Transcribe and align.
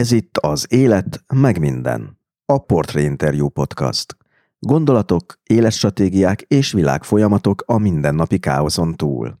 Ez 0.00 0.12
itt 0.12 0.36
az 0.36 0.66
Élet, 0.68 1.24
meg 1.34 1.58
minden. 1.58 2.18
A 2.44 2.58
Portré 2.58 3.02
Interview 3.02 3.48
Podcast. 3.48 4.16
Gondolatok, 4.58 5.38
életstratégiák 5.42 6.40
és 6.40 6.72
világfolyamatok 6.72 7.62
a 7.66 7.78
mindennapi 7.78 8.38
káoszon 8.38 8.94
túl. 8.94 9.38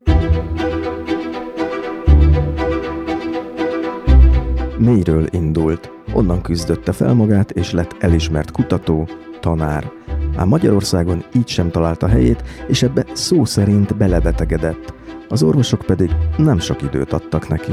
Mélyről 4.78 5.26
indult, 5.30 5.90
onnan 6.12 6.42
küzdötte 6.42 6.92
fel 6.92 7.14
magát 7.14 7.50
és 7.50 7.70
lett 7.70 7.96
elismert 7.98 8.50
kutató, 8.50 9.08
tanár. 9.40 9.92
Ám 10.36 10.48
Magyarországon 10.48 11.24
így 11.34 11.48
sem 11.48 11.70
találta 11.70 12.08
helyét, 12.08 12.42
és 12.68 12.82
ebbe 12.82 13.06
szó 13.12 13.44
szerint 13.44 13.96
belebetegedett. 13.96 14.94
Az 15.28 15.42
orvosok 15.42 15.82
pedig 15.82 16.10
nem 16.36 16.58
sok 16.58 16.82
időt 16.82 17.12
adtak 17.12 17.48
neki. 17.48 17.72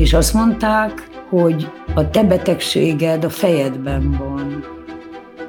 És 0.00 0.12
azt 0.12 0.34
mondták, 0.34 1.08
hogy 1.28 1.70
a 1.94 2.10
te 2.10 2.22
betegséged 2.22 3.24
a 3.24 3.30
fejedben 3.30 4.10
van. 4.18 4.64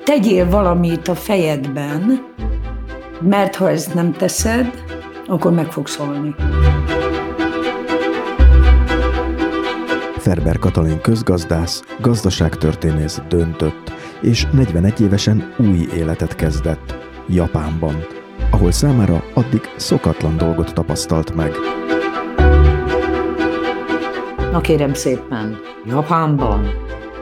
Tegyél 0.04 0.50
valamit 0.50 1.08
a 1.08 1.16
fejedben, 1.16 2.26
mert 3.22 3.56
ha 3.56 3.70
ezt 3.70 3.94
nem 3.94 4.12
teszed, 4.12 4.84
akkor 5.28 5.52
meg 5.52 5.72
fogsz 5.72 5.98
halni. 5.98 6.36
Ferber 10.18 10.60
Katalin 10.60 11.02
közgazdász, 11.02 11.84
gazdaságtörténész 12.00 13.22
döntött, 13.30 13.94
és 14.22 14.48
41 14.52 15.02
évesen 15.02 15.54
új 15.58 15.88
életet 15.96 16.36
kezdett, 16.36 16.96
Japánban, 17.28 18.06
ahol 18.52 18.72
számára 18.72 19.24
addig 19.34 19.62
szokatlan 19.76 20.38
dolgot 20.38 20.74
tapasztalt 20.74 21.36
meg. 21.36 21.52
Na 24.52 24.62
kérem 24.62 24.94
szépen, 24.94 25.60
Japánban 25.86 26.68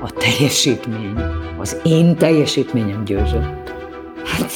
a 0.02 0.12
teljesítmény, 0.12 1.16
az 1.58 1.78
én 1.84 2.16
teljesítményem 2.16 3.04
győzött. 3.04 3.73
Hát, 4.26 4.52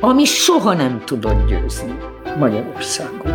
ami 0.00 0.24
soha 0.24 0.74
nem 0.74 1.02
tudott 1.04 1.48
győzni 1.48 1.98
Magyarországon. 2.38 3.32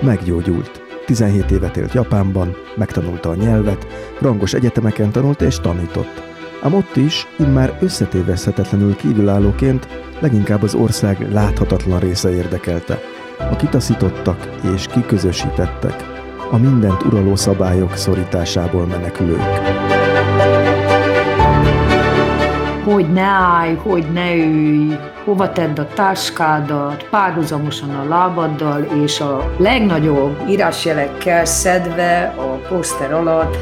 Meggyógyult. 0.00 0.82
17 1.06 1.50
évet 1.50 1.76
élt 1.76 1.92
Japánban, 1.92 2.56
megtanulta 2.76 3.28
a 3.28 3.34
nyelvet, 3.34 3.86
rangos 4.20 4.52
egyetemeken 4.54 5.12
tanult 5.12 5.40
és 5.40 5.60
tanított. 5.60 6.22
Ám 6.62 6.74
ott 6.74 6.96
is, 6.96 7.26
immár 7.38 7.78
összetévezhetetlenül 7.80 8.96
kívülállóként 8.96 9.88
leginkább 10.20 10.62
az 10.62 10.74
ország 10.74 11.32
láthatatlan 11.32 11.98
része 11.98 12.30
érdekelte– 12.30 13.00
a 13.50 13.56
kitaszítottak 13.56 14.48
és 14.74 14.86
kiközösítettek, 14.86 16.04
a 16.50 16.56
mindent 16.56 17.02
uraló 17.02 17.36
szabályok 17.36 17.96
szorításából 17.96 18.86
menekülők. 18.86 19.42
Hogy 22.84 23.12
ne 23.12 23.22
állj, 23.22 23.74
hogy 23.74 24.04
ne 24.12 24.34
ülj, 24.34 24.96
hova 25.24 25.52
tedd 25.52 25.80
a 25.80 25.86
táskádat, 25.94 27.06
párhuzamosan 27.10 27.90
a 27.90 28.08
lábaddal, 28.08 28.82
és 29.04 29.20
a 29.20 29.50
legnagyobb 29.56 30.48
írásjelekkel 30.48 31.44
szedve 31.44 32.34
a 32.36 32.68
poszter 32.68 33.12
alatt 33.12 33.56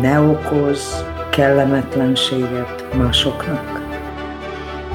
ne 0.00 0.20
okoz 0.20 1.04
kellemetlenséget 1.30 2.84
másoknak. 2.96 3.82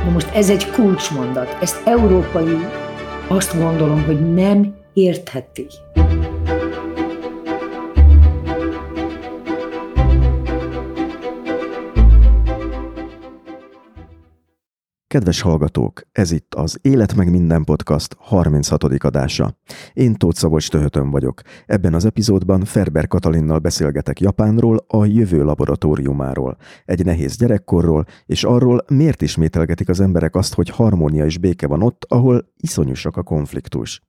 Na 0.06 0.11
most 0.11 0.30
ez 0.34 0.50
egy 0.50 0.72
kulcsmondat, 0.72 1.58
ezt 1.61 1.88
európai 1.88 2.67
azt 3.30 3.58
gondolom, 3.58 4.03
hogy 4.03 4.33
nem 4.33 4.75
értheti. 4.94 5.67
Kedves 15.09 15.42
hallgatók, 15.42 16.02
ez 16.12 16.31
itt 16.31 16.56
az 16.56 16.80
Élet 16.81 17.16
meg 17.16 17.31
minden 17.31 17.64
podcast 17.64 18.16
36. 18.20 18.84
adása. 18.84 19.58
Én 19.94 20.14
Tóth 20.14 20.38
Szabolcs 20.38 20.70
Töhötön 20.70 21.09
vagyok. 21.09 21.42
Ebben 21.66 21.94
az 21.94 22.06
epizódban 22.06 22.66
Ferber 22.66 23.08
Katalinnal 23.08 23.59
beszélgetek 23.59 24.19
Japánról, 24.19 24.86
a 24.88 25.06
jövő 25.06 25.44
laboratóriumáról, 25.44 26.58
egy 26.86 27.06
nehéz 27.06 27.38
gyerekkorról, 27.38 28.06
és 28.25 28.44
arról, 28.44 28.86
miért 28.88 29.22
ismételgetik 29.22 29.90
az 29.90 30.00
emberek 30.00 30.36
azt, 30.36 30.53
hogy 30.53 30.69
harmónia 30.69 31.25
és 31.25 31.38
béke 31.38 31.68
van 31.68 31.81
ott, 31.81 32.06
ahol 32.08 32.52
iszonyúsak 32.58 33.18
a 33.18 33.24
konfliktus. 33.24 34.09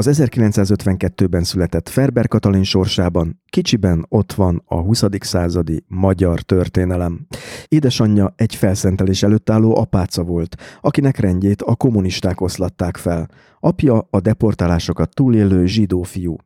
Az 0.00 0.20
1952-ben 0.22 1.42
született 1.42 1.88
Ferber 1.88 2.28
Katalin 2.28 2.62
sorsában 2.62 3.42
kicsiben 3.48 4.06
ott 4.08 4.32
van 4.32 4.62
a 4.66 4.80
20. 4.80 5.04
századi 5.18 5.84
magyar 5.88 6.40
történelem. 6.40 7.26
Édesanyja 7.68 8.32
egy 8.36 8.54
felszentelés 8.54 9.22
előtt 9.22 9.50
álló 9.50 9.76
apáca 9.76 10.22
volt, 10.22 10.56
akinek 10.80 11.18
rendjét 11.18 11.62
a 11.62 11.74
kommunisták 11.74 12.40
oszlatták 12.40 12.96
fel. 12.96 13.28
Apja 13.58 14.06
a 14.10 14.20
deportálásokat 14.20 15.14
túlélő 15.14 15.66
zsidó 15.66 16.02
fiú. 16.02 16.36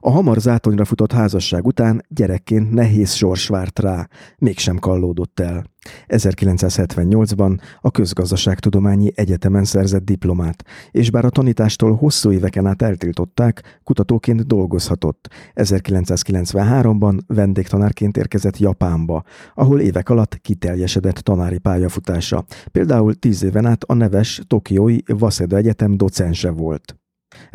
A 0.00 0.10
hamar 0.10 0.38
zátonyra 0.38 0.84
futott 0.84 1.12
házasság 1.12 1.66
után 1.66 2.04
gyerekként 2.08 2.70
nehéz 2.70 3.12
sors 3.12 3.48
várt 3.48 3.78
rá, 3.78 4.08
mégsem 4.38 4.78
kallódott 4.78 5.40
el. 5.40 5.72
1978-ban 6.06 7.60
a 7.80 7.90
Közgazdaságtudományi 7.90 9.12
Egyetemen 9.14 9.64
szerzett 9.64 10.04
diplomát, 10.04 10.64
és 10.90 11.10
bár 11.10 11.24
a 11.24 11.30
tanítástól 11.30 11.94
hosszú 11.94 12.32
éveken 12.32 12.66
át 12.66 12.82
eltiltották, 12.82 13.80
kutatóként 13.84 14.46
dolgozhatott. 14.46 15.28
1993-ban 15.54 17.18
vendégtanárként 17.26 18.16
érkezett 18.16 18.58
Japánba, 18.58 19.22
ahol 19.54 19.80
évek 19.80 20.08
alatt 20.08 20.38
kiteljesedett 20.40 21.16
tanári 21.16 21.58
pályafutása. 21.58 22.44
Például 22.72 23.14
tíz 23.14 23.42
éven 23.42 23.66
át 23.66 23.84
a 23.84 23.94
neves 23.94 24.42
Tokiói 24.46 24.98
Waseda 25.18 25.56
Egyetem 25.56 25.96
docense 25.96 26.50
volt. 26.50 27.03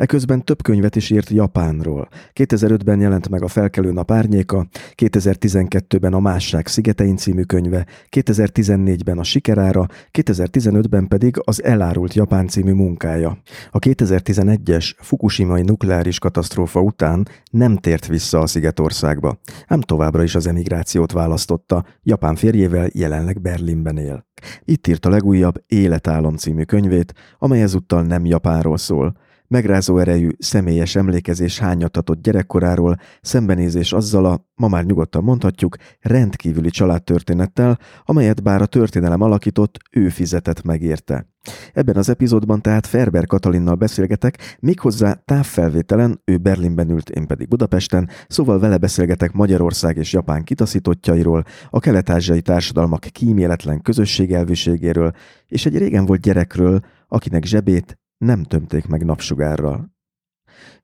Eközben 0.00 0.44
több 0.44 0.62
könyvet 0.62 0.96
is 0.96 1.10
írt 1.10 1.30
Japánról. 1.30 2.08
2005-ben 2.34 3.00
jelent 3.00 3.28
meg 3.28 3.42
a 3.42 3.48
Felkelő 3.48 3.92
nap 3.92 4.10
árnyéka, 4.10 4.66
2012-ben 4.94 6.12
a 6.12 6.20
Másság 6.20 6.66
szigetein 6.66 7.16
című 7.16 7.42
könyve, 7.42 7.86
2014-ben 8.16 9.18
a 9.18 9.22
Sikerára, 9.22 9.86
2015-ben 10.12 11.08
pedig 11.08 11.36
az 11.44 11.62
Elárult 11.64 12.14
Japán 12.14 12.48
című 12.48 12.72
munkája. 12.72 13.38
A 13.70 13.78
2011-es 13.78 14.92
Fukushimai 14.98 15.62
nukleáris 15.62 16.18
katasztrófa 16.18 16.80
után 16.80 17.28
nem 17.50 17.76
tért 17.76 18.06
vissza 18.06 18.38
a 18.38 18.46
Szigetországba, 18.46 19.38
ám 19.66 19.80
továbbra 19.80 20.22
is 20.22 20.34
az 20.34 20.46
emigrációt 20.46 21.12
választotta, 21.12 21.84
Japán 22.02 22.34
férjével 22.34 22.88
jelenleg 22.92 23.40
Berlinben 23.40 23.98
él. 23.98 24.26
Itt 24.64 24.86
írt 24.86 25.06
a 25.06 25.10
legújabb 25.10 25.62
Életálom 25.66 26.36
című 26.36 26.62
könyvét, 26.62 27.14
amely 27.38 27.62
ezúttal 27.62 28.02
nem 28.02 28.26
Japánról 28.26 28.76
szól, 28.76 29.16
Megrázó 29.50 29.98
erejű, 29.98 30.28
személyes 30.38 30.96
emlékezés 30.96 31.58
hányatatott 31.58 32.22
gyerekkoráról, 32.22 32.96
szembenézés 33.20 33.92
azzal 33.92 34.24
a, 34.24 34.46
ma 34.54 34.68
már 34.68 34.84
nyugodtan 34.84 35.24
mondhatjuk, 35.24 35.76
rendkívüli 36.00 36.70
családtörténettel, 36.70 37.78
amelyet 38.04 38.42
bár 38.42 38.62
a 38.62 38.66
történelem 38.66 39.20
alakított, 39.20 39.78
ő 39.90 40.08
fizetett 40.08 40.62
megérte. 40.62 41.26
Ebben 41.72 41.96
az 41.96 42.08
epizódban 42.08 42.60
tehát 42.60 42.86
Ferber 42.86 43.26
Katalinnal 43.26 43.74
beszélgetek, 43.74 44.56
méghozzá 44.60 45.12
távfelvételen, 45.12 46.20
ő 46.24 46.36
Berlinben 46.36 46.90
ült, 46.90 47.10
én 47.10 47.26
pedig 47.26 47.48
Budapesten, 47.48 48.08
szóval 48.28 48.58
vele 48.58 48.76
beszélgetek 48.76 49.32
Magyarország 49.32 49.96
és 49.96 50.12
Japán 50.12 50.44
kitaszítottjairól, 50.44 51.44
a 51.70 51.80
kelet-ázsiai 51.80 52.42
társadalmak 52.42 53.00
kíméletlen 53.00 53.82
közösségelvűségéről, 53.82 55.12
és 55.46 55.66
egy 55.66 55.78
régen 55.78 56.06
volt 56.06 56.20
gyerekről, 56.20 56.80
akinek 57.08 57.44
zsebét 57.44 57.99
nem 58.24 58.44
tömték 58.44 58.86
meg 58.86 59.04
napsugárral. 59.04 59.90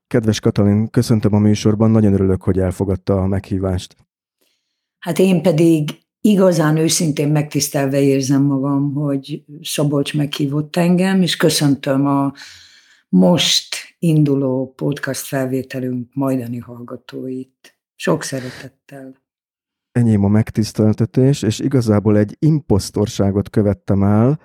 Kedves 0.07 0.39
Katalin, 0.39 0.89
köszöntöm 0.89 1.33
a 1.33 1.39
műsorban, 1.39 1.91
nagyon 1.91 2.13
örülök, 2.13 2.43
hogy 2.43 2.59
elfogadta 2.59 3.21
a 3.21 3.27
meghívást. 3.27 3.95
Hát 4.99 5.19
én 5.19 5.41
pedig 5.41 5.89
igazán 6.21 6.77
őszintén 6.77 7.29
megtisztelve 7.29 8.01
érzem 8.01 8.43
magam, 8.43 8.93
hogy 8.93 9.43
Szabolcs 9.61 10.13
meghívott 10.13 10.75
engem, 10.75 11.21
és 11.21 11.35
köszöntöm 11.35 12.07
a 12.07 12.33
most 13.09 13.75
induló 13.99 14.73
podcast 14.75 15.25
felvételünk 15.25 16.13
majdani 16.13 16.57
hallgatóit. 16.57 17.77
Sok 17.95 18.23
szeretettel 18.23 19.15
enyém 19.97 20.23
a 20.23 20.27
megtiszteltetés, 20.27 21.41
és 21.41 21.59
igazából 21.59 22.17
egy 22.17 22.35
imposztorságot 22.39 23.49
követtem 23.49 24.03
el, 24.03 24.39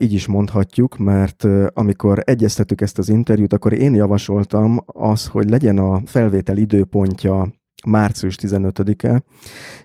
így 0.00 0.12
is 0.12 0.26
mondhatjuk, 0.26 0.98
mert 0.98 1.46
amikor 1.72 2.22
egyeztetük 2.24 2.80
ezt 2.80 2.98
az 2.98 3.08
interjút, 3.08 3.52
akkor 3.52 3.72
én 3.72 3.94
javasoltam 3.94 4.78
az, 4.86 5.26
hogy 5.26 5.50
legyen 5.50 5.78
a 5.78 6.00
felvétel 6.04 6.56
időpontja 6.56 7.52
március 7.86 8.36
15-e, 8.42 9.22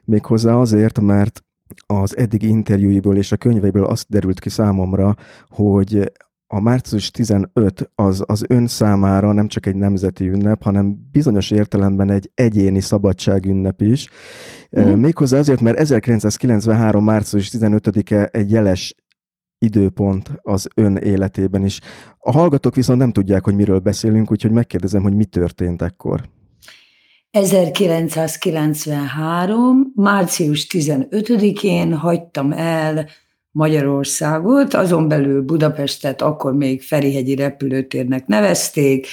méghozzá 0.04 0.56
azért, 0.56 1.00
mert 1.00 1.44
az 1.86 2.18
eddigi 2.18 2.48
interjúiból 2.48 3.18
és 3.18 3.32
a 3.32 3.38
könyveiből 3.38 3.86
azt 3.86 4.10
derült 4.10 4.40
ki 4.40 4.50
számomra, 4.50 5.16
hogy 5.50 6.12
a 6.56 6.60
március 6.60 7.12
15 7.12 7.92
az 7.96 8.24
az 8.26 8.46
ön 8.48 8.68
számára 8.68 9.32
nem 9.32 9.48
csak 9.48 9.66
egy 9.66 9.76
nemzeti 9.76 10.28
ünnep, 10.28 10.64
hanem 10.64 10.98
bizonyos 11.12 11.52
értelemben 11.52 12.10
egy 12.10 12.32
egyéni 12.34 12.80
szabadságünnep 12.80 13.82
is. 13.82 14.10
Mm. 14.80 15.00
Méghozzá 15.00 15.38
azért, 15.38 15.62
mert 15.62 15.78
1993. 15.78 17.04
március 17.04 17.50
15-e 17.54 18.30
egy 18.32 18.52
jeles 18.52 18.96
időpont 19.58 20.32
az 20.42 20.68
ön 20.76 20.96
életében 20.96 21.66
is. 21.66 21.80
A 22.18 22.32
hallgatók 22.32 22.76
viszont 22.76 23.00
nem 23.00 23.12
tudják, 23.12 23.44
hogy 23.44 23.56
miről 23.56 23.80
beszélünk, 23.80 24.32
úgyhogy 24.32 24.52
megkérdezem, 24.52 25.02
hogy 25.02 25.16
mi 25.16 25.26
történt 25.26 25.82
ekkor. 25.82 26.30
1993. 27.32 29.92
március 29.96 30.68
15-én 30.70 31.94
hagytam 31.94 32.52
el 32.52 33.08
Magyarországot, 33.56 34.74
azon 34.74 35.08
belül 35.08 35.42
Budapestet 35.42 36.22
akkor 36.22 36.54
még 36.54 36.82
Ferihegyi 36.82 37.36
repülőtérnek 37.36 38.28
nevezték, 38.28 39.08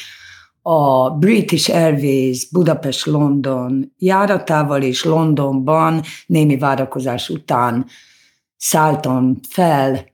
a 0.62 1.10
British 1.10 1.74
Airways 1.74 2.48
Budapest-London 2.50 3.92
járatával 3.98 4.82
és 4.82 5.04
Londonban 5.04 6.02
némi 6.26 6.56
várakozás 6.56 7.28
után 7.28 7.86
szálltam 8.56 9.38
fel 9.48 10.04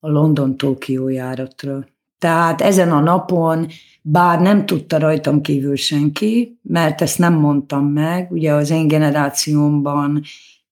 a 0.00 0.08
London-Tokió 0.08 1.08
járatra. 1.08 1.86
Tehát 2.18 2.60
ezen 2.60 2.92
a 2.92 3.00
napon, 3.00 3.66
bár 4.02 4.40
nem 4.40 4.66
tudta 4.66 4.98
rajtam 4.98 5.40
kívül 5.40 5.76
senki, 5.76 6.58
mert 6.62 7.00
ezt 7.00 7.18
nem 7.18 7.34
mondtam 7.34 7.86
meg, 7.86 8.30
ugye 8.30 8.52
az 8.52 8.70
én 8.70 8.88
generációmban 8.88 10.22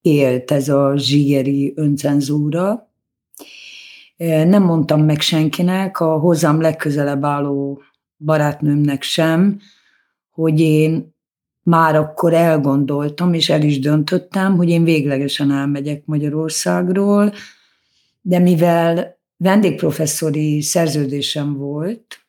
élt 0.07 0.51
ez 0.51 0.69
a 0.69 0.97
zsigeri 0.97 1.73
öncenzúra. 1.77 2.91
Nem 4.17 4.63
mondtam 4.63 5.05
meg 5.05 5.21
senkinek, 5.21 6.01
a 6.01 6.19
hozzám 6.19 6.61
legközelebb 6.61 7.25
álló 7.25 7.83
barátnőmnek 8.17 9.03
sem, 9.03 9.61
hogy 10.31 10.61
én 10.61 11.15
már 11.63 11.97
akkor 11.97 12.35
elgondoltam, 12.35 13.35
és 13.35 13.51
el 13.51 13.63
is 13.63 13.79
döntöttem, 13.79 14.57
hogy 14.57 14.69
én 14.69 14.85
véglegesen 14.85 15.53
elmegyek 15.53 16.03
Magyarországról, 16.05 17.33
de 18.21 18.39
mivel 18.39 19.19
vendégprofesszori 19.37 20.61
szerződésem 20.61 21.57
volt, 21.57 22.21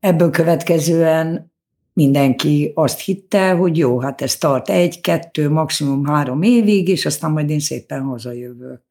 ebből 0.00 0.30
következően 0.30 1.51
mindenki 1.92 2.72
azt 2.74 3.00
hitte, 3.00 3.52
hogy 3.52 3.76
jó, 3.78 4.00
hát 4.00 4.22
ez 4.22 4.36
tart 4.36 4.68
egy, 4.68 5.00
kettő, 5.00 5.50
maximum 5.50 6.04
három 6.04 6.42
évig, 6.42 6.88
és 6.88 7.06
aztán 7.06 7.30
majd 7.30 7.50
én 7.50 7.60
szépen 7.60 8.02
hazajövök. 8.02 8.82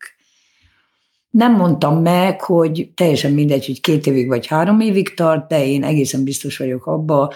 Nem 1.29 1.55
mondtam 1.55 2.01
meg, 2.01 2.41
hogy 2.41 2.91
teljesen 2.95 3.31
mindegy, 3.31 3.65
hogy 3.65 3.81
két 3.81 4.07
évig 4.07 4.27
vagy 4.27 4.47
három 4.47 4.79
évig 4.79 5.13
tart, 5.13 5.47
de 5.47 5.65
én 5.65 5.83
egészen 5.83 6.23
biztos 6.23 6.57
vagyok 6.57 6.85
abba, 6.85 7.33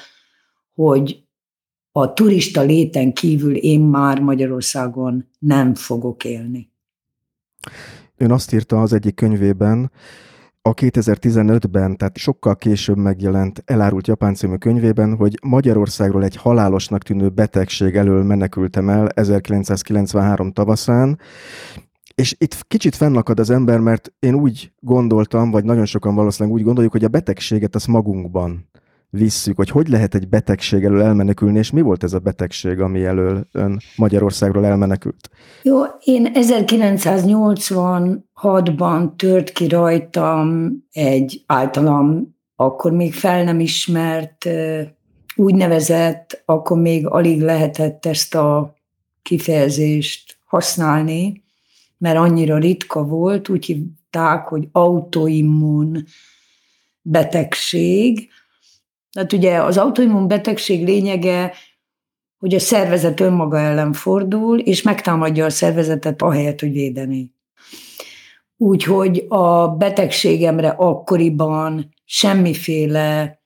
hogy 0.74 1.24
a 1.92 2.14
turista 2.14 2.62
léten 2.62 3.14
kívül 3.14 3.56
én 3.56 3.80
már 3.80 4.20
Magyarországon 4.20 5.28
nem 5.40 5.76
fogok 5.76 6.24
élni. 6.24 6.72
Ön 8.18 8.32
azt 8.32 8.54
írta 8.54 8.82
az 8.82 8.94
egyik 8.94 9.16
könyvében, 9.16 9.92
a 10.68 10.74
2015-ben, 10.74 11.98
tehát 11.98 12.18
sokkal 12.18 12.56
később 12.56 12.98
megjelent 12.98 13.64
Elárult 13.66 14.08
Japán 14.08 14.36
című 14.36 14.56
könyvében, 14.56 15.16
hogy 15.16 15.40
Magyarországról 15.42 16.24
egy 16.24 16.36
halálosnak 16.36 17.04
tűnő 17.04 17.30
betegség 17.30 17.96
elől 17.96 18.24
menekültem 18.24 18.90
el 18.90 19.08
1993 19.08 20.52
tavaszán, 20.52 21.20
és 22.16 22.36
itt 22.38 22.64
kicsit 22.68 22.96
fennakad 22.96 23.40
az 23.40 23.50
ember, 23.50 23.80
mert 23.80 24.14
én 24.20 24.34
úgy 24.34 24.72
gondoltam, 24.80 25.52
vagy 25.52 25.64
nagyon 25.64 25.86
sokan 25.86 26.16
valószínűleg 26.16 26.58
úgy 26.58 26.64
gondoljuk, 26.64 26.92
hogy 26.92 27.04
a 27.04 27.08
betegséget 27.08 27.76
az 27.76 27.86
magunkban 27.86 28.70
visszük, 29.16 29.56
hogy 29.56 29.70
hogy 29.70 29.88
lehet 29.88 30.16
egy 30.16 30.28
betegség 30.28 30.84
elől 30.84 31.02
elmenekülni, 31.02 31.58
és 31.58 31.72
mi 31.72 31.82
volt 31.82 32.04
ez 32.04 32.14
a 32.14 32.20
betegség, 32.20 32.80
ami 32.80 33.06
elől 33.06 33.48
ön 33.52 33.80
Magyarországról 33.96 34.66
elmenekült? 34.66 35.30
Jó, 35.62 35.82
én 36.04 36.32
1986-ban 36.34 39.16
tört 39.16 39.50
ki 39.50 39.68
rajtam 39.68 40.72
egy 40.92 41.44
általam 41.46 42.34
akkor 42.56 42.92
még 42.92 43.14
fel 43.14 43.44
nem 43.44 43.60
ismert, 43.60 44.50
úgynevezett, 45.36 46.44
akkor 46.46 46.82
még 46.82 47.08
alig 47.08 47.42
lehetett 47.42 48.06
ezt 48.06 48.36
a 48.36 48.76
kifejezést 49.22 50.38
használni, 50.46 51.44
mert 51.98 52.18
annyira 52.18 52.58
ritka 52.58 53.04
volt, 53.04 53.50
úgy 53.50 53.66
hívták, 53.66 54.48
hogy 54.48 54.68
autoimmun 54.72 56.06
betegség, 57.02 58.30
tehát 59.16 59.34
ugye 59.34 59.62
az 59.62 59.78
autoimmun 59.78 60.28
betegség 60.28 60.86
lényege, 60.86 61.54
hogy 62.38 62.56
a 62.56 62.60
szervezet 62.60 63.20
önmaga 63.20 63.60
ellen 63.60 63.94
fordul, 63.94 64.60
és 64.60 64.82
megtámadja 64.82 65.46
a 65.46 65.50
szervezetet 65.50 66.22
ahelyett, 66.22 66.60
hogy 66.60 66.72
védeni. 66.72 67.34
Úgyhogy 68.58 69.25
a 69.28 69.68
betegségemre 69.68 70.70
akkoriban 70.70 71.94
semmiféle 72.06 73.39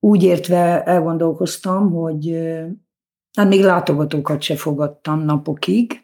úgy 0.00 0.22
értve 0.22 0.84
elgondolkoztam, 0.84 1.90
hogy 1.90 2.36
Hát 3.32 3.48
még 3.48 3.62
látogatókat 3.62 4.42
se 4.42 4.56
fogadtam 4.56 5.20
napokig, 5.20 6.02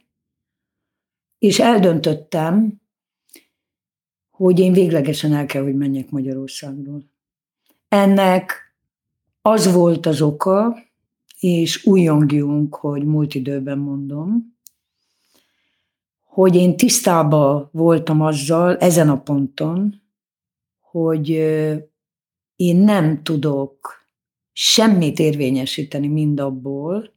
és 1.39 1.59
eldöntöttem, 1.59 2.81
hogy 4.31 4.59
én 4.59 4.73
véglegesen 4.73 5.33
el 5.33 5.47
kell, 5.47 5.63
hogy 5.63 5.77
menjek 5.77 6.11
Magyarországról. 6.11 7.03
Ennek 7.89 8.75
az 9.43 9.73
volt 9.73 10.07
az 10.07 10.21
oka, 10.21 10.79
és 11.38 11.87
újongjunk, 11.87 12.75
hogy 12.75 13.04
múlt 13.04 13.35
időben 13.35 13.78
mondom, 13.78 14.57
hogy 16.25 16.54
én 16.54 16.76
tisztában 16.76 17.68
voltam 17.73 18.21
azzal 18.21 18.76
ezen 18.76 19.09
a 19.09 19.21
ponton, 19.23 20.02
hogy 20.80 21.28
én 22.57 22.76
nem 22.76 23.23
tudok 23.23 24.07
semmit 24.52 25.18
érvényesíteni 25.18 26.09
mindabból, 26.09 27.12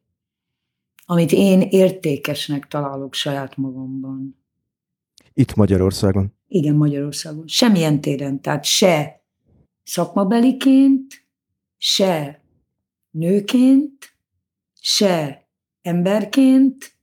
amit 1.05 1.31
én 1.31 1.61
értékesnek 1.61 2.67
találok 2.67 3.13
saját 3.13 3.57
magamban. 3.57 4.43
Itt 5.33 5.55
Magyarországon? 5.55 6.33
Igen, 6.47 6.75
Magyarországon. 6.75 7.47
Semmilyen 7.47 8.01
téren. 8.01 8.41
Tehát 8.41 8.63
se 8.63 9.23
szakmabeliként, 9.83 11.25
se 11.77 12.41
nőként, 13.09 14.10
se 14.83 15.47
emberként. 15.81 16.95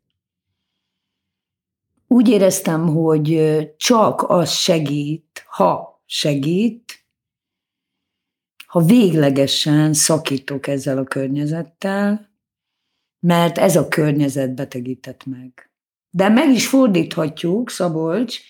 Úgy 2.06 2.28
éreztem, 2.28 2.88
hogy 2.88 3.58
csak 3.76 4.22
az 4.30 4.50
segít, 4.50 5.44
ha 5.46 6.02
segít, 6.06 7.04
ha 8.66 8.80
véglegesen 8.80 9.92
szakítok 9.92 10.66
ezzel 10.66 10.98
a 10.98 11.04
környezettel, 11.04 12.30
mert 13.20 13.58
ez 13.58 13.76
a 13.76 13.88
környezet 13.88 14.54
betegített 14.54 15.26
meg. 15.26 15.70
De 16.10 16.28
meg 16.28 16.50
is 16.50 16.66
fordíthatjuk, 16.68 17.70
Szabolcs, 17.70 18.40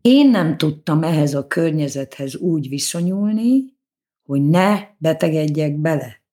én 0.00 0.30
nem 0.30 0.56
tudtam 0.56 1.02
ehhez 1.02 1.34
a 1.34 1.46
környezethez 1.46 2.36
úgy 2.36 2.68
viszonyulni, 2.68 3.76
hogy 4.24 4.42
ne 4.42 4.80
betegedjek 4.98 5.76
bele. 5.76 6.23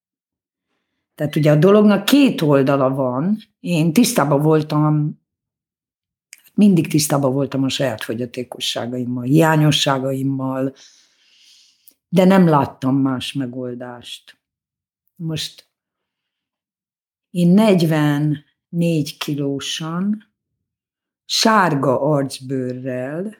Tehát 1.22 1.36
ugye 1.36 1.51
a 1.51 1.56
dolognak 1.56 2.06
két 2.06 2.42
oldala 2.42 2.90
van. 2.90 3.38
Én 3.60 3.94
tisztában 3.94 4.42
voltam, 4.42 5.20
mindig 6.54 6.88
tisztában 6.88 7.34
voltam 7.34 7.63
a 7.63 7.70
saját 7.70 8.04
fogyatékosságaimmal, 8.04 9.24
hiányosságaimmal, 9.24 10.74
de 12.10 12.25
nem 12.25 12.48
láttam 12.48 12.96
más 12.96 13.34
megoldást. 13.34 14.40
Most 15.16 15.70
én 17.30 17.48
44 17.48 19.18
kilósan, 19.18 20.34
sárga 21.25 22.01
arcbőrrel 22.01 23.36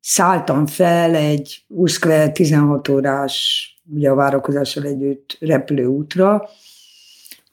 szálltam 0.00 0.66
fel 0.66 1.14
egy 1.14 1.64
20 1.68 1.98
16 2.32 2.88
órás, 2.88 3.66
ugye 3.84 4.10
a 4.10 4.14
várakozással 4.14 4.84
együtt 4.84 5.36
repülőútra. 5.40 6.48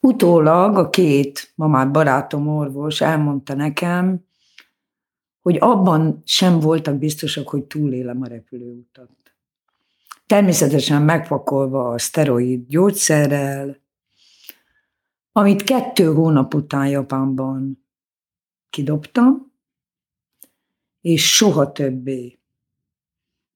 Utólag 0.06 0.78
a 0.78 0.90
két, 0.90 1.52
ma 1.56 1.68
már 1.68 1.92
barátom 1.92 2.48
orvos 2.48 3.02
elmondta 3.02 3.54
nekem, 3.54 4.26
hogy 5.42 5.58
abban 5.60 6.22
sem 6.26 6.60
voltak 6.60 6.98
biztosak, 6.98 7.48
hogy 7.50 7.64
túlélem 7.64 8.22
a 8.22 8.28
repülőutat. 8.28 9.10
Természetesen 10.26 11.02
megpakolva 11.02 11.90
a 11.90 11.98
szteroid 11.98 12.68
gyógyszerrel, 12.68 13.78
amit 15.32 15.64
kettő 15.64 16.14
hónap 16.14 16.54
után 16.54 16.88
Japánban 16.88 17.86
kidobtam, 18.70 19.52
és 21.02 21.36
soha 21.36 21.72
többé 21.72 22.40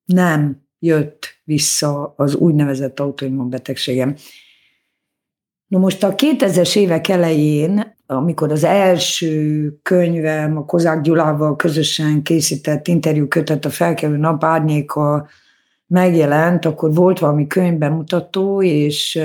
nem 0.05 0.67
jött 0.79 1.25
vissza 1.43 2.13
az 2.17 2.35
úgynevezett 2.35 2.99
autoimmun 2.99 3.49
betegségem. 3.49 4.15
Na 5.69 5.77
most 5.77 6.03
a 6.03 6.15
2000-es 6.15 6.75
évek 6.75 7.07
elején, 7.07 7.95
amikor 8.05 8.51
az 8.51 8.63
első 8.63 9.73
könyvem 9.81 10.57
a 10.57 10.65
Kozák 10.65 11.01
Gyulával 11.01 11.55
közösen 11.55 12.23
készített 12.23 12.87
interjú 12.87 13.27
kötet 13.27 13.65
a 13.65 13.69
felkelő 13.69 14.17
nap 14.17 14.43
árnyéka 14.43 15.27
megjelent, 15.87 16.65
akkor 16.65 16.93
volt 16.93 17.19
valami 17.19 17.47
könyvbemutató, 17.47 18.63
és 18.63 19.21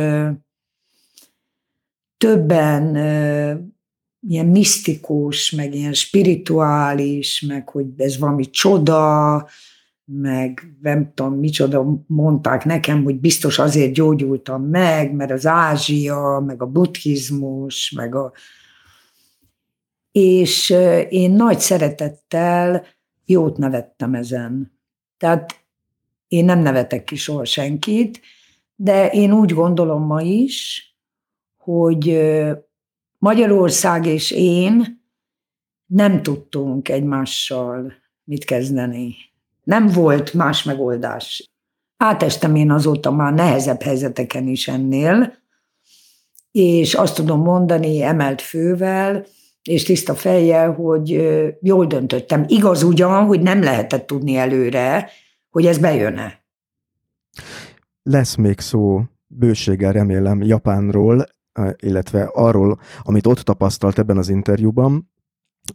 többen 2.16 2.96
ilyen 4.28 4.46
misztikus, 4.46 5.50
meg 5.50 5.74
ilyen 5.74 5.92
spirituális, 5.92 7.44
meg 7.48 7.68
hogy 7.68 7.86
ez 7.96 8.18
valami 8.18 8.50
csoda, 8.50 9.46
meg 10.04 10.76
nem 10.80 11.12
tudom 11.14 11.34
micsoda 11.34 12.04
mondták 12.06 12.64
nekem, 12.64 13.02
hogy 13.02 13.20
biztos 13.20 13.58
azért 13.58 13.92
gyógyultam 13.92 14.62
meg, 14.62 15.12
mert 15.12 15.30
az 15.30 15.46
Ázsia, 15.46 16.42
meg 16.46 16.62
a 16.62 16.66
buddhizmus, 16.66 17.90
meg 17.90 18.14
a... 18.14 18.32
És 20.12 20.70
én 21.08 21.30
nagy 21.30 21.58
szeretettel 21.58 22.87
jót 23.25 23.56
nevettem 23.56 24.14
ezen. 24.14 24.78
Tehát 25.16 25.64
én 26.28 26.44
nem 26.44 26.58
nevetek 26.58 27.04
ki 27.04 27.16
soha 27.16 27.44
senkit, 27.44 28.20
de 28.76 29.08
én 29.08 29.32
úgy 29.32 29.52
gondolom 29.52 30.02
ma 30.02 30.20
is, 30.20 30.88
hogy 31.56 32.20
Magyarország 33.18 34.06
és 34.06 34.30
én 34.30 35.02
nem 35.87 36.23
tudtunk 36.23 36.88
egymással 36.88 37.92
mit 38.25 38.44
kezdeni. 38.44 39.14
Nem 39.64 39.87
volt 39.87 40.35
más 40.35 40.62
megoldás. 40.62 41.50
Átestem 41.97 42.54
én 42.54 42.71
azóta 42.71 43.11
már 43.11 43.33
nehezebb 43.33 43.83
helyzeteken 43.83 44.47
is 44.47 44.68
ennél, 44.68 45.33
és 46.50 46.94
azt 46.94 47.14
tudom 47.14 47.40
mondani 47.40 48.02
emelt 48.02 48.42
fővel, 48.42 49.26
és 49.62 49.83
tiszta 49.83 50.14
fejjel, 50.14 50.73
hogy 50.73 51.09
jól 51.61 51.87
döntöttem. 51.87 52.44
Igaz 52.49 52.83
ugyan, 52.83 53.25
hogy 53.25 53.40
nem 53.40 53.62
lehetett 53.62 54.06
tudni 54.06 54.37
előre, 54.37 55.11
hogy 55.50 55.66
ez 55.66 55.78
bejön-e. 55.78 56.42
Lesz 58.02 58.35
még 58.35 58.61
szó 58.61 59.02
bőséggel 59.26 59.92
remélem 59.92 60.42
Japánról, 60.42 61.26
illetve 61.76 62.30
arról, 62.33 62.78
amit 63.02 63.26
ott 63.26 63.38
tapasztalt 63.38 63.99
ebben 63.99 64.16
az 64.16 64.28
interjúban, 64.28 65.12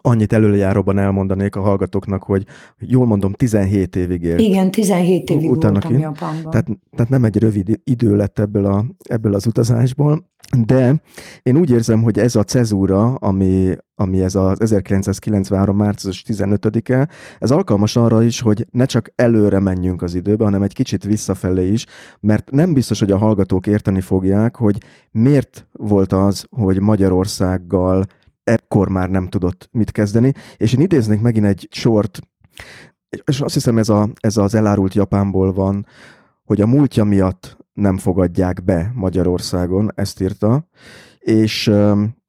annyit 0.02 0.34
előjáróban 0.34 0.98
elmondanék 0.98 1.56
a 1.56 1.62
hallgatóknak, 1.62 2.24
hogy 2.24 2.46
jól 2.80 3.06
mondom, 3.06 3.34
17 3.34 3.96
évig 3.96 4.24
élt. 4.24 4.40
Igen, 4.40 4.72
17 4.72 5.30
évig 5.30 5.52
Utána 5.52 5.80
voltam. 5.80 6.00
Japánban. 6.00 6.52
Tehát, 6.52 6.68
tehát 6.92 7.10
nem 7.10 7.24
egy 7.24 7.38
rövid 7.38 7.80
idő 7.84 8.16
lett 8.16 8.40
ebből, 8.40 8.66
a, 8.66 8.86
ebből 9.04 9.34
az 9.34 9.48
utazásból, 9.48 10.28
de 10.66 11.02
én 11.44 11.58
úgy 11.58 11.70
érzem, 11.72 12.04
hogy 12.04 12.20
ez 12.20 12.36
a 12.36 12.44
cezúra, 12.44 13.14
ami, 13.14 13.76
ami 13.96 14.22
ez 14.22 14.36
az 14.36 14.62
1993. 14.62 15.76
március 15.76 16.24
15-e, 16.28 17.10
ez 17.40 17.52
alkalmas 17.52 17.96
arra 17.96 18.24
is, 18.24 18.42
hogy 18.42 18.66
ne 18.72 18.86
csak 18.86 19.12
előre 19.16 19.60
menjünk 19.60 20.02
az 20.02 20.16
időbe, 20.16 20.44
hanem 20.44 20.62
egy 20.62 20.74
kicsit 20.74 21.04
visszafelé 21.04 21.72
is, 21.72 21.86
mert 22.20 22.52
nem 22.52 22.74
biztos, 22.74 23.00
hogy 23.00 23.12
a 23.12 23.18
hallgatók 23.18 23.68
érteni 23.68 24.02
fogják, 24.02 24.56
hogy 24.56 24.78
miért 25.12 25.68
volt 25.72 26.14
az, 26.14 26.46
hogy 26.50 26.80
Magyarországgal 26.80 28.06
ekkor 28.50 28.90
már 28.90 29.10
nem 29.10 29.28
tudott 29.28 29.70
mit 29.72 29.92
kezdeni. 29.92 30.34
És 30.58 30.74
én 30.74 30.82
idéznék 30.82 31.22
megint 31.22 31.46
egy 31.46 31.68
sort, 31.72 32.20
és 33.24 33.42
azt 33.42 33.54
hiszem 33.54 33.78
ez, 33.78 33.90
a, 33.90 34.10
ez 34.20 34.38
az 34.38 34.56
elárult 34.56 34.94
Japánból 34.94 35.54
van, 35.54 35.86
hogy 36.44 36.62
a 36.62 36.68
múltja 36.68 37.04
miatt 37.04 37.58
nem 37.74 37.98
fogadják 37.98 38.64
be 38.64 38.92
Magyarországon, 38.96 39.92
ezt 39.96 40.22
írta, 40.22 40.68
és 41.20 41.72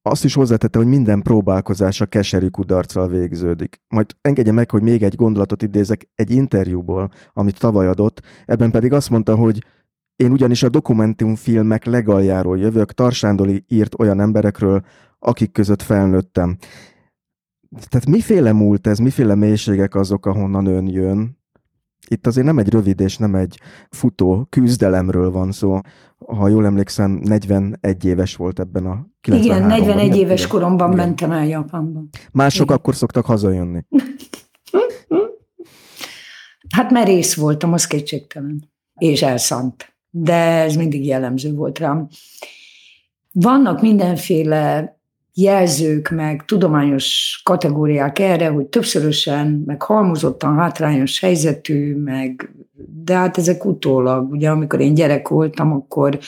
azt 0.02 0.24
is 0.24 0.34
hozzátette, 0.34 0.78
hogy 0.78 0.86
minden 0.86 1.22
próbálkozás 1.22 2.00
a 2.00 2.06
keserű 2.06 2.48
kudarccal 2.48 3.08
végződik. 3.08 3.80
Majd 3.88 4.06
engedje 4.20 4.52
meg, 4.52 4.70
hogy 4.70 4.82
még 4.82 5.02
egy 5.02 5.14
gondolatot 5.14 5.62
idézek 5.62 6.08
egy 6.14 6.30
interjúból, 6.30 7.10
amit 7.32 7.58
tavaly 7.58 7.86
adott, 7.86 8.22
ebben 8.46 8.70
pedig 8.70 8.92
azt 8.92 9.10
mondta, 9.10 9.34
hogy 9.34 9.64
én 10.16 10.32
ugyanis 10.32 10.62
a 10.62 10.68
dokumentumfilmek 10.68 11.84
legaljáról 11.84 12.58
jövök, 12.58 12.92
Tarsándoli 12.92 13.64
írt 13.68 13.98
olyan 13.98 14.20
emberekről, 14.20 14.84
akik 15.20 15.52
között 15.52 15.82
felnőttem. 15.82 16.56
Tehát 17.88 18.06
miféle 18.06 18.52
múlt 18.52 18.86
ez, 18.86 18.98
miféle 18.98 19.34
mélységek 19.34 19.94
azok, 19.94 20.26
ahonnan 20.26 20.66
ön 20.66 20.86
jön? 20.86 21.38
Itt 22.08 22.26
azért 22.26 22.46
nem 22.46 22.58
egy 22.58 22.68
rövid 22.68 23.00
és 23.00 23.16
nem 23.16 23.34
egy 23.34 23.60
futó 23.90 24.46
küzdelemről 24.48 25.30
van 25.30 25.52
szó. 25.52 25.78
Ha 26.26 26.48
jól 26.48 26.66
emlékszem, 26.66 27.10
41 27.10 28.04
éves 28.04 28.36
volt 28.36 28.58
ebben 28.58 28.86
a 28.86 29.06
93 29.20 29.70
Igen, 29.70 29.96
41 29.96 30.16
éves 30.16 30.46
koromban 30.46 30.92
Igen. 30.92 31.06
mentem 31.06 31.32
el 31.32 31.46
Japánba. 31.46 32.02
Mások 32.32 32.64
Igen. 32.64 32.76
akkor 32.76 32.94
szoktak 32.94 33.24
hazajönni. 33.24 33.84
Hát 36.70 36.90
merész 36.90 37.34
voltam, 37.34 37.72
az 37.72 37.86
kétségtelen. 37.86 38.72
És 38.98 39.22
elszánt. 39.22 39.96
De 40.10 40.34
ez 40.34 40.74
mindig 40.76 41.06
jellemző 41.06 41.54
volt 41.54 41.78
rám. 41.78 42.08
vannak 43.32 43.80
mindenféle 43.80 44.94
jelzők, 45.34 46.10
meg 46.10 46.44
tudományos 46.44 47.40
kategóriák 47.44 48.18
erre, 48.18 48.48
hogy 48.48 48.66
többszörösen, 48.66 49.62
meg 49.66 49.82
halmozottan 49.82 50.56
hátrányos 50.56 51.20
helyzetű, 51.20 51.96
meg, 51.96 52.54
de 53.04 53.14
hát 53.14 53.38
ezek 53.38 53.64
utólag, 53.64 54.30
ugye 54.30 54.50
amikor 54.50 54.80
én 54.80 54.94
gyerek 54.94 55.28
voltam, 55.28 55.72
akkor, 55.72 56.18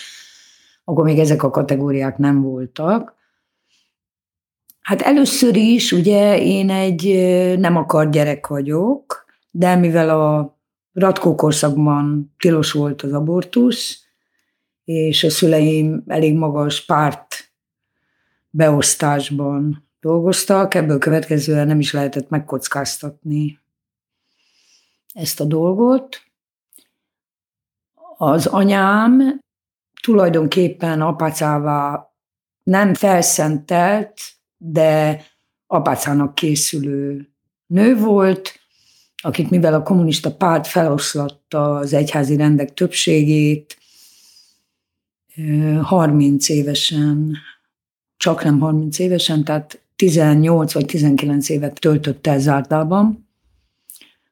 akkor 0.85 1.05
még 1.05 1.19
ezek 1.19 1.43
a 1.43 1.51
kategóriák 1.51 2.19
nem 2.19 2.43
voltak. 2.43 3.15
Hát 4.81 5.01
először 5.01 5.57
is, 5.57 5.93
ugye 5.93 6.41
én 6.41 6.71
egy 6.71 7.05
nem 7.59 7.77
akar 7.77 8.09
gyerek 8.09 8.47
vagyok, 8.47 9.25
de 9.51 9.77
mivel 9.77 10.21
a 10.21 10.57
Ratkó 10.93 11.51
tilos 12.39 12.73
volt 12.73 13.03
az 13.03 13.13
abortusz, 13.13 14.03
és 14.85 15.25
a 15.25 15.31
szüleim 15.31 16.03
elég 16.07 16.35
magas 16.35 16.85
párt 16.85 17.52
beosztásban 18.55 19.89
dolgoztak, 20.01 20.75
ebből 20.75 20.99
következően 20.99 21.67
nem 21.67 21.79
is 21.79 21.93
lehetett 21.93 22.29
megkockáztatni 22.29 23.61
ezt 25.13 25.41
a 25.41 25.45
dolgot. 25.45 26.23
Az 28.17 28.47
anyám 28.47 29.41
tulajdonképpen 30.03 31.01
apácává 31.01 32.11
nem 32.63 32.95
felszentelt, 32.95 34.21
de 34.57 35.25
apácának 35.67 36.35
készülő 36.35 37.29
nő 37.67 37.97
volt, 37.97 38.61
akik 39.17 39.49
mivel 39.49 39.75
a 39.75 39.83
kommunista 39.83 40.37
párt 40.37 40.67
feloszlatta 40.67 41.77
az 41.77 41.93
egyházi 41.93 42.37
rendek 42.37 42.75
többségét, 42.75 43.77
30 45.83 46.49
évesen 46.49 47.37
csak 48.23 48.45
nem 48.45 48.59
30 48.59 48.99
évesen, 48.99 49.45
tehát 49.45 49.81
18 49.97 50.73
vagy 50.73 50.87
19 50.87 51.49
évet 51.49 51.81
töltött 51.81 52.27
el. 52.27 53.17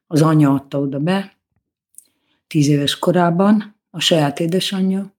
Az 0.07 0.21
anyja 0.21 0.53
adta 0.53 0.79
oda 0.79 0.99
be, 0.99 1.37
10 2.47 2.67
éves 2.67 2.99
korában, 2.99 3.75
a 3.89 3.99
saját 3.99 4.39
édesanyja, 4.39 5.13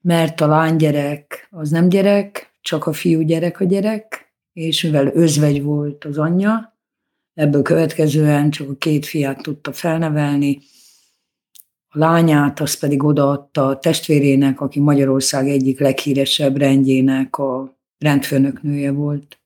mert 0.00 0.40
a 0.40 0.46
lánygyerek 0.46 1.48
az 1.50 1.70
nem 1.70 1.88
gyerek, 1.88 2.52
csak 2.60 2.86
a 2.86 2.92
fiú 2.92 3.20
gyerek 3.20 3.60
a 3.60 3.64
gyerek, 3.64 4.32
és 4.52 4.82
mivel 4.82 5.10
özvegy 5.14 5.62
volt 5.62 6.04
az 6.04 6.18
anyja, 6.18 6.76
ebből 7.34 7.62
következően 7.62 8.50
csak 8.50 8.70
a 8.70 8.74
két 8.74 9.06
fiát 9.06 9.42
tudta 9.42 9.72
felnevelni, 9.72 10.58
a 11.88 11.98
lányát 11.98 12.60
azt 12.60 12.80
pedig 12.80 13.02
odaadta 13.02 13.66
a 13.66 13.78
testvérének, 13.78 14.60
aki 14.60 14.80
Magyarország 14.80 15.48
egyik 15.48 15.80
leghíresebb 15.80 16.56
rendjének 16.56 17.38
a 17.38 17.77
rendfőnöknője 17.98 18.90
volt. 18.90 19.38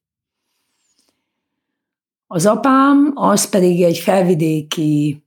Az 2.26 2.46
apám 2.46 3.12
az 3.14 3.48
pedig 3.48 3.82
egy 3.82 3.98
felvidéki, 3.98 5.24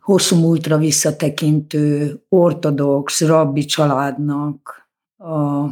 hosszú 0.00 0.36
múltra 0.36 0.78
visszatekintő 0.78 2.16
ortodox 2.28 3.20
rabbi 3.20 3.64
családnak 3.64 4.88
a, 5.16 5.64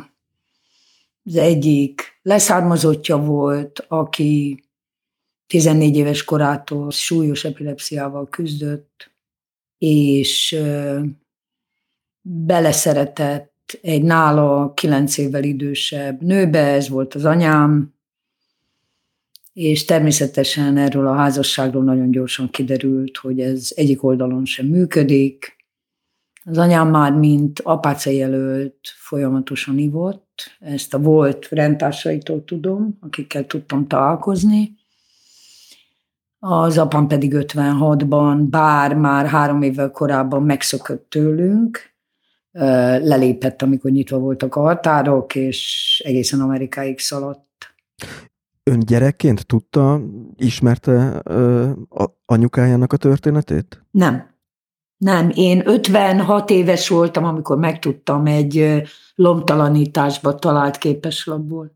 az 1.25 1.37
egyik 1.37 2.18
leszármazottja 2.23 3.16
volt, 3.16 3.85
aki 3.88 4.64
14 5.47 5.97
éves 5.97 6.25
korától 6.25 6.90
súlyos 6.90 7.44
epilepsziával 7.44 8.28
küzdött, 8.28 9.12
és 9.78 10.61
beleszeretett 12.21 13.53
egy 13.83 14.02
nála 14.02 14.73
kilenc 14.75 15.19
évvel 15.19 15.45
idősebb 15.45 16.23
nőbe, 16.23 16.59
ez 16.59 16.88
volt 16.88 17.14
az 17.14 17.25
anyám, 17.25 17.95
és 19.52 19.85
természetesen 19.85 20.76
erről 20.76 21.07
a 21.07 21.14
házasságról 21.14 21.85
nagyon 21.85 22.11
gyorsan 22.11 22.50
kiderült, 22.50 23.16
hogy 23.16 23.40
ez 23.40 23.73
egyik 23.75 24.02
oldalon 24.02 24.45
sem 24.45 24.66
működik. 24.66 25.57
Az 26.45 26.59
anyám 26.59 26.88
már, 26.88 27.12
mint 27.12 27.61
apáca 27.61 28.11
jelölt, 28.11 28.78
folyamatosan 28.97 29.78
ivott. 29.78 30.57
Ezt 30.61 30.95
a 30.95 30.99
volt 30.99 31.49
rendtársaitól 31.49 32.45
tudom, 32.45 32.99
akikkel 33.00 33.47
tudtam 33.47 33.87
találkozni. 33.87 34.75
Az 36.38 36.78
apám 36.78 37.07
pedig 37.07 37.32
56-ban, 37.37 38.47
bár 38.50 38.95
már 38.95 39.26
három 39.26 39.63
évvel 39.63 39.91
korábban 39.91 40.43
megszökött 40.43 41.10
tőlünk, 41.10 41.94
lelépett, 43.02 43.62
amikor 43.62 43.90
nyitva 43.90 44.19
voltak 44.19 44.56
a 44.56 44.60
határok, 44.60 45.34
és 45.34 46.02
egészen 46.04 46.40
Amerikáig 46.40 46.99
szaladt. 46.99 47.75
Ön 48.62 48.80
gyerekként 48.80 49.47
tudta, 49.47 50.00
ismerte 50.36 51.23
anyukájának 52.25 52.93
a 52.93 52.97
történetét? 52.97 53.84
Nem. 53.90 54.32
Nem, 54.97 55.30
én 55.34 55.62
56 55.69 56.50
éves 56.50 56.88
voltam, 56.88 57.25
amikor 57.25 57.58
megtudtam 57.58 58.26
egy 58.26 58.82
lomtalanításba 59.14 60.34
talált 60.34 60.78
képeslapból. 60.78 61.73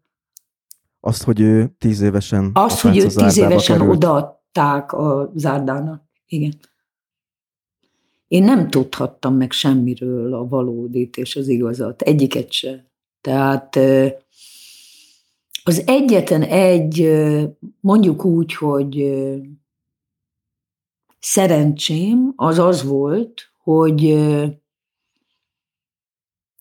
Azt, 1.00 1.22
hogy 1.22 1.40
ő 1.40 1.74
tíz 1.78 2.00
évesen 2.00 2.50
Azt, 2.54 2.80
hogy 2.80 2.96
ő 2.98 3.06
tíz 3.06 3.38
évesen 3.38 3.78
került. 3.78 3.96
odaadták 3.96 4.92
a 4.92 5.32
zárdának. 5.34 6.02
Igen. 6.26 6.52
Én 8.28 8.42
nem 8.42 8.70
tudhattam 8.70 9.34
meg 9.34 9.52
semmiről 9.52 10.34
a 10.34 10.48
valódit 10.48 11.16
és 11.16 11.36
az 11.36 11.48
igazat, 11.48 12.02
egyiket 12.02 12.52
se. 12.52 12.84
Tehát 13.20 13.76
az 15.62 15.82
egyetlen 15.86 16.42
egy, 16.42 17.10
mondjuk 17.80 18.24
úgy, 18.24 18.54
hogy 18.54 19.14
szerencsém 21.18 22.32
az 22.36 22.58
az 22.58 22.82
volt, 22.82 23.52
hogy, 23.62 24.18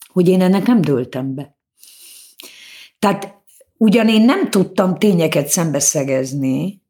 hogy 0.08 0.28
én 0.28 0.42
ennek 0.42 0.66
nem 0.66 0.82
dőltem 0.82 1.36
be. 1.36 1.58
Tehát 3.00 3.36
ugyan 3.78 4.10
én 4.10 4.22
nem 4.22 4.50
tudtam 4.50 4.98
tényeket 4.98 5.48
szembeszegezni, 5.48 6.82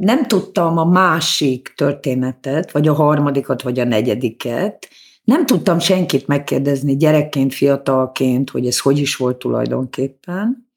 nem 0.00 0.26
tudtam 0.26 0.78
a 0.78 0.84
másik 0.84 1.72
történetet, 1.76 2.72
vagy 2.72 2.88
a 2.88 2.94
harmadikat, 2.94 3.62
vagy 3.62 3.78
a 3.78 3.84
negyediket. 3.84 4.88
Nem 5.24 5.46
tudtam 5.46 5.78
senkit 5.78 6.26
megkérdezni 6.26 6.96
gyerekként, 6.96 7.54
fiatalként, 7.54 8.50
hogy 8.50 8.66
ez 8.66 8.78
hogy 8.78 8.98
is 8.98 9.16
volt 9.16 9.36
tulajdonképpen. 9.36 10.68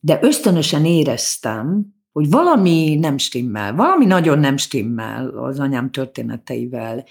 De 0.00 0.18
ösztönösen 0.22 0.84
éreztem, 0.84 1.94
hogy 2.12 2.30
valami 2.30 2.94
nem 2.94 3.18
stimmel, 3.18 3.74
valami 3.74 4.04
nagyon 4.04 4.38
nem 4.38 4.56
stimmel 4.56 5.28
az 5.28 5.58
anyám 5.58 5.90
történeteivel. 5.90 7.04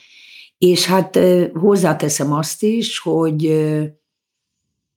És 0.58 0.86
hát 0.86 1.20
hozzáteszem 1.54 2.34
azt 2.34 2.63
is, 2.63 3.00
hogy 3.00 3.70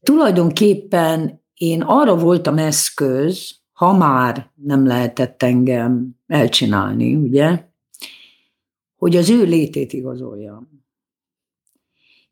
tulajdonképpen 0.02 1.42
én 1.54 1.82
arra 1.82 2.16
voltam 2.16 2.58
eszköz, 2.58 3.62
ha 3.74 3.92
már 3.92 4.50
nem 4.54 4.86
lehetett 4.86 5.42
engem 5.42 6.16
elcsinálni, 6.26 7.14
ugye, 7.14 7.64
hogy 8.96 9.16
az 9.16 9.30
ő 9.30 9.44
létét 9.44 9.92
igazoljam. 9.92 10.84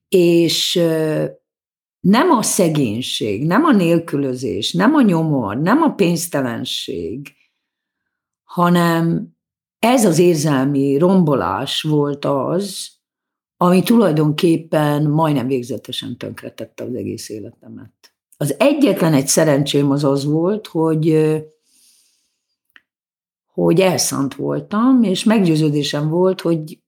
És 0.08 0.74
nem 2.00 2.30
a 2.30 2.42
szegénység, 2.42 3.46
nem 3.46 3.64
a 3.64 3.72
nélkülözés, 3.72 4.72
nem 4.72 4.94
a 4.94 5.02
nyomor, 5.02 5.56
nem 5.56 5.82
a 5.82 5.94
pénztelenség, 5.94 7.34
hanem 8.42 9.28
ez 9.78 10.04
az 10.04 10.18
érzelmi 10.18 10.98
rombolás 10.98 11.82
volt 11.82 12.24
az, 12.24 12.90
ami 13.56 13.82
tulajdonképpen 13.82 15.10
majdnem 15.10 15.46
végzetesen 15.46 16.16
tönkretette 16.16 16.84
az 16.84 16.94
egész 16.94 17.28
életemet. 17.28 18.11
Az 18.42 18.54
egyetlen 18.58 19.14
egy 19.14 19.26
szerencsém 19.26 19.90
az 19.90 20.04
az 20.04 20.24
volt, 20.24 20.66
hogy 20.66 21.34
hogy 23.46 23.80
elszánt 23.80 24.34
voltam, 24.34 25.02
és 25.02 25.24
meggyőződésem 25.24 26.08
volt, 26.08 26.40
hogy, 26.40 26.78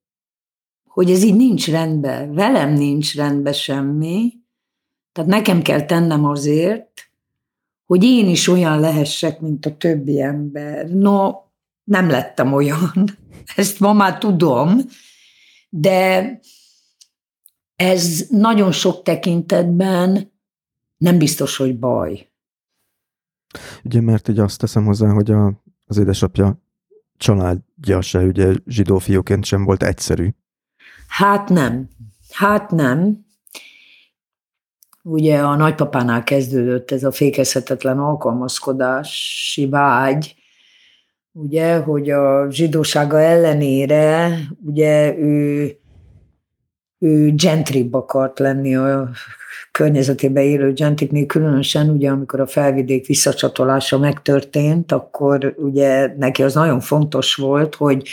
hogy 0.88 1.10
ez 1.10 1.22
így 1.22 1.34
nincs 1.34 1.70
rendben, 1.70 2.34
velem 2.34 2.72
nincs 2.72 3.14
rendben 3.14 3.52
semmi, 3.52 4.32
tehát 5.12 5.30
nekem 5.30 5.62
kell 5.62 5.84
tennem 5.84 6.24
azért, 6.24 7.10
hogy 7.84 8.04
én 8.04 8.28
is 8.28 8.48
olyan 8.48 8.80
lehessek, 8.80 9.40
mint 9.40 9.66
a 9.66 9.76
többi 9.76 10.20
ember. 10.20 10.88
No, 10.88 11.32
nem 11.84 12.08
lettem 12.08 12.52
olyan, 12.52 13.18
ezt 13.56 13.80
ma 13.80 13.92
már 13.92 14.18
tudom, 14.18 14.78
de 15.68 16.40
ez 17.76 18.26
nagyon 18.28 18.72
sok 18.72 19.02
tekintetben 19.02 20.32
nem 21.04 21.18
biztos, 21.18 21.56
hogy 21.56 21.78
baj. 21.78 22.28
Ugye, 23.84 24.00
mert 24.00 24.28
így 24.28 24.38
azt 24.38 24.58
teszem 24.58 24.84
hozzá, 24.84 25.08
hogy 25.08 25.30
a, 25.30 25.62
az 25.86 25.98
édesapja 25.98 26.62
családja 27.16 28.00
se 28.00 28.18
ugye 28.18 28.52
zsidó 28.66 28.98
fiúként 28.98 29.44
sem 29.44 29.64
volt 29.64 29.82
egyszerű. 29.82 30.28
Hát 31.08 31.48
nem. 31.48 31.88
Hát 32.30 32.70
nem. 32.70 33.24
ugye 35.02 35.40
a 35.40 35.56
nagypapánál 35.56 36.24
kezdődött 36.24 36.90
ez 36.90 37.04
a 37.04 37.12
fékezhetetlen 37.12 37.98
alkalmazkodási 37.98 39.68
vágy, 39.68 40.34
ugye, 41.32 41.78
hogy 41.78 42.10
a 42.10 42.50
zsidósága 42.50 43.20
ellenére 43.20 44.38
ugye 44.62 45.16
ő, 45.16 45.76
ő 46.98 47.34
gentribb 47.34 47.94
akart 47.94 48.38
lenni 48.38 48.76
a 48.76 49.10
környezetében 49.78 50.42
élő 50.42 50.72
gentiknél, 50.72 51.26
különösen 51.26 51.88
ugye 51.88 52.10
amikor 52.10 52.40
a 52.40 52.46
felvidék 52.46 53.06
visszacsatolása 53.06 53.98
megtörtént, 53.98 54.92
akkor 54.92 55.54
ugye 55.58 56.14
neki 56.18 56.42
az 56.42 56.54
nagyon 56.54 56.80
fontos 56.80 57.34
volt, 57.34 57.74
hogy 57.74 58.08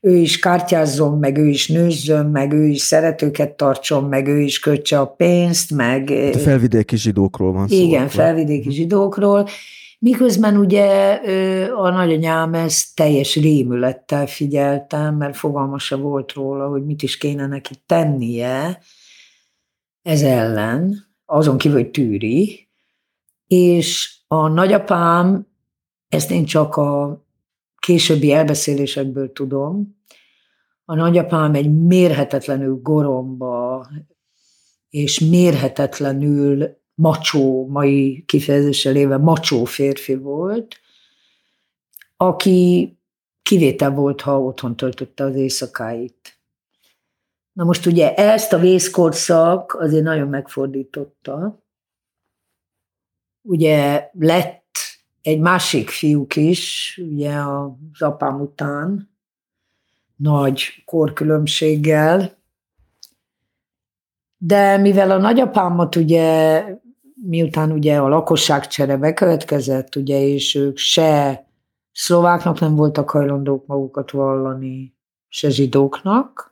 ő 0.00 0.16
is 0.16 0.38
kártyázzon, 0.38 1.18
meg 1.18 1.38
ő 1.38 1.48
is 1.48 1.68
nőzzön, 1.68 2.26
meg 2.26 2.52
ő 2.52 2.66
is 2.66 2.80
szeretőket 2.80 3.50
tartson, 3.50 4.04
meg 4.04 4.28
ő 4.28 4.40
is 4.40 4.58
kötse 4.58 4.98
a 4.98 5.06
pénzt, 5.06 5.70
meg... 5.70 6.04
De 6.04 6.38
felvidéki 6.38 6.96
zsidókról 6.96 7.52
van 7.52 7.68
szó. 7.68 7.76
Igen, 7.76 8.08
felvidéki 8.08 8.70
zsidókról, 8.70 9.48
Miközben 10.02 10.56
ugye 10.56 11.18
a 11.76 11.90
nagyanyám 11.90 12.54
ezt 12.54 12.94
teljes 12.94 13.36
rémülettel 13.36 14.26
figyeltem, 14.26 15.16
mert 15.16 15.36
fogalma 15.36 15.78
se 15.78 15.96
volt 15.96 16.32
róla, 16.32 16.68
hogy 16.68 16.84
mit 16.84 17.02
is 17.02 17.16
kéne 17.16 17.46
neki 17.46 17.74
tennie 17.86 18.78
ez 20.02 20.22
ellen, 20.22 21.08
azon 21.24 21.58
kívül, 21.58 21.78
hogy 21.78 21.90
tűri, 21.90 22.68
és 23.46 24.18
a 24.26 24.48
nagyapám, 24.48 25.46
ezt 26.08 26.30
én 26.30 26.44
csak 26.44 26.76
a 26.76 27.22
későbbi 27.78 28.32
elbeszélésekből 28.32 29.32
tudom, 29.32 29.98
a 30.84 30.94
nagyapám 30.94 31.54
egy 31.54 31.72
mérhetetlenül 31.72 32.80
goromba 32.82 33.86
és 34.88 35.18
mérhetetlenül 35.18 36.78
macsó, 36.94 37.66
mai 37.66 38.24
kifejezéssel 38.26 38.96
éve 38.96 39.16
macsó 39.16 39.64
férfi 39.64 40.14
volt, 40.14 40.76
aki 42.16 42.98
kivétel 43.42 43.90
volt, 43.90 44.20
ha 44.20 44.40
otthon 44.40 44.76
töltötte 44.76 45.24
az 45.24 45.34
éjszakáit. 45.34 46.39
Na 47.60 47.66
most 47.66 47.86
ugye 47.86 48.14
ezt 48.14 48.52
a 48.52 48.58
vészkorszak 48.58 49.74
azért 49.74 50.04
nagyon 50.04 50.28
megfordította. 50.28 51.62
Ugye 53.42 54.08
lett 54.12 54.76
egy 55.22 55.40
másik 55.40 55.88
fiúk 55.88 56.36
is, 56.36 56.98
ugye 57.02 57.32
az 57.34 58.02
apám 58.02 58.40
után, 58.40 59.10
nagy 60.16 60.82
korkülönbséggel, 60.84 62.38
de 64.36 64.76
mivel 64.76 65.10
a 65.10 65.18
nagyapámat 65.18 65.96
ugye 65.96 66.64
miután 67.14 67.72
ugye 67.72 67.98
a 67.98 68.08
lakosságcsere 68.08 68.96
bekövetkezett, 68.96 69.96
ugye, 69.96 70.20
és 70.20 70.54
ők 70.54 70.76
se 70.76 71.46
szlováknak 71.92 72.60
nem 72.60 72.74
voltak 72.74 73.10
hajlandók 73.10 73.66
magukat 73.66 74.10
vallani, 74.10 74.94
se 75.28 75.48
zsidóknak. 75.48 76.49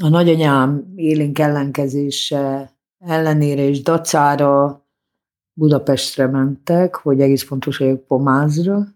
A 0.00 0.08
nagyanyám 0.08 0.92
élénk 0.96 1.38
ellenkezése 1.38 2.72
ellenére 2.98 3.62
és 3.68 3.82
dacára 3.82 4.84
Budapestre 5.52 6.26
mentek, 6.26 6.94
hogy 6.94 7.20
egész 7.20 7.44
pontos 7.44 7.78
vagyok 7.78 8.06
Pomázra. 8.06 8.86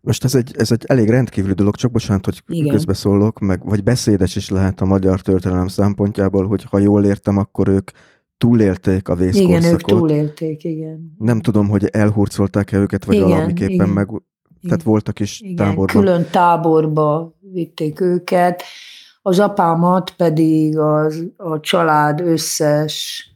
Most 0.00 0.24
ez 0.24 0.34
egy, 0.34 0.54
ez 0.58 0.72
egy 0.72 0.84
elég 0.86 1.08
rendkívüli 1.08 1.54
dolog, 1.54 1.74
csak 1.74 1.90
bocsánat, 1.90 2.24
hogy 2.24 2.42
Igen. 2.46 2.72
közbeszólok, 2.72 3.38
meg, 3.38 3.64
vagy 3.64 3.82
beszédes 3.82 4.36
is 4.36 4.50
lehet 4.50 4.80
a 4.80 4.84
magyar 4.84 5.20
történelem 5.20 5.68
szempontjából, 5.68 6.46
hogy 6.46 6.64
ha 6.64 6.78
jól 6.78 7.04
értem, 7.04 7.36
akkor 7.36 7.68
ők 7.68 7.90
túlélték 8.38 9.08
a 9.08 9.14
vészkorszakot. 9.14 9.58
Igen, 9.58 9.72
ők 9.72 9.80
túlélték, 9.80 10.64
igen. 10.64 11.14
Nem 11.18 11.40
tudom, 11.40 11.68
hogy 11.68 11.84
elhurcolták-e 11.84 12.76
őket, 12.76 13.04
vagy 13.04 13.16
igen, 13.16 13.28
valamiképpen 13.28 13.74
igen. 13.74 13.88
meg... 13.88 14.08
Tehát 14.62 14.82
voltak 14.82 15.20
is 15.20 15.40
igen, 15.40 15.56
táborban. 15.56 16.02
külön 16.02 16.26
táborba 16.30 17.36
vitték 17.52 18.00
őket. 18.00 18.62
Az 19.22 19.38
apámat 19.38 20.16
pedig 20.16 20.78
az, 20.78 21.24
a 21.36 21.60
család 21.60 22.20
összes 22.20 23.26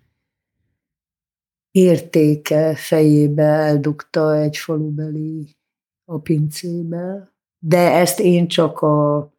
értéke 1.71 2.75
fejébe 2.77 3.43
eldugta 3.43 4.37
egy 4.37 4.57
falubeli 4.57 5.57
a 6.05 6.19
pincébe. 6.19 7.33
De 7.59 7.93
ezt 7.93 8.21
én 8.21 8.49
csak 8.49 8.81
a 8.81 9.31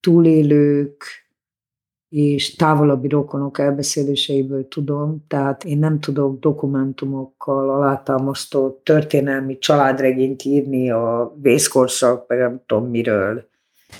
túlélők 0.00 1.04
és 2.08 2.54
távolabbi 2.54 3.08
rokonok 3.08 3.58
elbeszéléseiből 3.58 4.68
tudom, 4.68 5.24
tehát 5.28 5.64
én 5.64 5.78
nem 5.78 6.00
tudok 6.00 6.40
dokumentumokkal 6.40 7.70
alátámasztó 7.70 8.80
történelmi 8.82 9.58
családregényt 9.58 10.44
írni 10.44 10.90
a 10.90 11.34
vészkorszak, 11.40 12.28
meg 12.28 12.38
nem 12.38 12.62
tudom 12.66 12.90
miről. 12.90 13.50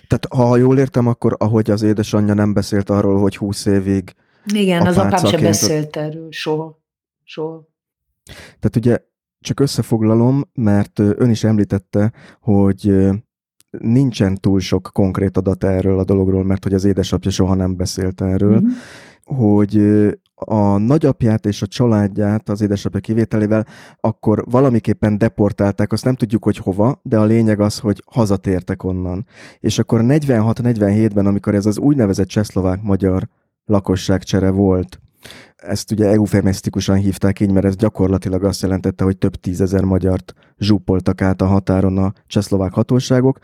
Tehát 0.07 0.27
ha 0.35 0.57
jól 0.57 0.79
értem, 0.79 1.07
akkor 1.07 1.37
ahogy 1.39 1.71
az 1.71 1.83
édesanyja 1.83 2.35
nem 2.35 2.53
beszélt 2.53 2.91
arról, 2.91 3.21
hogy 3.21 3.37
húsz 3.37 3.67
évig 3.67 4.15
Igen, 4.55 4.87
az 4.87 4.99
apám 4.99 5.25
sem 5.25 5.41
beszélt 5.41 5.97
erről 5.97 6.27
soha. 6.31 6.81
soha. 7.25 7.69
Tehát 8.35 8.77
ugye 8.77 8.99
csak 9.41 9.61
összefoglalom, 9.61 10.43
mert 10.55 10.99
ön 10.99 11.31
is 11.31 11.45
említette, 11.45 12.13
hogy 12.41 13.11
nincsen 13.79 14.35
túl 14.35 14.61
sok 14.61 14.91
konkrét 14.93 15.37
adat 15.37 15.65
erről 15.65 15.99
a 15.99 16.05
dologról, 16.05 16.45
mert 16.45 16.63
hogy 16.63 16.75
az 16.75 16.85
édesapja 16.85 17.31
soha 17.31 17.55
nem 17.55 17.77
beszélt 17.77 18.21
erről, 18.21 18.61
mm-hmm. 18.61 18.73
Hogy 19.25 19.81
a 20.35 20.77
nagyapját 20.77 21.47
és 21.47 21.63
a 21.63 21.67
családját 21.67 22.49
az 22.49 22.61
édesapja 22.61 23.01
kivételével 23.01 23.67
akkor 24.01 24.45
valamiképpen 24.51 25.19
deportálták, 25.19 25.93
azt 25.93 26.05
nem 26.05 26.15
tudjuk, 26.15 26.45
hogy 26.45 26.57
hova, 26.57 27.01
de 27.03 27.19
a 27.19 27.25
lényeg 27.25 27.61
az, 27.61 27.79
hogy 27.79 28.03
hazatértek 28.07 28.85
onnan. 28.85 29.27
És 29.59 29.79
akkor 29.79 30.01
46-47-ben, 30.05 31.27
amikor 31.27 31.55
ez 31.55 31.67
az 31.67 31.79
úgynevezett 31.79 32.27
csehszlovák-magyar 32.27 33.29
lakosságcsere 33.65 34.51
volt, 34.51 35.01
ezt 35.57 35.91
ugye 35.91 36.07
eufemisztikusan 36.07 36.97
hívták 36.97 37.41
így, 37.41 37.53
mert 37.53 37.67
ez 37.67 37.77
gyakorlatilag 37.77 38.45
azt 38.45 38.63
jelentette, 38.63 39.05
hogy 39.05 39.19
több 39.19 39.35
tízezer 39.35 39.83
magyart 39.83 40.35
zsúpoltak 40.59 41.23
át 41.23 41.41
a 41.41 41.47
határon 41.47 41.99
a 41.99 42.13
csehszlovák 42.27 42.73
hatóságok. 42.73 43.39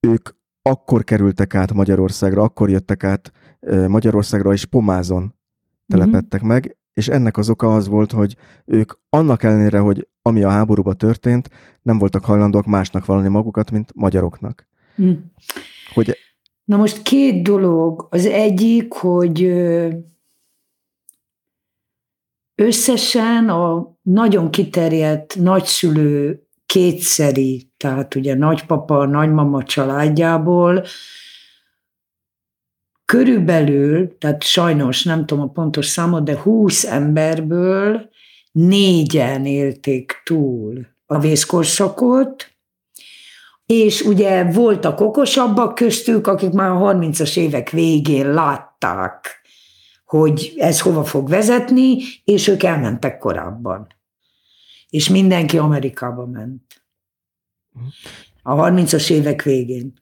Ők 0.00 0.28
akkor 0.62 1.04
kerültek 1.04 1.54
át 1.54 1.72
Magyarországra, 1.72 2.42
akkor 2.42 2.70
jöttek 2.70 3.04
át 3.04 3.32
Magyarországra, 3.88 4.52
és 4.52 4.64
Pomázon 4.64 5.34
telepettek 5.86 6.40
mm-hmm. 6.40 6.48
meg, 6.52 6.76
és 6.92 7.08
ennek 7.08 7.36
az 7.36 7.50
oka 7.50 7.74
az 7.74 7.88
volt, 7.88 8.12
hogy 8.12 8.36
ők 8.64 8.92
annak 9.08 9.42
ellenére, 9.42 9.78
hogy 9.78 10.08
ami 10.22 10.42
a 10.42 10.50
háborúban 10.50 10.96
történt, 10.96 11.50
nem 11.82 11.98
voltak 11.98 12.24
hajlandóak 12.24 12.66
másnak 12.66 13.04
valani 13.04 13.28
magukat, 13.28 13.70
mint 13.70 13.90
magyaroknak. 13.94 14.66
Mm. 15.02 15.12
Hogy... 15.94 16.16
Na 16.64 16.76
most 16.76 17.02
két 17.02 17.42
dolog. 17.42 18.06
Az 18.10 18.26
egyik, 18.26 18.92
hogy 18.92 19.52
Összesen 22.54 23.48
a 23.48 23.96
nagyon 24.02 24.50
kiterjedt 24.50 25.36
nagyszülő 25.36 26.42
kétszeri, 26.66 27.70
tehát 27.76 28.14
ugye 28.14 28.34
nagypapa, 28.34 29.06
nagymama 29.06 29.62
családjából 29.62 30.84
körülbelül, 33.12 34.18
tehát 34.18 34.42
sajnos 34.42 35.02
nem 35.02 35.26
tudom 35.26 35.44
a 35.44 35.48
pontos 35.48 35.86
számot, 35.86 36.24
de 36.24 36.38
20 36.38 36.84
emberből 36.84 38.10
négyen 38.52 39.46
élték 39.46 40.22
túl 40.24 40.86
a 41.06 41.18
vészkorszakot, 41.18 42.50
és 43.66 44.00
ugye 44.00 44.44
voltak 44.44 45.00
okosabbak 45.00 45.74
köztük, 45.74 46.26
akik 46.26 46.52
már 46.52 46.70
a 46.70 46.94
30-as 46.94 47.36
évek 47.36 47.70
végén 47.70 48.32
látták, 48.32 49.40
hogy 50.04 50.52
ez 50.56 50.80
hova 50.80 51.04
fog 51.04 51.28
vezetni, 51.28 51.96
és 52.24 52.48
ők 52.48 52.62
elmentek 52.62 53.18
korábban. 53.18 53.86
És 54.88 55.08
mindenki 55.08 55.58
Amerikába 55.58 56.26
ment. 56.26 56.84
A 58.42 58.54
30-as 58.54 59.10
évek 59.10 59.42
végén. 59.42 60.01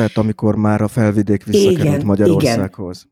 Tehát 0.00 0.16
amikor 0.16 0.56
már 0.56 0.80
a 0.80 0.88
felvidék 0.88 1.44
visszakerült 1.44 2.04
Magyarországhoz. 2.04 3.08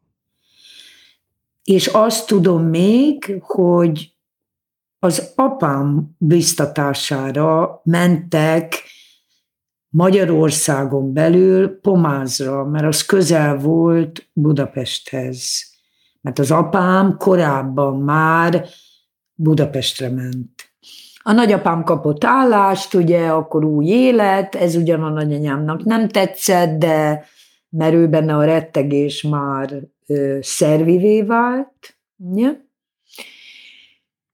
Igen. 1.63 1.79
És 1.79 1.87
azt 1.87 2.27
tudom 2.27 2.63
még, 2.63 3.39
hogy 3.41 4.17
az 4.99 5.33
apám 5.37 6.15
biztatására 6.19 7.81
mentek 7.85 8.83
Magyarországon 9.89 11.13
belül 11.13 11.81
Pomázra, 11.81 12.65
mert 12.65 12.85
az 12.85 13.05
közel 13.07 13.59
volt 13.59 14.29
Budapesthez. 14.33 15.73
Mert 16.21 16.39
az 16.39 16.51
apám 16.51 17.17
korábban 17.17 18.01
már 18.01 18.67
Budapestre 19.35 20.09
ment. 20.11 20.68
A 21.29 21.33
nagyapám 21.33 21.85
kapott 21.85 22.25
állást, 22.25 22.95
ugye, 22.95 23.29
akkor 23.29 23.65
új 23.65 23.87
élet, 23.87 24.55
ez 24.55 24.75
ugyan 24.75 25.03
a 25.03 25.09
nagyanyámnak 25.09 25.85
nem 25.85 26.09
tetszett, 26.09 26.79
de 26.79 27.25
mert 27.69 27.95
ő 27.95 28.09
benne 28.09 28.37
a 28.37 28.45
rettegés 28.45 29.23
már 29.23 29.83
ö, 30.07 30.39
szervivé 30.41 31.23
vált, 31.23 31.99
ugye? 32.17 32.51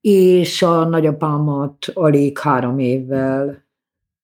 és 0.01 0.63
a 0.63 0.85
nagyapámat 0.85 1.87
alig 1.95 2.39
három 2.39 2.79
évvel 2.79 3.65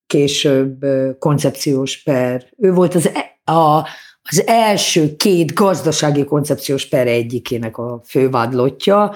később 0.07 0.85
koncepciós 1.19 2.03
per. 2.03 2.49
Ő 2.57 2.73
volt 2.73 2.95
az, 2.95 3.11
e, 3.13 3.51
a, 3.51 3.87
az 4.23 4.47
első 4.47 5.15
két 5.15 5.53
gazdasági 5.53 6.23
koncepciós 6.23 6.87
per 6.87 7.07
egyikének 7.07 7.77
a 7.77 8.01
fővádlottja. 8.05 9.13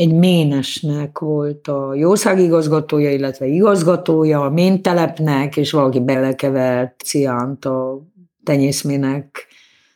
Egy 0.00 0.12
ménesnek 0.12 1.18
volt 1.18 1.68
a 1.68 1.94
jószágigazgatója, 1.94 3.12
illetve 3.12 3.46
igazgatója 3.46 4.40
a 4.40 4.50
méntelepnek, 4.50 5.56
és 5.56 5.70
valaki 5.70 6.00
belekevert 6.00 7.00
ciánt 7.00 7.64
a 7.64 8.06
tenyészmének 8.44 9.46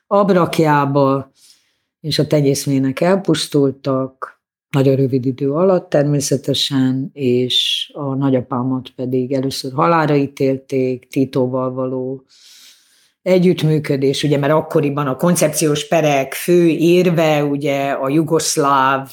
abrakjába, 0.06 1.32
és 2.00 2.18
a 2.18 2.26
tenyészmének 2.26 3.00
elpusztultak, 3.00 4.42
nagyon 4.70 4.96
rövid 4.96 5.26
idő 5.26 5.52
alatt 5.52 5.90
természetesen, 5.90 7.10
és 7.12 7.90
a 7.94 8.14
nagyapámat 8.14 8.88
pedig 8.96 9.32
először 9.32 9.72
halára 9.72 10.14
ítélték, 10.14 11.08
Titóval 11.08 11.72
való 11.72 12.24
együttműködés, 13.22 14.22
ugye, 14.22 14.38
mert 14.38 14.52
akkoriban 14.52 15.06
a 15.06 15.16
koncepciós 15.16 15.88
perek 15.88 16.32
fő 16.32 16.66
érve, 16.68 17.44
ugye 17.44 17.90
a 17.90 18.08
jugoszláv 18.08 19.10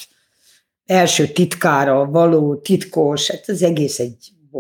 első 0.91 1.27
titkára 1.27 2.05
való 2.05 2.55
titkos, 2.55 3.31
hát 3.31 3.43
az 3.47 3.63
egész 3.63 3.99
egy 3.99 4.15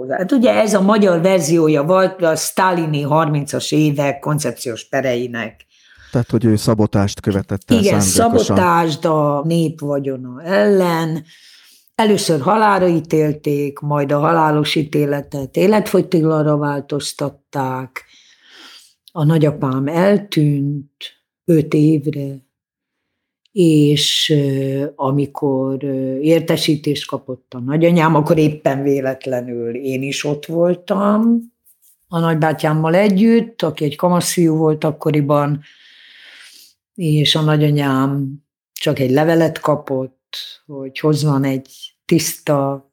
Hát 0.09 0.31
ugye 0.31 0.51
ez 0.53 0.73
a 0.73 0.81
magyar 0.81 1.21
verziója 1.21 1.83
volt 1.83 2.21
a 2.21 2.35
sztálini 2.35 3.05
30-as 3.09 3.73
évek 3.73 4.19
koncepciós 4.19 4.87
pereinek. 4.87 5.65
Tehát, 6.11 6.29
hogy 6.29 6.45
ő 6.45 6.55
szabotást 6.55 7.19
követett 7.19 7.71
el 7.71 7.77
Igen, 7.77 8.01
szabotást 8.01 9.05
a 9.05 9.43
nép 9.45 9.79
vagyona 9.79 10.43
ellen. 10.43 11.23
Először 11.95 12.41
halára 12.41 12.87
ítélték, 12.87 13.79
majd 13.79 14.11
a 14.11 14.19
halálos 14.19 14.75
ítéletet 14.75 15.55
életfogytiglanra 15.57 16.57
változtatták. 16.57 18.05
A 19.11 19.23
nagyapám 19.23 19.87
eltűnt 19.87 20.91
öt 21.45 21.73
évre, 21.73 22.50
és 23.51 24.33
amikor 24.95 25.83
értesítést 26.21 27.07
kapott 27.07 27.53
a 27.53 27.59
nagyanyám, 27.59 28.15
akkor 28.15 28.37
éppen 28.37 28.83
véletlenül 28.83 29.75
én 29.75 30.01
is 30.01 30.23
ott 30.23 30.45
voltam, 30.45 31.39
a 32.07 32.19
nagybátyámmal 32.19 32.95
együtt, 32.95 33.61
aki 33.61 33.83
egy 33.83 33.95
kamaszfiú 33.95 34.55
volt 34.55 34.83
akkoriban, 34.83 35.61
és 36.95 37.35
a 37.35 37.41
nagyanyám 37.41 38.33
csak 38.73 38.99
egy 38.99 39.11
levelet 39.11 39.59
kapott, 39.59 40.35
hogy 40.65 40.99
hozzon 40.99 41.43
egy 41.43 41.95
tiszta 42.05 42.91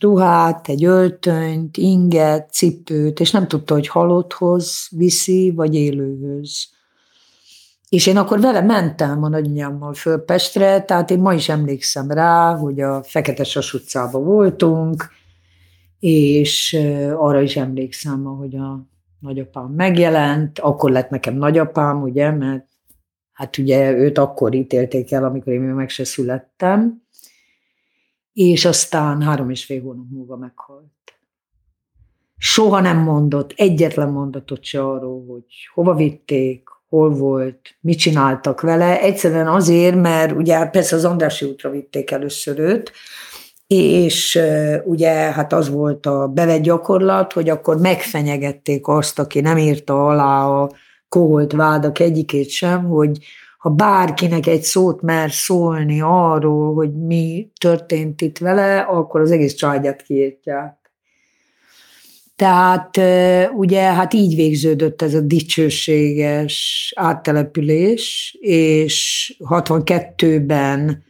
ruhát, 0.00 0.68
egy 0.68 0.84
öltönyt, 0.84 1.76
inget, 1.76 2.52
cipőt, 2.52 3.20
és 3.20 3.30
nem 3.30 3.48
tudta, 3.48 3.74
hogy 3.74 3.86
halotthoz 3.86 4.88
viszi, 4.90 5.50
vagy 5.50 5.74
élőhöz. 5.74 6.68
És 7.90 8.06
én 8.06 8.16
akkor 8.16 8.40
vele 8.40 8.60
mentem 8.60 9.22
a 9.22 9.28
nagyanyámmal 9.28 9.94
föl 9.94 10.24
Pestre, 10.24 10.82
tehát 10.82 11.10
én 11.10 11.18
ma 11.18 11.34
is 11.34 11.48
emlékszem 11.48 12.10
rá, 12.10 12.54
hogy 12.54 12.80
a 12.80 13.02
Fekete 13.02 13.44
Sas 13.44 13.74
utcában 13.74 14.24
voltunk, 14.24 15.08
és 15.98 16.78
arra 17.14 17.40
is 17.40 17.56
emlékszem, 17.56 18.24
hogy 18.24 18.56
a 18.56 18.86
nagyapám 19.18 19.66
megjelent, 19.66 20.58
akkor 20.58 20.90
lett 20.90 21.10
nekem 21.10 21.34
nagyapám, 21.34 22.02
ugye, 22.02 22.30
mert 22.30 22.66
hát 23.32 23.58
ugye 23.58 23.92
őt 23.92 24.18
akkor 24.18 24.54
ítélték 24.54 25.12
el, 25.12 25.24
amikor 25.24 25.52
én 25.52 25.60
még 25.60 25.74
meg 25.74 25.88
se 25.88 26.04
születtem, 26.04 27.02
és 28.32 28.64
aztán 28.64 29.22
három 29.22 29.50
és 29.50 29.64
fél 29.64 29.82
hónap 29.82 30.06
múlva 30.10 30.36
meghalt. 30.36 30.84
Soha 32.36 32.80
nem 32.80 32.98
mondott, 32.98 33.52
egyetlen 33.56 34.10
mondatot 34.10 34.62
se 34.64 34.84
arról, 34.84 35.24
hogy 35.26 35.44
hova 35.74 35.94
vitték, 35.94 36.68
hol 36.90 37.10
volt, 37.10 37.58
mit 37.80 37.98
csináltak 37.98 38.60
vele. 38.60 39.00
Egyszerűen 39.00 39.48
azért, 39.48 39.96
mert 39.96 40.32
ugye 40.32 40.66
persze 40.66 40.96
az 40.96 41.04
Andrási 41.04 41.46
útra 41.46 41.70
vitték 41.70 42.10
először 42.10 42.58
őt, 42.58 42.92
és 43.66 44.40
ugye 44.84 45.10
hát 45.10 45.52
az 45.52 45.68
volt 45.70 46.06
a 46.06 46.26
bevett 46.26 46.62
gyakorlat, 46.62 47.32
hogy 47.32 47.48
akkor 47.48 47.78
megfenyegették 47.78 48.88
azt, 48.88 49.18
aki 49.18 49.40
nem 49.40 49.58
írta 49.58 50.06
alá 50.06 50.44
a 50.46 50.70
koholt 51.08 51.52
vádak 51.52 51.98
egyikét 51.98 52.48
sem, 52.48 52.84
hogy 52.84 53.18
ha 53.58 53.70
bárkinek 53.70 54.46
egy 54.46 54.62
szót 54.62 55.02
mer 55.02 55.30
szólni 55.30 56.00
arról, 56.00 56.74
hogy 56.74 56.92
mi 56.92 57.50
történt 57.60 58.20
itt 58.20 58.38
vele, 58.38 58.80
akkor 58.80 59.20
az 59.20 59.30
egész 59.30 59.54
családját 59.54 60.02
kiírtják. 60.02 60.79
Tehát 62.40 63.00
ugye 63.56 63.80
hát 63.80 64.14
így 64.14 64.34
végződött 64.34 65.02
ez 65.02 65.14
a 65.14 65.20
dicsőséges 65.20 66.92
áttelepülés, 66.96 68.36
és 68.40 69.36
62-ben 69.48 71.04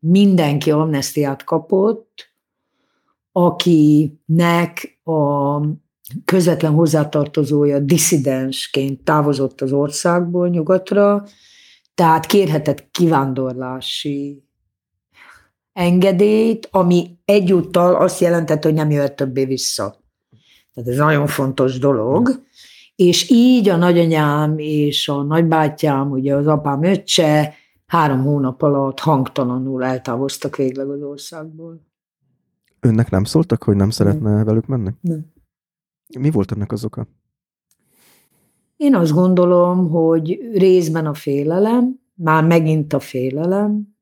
mindenki 0.00 0.70
amnestiát 0.70 1.44
kapott, 1.44 2.32
akinek 3.32 5.00
a 5.04 5.60
közvetlen 6.24 6.72
hozzátartozója 6.72 7.78
diszidensként 7.78 9.04
távozott 9.04 9.60
az 9.60 9.72
országból 9.72 10.48
nyugatra, 10.48 11.24
tehát 11.94 12.26
kérhetett 12.26 12.90
kivándorlási 12.90 14.42
engedélyt, 15.72 16.68
ami 16.70 17.18
egyúttal 17.24 17.94
azt 17.94 18.20
jelentett, 18.20 18.62
hogy 18.62 18.74
nem 18.74 18.90
jöhet 18.90 19.16
többé 19.16 19.44
vissza. 19.44 19.97
Tehát 20.78 20.92
ez 20.92 20.98
nagyon 20.98 21.26
fontos 21.26 21.78
dolog. 21.78 22.42
És 22.96 23.30
így 23.30 23.68
a 23.68 23.76
nagyanyám 23.76 24.58
és 24.58 25.08
a 25.08 25.22
nagybátyám, 25.22 26.10
ugye 26.10 26.34
az 26.34 26.46
apám 26.46 26.82
öccse 26.82 27.54
három 27.86 28.22
hónap 28.22 28.62
alatt 28.62 28.98
hangtalanul 28.98 29.84
eltávoztak 29.84 30.56
végleg 30.56 30.88
az 30.88 31.02
országból. 31.02 31.86
Önnek 32.80 33.10
nem 33.10 33.24
szóltak, 33.24 33.62
hogy 33.62 33.76
nem 33.76 33.90
szeretne 33.90 34.34
nem. 34.34 34.44
velük 34.44 34.66
menni? 34.66 34.90
Nem. 35.00 35.32
Mi 36.18 36.30
volt 36.30 36.52
ennek 36.52 36.72
az 36.72 36.84
oka? 36.84 37.06
Én 38.76 38.94
azt 38.94 39.12
gondolom, 39.12 39.90
hogy 39.90 40.38
részben 40.52 41.06
a 41.06 41.14
félelem, 41.14 42.00
már 42.14 42.44
megint 42.44 42.92
a 42.92 43.00
félelem, 43.00 43.96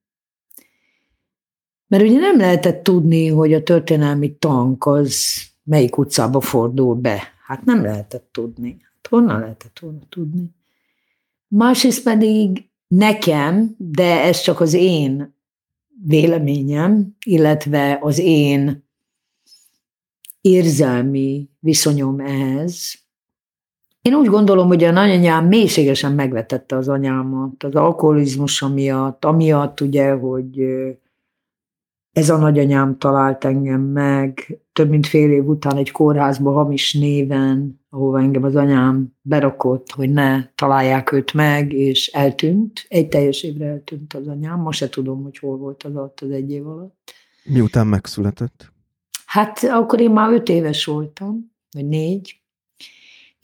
mert 1.86 2.02
ugye 2.02 2.18
nem 2.18 2.36
lehetett 2.36 2.82
tudni, 2.82 3.26
hogy 3.28 3.52
a 3.52 3.62
történelmi 3.62 4.36
tank 4.36 4.86
az 4.86 5.44
melyik 5.66 5.98
utcába 5.98 6.40
fordul 6.40 6.94
be. 6.94 7.22
Hát 7.46 7.64
nem 7.64 7.82
lehetett 7.82 8.28
tudni. 8.32 8.76
Hát 8.80 9.06
honnan 9.06 9.40
lehetett 9.40 9.78
volna 9.78 10.00
tudni? 10.08 10.54
Másrészt 11.48 12.02
pedig 12.02 12.68
nekem, 12.86 13.74
de 13.78 14.22
ez 14.22 14.40
csak 14.40 14.60
az 14.60 14.74
én 14.74 15.34
véleményem, 16.06 17.16
illetve 17.24 17.98
az 18.02 18.18
én 18.18 18.84
érzelmi 20.40 21.48
viszonyom 21.60 22.20
ehhez. 22.20 22.94
Én 24.02 24.14
úgy 24.14 24.26
gondolom, 24.26 24.66
hogy 24.66 24.84
a 24.84 24.90
nagyanyám 24.90 25.46
mélységesen 25.46 26.12
megvetette 26.12 26.76
az 26.76 26.88
anyámat 26.88 27.62
az 27.64 27.74
alkoholizmusa 27.74 28.68
miatt, 28.68 29.24
amiatt 29.24 29.80
ugye, 29.80 30.12
hogy 30.12 30.60
ez 32.16 32.30
a 32.30 32.36
nagyanyám 32.36 32.98
talált 32.98 33.44
engem 33.44 33.80
meg, 33.80 34.58
több 34.72 34.88
mint 34.88 35.06
fél 35.06 35.30
év 35.30 35.48
után 35.48 35.76
egy 35.76 35.90
kórházba 35.90 36.52
hamis 36.52 36.94
néven, 36.94 37.80
ahova 37.90 38.20
engem 38.20 38.42
az 38.42 38.56
anyám 38.56 39.16
berakott, 39.22 39.90
hogy 39.90 40.10
ne 40.10 40.46
találják 40.54 41.12
őt 41.12 41.32
meg, 41.32 41.72
és 41.72 42.06
eltűnt. 42.06 42.86
Egy 42.88 43.08
teljes 43.08 43.42
évre 43.42 43.66
eltűnt 43.66 44.14
az 44.14 44.28
anyám. 44.28 44.60
Most 44.60 44.78
se 44.78 44.88
tudom, 44.88 45.22
hogy 45.22 45.38
hol 45.38 45.56
volt 45.56 45.82
az 45.82 45.96
alatt 45.96 46.20
az 46.20 46.30
egy 46.30 46.50
év 46.50 46.66
alatt. 46.66 47.12
Miután 47.44 47.86
megszületett? 47.86 48.72
Hát 49.26 49.64
akkor 49.64 50.00
én 50.00 50.10
már 50.10 50.32
öt 50.32 50.48
éves 50.48 50.84
voltam, 50.84 51.52
vagy 51.70 51.88
négy, 51.88 52.40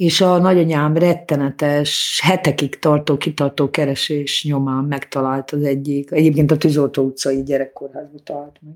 és 0.02 0.20
a 0.20 0.38
nagyanyám 0.38 0.96
rettenetes, 0.96 2.20
hetekig 2.22 2.78
tartó, 2.78 3.16
kitartó 3.16 3.70
keresés 3.70 4.44
nyomán 4.44 4.84
megtalált 4.84 5.50
az 5.50 5.62
egyik, 5.62 6.10
egyébként 6.10 6.50
a 6.50 6.56
Tűzoltó 6.56 7.02
utcai 7.02 7.42
gyerekkorházba 7.42 8.18
talált 8.24 8.58
meg. 8.60 8.74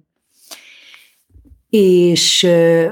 És 1.71 2.45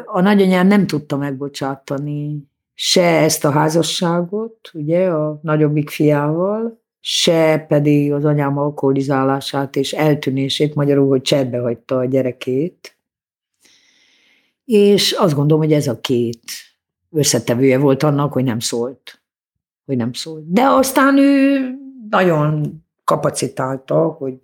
a 0.04 0.20
nagyanyám 0.20 0.66
nem 0.66 0.86
tudta 0.86 1.16
megbocsátani 1.16 2.48
se 2.74 3.02
ezt 3.02 3.44
a 3.44 3.50
házasságot, 3.50 4.70
ugye, 4.72 5.08
a 5.08 5.38
nagyobbik 5.42 5.90
fiával, 5.90 6.82
se 7.00 7.64
pedig 7.68 8.12
az 8.12 8.24
anyám 8.24 8.58
alkoholizálását 8.58 9.76
és 9.76 9.92
eltűnését, 9.92 10.74
magyarul, 10.74 11.08
hogy 11.08 11.22
cserbe 11.22 11.58
hagyta 11.58 11.98
a 11.98 12.04
gyerekét, 12.04 12.96
és 14.64 15.12
azt 15.12 15.34
gondolom, 15.34 15.62
hogy 15.62 15.72
ez 15.72 15.86
a 15.86 16.00
két 16.00 16.42
összetevője 17.14 17.79
volt 17.79 18.03
annak, 18.03 18.33
hogy 18.33 18.44
nem 18.44 18.59
szólt. 18.59 19.22
hogy 19.85 19.96
nem 19.96 20.12
szól. 20.12 20.44
De 20.46 20.62
aztán 20.62 21.18
ő 21.18 21.59
nagyon 22.11 22.83
kapacitálta, 23.05 24.07
hogy 24.09 24.38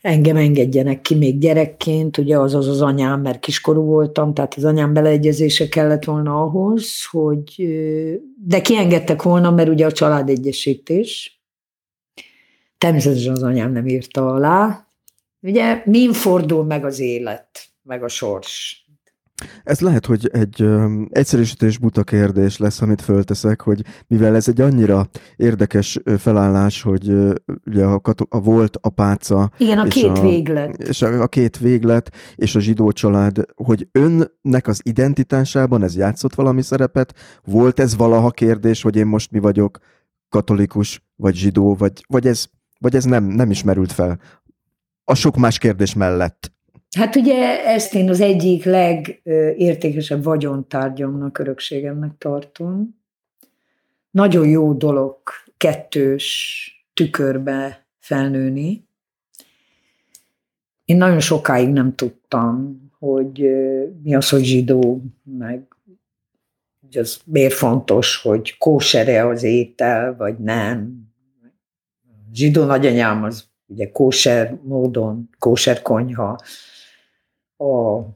engem 0.00 0.36
engedjenek 0.36 1.00
ki 1.00 1.14
még 1.14 1.38
gyerekként, 1.38 2.18
ugye 2.18 2.38
az 2.38 2.54
az 2.54 2.68
az 2.68 2.82
anyám, 2.82 3.20
mert 3.20 3.40
kiskorú 3.40 3.82
voltam, 3.82 4.34
tehát 4.34 4.54
az 4.54 4.64
anyám 4.64 4.92
beleegyezése 4.92 5.68
kellett 5.68 6.04
volna 6.04 6.42
ahhoz, 6.42 7.04
hogy 7.10 7.68
de 8.46 8.60
kiengedtek 8.60 9.22
volna, 9.22 9.50
mert 9.50 9.68
ugye 9.68 9.86
a 9.86 9.92
családegyesítés. 9.92 11.40
Természetesen 12.78 13.32
az 13.32 13.42
anyám 13.42 13.72
nem 13.72 13.86
írta 13.86 14.26
alá. 14.26 14.86
Ugye 15.40 15.82
min 15.84 16.12
fordul 16.12 16.64
meg 16.64 16.84
az 16.84 16.98
élet, 16.98 17.68
meg 17.82 18.02
a 18.02 18.08
sors? 18.08 18.83
Ez 19.64 19.80
lehet, 19.80 20.06
hogy 20.06 20.30
egy 20.32 20.62
ö, 20.62 21.02
egyszerűsítés 21.10 21.78
buta 21.78 22.04
kérdés 22.04 22.58
lesz, 22.58 22.82
amit 22.82 23.00
fölteszek, 23.00 23.60
hogy 23.60 23.82
mivel 24.06 24.34
ez 24.34 24.48
egy 24.48 24.60
annyira 24.60 25.08
érdekes 25.36 25.98
felállás, 26.18 26.82
hogy 26.82 27.08
ö, 27.08 27.34
ugye 27.66 27.84
a, 27.84 28.00
a 28.28 28.40
volt 28.40 28.78
a 28.80 28.88
páca. 28.88 29.50
Igen, 29.58 29.78
a 29.78 29.84
két 29.84 30.18
a, 30.18 30.20
véglet. 30.20 30.82
És 30.82 31.02
a, 31.02 31.22
a 31.22 31.26
két 31.26 31.58
véglet, 31.58 32.10
és 32.34 32.54
a 32.54 32.60
zsidó 32.60 32.92
család, 32.92 33.44
hogy 33.54 33.88
önnek 33.92 34.66
az 34.66 34.80
identitásában 34.82 35.82
ez 35.82 35.96
játszott 35.96 36.34
valami 36.34 36.62
szerepet? 36.62 37.14
Volt 37.44 37.80
ez 37.80 37.96
valaha 37.96 38.30
kérdés, 38.30 38.82
hogy 38.82 38.96
én 38.96 39.06
most 39.06 39.30
mi 39.30 39.38
vagyok, 39.38 39.78
katolikus, 40.28 41.04
vagy 41.16 41.34
zsidó, 41.34 41.74
vagy, 41.74 42.04
vagy 42.08 42.26
ez, 42.26 42.46
vagy 42.78 42.94
ez 42.94 43.04
nem, 43.04 43.24
nem 43.24 43.50
ismerült 43.50 43.92
fel 43.92 44.18
a 45.04 45.14
sok 45.14 45.36
más 45.36 45.58
kérdés 45.58 45.94
mellett? 45.94 46.52
Hát 46.94 47.16
ugye 47.16 47.64
ezt 47.64 47.94
én 47.94 48.08
az 48.08 48.20
egyik 48.20 48.64
legértékesebb 48.64 50.24
vagyontárgyamnak, 50.24 51.38
örökségemnek 51.38 52.18
tartom. 52.18 53.02
Nagyon 54.10 54.48
jó 54.48 54.72
dolog 54.72 55.16
kettős 55.56 56.68
tükörbe 56.94 57.86
felnőni. 57.98 58.86
Én 60.84 60.96
nagyon 60.96 61.20
sokáig 61.20 61.68
nem 61.68 61.94
tudtam, 61.94 62.82
hogy 62.98 63.50
mi 64.02 64.14
az, 64.14 64.28
hogy 64.28 64.44
zsidó, 64.44 65.02
meg 65.22 65.66
hogy 66.80 66.98
az 66.98 67.20
miért 67.24 67.52
fontos, 67.52 68.16
hogy 68.22 68.58
kósere 68.58 69.26
az 69.26 69.42
étel, 69.42 70.16
vagy 70.16 70.38
nem. 70.38 71.08
Zsidó 72.32 72.64
nagyanyám 72.64 73.22
az 73.22 73.48
ugye 73.66 73.90
kóser 73.90 74.58
módon, 74.62 75.30
kóser 75.38 75.82
konyha, 75.82 76.38
a 77.64 78.06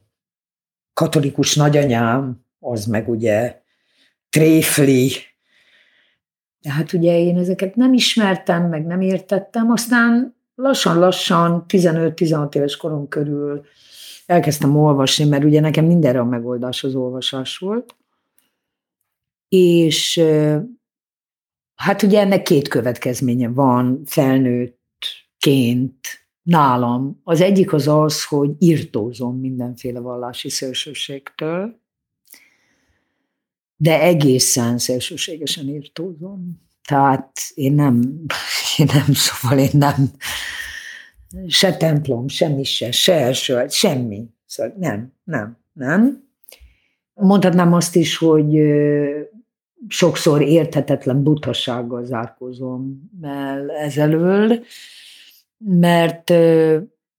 katolikus 0.92 1.54
nagyanyám, 1.54 2.44
az 2.58 2.84
meg 2.84 3.08
ugye 3.08 3.62
tréfli. 4.28 5.10
De 6.60 6.72
hát 6.72 6.92
ugye 6.92 7.18
én 7.18 7.36
ezeket 7.36 7.74
nem 7.74 7.92
ismertem, 7.92 8.68
meg 8.68 8.86
nem 8.86 9.00
értettem, 9.00 9.70
aztán 9.70 10.36
lassan-lassan, 10.54 11.64
15-16 11.68 12.54
éves 12.54 12.76
korom 12.76 13.08
körül 13.08 13.64
elkezdtem 14.26 14.76
olvasni, 14.76 15.24
mert 15.24 15.44
ugye 15.44 15.60
nekem 15.60 15.84
mindenre 15.84 16.20
a 16.20 16.24
megoldás 16.24 16.84
az 16.84 16.94
olvasás 16.94 17.58
volt. 17.58 17.96
És 19.48 20.22
hát 21.74 22.02
ugye 22.02 22.20
ennek 22.20 22.42
két 22.42 22.68
következménye 22.68 23.48
van 23.48 24.02
felnőttként, 24.04 25.96
nálam. 26.48 27.20
Az 27.24 27.40
egyik 27.40 27.72
az 27.72 27.88
az, 27.88 28.24
hogy 28.24 28.50
írtózom 28.58 29.40
mindenféle 29.40 30.00
vallási 30.00 30.48
szélsőségtől, 30.48 31.80
de 33.76 34.00
egészen 34.00 34.78
szélsőségesen 34.78 35.68
írtózom. 35.68 36.60
Tehát 36.84 37.32
én 37.54 37.72
nem, 37.72 38.24
én 38.76 38.86
nem, 38.94 39.12
szóval 39.12 39.58
én 39.58 39.70
nem, 39.72 40.10
se 41.48 41.76
templom, 41.76 42.28
semmi 42.28 42.64
se, 42.64 42.90
se 42.90 43.14
első, 43.14 43.66
semmi. 43.68 44.28
Szóval 44.46 44.74
nem, 44.78 45.12
nem, 45.24 45.58
nem. 45.72 46.28
Mondhatnám 47.14 47.72
azt 47.72 47.96
is, 47.96 48.16
hogy 48.16 48.58
sokszor 49.88 50.42
érthetetlen 50.42 51.22
butasággal 51.22 52.04
zárkozom 52.04 53.10
el 53.22 53.70
ezelől, 53.70 54.64
mert 55.58 56.32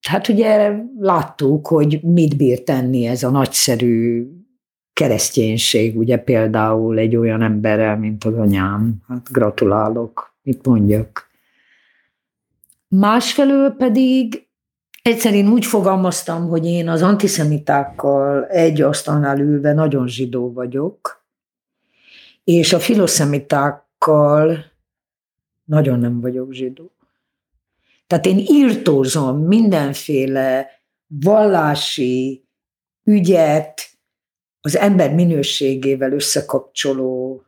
hát 0.08 0.28
ugye 0.28 0.76
láttuk, 1.00 1.68
hogy 1.68 2.00
mit 2.04 2.38
bír 2.38 2.64
tenni 2.64 3.06
ez 3.06 3.24
a 3.24 3.30
nagyszerű 3.30 4.28
kereszténység, 4.94 5.98
ugye 5.98 6.18
például 6.18 6.98
egy 6.98 7.16
olyan 7.16 7.42
emberrel, 7.42 7.98
mint 7.98 8.24
az 8.24 8.34
anyám. 8.34 8.96
Hát 9.08 9.32
gratulálok, 9.32 10.36
mit 10.42 10.66
mondjak. 10.66 11.30
Másfelől 12.88 13.72
pedig 13.72 14.48
egyszer 15.02 15.34
én 15.34 15.48
úgy 15.48 15.66
fogalmaztam, 15.66 16.48
hogy 16.48 16.66
én 16.66 16.90
az 16.90 17.02
antiszemitákkal 17.02 18.46
egy 18.46 18.82
asztalnál 18.82 19.40
ülve 19.40 19.74
nagyon 19.74 20.08
zsidó 20.08 20.54
vagyok, 20.54 21.26
és 22.44 22.74
a 22.74 22.80
filoszemitákkal 22.80 24.66
nagyon 25.64 26.00
nem 26.00 26.22
vagyok 26.22 26.52
zsidó. 26.52 26.92
Tehát 28.10 28.26
én 28.26 28.38
írtózom 28.38 29.38
mindenféle 29.38 30.68
vallási 31.08 32.44
ügyet 33.04 33.90
az 34.62 34.78
ember 34.78 35.14
minőségével 35.14 36.12
összekapcsoló 36.12 37.44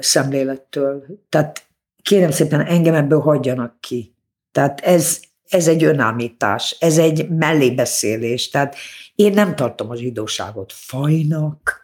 szemlélettől. 0.00 1.04
Tehát 1.28 1.66
kérem 2.02 2.30
szépen, 2.30 2.60
engem 2.60 2.94
ebből 2.94 3.20
hagyjanak 3.20 3.80
ki. 3.80 4.14
Tehát 4.52 4.80
ez, 4.80 5.20
ez 5.48 5.68
egy 5.68 5.84
önállítás, 5.84 6.76
ez 6.80 6.98
egy 6.98 7.28
mellébeszélés. 7.28 8.50
Tehát 8.50 8.76
én 9.14 9.32
nem 9.32 9.56
tartom 9.56 9.90
a 9.90 9.96
zsidóságot 9.96 10.72
fajnak, 10.72 11.80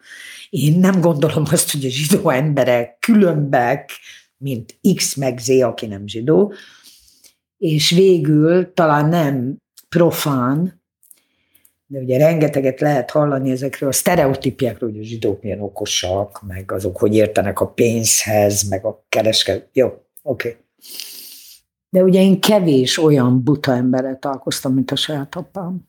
én 0.49 0.79
nem 0.79 1.01
gondolom 1.01 1.43
azt, 1.51 1.71
hogy 1.71 1.85
a 1.85 1.89
zsidó 1.89 2.29
emberek 2.29 2.99
különbek, 2.99 3.89
mint 4.37 4.79
X 4.95 5.15
meg 5.15 5.37
Z, 5.37 5.49
aki 5.49 5.85
nem 5.85 6.07
zsidó, 6.07 6.53
és 7.63 7.89
végül 7.89 8.73
talán 8.73 9.09
nem 9.09 9.57
profán, 9.89 10.81
de 11.85 11.99
ugye 11.99 12.17
rengeteget 12.17 12.79
lehet 12.79 13.11
hallani 13.11 13.51
ezekről 13.51 13.89
a 13.89 13.91
sztereotípiákról, 13.91 14.89
hogy 14.89 14.99
a 14.99 15.03
zsidók 15.03 15.41
milyen 15.41 15.61
okosak, 15.61 16.41
meg 16.47 16.71
azok, 16.71 16.97
hogy 16.97 17.15
értenek 17.15 17.59
a 17.59 17.67
pénzhez, 17.67 18.69
meg 18.69 18.85
a 18.85 19.05
kereskedő. 19.09 19.67
Jó, 19.73 19.87
oké. 19.87 20.01
Okay. 20.23 20.59
De 21.89 22.03
ugye 22.03 22.21
én 22.21 22.39
kevés 22.39 22.97
olyan 22.97 23.43
buta 23.43 23.71
emberrel 23.71 24.19
találkoztam, 24.19 24.73
mint 24.73 24.91
a 24.91 24.95
saját 24.95 25.35
apám. 25.35 25.87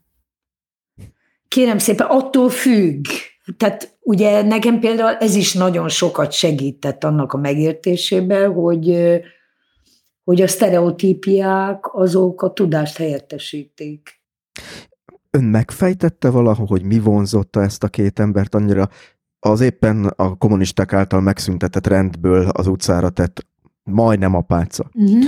Kérem 1.48 1.78
szépen, 1.78 2.06
attól 2.06 2.50
függ. 2.50 3.04
Tehát 3.56 3.96
ugye 4.00 4.42
nekem 4.42 4.80
például 4.80 5.16
ez 5.16 5.34
is 5.34 5.54
nagyon 5.54 5.88
sokat 5.88 6.32
segített 6.32 7.04
annak 7.04 7.32
a 7.32 7.38
megértésében, 7.38 8.52
hogy 8.52 8.88
hogy 10.24 10.42
a 10.42 10.48
sztereotípiák 10.48 11.94
azok 11.94 12.42
a 12.42 12.52
tudást 12.52 12.96
helyettesítik. 12.96 14.22
Ön 15.30 15.44
megfejtette 15.44 16.30
valahol, 16.30 16.66
hogy 16.66 16.82
mi 16.82 16.98
vonzotta 16.98 17.62
ezt 17.62 17.84
a 17.84 17.88
két 17.88 18.18
embert 18.18 18.54
annyira 18.54 18.88
az 19.38 19.60
éppen 19.60 20.04
a 20.16 20.36
kommunisták 20.36 20.92
által 20.92 21.20
megszüntetett 21.20 21.86
rendből 21.86 22.48
az 22.48 22.66
utcára 22.66 23.10
tett 23.10 23.46
majdnem 23.82 24.34
apáca. 24.34 24.90
Uh-huh. 24.94 25.24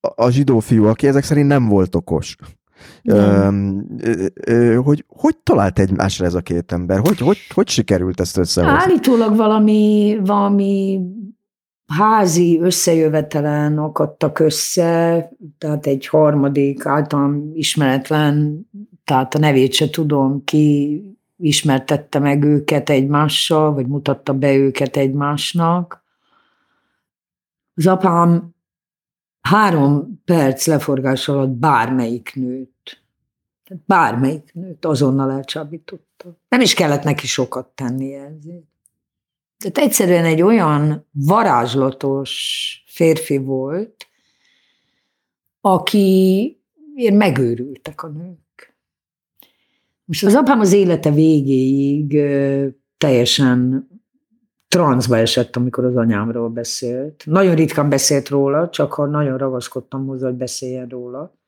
A, 0.00 0.24
a 0.24 0.30
zsidó 0.30 0.58
fiú, 0.58 0.84
aki 0.84 1.06
ezek 1.06 1.24
szerint 1.24 1.48
nem 1.48 1.68
volt 1.68 1.94
okos. 1.94 2.36
Ö, 3.04 3.48
ö, 3.98 4.26
ö, 4.46 4.74
hogy 4.74 5.04
hogy 5.08 5.36
talált 5.36 5.78
egymásra 5.78 6.24
ez 6.24 6.34
a 6.34 6.40
két 6.40 6.72
ember? 6.72 6.98
Hogy, 6.98 7.18
hogy, 7.18 7.38
hogy 7.54 7.68
sikerült 7.68 8.20
ezt 8.20 8.36
összehozni? 8.36 8.78
Állítólag 8.78 9.36
valami, 9.36 10.16
valami 10.24 11.00
házi 11.90 12.60
összejövetelen 12.60 13.78
akadtak 13.78 14.38
össze, 14.38 15.28
tehát 15.58 15.86
egy 15.86 16.06
harmadik 16.06 16.86
általam 16.86 17.50
ismeretlen, 17.54 18.66
tehát 19.04 19.34
a 19.34 19.38
nevét 19.38 19.72
se 19.72 19.90
tudom, 19.90 20.44
ki 20.44 21.02
ismertette 21.36 22.18
meg 22.18 22.44
őket 22.44 22.90
egymással, 22.90 23.72
vagy 23.72 23.86
mutatta 23.86 24.34
be 24.34 24.54
őket 24.54 24.96
egymásnak. 24.96 26.04
Az 27.74 27.86
apám 27.86 28.54
három 29.40 30.20
perc 30.24 30.66
leforgás 30.66 31.28
alatt 31.28 31.50
bármelyik 31.50 32.34
nőt, 32.34 33.02
bármelyik 33.86 34.50
nőt 34.54 34.84
azonnal 34.84 35.30
elcsábította. 35.30 36.36
Nem 36.48 36.60
is 36.60 36.74
kellett 36.74 37.02
neki 37.02 37.26
sokat 37.26 37.66
tenni 37.66 38.14
ezért. 38.14 38.68
Tehát 39.60 39.78
egyszerűen 39.78 40.24
egy 40.24 40.42
olyan 40.42 41.08
varázslatos 41.12 42.84
férfi 42.86 43.38
volt, 43.38 44.06
aki 45.60 46.58
én 46.94 47.14
megőrültek 47.14 48.02
a 48.02 48.08
nők. 48.08 48.76
Most 50.04 50.24
az 50.24 50.34
apám 50.34 50.60
az 50.60 50.72
élete 50.72 51.10
végéig 51.10 52.20
teljesen 52.98 53.88
transzba 54.68 55.16
esett, 55.16 55.56
amikor 55.56 55.84
az 55.84 55.96
anyámról 55.96 56.48
beszélt. 56.48 57.22
Nagyon 57.26 57.54
ritkán 57.54 57.88
beszélt 57.88 58.28
róla, 58.28 58.68
csak 58.68 58.92
ha 58.92 59.06
nagyon 59.06 59.38
ragaszkodtam 59.38 60.06
hozzá, 60.06 60.26
hogy 60.26 60.36
beszéljen 60.36 60.88
róla. 60.88 61.39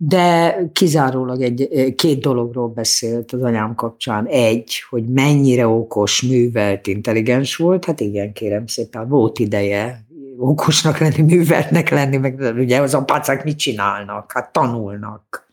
De 0.00 0.56
kizárólag 0.72 1.42
egy, 1.42 1.94
két 1.94 2.20
dologról 2.20 2.68
beszélt 2.68 3.32
az 3.32 3.42
anyám 3.42 3.74
kapcsán. 3.74 4.26
Egy, 4.26 4.82
hogy 4.88 5.08
mennyire 5.08 5.66
okos, 5.66 6.22
művelt, 6.22 6.86
intelligens 6.86 7.56
volt. 7.56 7.84
Hát 7.84 8.00
igen, 8.00 8.32
kérem 8.32 8.66
szépen, 8.66 9.08
volt 9.08 9.38
ideje 9.38 10.06
okosnak 10.38 10.98
lenni, 10.98 11.22
műveltnek 11.22 11.88
lenni, 11.88 12.16
meg 12.16 12.38
ugye 12.40 12.80
az 12.80 12.94
apácák 12.94 13.44
mit 13.44 13.58
csinálnak? 13.58 14.32
Hát 14.32 14.52
tanulnak. 14.52 15.52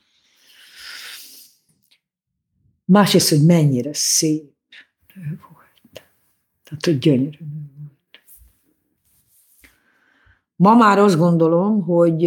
Másrészt, 2.86 3.30
hogy 3.30 3.46
mennyire 3.46 3.94
szép 3.94 4.54
volt. 5.52 6.06
Tehát, 6.64 6.86
hogy 6.86 6.98
gyönyörű 6.98 7.38
volt. 7.78 8.24
Ma 10.56 10.76
már 10.76 10.98
azt 11.00 11.18
gondolom, 11.18 11.82
hogy 11.82 12.24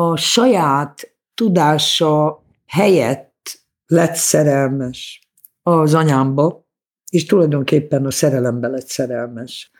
a 0.00 0.16
saját 0.16 1.14
tudása 1.34 2.44
helyett 2.66 3.64
lett 3.86 4.14
szerelmes 4.14 5.28
az 5.62 5.94
anyámba, 5.94 6.66
és 7.10 7.26
tulajdonképpen 7.26 8.06
a 8.06 8.10
szerelembe 8.10 8.68
lett 8.68 8.88
szerelmes. 8.88 9.70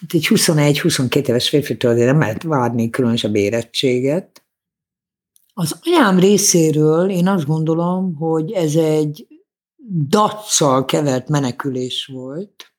Hát 0.00 0.14
egy 0.14 0.26
21-22 0.30 1.28
éves 1.28 1.48
férfitől 1.48 1.94
nem 1.94 2.18
lehet 2.18 2.42
várni 2.42 2.90
különösebb 2.90 3.34
érettséget. 3.34 4.44
Az 5.54 5.78
anyám 5.82 6.18
részéről 6.18 7.10
én 7.10 7.28
azt 7.28 7.46
gondolom, 7.46 8.14
hogy 8.14 8.52
ez 8.52 8.74
egy 8.74 9.26
dacsal 10.08 10.84
kevert 10.84 11.28
menekülés 11.28 12.06
volt, 12.12 12.72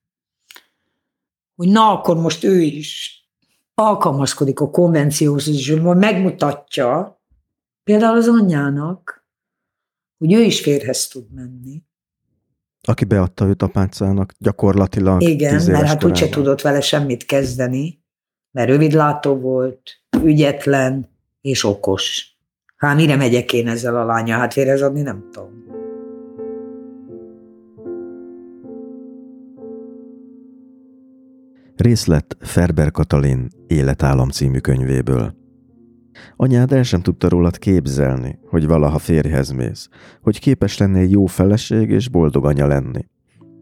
hogy 1.56 1.68
na, 1.68 1.92
akkor 1.92 2.18
most 2.18 2.44
ő 2.44 2.62
is 2.62 3.17
alkalmazkodik 3.82 4.60
a 4.60 4.70
konvencióhoz, 4.70 5.48
és 5.48 5.80
megmutatja 5.82 7.22
például 7.84 8.18
az 8.18 8.28
anyjának, 8.28 9.26
hogy 10.18 10.34
ő 10.34 10.42
is 10.42 10.62
férhez 10.62 11.08
tud 11.08 11.34
menni. 11.34 11.84
Aki 12.82 13.06
beadta 13.06 13.46
őt 13.46 13.62
apácának 13.62 14.34
gyakorlatilag 14.40 15.22
Igen, 15.22 15.64
mert 15.66 15.88
hát 15.88 16.04
úgyse 16.04 16.30
tudott 16.30 16.62
vele 16.62 16.82
semmit 16.82 17.26
kezdeni, 17.26 18.04
mert 18.52 18.70
rövidlátó 18.70 19.36
volt, 19.36 19.82
ügyetlen 20.24 21.10
és 21.42 21.64
okos. 21.64 22.36
Hát 22.76 22.96
mire 22.96 23.16
megyek 23.16 23.54
én 23.54 23.68
ezzel 23.68 23.98
a 23.98 24.06
lánya? 24.06 24.38
Hát 24.38 24.54
férhez 24.54 24.82
adni 24.82 25.02
nem 25.02 25.30
tudom. 25.32 25.66
Részlet 31.76 32.38
Ferber 32.40 32.92
Katalin 32.92 33.57
Életállam 33.68 34.30
című 34.30 34.58
könyvéből. 34.58 35.36
Anyád 36.36 36.72
el 36.72 36.84
sem 36.84 37.02
tudta 37.02 37.30
rólad 37.30 37.58
képzelni, 37.58 38.40
hogy 38.50 38.68
valaha 38.68 38.98
férjhez 38.98 39.52
mész, 39.52 39.90
hogy 40.22 40.40
képes 40.40 40.78
lennél 40.78 41.10
jó 41.10 41.26
feleség 41.26 41.90
és 41.90 42.10
boldog 42.10 42.46
anya 42.46 42.68
lenni. 42.68 43.06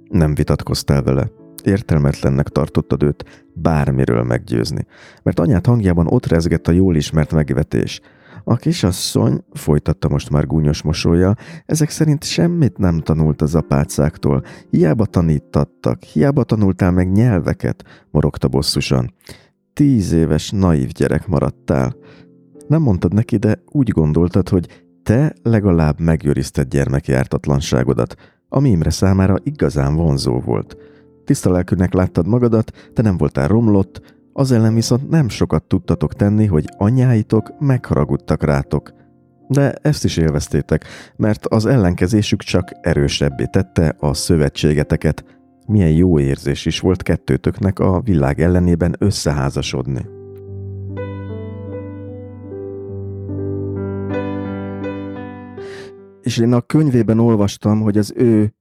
Nem 0.10 0.36
vitatkoztál 0.36 1.04
vele, 1.04 1.30
értelmetlennek 1.64 2.50
tartottad 2.50 3.04
őt 3.04 3.46
bármiről 3.54 4.24
meggyőzni, 4.24 4.86
mert 5.24 5.40
anyát 5.40 5.66
hangjában 5.66 6.08
ott 6.08 6.26
rezgett 6.26 6.68
a 6.68 6.72
jól 6.72 6.96
ismert 6.96 7.32
megvetés– 7.34 8.02
a 8.48 8.56
kisasszony, 8.56 9.44
folytatta 9.54 10.10
most 10.10 10.30
már 10.30 10.48
gúnyos 10.48 10.82
mosolya, 10.82 11.36
ezek 11.66 11.90
szerint 11.90 12.24
semmit 12.24 12.78
nem 12.78 13.02
tanult 13.02 13.42
az 13.42 13.56
apácáktól, 13.56 14.44
hiába 14.70 15.06
tanítattak, 15.06 16.04
hiába 16.04 16.44
tanultál 16.44 16.92
meg 16.92 17.12
nyelveket, 17.12 17.84
morogta 18.12 18.48
bosszusan. 18.48 19.14
Tíz 19.76 20.12
éves 20.12 20.50
naív 20.50 20.88
gyerek 20.88 21.28
maradtál. 21.28 21.96
Nem 22.68 22.82
mondtad 22.82 23.14
neki, 23.14 23.38
de 23.38 23.64
úgy 23.72 23.90
gondoltad, 23.90 24.50
hogy 24.50 24.86
te 25.04 25.34
legalább 25.44 26.00
megőrizted 26.00 26.68
gyermeki 26.68 27.14
ártatlanságodat, 27.14 28.16
ami 28.50 28.70
Imre 28.70 28.90
számára 28.90 29.36
igazán 29.44 29.96
vonzó 29.96 30.40
volt. 30.40 30.78
Tiszta 31.26 31.52
lelkűnek 31.52 31.94
láttad 31.94 32.28
magadat, 32.28 32.92
te 32.94 33.02
nem 33.02 33.18
voltál 33.18 33.48
romlott, 33.48 34.16
az 34.34 34.52
ellen 34.52 34.74
viszont 34.74 35.10
nem 35.10 35.30
sokat 35.30 35.64
tudtatok 35.64 36.14
tenni, 36.14 36.46
hogy 36.46 36.66
anyáitok 36.78 37.60
megharagudtak 37.60 38.44
rátok. 38.44 38.94
De 39.48 39.74
ezt 39.82 40.04
is 40.04 40.18
élveztétek, 40.18 40.86
mert 41.16 41.46
az 41.46 41.66
ellenkezésük 41.66 42.44
csak 42.44 42.72
erősebbé 42.82 43.46
tette 43.46 43.96
a 44.00 44.14
szövetségeteket. 44.14 45.35
Milyen 45.68 45.92
jó 45.92 46.20
érzés 46.20 46.66
is 46.66 46.80
volt 46.80 47.04
kettőtöknek 47.04 47.80
a 47.80 48.02
világ 48.02 48.40
ellenében 48.40 48.96
összeházasodni. 49.00 50.06
És 56.22 56.38
én 56.38 56.54
a 56.54 56.62
könyvében 56.62 57.20
olvastam, 57.20 57.82
hogy 57.82 57.98
az 57.98 58.14
ő 58.16 58.54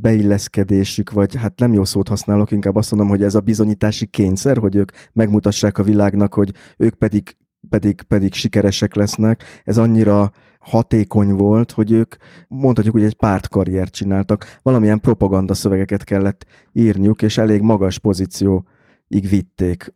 beilleszkedésük, 0.00 1.10
vagy 1.10 1.36
hát 1.36 1.58
nem 1.58 1.72
jó 1.72 1.84
szót 1.84 2.08
használok, 2.08 2.50
inkább 2.50 2.76
azt 2.76 2.90
mondom, 2.90 3.08
hogy 3.08 3.22
ez 3.22 3.34
a 3.34 3.40
bizonyítási 3.40 4.06
kényszer, 4.06 4.56
hogy 4.56 4.76
ők 4.76 4.90
megmutassák 5.12 5.78
a 5.78 5.82
világnak, 5.82 6.34
hogy 6.34 6.52
ők 6.76 6.94
pedig, 6.94 7.36
pedig, 7.68 8.02
pedig 8.02 8.34
sikeresek 8.34 8.94
lesznek, 8.94 9.42
ez 9.64 9.78
annyira 9.78 10.32
hatékony 10.68 11.32
volt, 11.32 11.72
hogy 11.72 11.92
ők 11.92 12.14
mondhatjuk, 12.48 12.94
hogy 12.94 13.04
egy 13.04 13.16
pártkarriert 13.16 13.92
csináltak, 13.94 14.58
valamilyen 14.62 15.00
propaganda 15.00 15.54
szövegeket 15.54 16.04
kellett 16.04 16.46
írniuk, 16.72 17.22
és 17.22 17.38
elég 17.38 17.60
magas 17.60 17.98
pozícióig 17.98 19.28
vitték. 19.30 19.92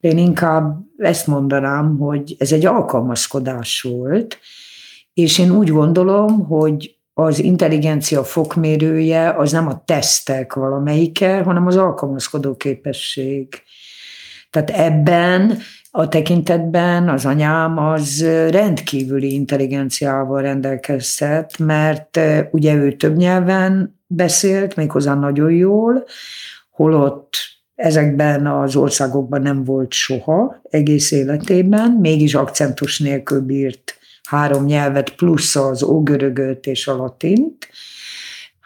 Én 0.00 0.18
inkább 0.18 0.78
ezt 0.96 1.26
mondanám, 1.26 1.98
hogy 1.98 2.36
ez 2.38 2.52
egy 2.52 2.66
alkalmazkodás 2.66 3.82
volt, 3.82 4.38
és 5.14 5.38
én 5.38 5.50
úgy 5.50 5.70
gondolom, 5.70 6.46
hogy 6.46 6.98
az 7.14 7.38
intelligencia 7.38 8.24
fokmérője 8.24 9.30
az 9.30 9.52
nem 9.52 9.66
a 9.68 9.82
tesztek 9.84 10.54
valamelyike, 10.54 11.42
hanem 11.42 11.66
az 11.66 11.76
alkalmazkodó 11.76 12.56
képesség. 12.56 13.62
Tehát 14.50 14.70
ebben 14.70 15.58
a 15.90 16.08
tekintetben 16.08 17.08
az 17.08 17.26
anyám 17.26 17.78
az 17.78 18.24
rendkívüli 18.48 19.32
intelligenciával 19.32 20.42
rendelkezett, 20.42 21.58
mert 21.58 22.20
ugye 22.50 22.74
ő 22.74 22.92
több 22.92 23.16
nyelven 23.16 24.00
beszélt, 24.06 24.76
méghozzá 24.76 25.14
nagyon 25.14 25.50
jól, 25.50 26.04
holott 26.70 27.34
ezekben 27.74 28.46
az 28.46 28.76
országokban 28.76 29.42
nem 29.42 29.64
volt 29.64 29.92
soha 29.92 30.60
egész 30.70 31.10
életében, 31.10 31.90
mégis 31.90 32.34
akcentus 32.34 32.98
nélkül 32.98 33.40
bírt 33.40 33.98
három 34.28 34.64
nyelvet, 34.64 35.14
plusz 35.14 35.56
az 35.56 35.82
ógörögöt 35.82 36.66
és 36.66 36.86
a 36.86 36.96
latint. 36.96 37.68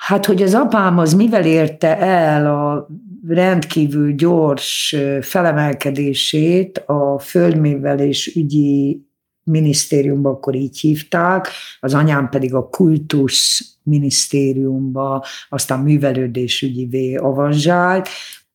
Hát, 0.07 0.26
hogy 0.26 0.42
az 0.42 0.55
apám 0.55 0.98
az 0.98 1.14
mivel 1.14 1.44
érte 1.44 1.98
el 1.98 2.46
a 2.46 2.88
rendkívül 3.26 4.12
gyors 4.12 4.96
felemelkedését 5.20 6.78
a 6.78 7.18
földművelés 7.18 8.26
ügyi 8.36 9.07
minisztériumba, 9.42 10.30
akkor 10.30 10.55
így 10.55 10.78
hívták, 10.78 11.48
az 11.80 11.94
anyám 11.94 12.28
pedig 12.28 12.55
a 12.55 12.68
kultusz 12.68 13.76
minisztériumba, 13.82 15.24
aztán 15.48 15.80
művelődésügyivé 15.80 17.14
avanzsált, 17.14 18.09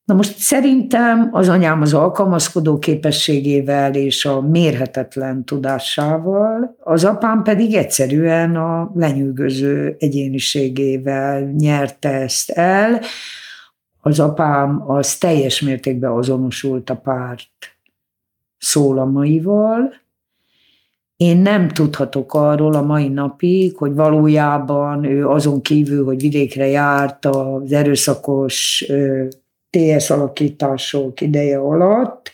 Na 0.10 0.16
most 0.16 0.38
szerintem 0.38 1.30
az 1.32 1.50
anyám 1.50 1.82
az 1.82 1.94
alkalmazkodó 1.94 2.80
képességével 2.80 3.96
és 3.96 4.26
a 4.26 4.42
mérhetetlen 4.42 5.46
tudásával, 5.46 6.76
az 6.80 7.04
apám 7.04 7.44
pedig 7.44 7.74
egyszerűen 7.74 8.56
a 8.56 8.92
lenyűgöző 8.96 9.96
egyéniségével 10.00 11.42
nyerte 11.42 12.10
ezt 12.10 12.50
el. 12.50 13.02
Az 14.02 14.20
apám 14.20 14.92
az 14.92 15.18
teljes 15.18 15.62
mértékben 15.62 16.12
azonosult 16.12 16.90
a 16.90 16.96
párt 16.96 17.78
szólamaival, 18.58 19.94
én 21.18 21.38
nem 21.38 21.68
tudhatok 21.68 22.34
arról 22.34 22.74
a 22.74 22.82
mai 22.82 23.08
napig, 23.08 23.78
hogy 23.78 23.94
valójában 23.94 25.04
ő 25.04 25.28
azon 25.28 25.62
kívül, 25.62 26.06
hogy 26.06 26.22
vidékre 26.22 26.68
járt 26.68 27.26
az 27.26 27.72
erőszakos 27.72 28.86
TS 29.70 30.10
alakítások 30.10 31.22
ideje 31.22 31.58
alatt, 31.58 32.32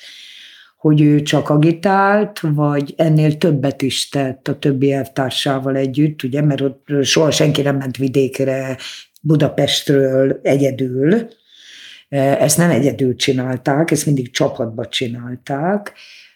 hogy 0.77 1.01
ő 1.01 1.21
csak 1.21 1.49
agitált, 1.49 2.39
vagy 2.39 2.93
ennél 2.97 3.38
többet 3.38 3.81
is 3.81 4.09
tett 4.09 4.47
a 4.47 4.59
többi 4.59 4.91
elvtársával 4.91 5.75
együtt, 5.75 6.23
ugye, 6.23 6.41
mert 6.41 6.61
ott 6.61 6.88
soha 7.01 7.31
senki 7.31 7.61
nem 7.61 7.77
ment 7.77 7.97
vidékre 7.97 8.77
Budapestről 9.21 10.39
egyedül. 10.43 11.27
Ezt 12.09 12.57
nem 12.57 12.69
egyedül 12.69 13.15
csinálták, 13.15 13.91
ezt 13.91 14.05
mindig 14.05 14.31
csapatba 14.31 14.88
csinálták. 14.88 15.93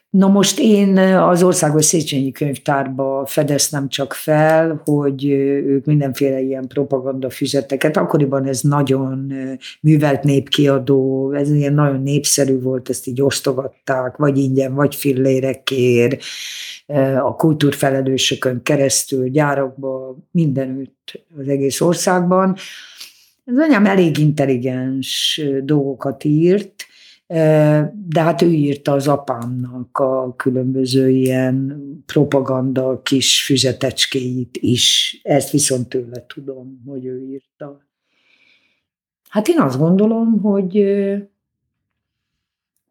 Na 0.09 0.27
most 0.27 0.59
én 0.59 0.97
az 0.97 1.43
Országos 1.43 1.85
Széchenyi 1.85 2.31
Könyvtárba 2.31 3.25
fedeztem 3.25 3.89
csak 3.89 4.13
fel, 4.13 4.81
hogy 4.85 5.25
ők 5.25 5.85
mindenféle 5.85 6.39
ilyen 6.39 6.67
propaganda 6.67 7.29
füzeteket, 7.29 7.97
akkoriban 7.97 8.45
ez 8.45 8.61
nagyon 8.61 9.33
művelt 9.81 10.23
népkiadó, 10.23 11.31
ez 11.33 11.51
ilyen 11.51 11.73
nagyon 11.73 12.01
népszerű 12.01 12.61
volt, 12.61 12.89
ezt 12.89 13.07
így 13.07 13.21
osztogatták, 13.21 14.17
vagy 14.17 14.37
ingyen, 14.37 14.73
vagy 14.73 14.95
fillérekért, 14.95 16.23
a 17.23 17.35
kultúrfelelősökön 17.35 18.61
keresztül, 18.63 19.27
gyárakba, 19.27 20.17
mindenütt 20.31 21.25
az 21.39 21.47
egész 21.47 21.81
országban. 21.81 22.55
Az 23.45 23.57
anyám 23.57 23.85
elég 23.85 24.17
intelligens 24.17 25.41
dolgokat 25.63 26.23
írt, 26.23 26.87
de 28.07 28.21
hát 28.21 28.41
ő 28.41 28.47
írta 28.47 28.91
az 28.91 29.07
apámnak 29.07 29.97
a 29.97 30.33
különböző 30.35 31.09
ilyen 31.09 31.83
propaganda 32.05 33.01
kis 33.01 33.45
füzetecskéit 33.45 34.57
is. 34.57 35.19
Ezt 35.23 35.49
viszont 35.49 35.89
tőle 35.89 36.25
tudom, 36.25 36.83
hogy 36.85 37.05
ő 37.05 37.23
írta. 37.23 37.87
Hát 39.29 39.47
én 39.47 39.59
azt 39.59 39.77
gondolom, 39.77 40.41
hogy, 40.41 40.73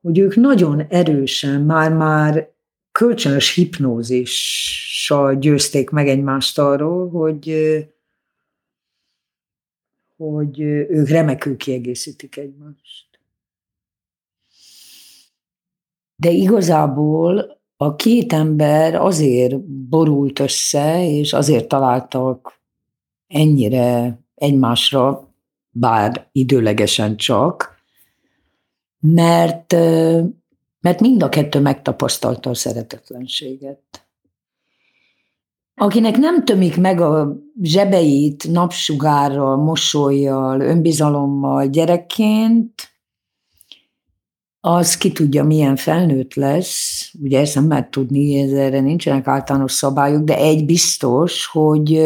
hogy 0.00 0.18
ők 0.18 0.36
nagyon 0.36 0.80
erősen, 0.88 1.62
már-már 1.62 2.50
kölcsönös 2.92 3.54
hipnózissal 3.54 5.34
győzték 5.34 5.90
meg 5.90 6.08
egymást 6.08 6.58
arról, 6.58 7.08
hogy, 7.08 7.54
hogy 10.16 10.60
ők 10.60 11.08
remekül 11.08 11.56
kiegészítik 11.56 12.36
egymást. 12.36 12.87
De 16.20 16.30
igazából 16.30 17.60
a 17.76 17.94
két 17.94 18.32
ember 18.32 18.94
azért 18.94 19.60
borult 19.64 20.38
össze, 20.38 21.08
és 21.08 21.32
azért 21.32 21.68
találtak 21.68 22.60
ennyire 23.26 24.20
egymásra, 24.34 25.32
bár 25.70 26.28
időlegesen 26.32 27.16
csak, 27.16 27.76
mert, 29.00 29.72
mert 30.80 31.00
mind 31.00 31.22
a 31.22 31.28
kettő 31.28 31.60
megtapasztalta 31.60 32.50
a 32.50 32.54
szeretetlenséget. 32.54 34.08
Akinek 35.74 36.16
nem 36.16 36.44
tömik 36.44 36.76
meg 36.76 37.00
a 37.00 37.36
zsebeit 37.62 38.48
napsugárral, 38.50 39.56
mosolyjal, 39.56 40.60
önbizalommal 40.60 41.66
gyerekként, 41.66 42.72
az 44.60 44.96
ki 44.96 45.12
tudja, 45.12 45.44
milyen 45.44 45.76
felnőtt 45.76 46.34
lesz, 46.34 47.10
ugye 47.20 47.40
ezt 47.40 47.54
nem 47.54 47.68
lehet 47.68 47.90
tudni, 47.90 48.38
erre 48.58 48.80
nincsenek 48.80 49.26
általános 49.26 49.72
szabályok, 49.72 50.22
de 50.22 50.36
egy 50.36 50.64
biztos, 50.64 51.46
hogy 51.46 52.00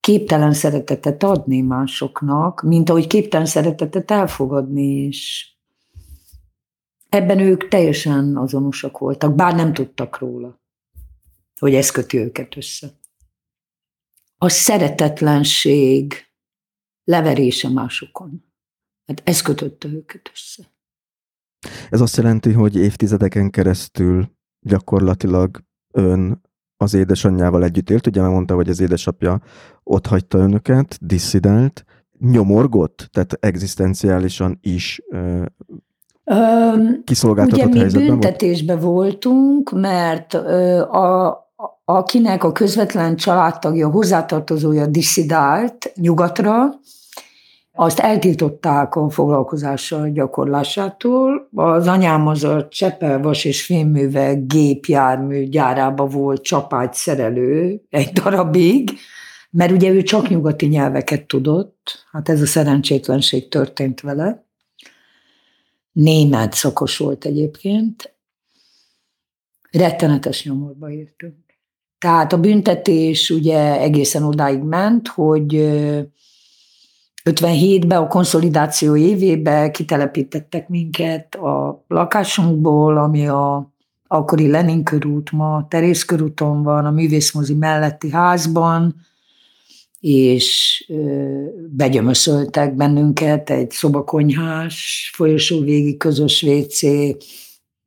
képtelen 0.00 0.52
szeretetet 0.52 1.22
adni 1.22 1.60
másoknak, 1.60 2.62
mint 2.62 2.90
ahogy 2.90 3.06
képtelen 3.06 3.46
szeretetet 3.46 4.10
elfogadni 4.10 5.04
is. 5.04 5.50
Ebben 7.08 7.38
ők 7.38 7.68
teljesen 7.68 8.36
azonosak 8.36 8.98
voltak, 8.98 9.34
bár 9.34 9.54
nem 9.54 9.72
tudtak 9.72 10.18
róla, 10.18 10.60
hogy 11.60 11.74
ez 11.74 11.90
köti 11.90 12.18
őket 12.18 12.56
össze. 12.56 12.98
A 14.38 14.48
szeretetlenség 14.48 16.14
leverése 17.04 17.68
másokon. 17.68 18.44
Hát 19.06 19.22
ez 19.24 19.42
kötötte 19.42 19.88
őket 19.88 20.30
össze. 20.32 20.75
Ez 21.90 22.00
azt 22.00 22.16
jelenti, 22.16 22.52
hogy 22.52 22.76
évtizedeken 22.76 23.50
keresztül 23.50 24.30
gyakorlatilag 24.60 25.60
ön 25.92 26.40
az 26.76 26.94
édesanyjával 26.94 27.64
együtt 27.64 27.90
élt, 27.90 28.06
ugye 28.06 28.22
mondta, 28.22 28.54
hogy 28.54 28.68
az 28.68 28.80
édesapja 28.80 29.40
ott 29.82 30.06
hagyta 30.06 30.38
önöket, 30.38 30.98
disszidált, 31.00 31.84
nyomorgott, 32.18 33.08
tehát 33.12 33.32
egzisztenciálisan 33.40 34.58
is 34.62 35.00
kiszolgáltatott 37.04 37.74
Ugye 37.74 37.98
mi 37.98 38.06
büntetésben 38.06 38.78
volt? 38.80 38.94
voltunk, 38.94 39.70
mert 39.72 40.34
a, 40.34 41.26
a, 41.26 41.44
akinek 41.84 42.44
a 42.44 42.52
közvetlen 42.52 43.16
családtagja, 43.16 43.90
hozzátartozója 43.90 44.86
disszidált 44.86 45.92
nyugatra, 45.94 46.68
azt 47.76 47.98
eltiltották 47.98 48.94
a 48.94 49.10
foglalkozással 49.10 50.10
gyakorlásától. 50.10 51.48
Az 51.54 51.86
anyám 51.86 52.26
az 52.26 52.44
a 52.44 52.68
Csepel 52.68 53.20
vas 53.20 53.44
és 53.44 53.64
fémműve 53.64 54.34
gépjármű 54.34 55.44
gyárába 55.44 56.06
volt 56.06 56.42
csapágy 56.42 56.92
szerelő 56.92 57.82
egy 57.90 58.12
darabig, 58.12 58.90
mert 59.50 59.72
ugye 59.72 59.90
ő 59.90 60.02
csak 60.02 60.28
nyugati 60.28 60.66
nyelveket 60.66 61.26
tudott, 61.26 62.06
hát 62.12 62.28
ez 62.28 62.40
a 62.40 62.46
szerencsétlenség 62.46 63.48
történt 63.48 64.00
vele. 64.00 64.44
Német 65.92 66.52
szakos 66.52 66.96
volt 66.96 67.24
egyébként. 67.24 68.14
Rettenetes 69.70 70.44
nyomorba 70.44 70.90
értünk. 70.90 71.34
Tehát 71.98 72.32
a 72.32 72.40
büntetés 72.40 73.30
ugye 73.30 73.80
egészen 73.80 74.22
odáig 74.22 74.62
ment, 74.62 75.08
hogy 75.08 75.54
57-ben, 77.30 78.02
a 78.02 78.06
konszolidáció 78.06 78.96
évében 78.96 79.72
kitelepítettek 79.72 80.68
minket 80.68 81.34
a 81.34 81.84
lakásunkból, 81.88 82.98
ami 82.98 83.28
a 83.28 83.70
akkori 84.06 84.50
Lenin 84.50 84.84
körút, 84.84 85.32
ma 85.32 85.66
Terész 85.68 86.04
körúton 86.04 86.62
van, 86.62 86.84
a 86.84 86.90
művészmozi 86.90 87.54
melletti 87.54 88.10
házban, 88.10 88.94
és 90.00 90.84
begyömöszöltek 91.68 92.74
bennünket 92.74 93.50
egy 93.50 93.70
szobakonyhás, 93.70 95.10
folyosó 95.14 95.60
végi 95.60 95.96
közös 95.96 96.42
WC. 96.42 96.80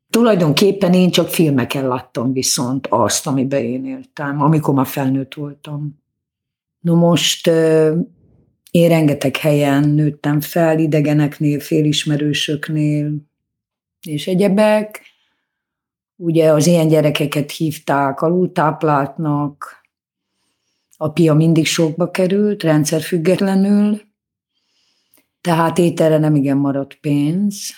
Tulajdonképpen 0.10 0.94
én 0.94 1.12
csak 1.12 1.30
filmeken 1.30 1.88
láttam 1.88 2.34
viszont 2.34 2.88
azt, 2.88 3.28
amiben 3.28 3.64
én 3.64 3.86
éltem, 3.86 4.42
amikor 4.42 4.74
már 4.74 4.88
felnőtt 4.88 5.34
voltam. 5.34 6.00
No 6.80 6.96
most 6.96 7.52
én 8.72 8.90
rengeteg 8.90 9.36
helyen 9.36 9.90
nőttem 9.90 10.42
fel, 10.42 10.80
idegeneknél, 10.80 11.60
félismerősöknél, 11.60 13.12
és 14.02 14.28
egyebek. 14.28 15.02
Ugye 16.16 16.52
az 16.52 16.68
ilyen 16.68 16.88
gyerekeket 16.88 17.52
hívták 17.52 18.22
alultápláltnak, 18.22 19.78
a 20.98 21.12
pia 21.12 21.34
mindig 21.34 21.66
sokba 21.66 22.12
került, 22.12 22.64
rendszerfüggetlenül, 22.64 24.02
tehát 25.42 25.78
ételre 25.78 26.18
nem 26.18 26.36
igen 26.36 26.58
maradt 26.58 26.96
pénz. 27.02 27.72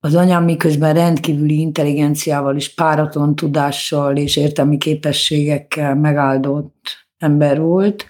Az 0.00 0.14
anyám 0.14 0.44
miközben 0.44 0.94
rendkívüli 0.94 1.60
intelligenciával 1.60 2.56
és 2.56 2.74
páratlan 2.74 3.34
tudással 3.34 4.16
és 4.16 4.36
értelmi 4.36 4.78
képességekkel 4.78 5.94
megáldott 5.94 7.06
ember 7.18 7.60
volt, 7.60 8.06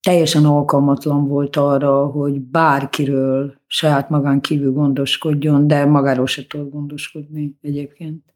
teljesen 0.00 0.44
alkalmatlan 0.44 1.28
volt 1.28 1.56
arra, 1.56 2.06
hogy 2.06 2.40
bárkiről 2.40 3.54
saját 3.66 4.10
magán 4.10 4.40
kívül 4.40 4.72
gondoskodjon, 4.72 5.66
de 5.66 5.84
magáról 5.84 6.26
se 6.26 6.46
tud 6.46 6.70
gondoskodni 6.70 7.58
egyébként. 7.62 8.34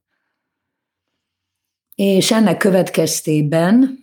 És 1.95 2.33
ennek 2.33 2.57
következtében 2.57 3.99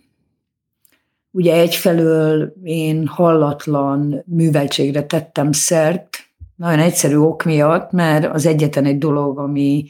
ugye 1.30 1.54
egyfelől 1.54 2.54
én 2.62 3.06
hallatlan 3.06 4.22
műveltségre 4.26 5.06
tettem 5.06 5.52
szert, 5.52 6.16
nagyon 6.56 6.78
egyszerű 6.78 7.16
ok 7.16 7.44
miatt, 7.44 7.92
mert 7.92 8.34
az 8.34 8.46
egyetlen 8.46 8.84
egy 8.84 8.98
dolog, 8.98 9.38
ami 9.38 9.84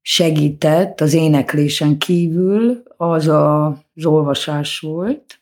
segített 0.00 1.00
az 1.00 1.12
éneklésen 1.12 1.98
kívül, 1.98 2.82
az 2.96 3.28
az 3.28 4.04
olvasás 4.04 4.80
volt, 4.80 5.37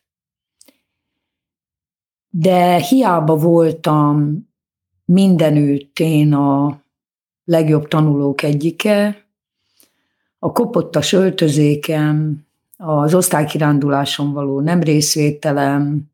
de 2.38 2.76
hiába 2.76 3.36
voltam 3.36 4.48
mindenütt 5.04 5.98
én 5.98 6.32
a 6.32 6.80
legjobb 7.44 7.88
tanulók 7.88 8.42
egyike, 8.42 9.26
a 10.38 10.52
kopottas 10.52 11.12
öltözékem, 11.12 12.44
az 12.76 13.14
osztálykiránduláson 13.14 14.32
való 14.32 14.60
nem 14.60 14.80
részvételem, 14.80 16.10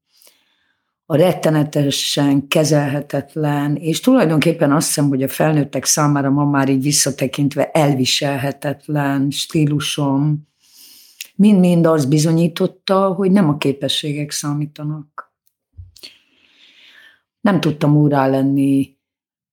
a 1.06 1.16
rettenetesen 1.16 2.48
kezelhetetlen, 2.48 3.76
és 3.76 4.00
tulajdonképpen 4.00 4.72
azt 4.72 4.86
hiszem, 4.86 5.08
hogy 5.08 5.22
a 5.22 5.28
felnőttek 5.28 5.84
számára 5.84 6.30
ma 6.30 6.44
már 6.44 6.68
így 6.68 6.82
visszatekintve 6.82 7.70
elviselhetetlen 7.70 9.30
stílusom, 9.30 10.48
mind-mind 11.34 11.86
az 11.86 12.06
bizonyította, 12.06 13.06
hogy 13.06 13.30
nem 13.30 13.48
a 13.48 13.56
képességek 13.56 14.30
számítanak 14.30 15.31
nem 17.42 17.60
tudtam 17.60 17.96
úrá 17.96 18.26
lenni 18.26 18.96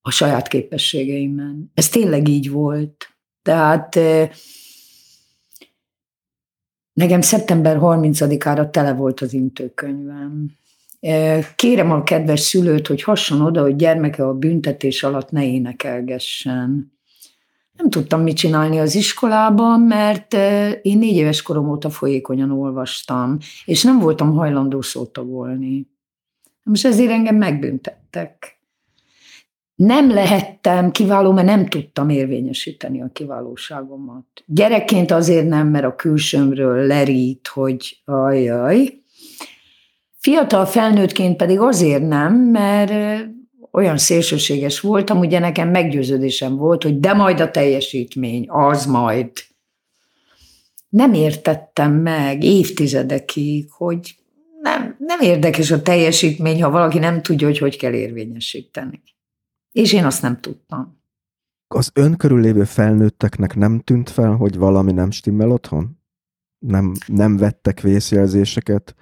a 0.02 0.12
saját 0.12 0.48
képességeimen. 0.48 1.72
Ez 1.74 1.90
tényleg 1.90 2.28
így 2.28 2.50
volt. 2.50 3.18
Tehát 3.42 4.00
nekem 6.94 7.22
szeptember 7.22 7.78
30-ára 7.82 8.70
tele 8.70 8.94
volt 8.94 9.22
az 9.22 9.34
intőkönyvem. 9.34 10.52
Kérem 11.56 11.92
a 11.92 12.04
kedves 12.04 12.40
szülőt, 12.40 12.88
hogy 12.88 13.04
hasson 13.04 13.42
oda, 13.42 13.62
hogy 13.62 13.76
gyermeke 13.76 14.28
a 14.28 14.34
büntetés 14.34 15.04
alatt 15.04 15.32
ne 15.32 15.46
énekelgessen. 15.46 16.98
Nem 17.72 17.90
tudtam 17.90 18.22
mit 18.22 18.36
csinálni 18.36 18.80
az 18.80 18.96
iskolában, 18.96 19.80
mert 19.80 20.34
én 20.82 20.98
négy 20.98 21.16
éves 21.16 21.42
korom 21.42 21.70
óta 21.70 21.90
folyékonyan 21.90 22.52
olvastam, 22.52 23.38
és 23.66 23.84
nem 23.84 24.00
voltam 24.00 24.34
hajlandó 24.34 24.82
szótagolni. 24.82 25.88
Most 26.70 26.86
ezért 26.86 27.12
engem 27.12 27.36
megbüntettek. 27.36 28.60
Nem 29.76 30.12
lehettem 30.12 30.92
kiváló, 30.92 31.32
mert 31.32 31.48
nem 31.48 31.66
tudtam 31.66 32.10
érvényesíteni 32.10 33.02
a 33.02 33.10
kiválóságomat. 33.14 34.26
Gyerekként 34.46 35.12
azért 35.12 35.48
nem, 35.48 35.68
mert 35.68 35.86
a 35.86 35.96
külsőmről 35.96 36.88
lerít, 36.88 37.48
hogy 37.48 38.02
ajaj. 38.06 39.02
Fiatal 40.18 40.66
felnőttként 40.66 41.36
pedig 41.36 41.60
azért 41.60 42.08
nem, 42.08 42.34
mert 42.34 43.26
olyan 43.72 43.98
szélsőséges 43.98 44.80
voltam, 44.80 45.20
ugye 45.20 45.40
nekem 45.40 45.70
meggyőződésem 45.70 46.56
volt, 46.56 46.84
hogy 46.84 47.00
de 47.00 47.14
majd 47.14 47.40
a 47.40 47.52
teljesítmény, 47.52 48.46
az 48.48 48.86
majd. 48.86 49.32
Nem 50.90 51.14
értettem 51.14 51.94
meg 51.94 52.44
évtizedekig, 52.44 53.72
hogy 53.72 54.19
nem, 55.10 55.20
érdekes 55.20 55.72
a 55.72 55.82
teljesítmény, 55.82 56.64
ha 56.64 56.70
valaki 56.70 57.00
nem 57.00 57.22
tudja, 57.22 57.48
hogy 57.48 57.58
hogy 57.58 57.78
kell 57.78 57.94
érvényesíteni. 57.94 59.04
És 59.72 59.94
én 59.94 60.06
azt 60.06 60.22
nem 60.22 60.40
tudtam. 60.40 61.02
Az 61.68 61.92
ön 61.94 62.18
körül 62.18 62.42
lévő 62.42 62.64
felnőtteknek 62.64 63.56
nem 63.56 63.80
tűnt 63.80 64.10
fel, 64.10 64.36
hogy 64.36 64.58
valami 64.58 64.92
nem 64.92 65.12
stimmel 65.12 65.52
otthon? 65.52 66.00
Nem, 66.60 66.94
nem 67.06 67.38
vettek 67.38 67.82
vészjelzéseket? 67.82 68.96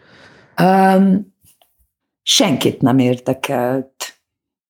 Um, 0.61 1.35
senkit 2.21 2.81
nem 2.81 2.99
érdekelt 2.99 4.19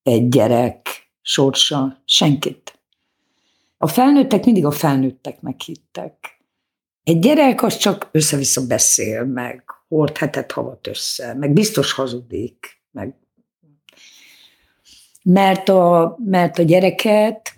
egy 0.03 0.27
gyerek 0.27 0.87
sorsa, 1.21 2.01
senkit. 2.05 2.79
A 3.77 3.87
felnőttek 3.87 4.45
mindig 4.45 4.65
a 4.65 4.71
felnőtteknek 4.71 5.61
hittek. 5.61 6.45
Egy 7.03 7.19
gyerek 7.19 7.63
az 7.63 7.77
csak 7.77 8.09
össze-vissza 8.11 8.67
beszél, 8.67 9.25
meg 9.25 9.76
hord 9.87 10.17
hetet 10.17 10.51
havat 10.51 10.87
össze, 10.87 11.33
meg 11.33 11.53
biztos 11.53 11.91
hazudik, 11.91 12.81
meg 12.91 13.15
mert 15.23 15.69
a, 15.69 16.17
mert 16.25 16.59
a 16.59 16.63
gyereket 16.63 17.57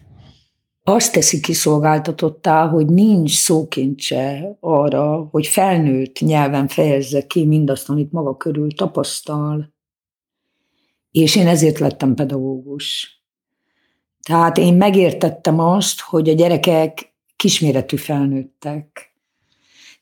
azt 0.84 1.14
teszi 1.14 1.40
kiszolgáltatottá, 1.40 2.68
hogy 2.68 2.86
nincs 2.86 3.38
szókincse 3.38 4.58
arra, 4.60 5.28
hogy 5.32 5.48
felnőtt 5.48 6.20
nyelven 6.20 6.68
fejezze 6.68 7.28
ki 7.28 7.46
mindazt, 7.46 7.90
amit 7.90 8.12
maga 8.12 8.38
körül 8.38 8.76
tapasztal. 8.76 9.74
És 11.12 11.36
én 11.36 11.48
ezért 11.48 11.80
lettem 11.80 12.16
pedagógus. 12.16 13.18
Tehát 14.22 14.58
én 14.58 14.74
megértettem 14.74 15.60
azt, 15.60 16.02
hogy 16.02 16.30
a 16.30 16.34
gyerekek 16.34 17.14
kisméretű 17.36 17.96
felnőttek. 17.96 19.16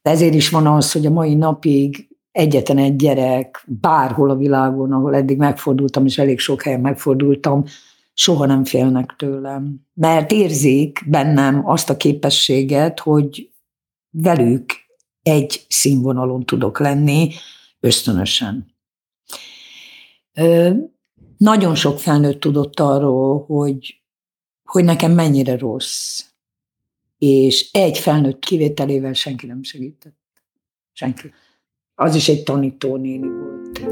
De 0.02 0.10
ezért 0.10 0.34
is 0.34 0.50
van 0.50 0.68
az, 0.68 0.92
hogy 0.92 1.06
a 1.06 1.12
mai 1.12 1.36
napig 1.36 2.08
egyetlen 2.38 2.78
egy 2.78 2.96
gyerek 2.96 3.64
bárhol 3.68 4.30
a 4.30 4.36
világon, 4.36 4.92
ahol 4.92 5.16
eddig 5.16 5.38
megfordultam, 5.38 6.06
és 6.06 6.18
elég 6.18 6.40
sok 6.40 6.62
helyen 6.62 6.80
megfordultam, 6.80 7.64
soha 8.14 8.46
nem 8.46 8.64
félnek 8.64 9.16
tőlem. 9.18 9.80
Mert 9.94 10.32
érzik 10.32 11.04
bennem 11.08 11.68
azt 11.68 11.90
a 11.90 11.98
képességet, 11.98 13.00
hogy 13.00 13.50
velük 14.10 14.74
egy 15.22 15.66
színvonalon 15.70 16.46
tudok 16.46 16.80
lenni 16.80 17.32
ösztönösen. 17.80 18.76
Nagyon 21.38 21.76
sok 21.76 22.00
felnőtt 22.00 22.40
tudott 22.40 22.80
arról, 22.80 23.46
hogy, 23.46 24.02
hogy 24.64 24.84
nekem 24.84 25.12
mennyire 25.12 25.58
rossz. 25.58 26.26
És 27.18 27.70
egy 27.72 27.98
felnőtt 27.98 28.40
kivételével 28.40 29.14
senki 29.14 29.46
nem 29.46 29.64
segített. 29.64 30.16
Senki 30.94 31.32
az 32.00 32.16
is 32.16 32.30
egy 32.30 32.44
tanítónéni 32.44 33.28
volt. 33.28 33.86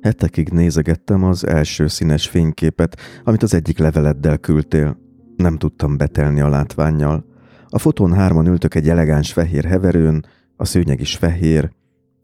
Hetekig 0.00 0.48
nézegettem 0.48 1.24
az 1.24 1.46
első 1.46 1.86
színes 1.86 2.28
fényképet, 2.28 2.96
amit 3.24 3.42
az 3.42 3.54
egyik 3.54 3.78
leveleddel 3.78 4.38
küldtél. 4.38 4.98
Nem 5.36 5.58
tudtam 5.58 5.96
betelni 5.96 6.40
a 6.40 6.48
látványjal. 6.48 7.24
A 7.68 7.78
fotón 7.78 8.12
hárman 8.12 8.46
ültök 8.46 8.74
egy 8.74 8.88
elegáns 8.88 9.32
fehér 9.32 9.64
heverőn, 9.64 10.26
a 10.56 10.64
szőnyeg 10.64 11.00
is 11.00 11.16
fehér. 11.16 11.70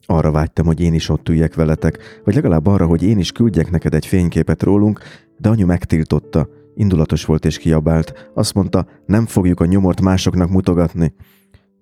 Arra 0.07 0.31
vágytam, 0.31 0.67
hogy 0.67 0.81
én 0.81 0.95
is 0.95 1.09
ott 1.09 1.29
üljek 1.29 1.55
veletek, 1.55 2.21
vagy 2.25 2.35
legalább 2.35 2.67
arra, 2.67 2.87
hogy 2.87 3.03
én 3.03 3.19
is 3.19 3.33
küldjek 3.33 3.71
neked 3.71 3.95
egy 3.95 4.07
fényképet 4.07 4.63
rólunk, 4.63 5.01
de 5.39 5.49
anyu 5.49 5.67
megtiltotta– 5.67 6.49
Indulatos 6.81 7.25
volt 7.25 7.45
és 7.45 7.59
kiabált. 7.59 8.31
Azt 8.35 8.55
mondta, 8.55 8.87
nem 9.07 9.27
fogjuk 9.27 9.61
a 9.61 9.65
nyomort 9.65 10.01
másoknak 10.01 10.51
mutogatni. 10.51 11.15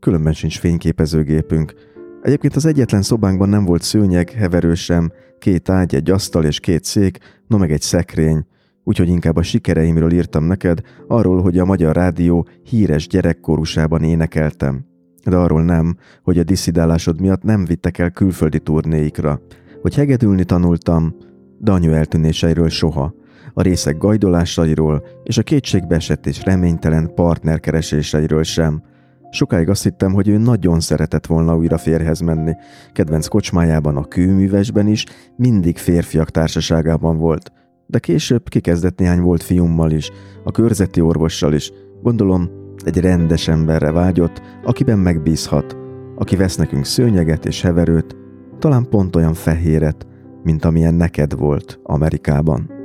Különben 0.01 0.33
sincs 0.33 0.59
fényképezőgépünk. 0.59 1.75
Egyébként 2.23 2.57
az 2.57 2.67
egyetlen 2.67 3.03
szobánkban 3.03 3.49
nem 3.49 3.65
volt 3.65 3.83
szőnyeg, 3.83 4.31
heverő 4.31 4.75
sem, 4.75 5.13
két 5.39 5.69
ágy, 5.69 5.95
egy 5.95 6.11
asztal 6.11 6.45
és 6.45 6.61
két 6.61 6.85
szék, 6.85 7.19
no 7.47 7.59
meg 7.59 7.73
egy 7.73 7.81
szekrény. 7.81 8.47
Úgyhogy 8.85 9.09
inkább 9.09 9.37
a 9.37 9.43
sikereimről 9.43 10.13
írtam 10.13 10.45
neked, 10.45 10.81
arról, 11.07 11.43
hogy 11.43 11.59
a 11.59 11.65
Magyar 11.65 11.97
Rádió 11.97 12.49
híres 12.63 13.07
gyerekkorúsában 13.07 14.03
énekeltem. 14.03 14.85
De 15.25 15.37
arról 15.37 15.63
nem, 15.65 15.97
hogy 16.23 16.39
a 16.39 16.45
diszidálásod 16.45 17.21
miatt 17.21 17.43
nem 17.43 17.65
vittek 17.65 17.99
el 17.99 18.11
külföldi 18.11 18.59
turnéikra. 18.59 19.41
Hogy 19.83 19.95
hegedülni 19.95 20.45
tanultam, 20.45 21.17
de 21.59 21.73
anyu 21.73 21.93
eltűnéseiről 21.93 22.69
soha 22.69 23.18
a 23.59 23.63
részek 23.63 23.99
gajdolásairól 23.99 25.03
és 25.23 25.39
a 25.39 25.43
kétségbeesett 25.43 26.27
és 26.27 26.45
reménytelen 26.45 27.15
partnerkereséseiről 27.15 28.43
sem. 28.43 28.83
Sokáig 29.31 29.69
azt 29.69 29.83
hittem, 29.83 30.13
hogy 30.13 30.29
ő 30.29 30.37
nagyon 30.37 30.81
szeretett 30.81 31.27
volna 31.27 31.57
újra 31.57 31.79
férhez 31.79 32.21
menni. 32.21 32.53
Kedvenc 32.93 33.27
kocsmájában, 33.27 33.97
a 33.97 34.05
kőművesben 34.05 34.87
is 34.87 35.05
mindig 35.37 35.79
férfiak 35.79 36.31
társaságában 36.31 37.19
volt. 37.19 37.53
De 37.87 37.99
később 37.99 38.49
kikezdett 38.49 38.99
néhány 38.99 39.21
volt 39.21 39.43
fiummal 39.43 39.91
is, 39.91 40.11
a 40.45 40.51
körzeti 40.51 41.01
orvossal 41.01 41.53
is. 41.53 41.73
Gondolom, 42.03 42.51
egy 42.85 42.99
rendes 42.99 43.49
emberre 43.49 43.91
vágyott, 43.91 44.43
akiben 44.65 44.99
megbízhat, 44.99 45.77
aki 46.17 46.37
vesz 46.37 46.57
nekünk 46.57 46.85
szőnyeget 46.85 47.47
és 47.47 47.63
heverőt, 47.63 48.17
talán 48.59 48.89
pont 48.89 49.17
olyan 49.17 49.35
fehéret, 49.35 50.07
mint 50.43 50.65
amilyen 50.65 50.95
neked 50.95 51.39
volt 51.39 51.81
Amerikában. 51.83 52.78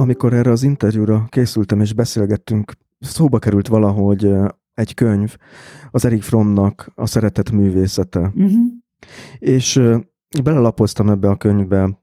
Amikor 0.00 0.32
erre 0.32 0.50
az 0.50 0.62
interjúra 0.62 1.26
készültem 1.28 1.80
és 1.80 1.92
beszélgettünk, 1.92 2.72
szóba 2.98 3.38
került 3.38 3.68
valahogy 3.68 4.32
egy 4.74 4.94
könyv, 4.94 5.36
az 5.90 6.04
Erik 6.04 6.22
Frommnak 6.22 6.90
a 6.94 7.06
szeretet 7.06 7.50
művészete. 7.50 8.20
Uh-huh. 8.20 8.66
És 9.38 9.82
belelapoztam 10.42 11.08
ebbe 11.08 11.28
a 11.28 11.36
könyvbe, 11.36 12.02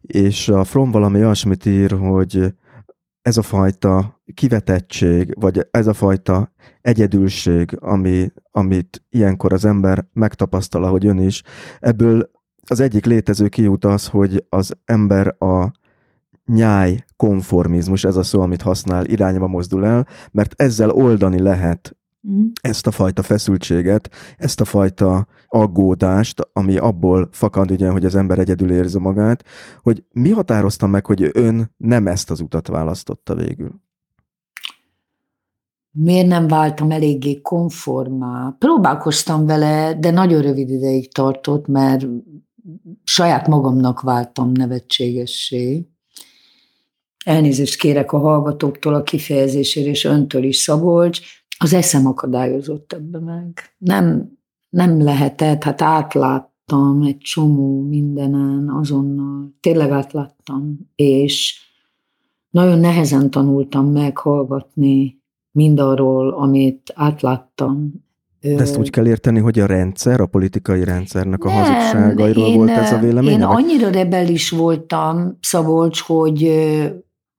és 0.00 0.48
a 0.48 0.64
Fromm 0.64 0.90
valami 0.90 1.18
olyasmit 1.18 1.66
ír, 1.66 1.90
hogy 1.90 2.54
ez 3.22 3.36
a 3.36 3.42
fajta 3.42 4.22
kivetettség, 4.34 5.40
vagy 5.40 5.66
ez 5.70 5.86
a 5.86 5.94
fajta 5.94 6.52
egyedülség, 6.80 7.76
ami, 7.80 8.32
amit 8.50 9.04
ilyenkor 9.08 9.52
az 9.52 9.64
ember 9.64 10.08
megtapasztal, 10.12 10.84
ahogy 10.84 11.06
ön 11.06 11.18
is, 11.18 11.42
ebből 11.80 12.30
az 12.68 12.80
egyik 12.80 13.04
létező 13.04 13.48
kiút 13.48 13.84
az, 13.84 14.06
hogy 14.06 14.44
az 14.48 14.72
ember 14.84 15.42
a 15.42 15.80
nyáj 16.54 17.04
konformizmus, 17.16 18.04
ez 18.04 18.16
a 18.16 18.22
szó, 18.22 18.40
amit 18.40 18.62
használ, 18.62 19.04
irányba 19.04 19.46
mozdul 19.46 19.86
el, 19.86 20.06
mert 20.30 20.62
ezzel 20.62 20.90
oldani 20.90 21.40
lehet 21.40 21.96
mm. 22.28 22.46
ezt 22.60 22.86
a 22.86 22.90
fajta 22.90 23.22
feszültséget, 23.22 24.10
ezt 24.36 24.60
a 24.60 24.64
fajta 24.64 25.26
aggódást, 25.46 26.40
ami 26.52 26.76
abból 26.76 27.28
fakad, 27.30 27.70
ugye, 27.70 27.90
hogy 27.90 28.04
az 28.04 28.14
ember 28.14 28.38
egyedül 28.38 28.72
érzi 28.72 28.98
magát, 28.98 29.44
hogy 29.82 30.04
mi 30.12 30.30
határozta 30.30 30.86
meg, 30.86 31.06
hogy 31.06 31.30
ön 31.32 31.74
nem 31.76 32.06
ezt 32.06 32.30
az 32.30 32.40
utat 32.40 32.68
választotta 32.68 33.34
végül? 33.34 33.80
Miért 35.94 36.26
nem 36.26 36.48
váltam 36.48 36.90
eléggé 36.90 37.40
konformá? 37.40 38.56
Próbálkoztam 38.58 39.46
vele, 39.46 39.94
de 39.94 40.10
nagyon 40.10 40.42
rövid 40.42 40.70
ideig 40.70 41.12
tartott, 41.12 41.66
mert 41.66 42.06
saját 43.04 43.48
magamnak 43.48 44.00
váltam 44.00 44.52
nevetségessé. 44.52 45.86
Elnézést 47.24 47.76
kérek 47.76 48.12
a 48.12 48.18
hallgatóktól 48.18 48.94
a 48.94 49.02
kifejezésért, 49.02 49.86
és 49.86 50.04
öntől 50.04 50.44
is, 50.44 50.56
Szabolcs, 50.56 51.20
az 51.58 51.72
eszem 51.72 52.06
akadályozott 52.06 52.92
ebbe 52.92 53.18
meg. 53.18 53.74
Nem, 53.78 54.38
nem 54.68 55.02
lehetett, 55.02 55.62
hát 55.62 55.82
átlát, 55.82 56.52
átláttam 56.72 57.02
egy 57.02 57.18
csomó 57.18 57.82
mindenen 57.82 58.68
azonnal. 58.68 59.54
Tényleg 59.60 59.90
átláttam, 59.90 60.78
és 60.94 61.60
nagyon 62.50 62.78
nehezen 62.78 63.30
tanultam 63.30 63.86
meghallgatni 63.86 65.20
mindarról, 65.50 66.32
amit 66.32 66.92
átláttam. 66.94 67.92
De 68.40 68.58
ezt 68.58 68.78
úgy 68.78 68.90
kell 68.90 69.06
érteni, 69.06 69.38
hogy 69.38 69.58
a 69.58 69.66
rendszer, 69.66 70.20
a 70.20 70.26
politikai 70.26 70.84
rendszernek 70.84 71.44
a 71.44 71.48
nem, 71.48 71.58
hazugságairól 71.58 72.46
én, 72.46 72.56
volt 72.56 72.70
ez 72.70 72.92
a 72.92 72.98
vélemény? 72.98 73.32
Én 73.32 73.42
annyira 73.42 73.90
rebelis 73.90 74.50
voltam, 74.50 75.38
Szabolcs, 75.40 76.00
hogy 76.00 76.42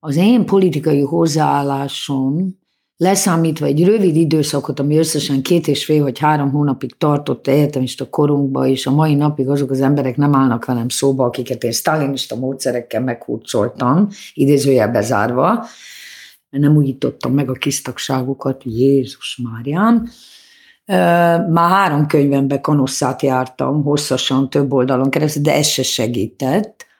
az 0.05 0.15
én 0.15 0.45
politikai 0.45 1.01
hozzáállásom 1.01 2.59
leszámítva 2.97 3.65
egy 3.65 3.83
rövid 3.83 4.15
időszakot, 4.15 4.79
ami 4.79 4.97
összesen 4.97 5.41
két 5.41 5.67
és 5.67 5.85
fél 5.85 6.03
vagy 6.03 6.19
három 6.19 6.51
hónapig 6.51 6.97
tartott 6.97 7.47
egyetemista 7.47 8.09
korunkba, 8.09 8.67
és 8.67 8.85
a 8.85 8.91
mai 8.91 9.15
napig 9.15 9.49
azok 9.49 9.69
az 9.69 9.81
emberek 9.81 10.17
nem 10.17 10.35
állnak 10.35 10.65
velem 10.65 10.89
szóba, 10.89 11.25
akiket 11.25 11.63
én 11.63 11.71
sztálinista 11.71 12.35
módszerekkel 12.35 13.01
meghurcoltam, 13.01 14.07
idézőjelbe 14.33 15.01
zárva, 15.01 15.65
nem 16.49 16.75
újítottam 16.75 17.33
meg 17.33 17.49
a 17.49 17.53
kisztagságukat, 17.53 18.63
Jézus 18.63 19.39
Márián. 19.43 20.09
Már 21.49 21.69
három 21.69 22.07
könyvembe 22.07 22.61
kanosszát 22.61 23.21
jártam, 23.21 23.83
hosszasan, 23.83 24.49
több 24.49 24.73
oldalon 24.73 25.09
keresztül, 25.09 25.41
de 25.41 25.53
ez 25.53 25.67
se 25.67 25.83
segített. 25.83 26.91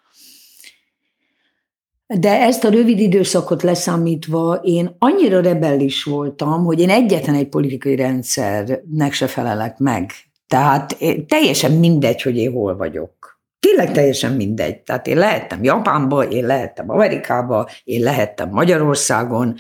De 2.20 2.42
ezt 2.42 2.64
a 2.64 2.70
rövid 2.70 3.00
időszakot 3.00 3.64
leszámítva 3.64 4.60
én 4.64 4.96
annyira 5.00 5.42
rebellis 5.42 6.04
voltam, 6.04 6.66
hogy 6.66 6.80
én 6.80 6.90
egyetlen 6.90 7.36
egy 7.36 7.48
politikai 7.48 7.96
rendszernek 7.96 9.14
se 9.14 9.28
felelek 9.28 9.78
meg. 9.78 10.12
Tehát 10.48 10.98
teljesen 11.28 11.72
mindegy, 11.72 12.22
hogy 12.22 12.38
én 12.38 12.52
hol 12.52 12.76
vagyok. 12.76 13.42
Tényleg 13.60 13.92
teljesen 13.92 14.34
mindegy. 14.34 14.78
Tehát 14.78 15.08
én 15.08 15.18
lehettem 15.18 15.64
Japánba, 15.64 16.24
én 16.24 16.46
lehettem 16.46 16.90
Amerikába, 16.90 17.68
én 17.84 18.02
lehettem 18.02 18.50
Magyarországon. 18.50 19.56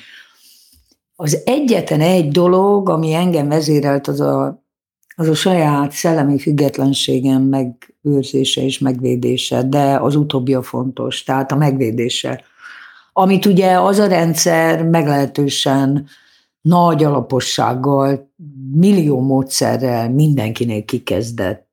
Az 1.15 1.41
egyetlen 1.45 2.01
egy 2.01 2.27
dolog, 2.27 2.89
ami 2.89 3.13
engem 3.13 3.47
vezérelt, 3.47 4.07
az 4.07 4.19
a, 4.19 4.62
az 5.15 5.27
a 5.27 5.35
saját 5.35 5.91
szellemi 5.91 6.39
függetlenségem 6.39 7.41
megőrzése 7.41 8.61
és 8.61 8.79
megvédése, 8.79 9.63
de 9.63 9.95
az 9.95 10.15
utóbbi 10.15 10.53
a 10.53 10.61
fontos, 10.61 11.23
tehát 11.23 11.51
a 11.51 11.55
megvédése. 11.55 12.43
Amit 13.13 13.45
ugye 13.45 13.79
az 13.79 13.99
a 13.99 14.07
rendszer 14.07 14.83
meglehetősen 14.83 16.07
nagy 16.61 17.03
alapossággal, 17.03 18.31
millió 18.71 19.21
módszerrel 19.21 20.09
mindenkinél 20.09 20.85
kikezdett 20.85 21.63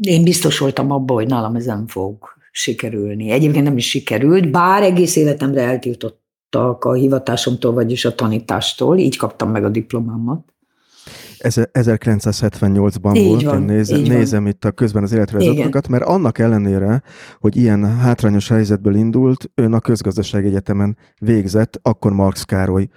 én 0.00 0.22
biztos 0.22 0.58
voltam 0.58 0.90
abban, 0.90 1.16
hogy 1.16 1.26
nálam 1.26 1.56
ez 1.56 1.64
nem 1.64 1.86
fog 1.86 2.16
sikerülni. 2.50 3.30
Egyébként 3.30 3.64
nem 3.64 3.76
is 3.76 3.88
sikerült, 3.88 4.50
bár 4.50 4.82
egész 4.82 5.16
életemre 5.16 5.62
eltiltottak 5.62 6.84
a 6.84 6.92
hivatásomtól, 6.92 7.72
vagyis 7.72 8.04
a 8.04 8.14
tanítástól, 8.14 8.98
így 8.98 9.16
kaptam 9.16 9.50
meg 9.50 9.64
a 9.64 9.68
diplomámat. 9.68 10.51
Ez 11.42 11.54
1978-ban 11.72 13.16
így 13.16 13.26
volt, 13.26 13.42
van, 13.42 13.58
én 13.58 13.62
nézem, 13.62 14.00
nézem 14.00 14.46
itt 14.46 14.64
a 14.64 14.70
közben 14.70 15.02
az 15.02 15.12
életrajzatokat, 15.12 15.88
mert 15.88 16.04
annak 16.04 16.38
ellenére, 16.38 17.02
hogy 17.38 17.56
ilyen 17.56 17.98
hátrányos 17.98 18.48
helyzetből 18.48 18.94
indult, 18.94 19.50
ön 19.54 19.72
a 19.72 19.80
közgazdaság 19.80 20.46
egyetemen 20.46 20.96
végzett, 21.18 21.78
akkor 21.82 22.12
Marx 22.12 22.42
Károly 22.42 22.88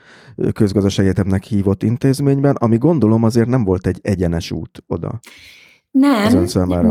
közgazdaság 0.54 1.06
egyetemnek 1.06 1.43
hívott 1.43 1.84
intézményben, 1.84 2.56
ami 2.56 2.78
gondolom 2.78 3.24
azért 3.24 3.48
nem 3.48 3.64
volt 3.64 3.88
egy 3.88 4.00
egyenes 4.02 4.52
út 4.52 4.84
oda. 4.88 5.20
Nem, 5.98 6.48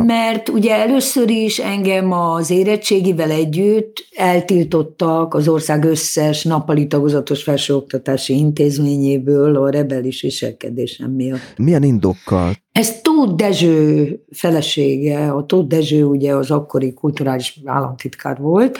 mert 0.07 0.49
ugye 0.49 0.75
először 0.75 1.31
is 1.31 1.59
engem 1.59 2.13
az 2.13 2.51
érettségivel 2.51 3.31
együtt 3.31 4.07
eltiltottak 4.17 5.35
az 5.35 5.49
ország 5.49 5.85
összes 5.85 6.45
nappali 6.45 6.87
tagozatos 6.87 7.43
felsőoktatási 7.43 8.37
intézményéből 8.37 9.57
a 9.57 9.71
rebelis 9.71 10.21
viselkedésem 10.21 11.11
miatt. 11.11 11.55
Milyen 11.57 11.83
indokkal? 11.83 12.53
Ez 12.73 13.01
Tóth 13.01 13.35
Dezső 13.35 14.25
felesége, 14.31 15.33
a 15.33 15.47
Tóth 15.47 15.67
Dezső 15.67 16.05
ugye 16.05 16.35
az 16.35 16.51
akkori 16.51 16.95
kulturális 16.95 17.61
államtitkár 17.65 18.39
volt, 18.39 18.79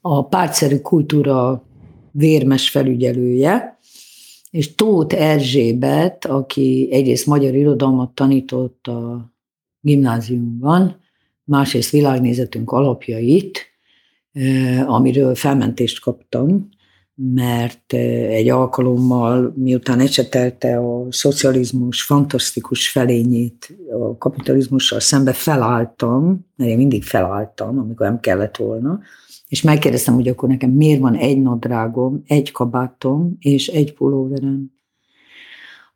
a 0.00 0.26
pártszerű 0.26 0.78
kultúra 0.78 1.62
vérmes 2.10 2.70
felügyelője, 2.70 3.78
és 4.50 4.74
Tóth 4.74 5.20
Erzsébet, 5.20 6.24
aki 6.24 6.88
egyrészt 6.92 7.26
magyar 7.26 7.54
irodalmat 7.54 8.10
tanított 8.10 8.86
a 8.86 9.34
gimnáziumban, 9.86 11.00
másrészt 11.44 11.90
világnézetünk 11.90 12.70
alapjait, 12.70 13.66
amiről 14.86 15.34
felmentést 15.34 16.00
kaptam, 16.00 16.68
mert 17.14 17.92
egy 17.92 18.48
alkalommal, 18.48 19.52
miután 19.56 20.00
ecsetelte 20.00 20.78
a 20.78 21.06
szocializmus 21.10 22.02
fantasztikus 22.02 22.90
felényét 22.90 23.76
a 24.00 24.16
kapitalizmussal 24.18 25.00
szembe 25.00 25.32
felálltam, 25.32 26.46
mert 26.56 26.70
én 26.70 26.76
mindig 26.76 27.04
felálltam, 27.04 27.78
amikor 27.78 28.06
nem 28.06 28.20
kellett 28.20 28.56
volna, 28.56 29.00
és 29.48 29.62
megkérdeztem, 29.62 30.14
hogy 30.14 30.28
akkor 30.28 30.48
nekem 30.48 30.70
miért 30.70 31.00
van 31.00 31.14
egy 31.14 31.42
nadrágom, 31.42 32.22
egy 32.26 32.52
kabátom 32.52 33.36
és 33.38 33.66
egy 33.66 33.94
pulóverem. 33.94 34.74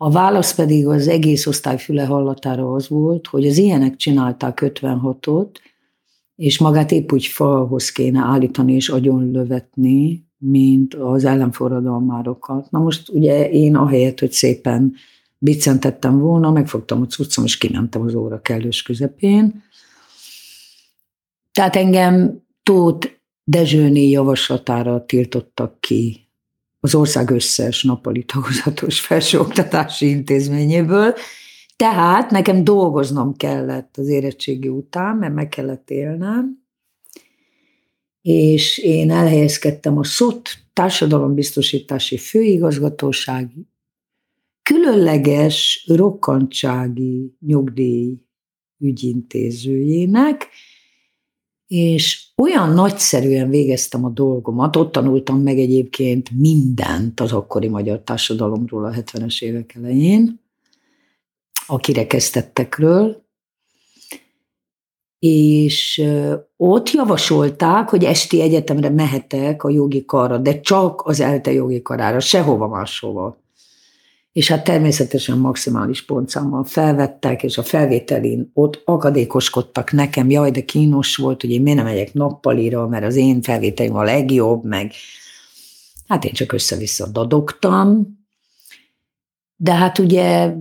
A 0.02 0.10
válasz 0.10 0.54
pedig 0.54 0.86
az 0.86 1.08
egész 1.08 1.46
osztály 1.46 1.78
füle 1.78 2.04
hallatára 2.04 2.72
az 2.72 2.88
volt, 2.88 3.26
hogy 3.26 3.46
az 3.46 3.58
ilyenek 3.58 3.96
csinálták 3.96 4.58
56-ot, 4.62 5.48
és 6.36 6.58
magát 6.58 6.90
épp 6.90 7.12
úgy 7.12 7.26
falhoz 7.26 7.92
kéne 7.92 8.20
állítani 8.20 8.74
és 8.74 8.88
agyon 8.88 9.30
lövetni, 9.30 10.26
mint 10.38 10.94
az 10.94 11.24
ellenforradalmárokat. 11.24 12.70
Na 12.70 12.78
most 12.78 13.08
ugye 13.08 13.50
én 13.50 13.76
ahelyett, 13.76 14.18
hogy 14.18 14.32
szépen 14.32 14.94
biccentettem 15.38 16.18
volna, 16.18 16.50
megfogtam 16.50 17.02
a 17.02 17.06
cuccom, 17.06 17.44
és 17.44 17.58
kimentem 17.58 18.02
az 18.02 18.14
óra 18.14 18.40
kellős 18.40 18.82
közepén. 18.82 19.62
Tehát 21.52 21.76
engem 21.76 22.42
Tóth 22.62 23.08
Dezsőné 23.44 24.08
javaslatára 24.08 25.04
tiltottak 25.04 25.80
ki 25.80 26.29
az 26.80 26.94
ország 26.94 27.30
összes 27.30 27.82
nappali 27.82 28.24
tagozatos 28.24 29.00
felsőoktatási 29.06 30.08
intézményéből, 30.08 31.14
tehát 31.76 32.30
nekem 32.30 32.64
dolgoznom 32.64 33.36
kellett 33.36 33.96
az 33.96 34.08
érettségi 34.08 34.68
után, 34.68 35.16
mert 35.16 35.34
meg 35.34 35.48
kellett 35.48 35.90
élnem, 35.90 36.64
és 38.22 38.78
én 38.78 39.10
elhelyezkedtem 39.10 39.98
a 39.98 40.04
SZOT 40.04 40.48
társadalombiztosítási 40.72 42.16
főigazgatóság 42.16 43.50
különleges 44.62 45.84
rokkantsági 45.88 47.36
nyugdíj 47.40 48.18
ügyintézőjének, 48.78 50.48
és 51.70 52.26
olyan 52.36 52.70
nagyszerűen 52.70 53.48
végeztem 53.48 54.04
a 54.04 54.08
dolgomat, 54.08 54.76
ott 54.76 54.92
tanultam 54.92 55.42
meg 55.42 55.58
egyébként 55.58 56.30
mindent 56.30 57.20
az 57.20 57.32
akkori 57.32 57.68
magyar 57.68 58.00
társadalomról 58.00 58.84
a 58.84 58.90
70-es 58.90 59.42
évek 59.42 59.74
elején, 59.74 60.40
a 61.66 61.76
kirekesztettekről, 61.76 63.24
és 65.18 66.02
ott 66.56 66.90
javasolták, 66.90 67.88
hogy 67.88 68.04
esti 68.04 68.40
egyetemre 68.40 68.88
mehetek 68.88 69.64
a 69.64 69.70
jogi 69.70 70.04
karra, 70.04 70.38
de 70.38 70.60
csak 70.60 71.06
az 71.06 71.20
ELTE 71.20 71.52
jogi 71.52 71.82
karára, 71.82 72.20
sehova 72.20 72.68
máshova 72.68 73.36
és 74.32 74.48
hát 74.48 74.64
természetesen 74.64 75.38
maximális 75.38 76.04
pontszámmal 76.04 76.64
felvettek, 76.64 77.42
és 77.42 77.58
a 77.58 77.62
felvételin 77.62 78.50
ott 78.54 78.82
akadékoskodtak 78.84 79.92
nekem, 79.92 80.30
jaj, 80.30 80.50
de 80.50 80.60
kínos 80.60 81.16
volt, 81.16 81.40
hogy 81.40 81.50
én 81.50 81.62
miért 81.62 81.78
nem 81.78 81.86
megyek 81.86 82.12
nappalira, 82.12 82.88
mert 82.88 83.04
az 83.04 83.16
én 83.16 83.42
felvételim 83.42 83.96
a 83.96 84.02
legjobb, 84.02 84.64
meg 84.64 84.92
hát 86.06 86.24
én 86.24 86.32
csak 86.32 86.52
össze-vissza 86.52 87.06
dadogtam, 87.06 88.18
de 89.56 89.74
hát 89.74 89.98
ugye 89.98 90.54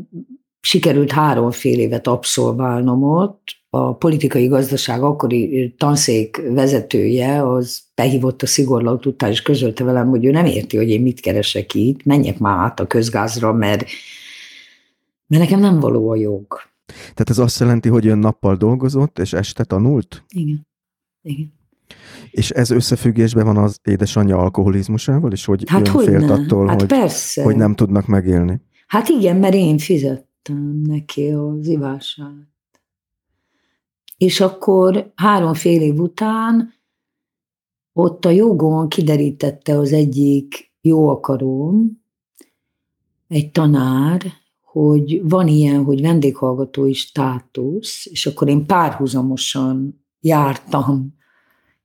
sikerült 0.61 1.11
három 1.11 1.51
fél 1.51 1.80
évet 1.80 2.07
abszolválnom 2.07 3.03
ott, 3.03 3.59
a 3.70 3.95
politikai 3.95 4.47
gazdaság 4.47 5.03
akkori 5.03 5.74
tanszék 5.78 6.41
vezetője, 6.49 7.47
az 7.47 7.82
behívott 7.95 8.41
a 8.41 8.45
szigorlaut 8.45 9.05
után, 9.05 9.32
és 9.32 9.41
közölte 9.41 9.84
velem, 9.84 10.07
hogy 10.07 10.26
ő 10.26 10.32
nem 10.32 10.45
érti, 10.45 10.78
hogy 10.78 10.89
én 10.89 11.01
mit 11.01 11.20
keresek 11.20 11.74
itt, 11.74 12.05
menjek 12.05 12.39
már 12.39 12.57
át 12.57 12.80
a 12.80 12.88
közgázra, 12.88 13.53
mert, 13.53 13.86
mert 15.28 15.43
nekem 15.43 15.59
nem 15.59 15.80
való 15.80 16.09
a 16.09 16.15
jog. 16.15 16.45
Tehát 16.86 17.30
ez 17.30 17.38
azt 17.38 17.59
jelenti, 17.59 17.89
hogy 17.89 18.07
ön 18.07 18.17
nappal 18.17 18.55
dolgozott, 18.55 19.20
és 19.20 19.34
este 19.34 19.63
tanult? 19.63 20.24
Igen. 20.30 20.67
Igen. 21.22 21.53
És 22.32 22.49
ez 22.49 22.70
összefüggésben 22.70 23.45
van 23.45 23.57
az 23.57 23.80
édesanyja 23.84 24.38
alkoholizmusával, 24.38 25.32
és 25.32 25.45
hogy 25.45 25.63
hát 25.67 25.88
ön 25.88 25.99
félt 25.99 26.26
ne? 26.26 26.34
attól, 26.34 26.67
hát 26.67 26.80
hogy, 26.80 26.89
persze. 26.89 27.43
hogy 27.43 27.55
nem 27.55 27.76
tudnak 27.76 28.07
megélni? 28.07 28.61
Hát 28.88 29.07
igen, 29.07 29.36
mert 29.36 29.53
én 29.53 29.78
fizettem 29.78 30.82
neki 30.86 31.30
az 31.30 31.67
ivását. 31.67 32.47
És 34.20 34.41
akkor 34.41 35.11
három 35.15 35.53
fél 35.53 35.82
év 35.82 35.99
után 35.99 36.74
ott 37.93 38.26
a 38.26 38.30
jogon 38.30 38.89
kiderítette 38.89 39.78
az 39.78 39.91
egyik 39.93 40.74
jó 40.82 41.07
akaróm, 41.07 42.01
egy 43.28 43.51
tanár, 43.51 44.22
hogy 44.61 45.30
van 45.30 45.47
ilyen, 45.47 45.84
hogy 45.84 46.01
vendéghallgatói 46.01 46.93
státusz, 46.93 48.05
és 48.05 48.26
akkor 48.26 48.47
én 48.47 48.65
párhuzamosan 48.65 50.05
jártam 50.20 51.17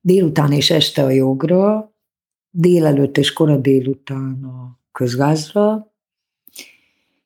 délután 0.01 0.51
és 0.51 0.69
este 0.69 1.03
a 1.03 1.09
jogra, 1.09 1.93
délelőtt 2.49 3.17
és 3.17 3.33
kora 3.33 3.57
délután 3.57 4.43
a 4.43 4.79
közgázra, 4.91 5.94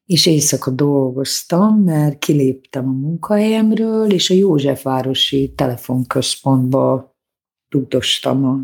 és 0.10 0.26
éjszaka 0.26 0.72
dolgoztam, 0.72 1.84
mert 1.84 2.20
kiléptem 2.20 2.88
a 2.88 2.92
munkahelyemről, 2.92 4.12
és 4.12 4.30
a 4.30 4.34
Józsefvárosi 4.34 5.54
telefonközpontba 5.56 7.16
rugdostam 7.70 8.46
a, 8.46 8.60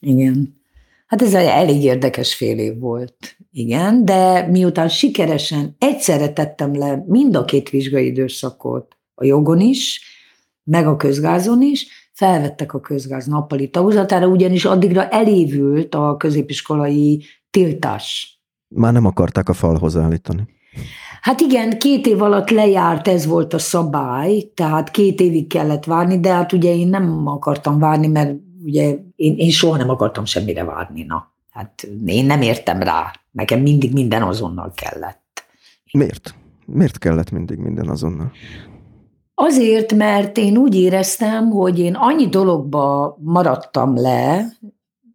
igen. 0.00 0.60
Hát 1.06 1.22
ez 1.22 1.34
egy 1.34 1.46
elég 1.46 1.82
érdekes 1.82 2.34
fél 2.34 2.58
év 2.58 2.78
volt, 2.78 3.36
igen, 3.52 4.04
de 4.04 4.46
miután 4.46 4.88
sikeresen 4.88 5.76
egyszerre 5.78 6.32
tettem 6.32 6.74
le 6.74 7.04
mind 7.06 7.34
a 7.34 7.44
két 7.44 7.70
vizsgai 7.70 8.06
időszakot, 8.06 8.96
a 9.14 9.24
jogon 9.24 9.60
is, 9.60 10.00
meg 10.64 10.86
a 10.86 10.96
közgázon 10.96 11.62
is, 11.62 11.86
felvettek 12.12 12.74
a 12.74 12.80
közgáz 12.80 13.26
nappali 13.26 13.70
tagozatára, 13.70 14.26
ugyanis 14.26 14.64
addigra 14.64 15.08
elévült 15.08 15.94
a 15.94 16.16
középiskolai 16.16 17.24
tiltás. 17.50 18.38
Már 18.68 18.92
nem 18.92 19.04
akarták 19.04 19.48
a 19.48 19.52
falhoz 19.52 19.96
állítani. 19.96 20.58
Hát 21.20 21.40
igen, 21.40 21.78
két 21.78 22.06
év 22.06 22.22
alatt 22.22 22.50
lejárt, 22.50 23.08
ez 23.08 23.26
volt 23.26 23.54
a 23.54 23.58
szabály, 23.58 24.50
tehát 24.54 24.90
két 24.90 25.20
évig 25.20 25.46
kellett 25.46 25.84
várni, 25.84 26.20
de 26.20 26.32
hát 26.32 26.52
ugye 26.52 26.74
én 26.74 26.88
nem 26.88 27.26
akartam 27.26 27.78
várni, 27.78 28.06
mert 28.06 28.34
ugye 28.64 28.98
én, 29.16 29.36
én 29.36 29.50
soha 29.50 29.76
nem 29.76 29.88
akartam 29.88 30.24
semmire 30.24 30.64
várni, 30.64 31.02
na. 31.02 31.32
Hát 31.50 31.88
én 32.06 32.24
nem 32.24 32.42
értem 32.42 32.82
rá, 32.82 33.12
nekem 33.30 33.60
mindig 33.60 33.92
minden 33.92 34.22
azonnal 34.22 34.72
kellett. 34.74 35.44
Miért? 35.92 36.34
Miért 36.66 36.98
kellett 36.98 37.30
mindig 37.30 37.58
minden 37.58 37.88
azonnal? 37.88 38.32
Azért, 39.34 39.94
mert 39.94 40.36
én 40.36 40.56
úgy 40.56 40.74
éreztem, 40.74 41.50
hogy 41.50 41.78
én 41.78 41.94
annyi 41.94 42.28
dologba 42.28 43.16
maradtam 43.20 43.96
le, 43.96 44.46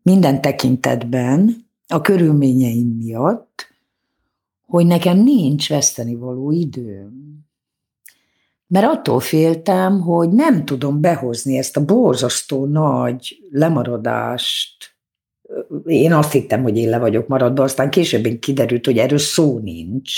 minden 0.02 0.42
tekintetben, 0.42 1.56
a 1.88 2.02
körülményeim 2.02 2.88
miatt, 2.88 3.75
hogy 4.66 4.86
nekem 4.86 5.18
nincs 5.18 5.70
veszteni 5.70 6.16
való 6.16 6.52
időm. 6.52 7.44
Mert 8.68 8.86
attól 8.86 9.20
féltem, 9.20 10.02
hogy 10.02 10.30
nem 10.30 10.66
tudom 10.66 11.02
behozni 11.02 11.58
ezt 11.58 11.78
a 11.78 11.86
borzasztó 11.86 12.66
nagy 12.66 13.38
lemaradást. 13.52 14.96
Én 15.86 16.14
azt 16.14 16.32
hittem, 16.32 16.64
hogy 16.64 16.78
én 16.78 16.90
le 16.90 17.00
vagyok 17.00 17.28
maradva, 17.28 17.64
aztán 17.64 17.90
később 17.90 18.40
kiderült, 18.40 18.86
hogy 18.86 18.98
erről 18.98 19.18
szó 19.18 19.60
nincs. 19.60 20.14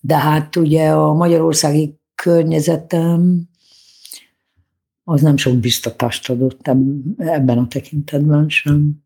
De 0.00 0.18
hát 0.18 0.56
ugye 0.56 0.90
a 0.90 1.12
magyarországi 1.12 1.98
környezetem 2.14 3.48
az 5.04 5.20
nem 5.20 5.36
sok 5.36 5.56
biztatást 5.56 6.30
adott 6.30 6.68
ebben 7.16 7.58
a 7.58 7.66
tekintetben 7.66 8.48
sem. 8.48 9.02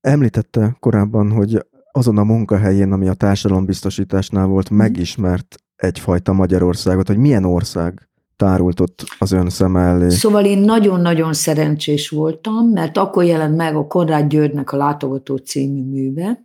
Említette 0.00 0.76
korábban, 0.80 1.30
hogy 1.30 1.66
azon 1.92 2.18
a 2.18 2.24
munkahelyén, 2.24 2.92
ami 2.92 3.08
a 3.08 3.14
társadalombiztosításnál 3.14 4.46
volt, 4.46 4.72
mm. 4.72 4.76
megismert 4.76 5.56
egyfajta 5.76 6.32
Magyarországot, 6.32 7.06
hogy 7.06 7.18
milyen 7.18 7.44
ország 7.44 8.08
tárult 8.36 8.80
ott 8.80 9.04
az 9.18 9.32
ön 9.32 9.48
szem 9.50 9.76
elé. 9.76 10.08
Szóval 10.08 10.44
én 10.44 10.58
nagyon-nagyon 10.58 11.32
szerencsés 11.32 12.08
voltam, 12.08 12.68
mert 12.68 12.96
akkor 12.96 13.24
jelent 13.24 13.56
meg 13.56 13.76
a 13.76 13.86
Konrád 13.86 14.28
Györgynek 14.28 14.72
a 14.72 14.76
Látogató 14.76 15.36
című 15.36 15.84
műve, 15.84 16.44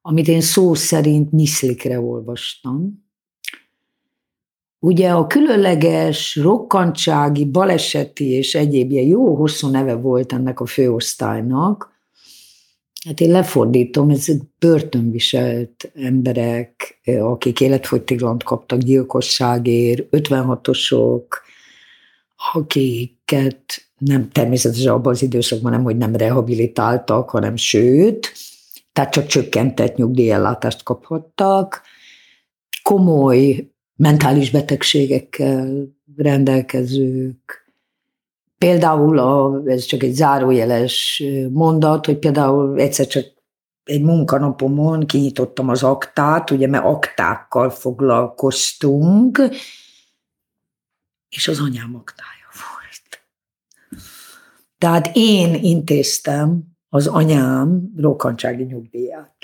amit 0.00 0.28
én 0.28 0.40
szó 0.40 0.74
szerint 0.74 1.32
miszlikre 1.32 2.00
olvastam. 2.00 3.08
Ugye 4.78 5.10
a 5.10 5.26
különleges 5.26 6.36
rokkantsági, 6.36 7.44
baleseti 7.44 8.28
és 8.28 8.54
egyéb 8.54 8.90
ilyen 8.90 9.06
jó 9.06 9.34
hosszú 9.36 9.68
neve 9.68 9.94
volt 9.94 10.32
ennek 10.32 10.60
a 10.60 10.66
főosztálynak, 10.66 11.99
Hát 13.06 13.20
én 13.20 13.30
lefordítom, 13.30 14.10
ez 14.10 14.26
börtönviselt 14.58 15.90
emberek, 15.94 17.00
akik 17.20 17.60
életfogytiglant 17.60 18.42
kaptak 18.42 18.78
gyilkosságért, 18.78 20.06
56-osok, 20.10 21.22
akiket 22.52 23.90
nem 23.98 24.30
természetesen 24.30 24.92
abban 24.92 25.12
az 25.12 25.22
időszakban 25.22 25.72
nem, 25.72 25.82
hogy 25.82 25.96
nem 25.96 26.16
rehabilitáltak, 26.16 27.30
hanem 27.30 27.56
sőt, 27.56 28.32
tehát 28.92 29.12
csak 29.12 29.26
csökkentett 29.26 29.96
nyugdíjellátást 29.96 30.82
kaphattak, 30.82 31.82
komoly 32.82 33.70
mentális 33.96 34.50
betegségekkel 34.50 35.88
rendelkezők, 36.16 37.69
Például, 38.64 39.18
a, 39.18 39.60
ez 39.64 39.84
csak 39.84 40.02
egy 40.02 40.14
zárójeles 40.14 41.22
mondat, 41.50 42.06
hogy 42.06 42.18
például 42.18 42.80
egyszer 42.80 43.06
csak 43.06 43.24
egy 43.84 44.02
munkanapomon 44.02 45.06
kinyitottam 45.06 45.68
az 45.68 45.82
aktát, 45.82 46.50
ugye, 46.50 46.66
mert 46.66 46.84
aktákkal 46.84 47.70
foglalkoztunk, 47.70 49.42
és 51.28 51.48
az 51.48 51.60
anyám 51.60 51.96
aktája 51.96 52.48
volt. 52.52 53.22
Tehát 54.78 55.10
én 55.12 55.54
intéztem 55.54 56.62
az 56.88 57.06
anyám 57.06 57.92
rokkantsági 57.96 58.62
nyugdíját. 58.62 59.36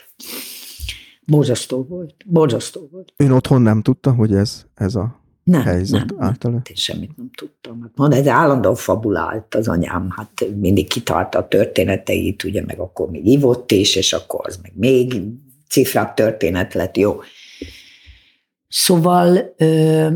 Borzasztó 1.27 1.85
volt. 1.85 2.14
Borzasztó 2.27 2.89
volt. 2.91 3.12
Ön 3.17 3.31
otthon 3.31 3.62
nem 3.62 3.83
tudta, 3.83 4.12
hogy 4.12 4.35
ez, 4.35 4.67
ez 4.75 4.95
a 4.95 5.21
nem, 5.47 5.63
helyzet 5.63 6.11
nem, 6.11 6.23
által? 6.23 6.51
Nem, 6.51 6.63
én 6.69 6.77
semmit 6.77 7.17
nem 7.17 7.31
tudtam. 7.37 7.83
Hát 7.83 7.91
Mond, 7.95 8.13
ez 8.13 8.27
állandóan 8.27 8.75
fabulált 8.75 9.55
az 9.55 9.69
anyám, 9.69 10.11
hát 10.11 10.45
mindig 10.57 10.89
kitalálta 10.89 11.39
a 11.39 11.49
történeteit, 11.49 12.45
ugye, 12.45 12.63
meg 12.65 12.79
akkor 12.79 13.11
még 13.11 13.27
ivott 13.27 13.71
is, 13.71 13.97
és 13.97 14.13
akkor 14.13 14.41
az 14.47 14.59
meg 14.63 14.73
még 14.75 15.23
cifrább 15.69 16.15
történet 16.15 16.75
lett, 16.75 16.97
jó. 16.97 17.21
Szóval 18.69 19.55
ö, 19.57 20.09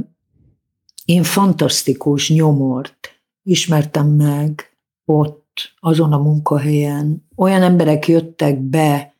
én 1.04 1.22
fantasztikus 1.22 2.30
nyomort 2.30 3.20
ismertem 3.42 4.06
meg 4.06 4.76
ott, 5.04 5.74
azon 5.80 6.12
a 6.12 6.18
munkahelyen. 6.18 7.26
Olyan 7.36 7.62
emberek 7.62 8.08
jöttek 8.08 8.58
be, 8.58 9.14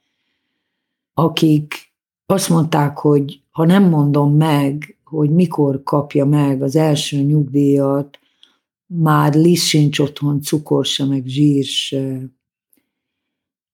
akik 1.15 1.93
azt 2.27 2.49
mondták, 2.49 2.99
hogy 2.99 3.41
ha 3.51 3.65
nem 3.65 3.83
mondom 3.83 4.37
meg, 4.37 4.97
hogy 5.11 5.31
mikor 5.31 5.83
kapja 5.83 6.25
meg 6.25 6.63
az 6.63 6.77
első 6.77 7.17
nyugdíjat, 7.17 8.19
már 8.87 9.35
lisz 9.35 9.65
sincs 9.65 9.99
otthon, 9.99 10.41
cukor 10.41 10.85
se, 10.85 11.05
meg 11.05 11.23
zsír 11.27 11.65
se, 11.65 12.21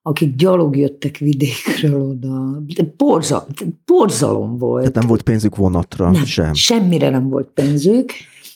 akik 0.02 0.34
gyalog 0.34 0.76
jöttek 0.76 1.16
vidékről 1.16 2.00
oda. 2.00 2.60
De 2.74 2.92
borza, 2.96 3.46
borzalom 3.84 4.58
volt. 4.58 4.80
Tehát 4.80 4.94
nem 4.94 5.06
volt 5.06 5.22
pénzük 5.22 5.56
vonatra 5.56 6.10
nem, 6.10 6.24
sem. 6.24 6.54
Semmire 6.54 7.10
nem 7.10 7.28
volt 7.28 7.48
pénzük, 7.48 8.12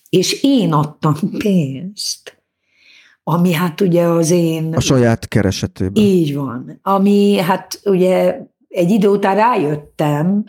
és 0.09 0.43
én 0.43 0.73
adtam 0.73 1.17
pénzt. 1.39 2.43
Ami 3.23 3.53
hát 3.53 3.81
ugye 3.81 4.03
az 4.03 4.31
én... 4.31 4.75
A 4.75 4.81
saját 4.81 5.29
keresetében. 5.29 6.03
Így 6.03 6.35
van. 6.35 6.79
Ami 6.83 7.37
hát 7.37 7.81
ugye 7.85 8.41
egy 8.69 8.91
idő 8.91 9.09
után 9.09 9.35
rájöttem, 9.37 10.45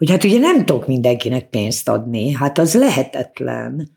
hogy 0.00 0.10
hát 0.10 0.24
ugye 0.24 0.38
nem 0.38 0.64
tudok 0.64 0.86
mindenkinek 0.86 1.48
pénzt 1.48 1.88
adni, 1.88 2.32
hát 2.32 2.58
az 2.58 2.74
lehetetlen. 2.74 3.90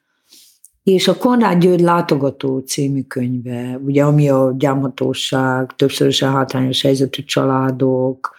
És 0.84 1.08
a 1.08 1.18
Konrád 1.18 1.60
György 1.60 1.82
látogató 1.82 2.60
című 2.60 3.02
könyve, 3.02 3.80
ugye 3.86 4.04
ami 4.04 4.30
a 4.30 4.54
gyámhatóság, 4.58 5.76
többszörösen 5.76 6.32
hátrányos 6.32 6.82
helyzetű 6.82 7.24
családok, 7.24 8.36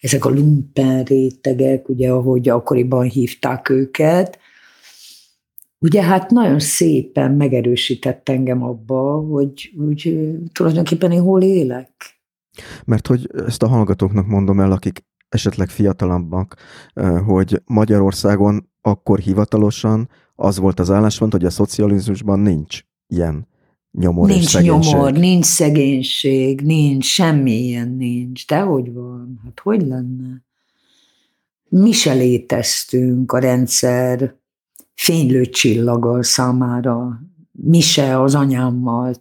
ezek 0.00 0.24
a 0.24 0.30
lumpen 0.30 1.02
rétegek, 1.04 1.88
ugye 1.88 2.10
ahogy 2.10 2.48
akkoriban 2.48 3.04
hívták 3.08 3.68
őket, 3.68 4.38
ugye 5.78 6.02
hát 6.02 6.30
nagyon 6.30 6.58
szépen 6.58 7.32
megerősített 7.32 8.28
engem 8.28 8.62
abba, 8.62 9.12
hogy, 9.12 9.72
hogy 9.78 10.18
tulajdonképpen 10.52 11.12
én 11.12 11.20
hol 11.20 11.42
élek. 11.42 11.90
Mert 12.84 13.06
hogy 13.06 13.30
ezt 13.46 13.62
a 13.62 13.68
hallgatóknak 13.68 14.26
mondom 14.26 14.60
el, 14.60 14.72
akik 14.72 15.05
esetleg 15.28 15.68
fiatalabbak, 15.68 16.56
hogy 17.26 17.62
Magyarországon 17.66 18.70
akkor 18.80 19.18
hivatalosan 19.18 20.08
az 20.34 20.58
volt 20.58 20.80
az 20.80 20.90
álláspont, 20.90 21.32
hogy 21.32 21.44
a 21.44 21.50
szocializmusban 21.50 22.38
nincs 22.38 22.80
ilyen 23.06 23.48
nyomor 23.90 24.28
Nincs 24.28 24.42
és 24.42 24.50
szegénység. 24.50 24.92
nyomor, 24.92 25.12
nincs 25.12 25.44
szegénység, 25.44 26.60
nincs, 26.60 27.04
semmi 27.04 27.52
ilyen 27.52 27.88
nincs. 27.88 28.46
De 28.46 28.60
hogy 28.60 28.92
van? 28.92 29.40
Hát 29.44 29.60
hogy 29.62 29.86
lenne? 29.86 30.44
Mi 31.68 31.92
se 31.92 32.12
léteztünk 32.12 33.32
a 33.32 33.38
rendszer 33.38 34.34
fénylő 34.94 35.46
csillaggal 35.46 36.22
számára, 36.22 37.20
Mise 37.52 38.20
az 38.20 38.34
anyámmal. 38.34 39.14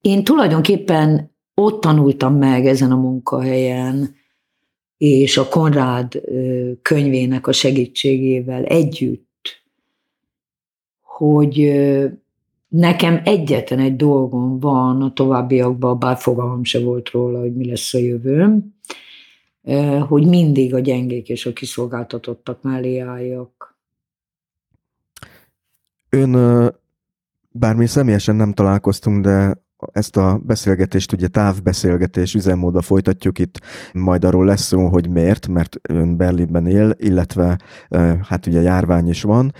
Én 0.00 0.24
tulajdonképpen 0.24 1.34
ott 1.54 1.80
tanultam 1.80 2.34
meg 2.34 2.66
ezen 2.66 2.92
a 2.92 2.96
munkahelyen, 2.96 4.14
és 5.00 5.36
a 5.36 5.48
Konrád 5.48 6.20
könyvének 6.82 7.46
a 7.46 7.52
segítségével 7.52 8.64
együtt, 8.64 9.62
hogy 11.00 11.72
nekem 12.68 13.20
egyetlen 13.24 13.78
egy 13.78 13.96
dolgom 13.96 14.58
van 14.58 15.02
a 15.02 15.12
továbbiakban, 15.12 15.98
bár 15.98 16.16
fogalmam 16.16 16.64
se 16.64 16.80
volt 16.80 17.10
róla, 17.10 17.40
hogy 17.40 17.56
mi 17.56 17.66
lesz 17.66 17.94
a 17.94 17.98
jövőm, 17.98 18.74
hogy 20.08 20.26
mindig 20.26 20.74
a 20.74 20.78
gyengék 20.78 21.28
és 21.28 21.46
a 21.46 21.52
kiszolgáltatottak 21.52 22.62
mellé 22.62 22.98
álljak. 22.98 23.78
Ön, 26.08 26.32
bár 27.50 27.74
mi 27.74 27.86
személyesen 27.86 28.36
nem 28.36 28.52
találkoztunk, 28.52 29.24
de 29.24 29.62
ezt 29.92 30.16
a 30.16 30.40
beszélgetést 30.46 31.12
ugye 31.12 31.28
távbeszélgetés 31.28 32.34
üzemmódba 32.34 32.80
folytatjuk 32.80 33.38
itt, 33.38 33.60
majd 33.92 34.24
arról 34.24 34.44
lesz 34.44 34.62
szó, 34.62 34.88
hogy 34.88 35.08
miért, 35.08 35.48
mert 35.48 35.76
ön 35.82 36.16
Berlinben 36.16 36.66
él, 36.66 36.94
illetve 36.98 37.58
hát 38.22 38.46
ugye 38.46 38.60
járvány 38.60 39.08
is 39.08 39.22
van, 39.22 39.52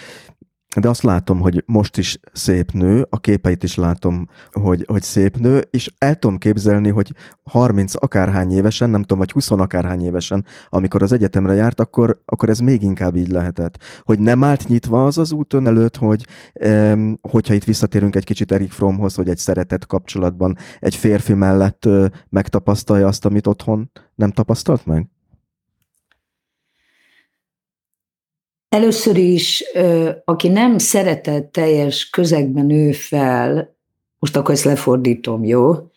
de 0.78 0.88
azt 0.88 1.02
látom, 1.02 1.40
hogy 1.40 1.62
most 1.66 1.98
is 1.98 2.18
szép 2.32 2.72
nő, 2.72 3.06
a 3.10 3.20
képeit 3.20 3.62
is 3.62 3.74
látom, 3.74 4.28
hogy, 4.52 4.84
hogy 4.88 5.02
szép 5.02 5.36
nő, 5.36 5.64
és 5.70 5.92
el 5.98 6.14
tudom 6.14 6.38
képzelni, 6.38 6.88
hogy 6.88 7.12
30 7.42 7.94
akárhány 8.02 8.52
évesen, 8.52 8.90
nem 8.90 9.00
tudom, 9.00 9.18
vagy 9.18 9.30
20 9.32 9.50
akárhány 9.50 10.04
évesen, 10.04 10.44
amikor 10.68 11.02
az 11.02 11.12
egyetemre 11.12 11.54
járt, 11.54 11.80
akkor, 11.80 12.22
akkor 12.24 12.48
ez 12.48 12.58
még 12.58 12.82
inkább 12.82 13.16
így 13.16 13.28
lehetett. 13.28 13.78
Hogy 14.02 14.18
nem 14.18 14.44
állt 14.44 14.68
nyitva 14.68 15.04
az 15.04 15.18
az 15.18 15.32
út 15.32 15.52
ön 15.52 15.66
előtt, 15.66 15.96
hogy 15.96 16.26
um, 16.64 17.18
hogyha 17.30 17.54
itt 17.54 17.64
visszatérünk 17.64 18.16
egy 18.16 18.24
kicsit 18.24 18.52
Erik 18.52 18.72
Frommhoz, 18.72 19.14
hogy 19.14 19.28
egy 19.28 19.38
szeretett 19.38 19.86
kapcsolatban 19.86 20.56
egy 20.78 20.94
férfi 20.94 21.32
mellett 21.32 21.86
uh, 21.86 22.06
megtapasztalja 22.28 23.06
azt, 23.06 23.24
amit 23.24 23.46
otthon 23.46 23.90
nem 24.14 24.30
tapasztalt 24.30 24.86
meg? 24.86 25.08
Először 28.70 29.16
is, 29.16 29.64
aki 30.24 30.48
nem 30.48 30.78
szeretett 30.78 31.52
teljes 31.52 32.10
közegben 32.10 32.66
nő 32.66 32.92
fel, 32.92 33.76
most 34.18 34.36
akkor 34.36 34.54
ezt 34.54 34.64
lefordítom, 34.64 35.44
jó? 35.44 35.90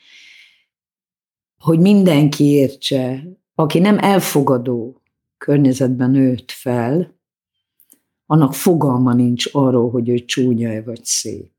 Hogy 1.58 1.80
mindenki 1.80 2.44
értse, 2.44 3.24
aki 3.56 3.80
nem 3.80 3.98
elfogadó 3.98 5.02
környezetben 5.38 6.12
nőtt 6.12 6.52
fel, 6.52 7.16
annak 8.26 8.54
fogalma 8.54 9.14
nincs 9.14 9.50
arról, 9.52 9.90
hogy 9.90 10.10
ő 10.10 10.26
csúnya-e 10.26 10.82
vagy 10.82 11.06
szép. 11.06 11.52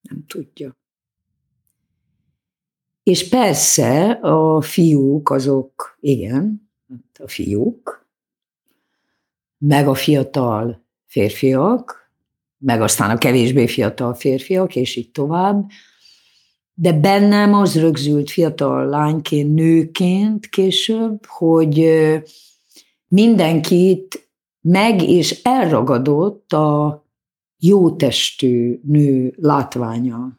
Nem 0.00 0.24
tudja. 0.26 0.76
És 3.02 3.28
persze 3.28 4.10
a 4.10 4.60
fiúk 4.60 5.30
azok, 5.30 5.96
igen, 6.00 6.70
hát 6.88 7.20
a 7.24 7.28
fiúk, 7.28 7.99
meg 9.60 9.88
a 9.88 9.94
fiatal 9.94 10.84
férfiak, 11.06 12.10
meg 12.58 12.82
aztán 12.82 13.10
a 13.10 13.18
kevésbé 13.18 13.66
fiatal 13.66 14.14
férfiak, 14.14 14.76
és 14.76 14.96
így 14.96 15.10
tovább. 15.10 15.70
De 16.74 16.92
bennem 16.92 17.54
az 17.54 17.80
rögzült 17.80 18.30
fiatal 18.30 18.86
lányként, 18.86 19.54
nőként 19.54 20.46
később, 20.46 21.26
hogy 21.26 21.86
mindenkit 23.08 24.28
meg 24.60 25.02
és 25.02 25.42
elragadott 25.42 26.52
a 26.52 27.04
jó 27.58 27.96
testű 27.96 28.80
nő 28.82 29.34
látványa. 29.36 30.38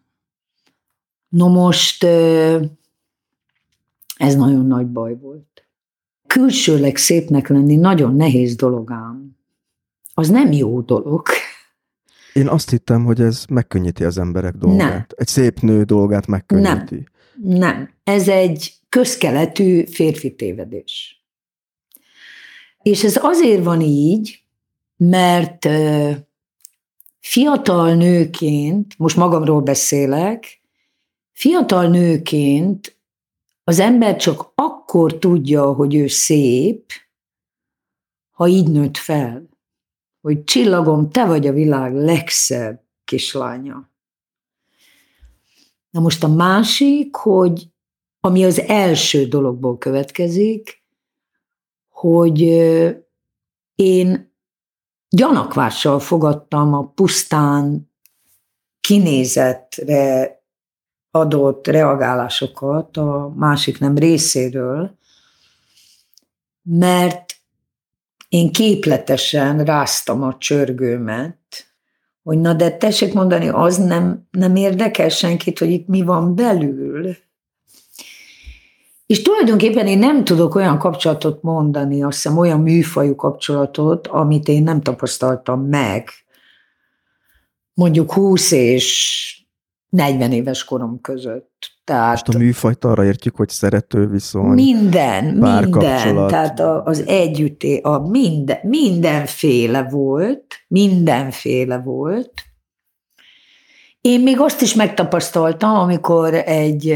No 1.29 1.47
most 1.47 2.03
ez 4.15 4.35
nagyon 4.35 4.65
nagy 4.65 4.87
baj 4.87 5.17
volt 5.17 5.50
külsőleg 6.33 6.97
szépnek 6.97 7.47
lenni 7.47 7.75
nagyon 7.75 8.15
nehéz 8.15 8.55
dolog 8.55 8.91
ám. 8.91 9.37
Az 10.13 10.29
nem 10.29 10.51
jó 10.51 10.81
dolog. 10.81 11.27
Én 12.33 12.47
azt 12.47 12.69
hittem, 12.69 13.05
hogy 13.05 13.21
ez 13.21 13.45
megkönnyíti 13.49 14.03
az 14.03 14.17
emberek 14.17 14.53
dolgát. 14.53 14.89
Nem. 14.89 15.05
Egy 15.15 15.27
szép 15.27 15.59
nő 15.59 15.83
dolgát 15.83 16.27
megkönnyíti. 16.27 17.07
Nem. 17.35 17.57
Nem. 17.57 17.89
Ez 18.03 18.27
egy 18.27 18.73
közkeletű 18.89 19.85
férfi 19.85 20.35
tévedés. 20.35 21.23
És 22.81 23.03
ez 23.03 23.17
azért 23.21 23.63
van 23.63 23.81
így, 23.81 24.43
mert 24.97 25.67
fiatal 27.19 27.95
nőként, 27.95 28.93
most 28.97 29.15
magamról 29.15 29.61
beszélek, 29.61 30.61
fiatal 31.31 31.87
nőként 31.87 32.95
az 33.63 33.79
ember 33.79 34.15
csak 34.15 34.51
akkor 34.55 35.17
tudja, 35.17 35.73
hogy 35.73 35.95
ő 35.95 36.07
szép, 36.07 36.91
ha 38.29 38.47
így 38.47 38.71
nőtt 38.71 38.97
fel. 38.97 39.49
Hogy 40.21 40.43
csillagom, 40.43 41.09
te 41.09 41.25
vagy 41.25 41.47
a 41.47 41.51
világ 41.51 41.93
legszebb 41.93 42.83
kislánya. 43.03 43.89
Na 45.89 45.99
most 45.99 46.23
a 46.23 46.27
másik, 46.27 47.15
hogy 47.15 47.69
ami 48.19 48.45
az 48.45 48.59
első 48.59 49.25
dologból 49.25 49.77
következik, 49.77 50.83
hogy 51.89 52.41
én 53.75 54.35
gyanakvással 55.09 55.99
fogadtam 55.99 56.73
a 56.73 56.87
pusztán 56.87 57.91
kinézetre 58.79 60.40
adott 61.11 61.67
reagálásokat 61.67 62.97
a 62.97 63.33
másik 63.35 63.79
nem 63.79 63.97
részéről, 63.97 64.97
mert 66.61 67.25
én 68.29 68.51
képletesen 68.51 69.63
ráztam 69.63 70.23
a 70.23 70.37
csörgőmet, 70.37 71.37
hogy 72.23 72.37
na 72.39 72.53
de 72.53 72.77
tessék 72.77 73.13
mondani, 73.13 73.47
az 73.47 73.77
nem, 73.77 74.27
nem 74.31 74.55
érdekel 74.55 75.09
senkit, 75.09 75.59
hogy 75.59 75.69
itt 75.69 75.87
mi 75.87 76.01
van 76.01 76.35
belül. 76.35 77.15
És 79.05 79.21
tulajdonképpen 79.21 79.87
én 79.87 79.97
nem 79.97 80.23
tudok 80.23 80.55
olyan 80.55 80.77
kapcsolatot 80.77 81.41
mondani, 81.41 82.03
azt 82.03 82.15
hiszem 82.21 82.37
olyan 82.37 82.59
műfajú 82.59 83.15
kapcsolatot, 83.15 84.07
amit 84.07 84.47
én 84.47 84.63
nem 84.63 84.81
tapasztaltam 84.81 85.61
meg. 85.61 86.09
Mondjuk 87.73 88.13
20 88.13 88.51
és 88.51 89.40
40 89.91 90.31
éves 90.31 90.63
korom 90.63 91.01
között. 91.01 91.71
Tehát 91.83 92.09
Most 92.09 92.27
a 92.27 92.37
műfajt 92.37 92.85
arra 92.85 93.05
értjük, 93.05 93.35
hogy 93.35 93.49
szerető 93.49 94.07
viszony, 94.07 94.53
Minden, 94.53 95.23
minden. 95.23 96.27
Tehát 96.27 96.59
az 96.59 97.07
együtté, 97.07 97.77
a 97.77 97.99
minden, 97.99 98.57
mindenféle 98.63 99.83
volt, 99.89 100.45
mindenféle 100.67 101.77
volt. 101.77 102.31
Én 104.01 104.21
még 104.21 104.39
azt 104.39 104.61
is 104.61 104.73
megtapasztaltam, 104.73 105.75
amikor 105.75 106.33
egy, 106.33 106.95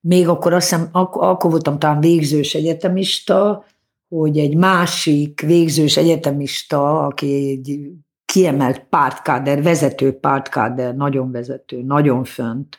még 0.00 0.28
akkor 0.28 0.52
azt 0.52 0.68
hiszem, 0.68 0.88
ak- 0.92 1.22
akkor 1.22 1.50
voltam 1.50 1.78
talán 1.78 2.00
végzős 2.00 2.54
egyetemista, 2.54 3.64
hogy 4.08 4.38
egy 4.38 4.56
másik 4.56 5.40
végzős 5.40 5.96
egyetemista, 5.96 7.00
aki 7.06 7.50
egy 7.50 7.90
kiemelt 8.26 8.86
pártkáder, 8.90 9.62
vezető 9.62 10.12
pártkáder, 10.12 10.96
nagyon 10.96 11.30
vezető, 11.30 11.82
nagyon 11.82 12.24
fönt, 12.24 12.78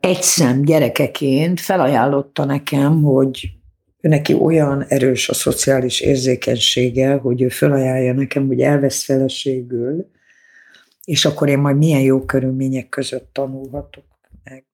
egyszem 0.00 0.62
gyerekeként 0.62 1.60
felajánlotta 1.60 2.44
nekem, 2.44 3.02
hogy 3.02 3.50
ő 4.00 4.08
neki 4.08 4.34
olyan 4.34 4.82
erős 4.82 5.28
a 5.28 5.34
szociális 5.34 6.00
érzékenysége, 6.00 7.14
hogy 7.14 7.42
ő 7.42 7.48
felajánlja 7.48 8.12
nekem, 8.12 8.46
hogy 8.46 8.60
elvesz 8.60 9.04
feleségül, 9.04 10.10
és 11.04 11.24
akkor 11.24 11.48
én 11.48 11.58
majd 11.58 11.76
milyen 11.76 12.00
jó 12.00 12.24
körülmények 12.24 12.88
között 12.88 13.28
tanulhatok 13.32 14.04
meg. 14.44 14.64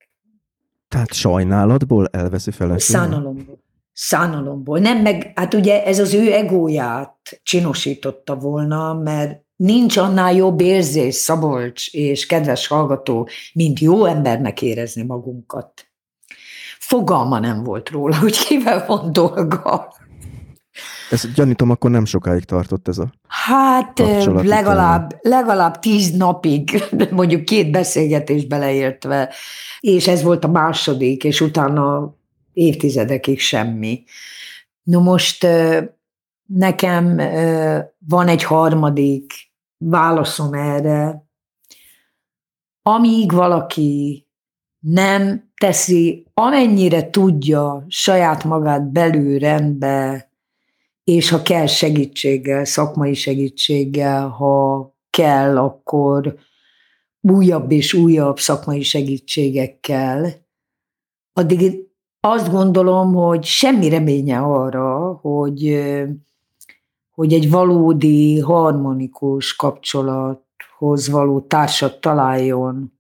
Tehát 0.89 1.13
sajnálatból 1.13 2.07
elveszi 2.07 2.51
feleségül? 2.51 3.01
Szánalomból. 3.01 3.59
Szánalomból. 3.93 4.79
Nem, 4.79 5.03
meg 5.03 5.33
hát 5.35 5.55
ugye 5.55 5.85
ez 5.85 5.99
az 5.99 6.15
ő 6.15 6.33
egóját 6.33 7.41
csinosította 7.43 8.35
volna, 8.35 8.95
mert 8.95 9.45
Nincs 9.63 9.97
annál 9.97 10.35
jobb 10.35 10.61
érzés, 10.61 11.15
Szabolcs 11.15 11.93
és 11.93 12.27
kedves 12.27 12.67
hallgató, 12.67 13.29
mint 13.53 13.79
jó 13.79 14.05
embernek 14.05 14.63
érezni 14.63 15.03
magunkat. 15.03 15.87
Fogalma 16.79 17.39
nem 17.39 17.63
volt 17.63 17.91
róla, 17.91 18.19
hogy 18.19 18.39
kivel 18.39 18.85
van 18.87 19.13
dolga. 19.13 19.95
Ez 21.11 21.33
gyanítom, 21.35 21.71
akkor 21.71 21.91
nem 21.91 22.05
sokáig 22.05 22.45
tartott 22.45 22.89
ez 22.89 22.99
a 22.99 23.13
Hát 23.29 23.99
legalább, 24.43 25.19
legalább 25.21 25.79
tíz 25.79 26.17
napig, 26.17 26.83
mondjuk 27.11 27.45
két 27.45 27.71
beszélgetés 27.71 28.47
beleértve, 28.47 29.35
és 29.81 30.09
ez 30.09 30.23
volt 30.23 30.45
a 30.45 30.49
második, 30.49 31.25
és 31.25 31.41
utána 31.41 32.15
évtizedekig 32.53 33.41
semmi. 33.41 34.05
No 34.83 35.01
most 35.01 35.47
nekem 36.47 37.17
van 37.99 38.29
egy 38.29 38.45
harmadik 38.45 39.51
válaszom 39.91 40.53
erre. 40.53 41.27
Amíg 42.83 43.33
valaki 43.33 44.27
nem 44.79 45.51
teszi, 45.61 46.27
amennyire 46.35 47.11
tudja 47.11 47.85
saját 47.89 48.45
magát 48.45 48.93
belül 48.93 49.39
rendbe, 49.39 50.31
és 51.05 51.29
ha 51.29 51.43
kell 51.43 51.67
segítséggel, 51.67 52.65
szakmai 52.65 53.15
segítséggel, 53.15 54.29
ha 54.29 54.91
kell, 55.11 55.59
akkor 55.59 56.39
újabb 57.21 57.71
és 57.71 57.95
újabb 57.95 58.39
szakmai 58.39 58.83
segítségekkel, 58.83 60.47
addig 61.33 61.91
azt 62.21 62.51
gondolom, 62.51 63.15
hogy 63.15 63.45
semmi 63.45 63.89
reménye 63.89 64.39
arra, 64.39 65.13
hogy, 65.13 65.83
hogy 67.23 67.33
egy 67.33 67.51
valódi 67.51 68.39
harmonikus 68.39 69.57
kapcsolathoz 69.57 71.09
való 71.09 71.41
társat 71.41 72.01
találjon. 72.01 72.93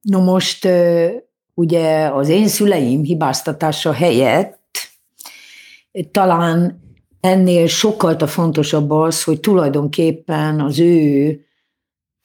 No 0.00 0.22
most 0.22 0.68
ugye 1.54 2.06
az 2.06 2.28
én 2.28 2.48
szüleim 2.48 3.02
hibáztatása 3.02 3.92
helyett 3.92 4.78
talán 6.10 6.82
ennél 7.20 7.66
sokkal 7.66 8.14
a 8.14 8.26
fontosabb 8.26 8.90
az, 8.90 9.24
hogy 9.24 9.40
tulajdonképpen 9.40 10.60
az 10.60 10.78
ő 10.78 11.40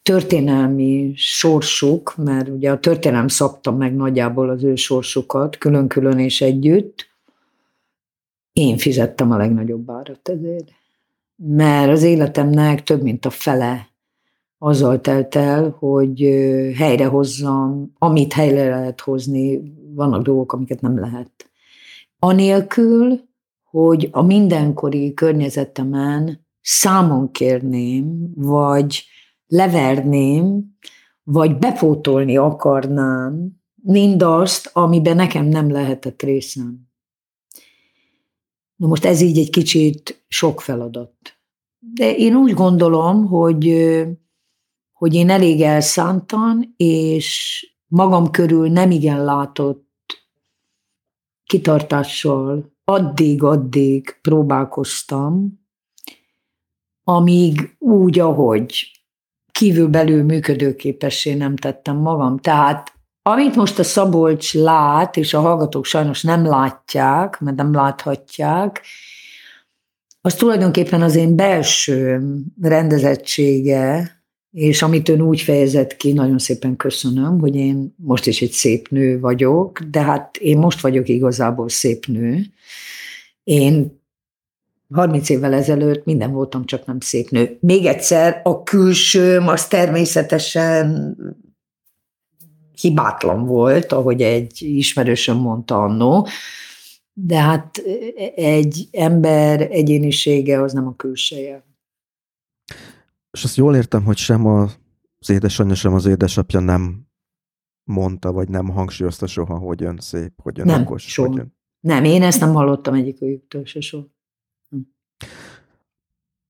történelmi 0.02 1.14
sorsuk, 1.16 2.14
mert 2.18 2.50
ugye 2.50 2.72
a 2.72 2.80
történelem 2.80 3.28
szabta 3.28 3.72
meg 3.72 3.96
nagyjából 3.96 4.50
az 4.50 4.64
ő 4.64 4.76
sorsukat, 4.76 5.58
külön-külön 5.58 6.20
és 6.20 6.42
együtt, 6.42 7.07
én 8.58 8.78
fizettem 8.78 9.32
a 9.32 9.38
legnagyobb 9.38 9.92
árat 9.92 10.30
ezért. 10.30 10.72
Mert 11.36 11.92
az 11.92 12.04
életemnek 12.04 12.84
több 12.84 13.02
mint 13.02 13.26
a 13.26 13.30
fele 13.30 13.88
azzal 14.58 15.02
telt 15.02 15.36
el, 15.36 15.76
hogy 15.80 16.20
helyrehozzam, 16.76 17.92
amit 17.98 18.34
helyre 18.34 18.70
lehet 18.70 19.02
hozni, 19.02 19.74
vannak 19.94 20.24
dolgok, 20.24 20.54
amiket 20.54 20.82
nem 20.82 21.00
lehet. 21.00 21.50
Anélkül, 22.20 23.20
hogy 23.64 24.10
a 24.12 24.22
mindenkori 24.22 25.14
környezetemen 25.14 26.46
számon 26.62 27.32
kérném, 27.32 28.32
vagy 28.36 29.04
leverném, 29.48 30.76
vagy 31.24 31.58
bepótolni 31.58 32.38
akarnám 32.38 33.50
mindazt, 33.76 34.70
amiben 34.74 35.16
nekem 35.16 35.46
nem 35.46 35.72
lehetett 35.72 36.22
részem. 36.22 36.87
Na 38.78 38.88
most 38.88 39.06
ez 39.06 39.22
így 39.22 39.38
egy 39.38 39.50
kicsit 39.50 40.26
sok 40.28 40.62
feladat. 40.62 41.14
De 41.80 42.16
én 42.16 42.36
úgy 42.36 42.54
gondolom, 42.54 43.26
hogy, 43.26 43.74
hogy 44.92 45.16
én 45.16 45.30
elég 45.30 45.62
elszántan, 45.62 46.74
és 46.78 47.60
magam 47.88 48.32
körül 48.32 48.70
nem 48.70 48.92
igen 48.92 49.24
látott 49.24 49.86
kitartással 51.44 52.76
addig-addig 52.84 54.20
próbálkoztam, 54.22 55.66
amíg 57.04 57.76
úgy, 57.80 58.20
ahogy 58.20 58.92
kívülbelül 59.52 60.24
működőképessé 60.24 61.34
nem 61.34 61.56
tettem 61.56 61.98
magam. 61.98 62.38
Tehát 62.38 62.97
amit 63.32 63.56
most 63.56 63.80
a 63.80 63.84
Szabolcs 63.84 64.54
lát, 64.54 65.18
és 65.18 65.34
a 65.34 65.40
hallgatók 65.40 65.86
sajnos 65.86 66.22
nem 66.24 66.46
látják, 66.46 67.40
mert 67.40 67.58
nem 67.58 67.74
láthatják, 67.74 68.82
az 70.22 70.36
tulajdonképpen 70.36 71.02
az 71.02 71.16
én 71.16 71.36
belső 71.36 72.22
rendezettsége, 72.62 74.12
és 74.52 74.82
amit 74.82 75.10
ön 75.10 75.22
úgy 75.22 75.42
fejezett 75.42 75.96
ki, 75.96 76.14
nagyon 76.14 76.38
szépen 76.38 76.76
köszönöm, 76.76 77.40
hogy 77.40 77.56
én 77.56 77.96
most 77.98 78.26
is 78.26 78.42
egy 78.42 78.52
szép 78.52 78.88
nő 78.90 79.20
vagyok, 79.20 79.80
de 79.80 80.02
hát 80.02 80.38
én 80.38 80.58
most 80.58 80.82
vagyok 80.82 81.10
igazából 81.10 81.70
szép 81.70 82.06
nő. 82.06 82.46
Én 83.44 84.02
30 84.94 85.30
évvel 85.30 85.54
ezelőtt 85.54 86.06
minden 86.06 86.32
voltam, 86.32 86.66
csak 86.66 86.86
nem 86.86 87.00
szép 87.00 87.30
nő. 87.30 87.58
Még 87.60 87.86
egyszer, 87.86 88.42
a 88.44 88.64
külsőm 88.64 89.48
az 89.48 89.68
természetesen 89.68 91.16
hibátlan 92.80 93.46
volt, 93.46 93.92
ahogy 93.92 94.22
egy 94.22 94.62
ismerősöm 94.62 95.38
mondta 95.38 95.84
annó, 95.84 96.28
de 97.14 97.42
hát 97.42 97.78
egy 98.36 98.88
ember 98.92 99.62
egyénisége 99.72 100.62
az 100.62 100.74
nem 100.74 100.88
a 100.88 100.96
külseje. 100.96 101.66
És 103.32 103.44
azt 103.44 103.56
jól 103.56 103.76
értem, 103.76 104.04
hogy 104.04 104.18
sem 104.18 104.46
az 104.46 105.30
édesanyja, 105.30 105.76
sem 105.76 105.94
az 105.94 106.06
édesapja 106.06 106.60
nem 106.60 107.08
mondta, 107.84 108.32
vagy 108.32 108.50
nem 108.50 108.70
hangsúlyozta 108.70 109.28
soha, 109.28 109.58
hogy 109.58 109.84
ön 109.84 109.98
szép, 110.00 110.34
hogy 110.42 110.60
ön 110.60 110.66
nem, 110.66 110.82
okos. 110.82 111.04
Soha. 111.04 111.28
Hogy 111.28 111.40
ön... 111.40 111.56
Nem, 111.80 112.04
én 112.04 112.24
ezt 112.24 112.40
nem 112.40 112.54
hallottam 112.54 112.94
egyik 112.94 113.22
őjüktől 113.22 113.66
se 113.66 113.80
soha. 113.80 114.16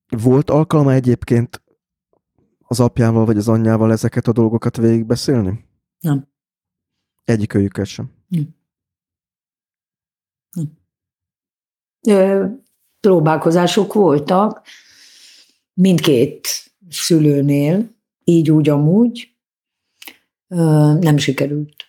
Volt 0.07 0.49
alkalma 0.49 0.93
egyébként 0.93 1.63
az 2.59 2.80
apjával 2.80 3.25
vagy 3.25 3.38
az 3.38 3.47
anyjával 3.47 3.91
ezeket 3.91 4.28
a 4.28 4.32
dolgokat 4.32 4.78
végigbeszélni? 4.78 5.66
Nem. 5.99 6.27
Egyik 7.23 7.53
őjüket 7.53 7.85
sem. 7.85 8.11
Nem. 8.27 8.55
Nem. 10.51 10.77
Ö, 12.07 12.45
próbálkozások 12.99 13.93
voltak 13.93 14.67
mindkét 15.73 16.47
szülőnél, 16.89 17.95
így 18.23 18.51
úgy 18.51 18.69
amúgy, 18.69 19.35
ö, 20.47 20.57
nem 20.99 21.17
sikerült 21.17 21.87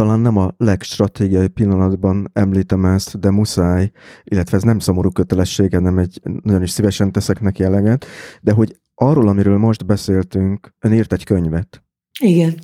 talán 0.00 0.20
nem 0.20 0.36
a 0.36 0.54
legstratégiai 0.56 1.48
pillanatban 1.48 2.30
említem 2.32 2.84
ezt, 2.84 3.18
de 3.18 3.30
muszáj, 3.30 3.90
illetve 4.24 4.56
ez 4.56 4.62
nem 4.62 4.78
szomorú 4.78 5.10
kötelessége, 5.10 5.78
nem 5.78 5.98
egy, 5.98 6.20
nagyon 6.42 6.62
is 6.62 6.70
szívesen 6.70 7.12
teszek 7.12 7.40
neki 7.40 7.62
eleget, 7.62 8.06
de 8.40 8.52
hogy 8.52 8.80
arról, 9.00 9.28
amiről 9.28 9.58
most 9.58 9.86
beszéltünk, 9.86 10.74
ön 10.78 10.92
írt 10.92 11.12
egy 11.12 11.24
könyvet. 11.24 11.84
Igen. 12.20 12.54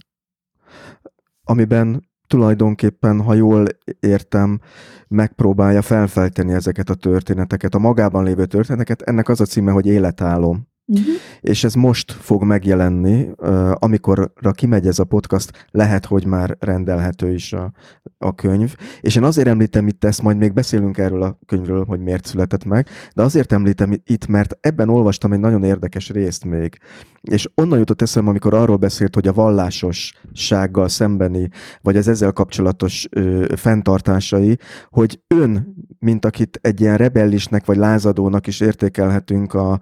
Amiben 1.45 2.09
tulajdonképpen, 2.27 3.21
ha 3.21 3.35
jól 3.35 3.67
értem, 4.01 4.61
megpróbálja 5.09 5.83
felfelteni 5.83 6.53
ezeket 6.53 6.91
a 6.91 6.95
történeteket, 6.95 7.75
a 7.75 7.79
magában 7.79 8.25
lévő 8.25 8.47
történeteket. 8.47 9.03
Ennek 9.03 9.29
az 9.29 9.41
a 9.41 9.45
címe, 9.45 9.73
hogy 9.73 9.87
életálom. 9.87 10.69
Uh-huh. 10.89 11.15
És 11.41 11.65
ez 11.65 11.75
most 11.75 12.13
fog 12.13 12.43
megjelenni, 12.43 13.29
amikorra 13.73 14.53
kimegy 14.53 14.87
ez 14.87 14.99
a 14.99 15.05
podcast, 15.05 15.67
lehet, 15.71 16.07
hogy 16.07 16.27
már 16.27 16.57
rendelhető 16.61 17.33
is 17.33 17.53
a, 17.53 17.73
a 18.19 18.35
könyv. 18.35 18.77
És 19.01 19.17
én 19.17 19.23
azért 19.23 19.49
említem 19.49 19.87
itt 19.87 20.05
ezt, 20.05 20.23
majd 20.23 20.37
még 20.37 20.53
beszélünk 20.53 20.99
erről 20.99 21.23
a 21.23 21.39
könyvről, 21.47 21.85
hogy 21.85 22.01
miért 22.01 22.27
született 22.27 22.65
meg, 22.65 22.89
de 23.15 23.23
azért 23.23 23.53
említem 23.53 23.93
itt, 24.05 24.27
mert 24.27 24.59
ebben 24.61 24.89
olvastam 24.89 25.33
egy 25.33 25.41
nagyon 25.41 25.65
érdekes 25.65 26.11
részt 26.11 26.45
még. 26.45 26.79
És 27.21 27.49
onnan 27.55 27.79
jutott 27.79 28.03
eszem, 28.03 28.29
amikor 28.29 28.55
arról 28.55 28.77
beszélt, 28.77 29.15
hogy 29.15 29.29
a 29.29 29.33
vallásossággal 29.33 30.89
szembeni, 30.89 31.49
vagy 31.83 31.97
az 31.97 32.09
ezzel 32.09 32.33
kapcsolatos 32.33 33.09
ö, 33.11 33.45
fenntartásai, 33.57 34.59
hogy 34.91 35.21
ön, 35.27 35.75
mint 35.99 36.25
akit 36.25 36.59
egy 36.63 36.81
ilyen 36.81 36.97
rebellisnek 36.97 37.67
vagy 37.67 37.77
lázadónak 37.77 38.47
is 38.47 38.61
értékelhetünk 38.61 39.55
a, 39.55 39.81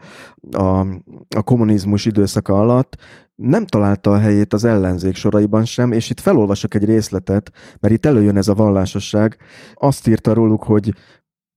a 0.50 0.86
a 1.36 1.42
kommunizmus 1.42 2.04
időszaka 2.04 2.60
alatt 2.60 2.96
nem 3.34 3.66
találta 3.66 4.10
a 4.10 4.18
helyét 4.18 4.52
az 4.52 4.64
ellenzék 4.64 5.14
soraiban 5.14 5.64
sem, 5.64 5.92
és 5.92 6.10
itt 6.10 6.20
felolvasok 6.20 6.74
egy 6.74 6.84
részletet, 6.84 7.50
mert 7.80 7.94
itt 7.94 8.06
előjön 8.06 8.36
ez 8.36 8.48
a 8.48 8.54
vallásosság. 8.54 9.36
Azt 9.74 10.08
írta 10.08 10.32
róluk, 10.32 10.62
hogy 10.62 10.94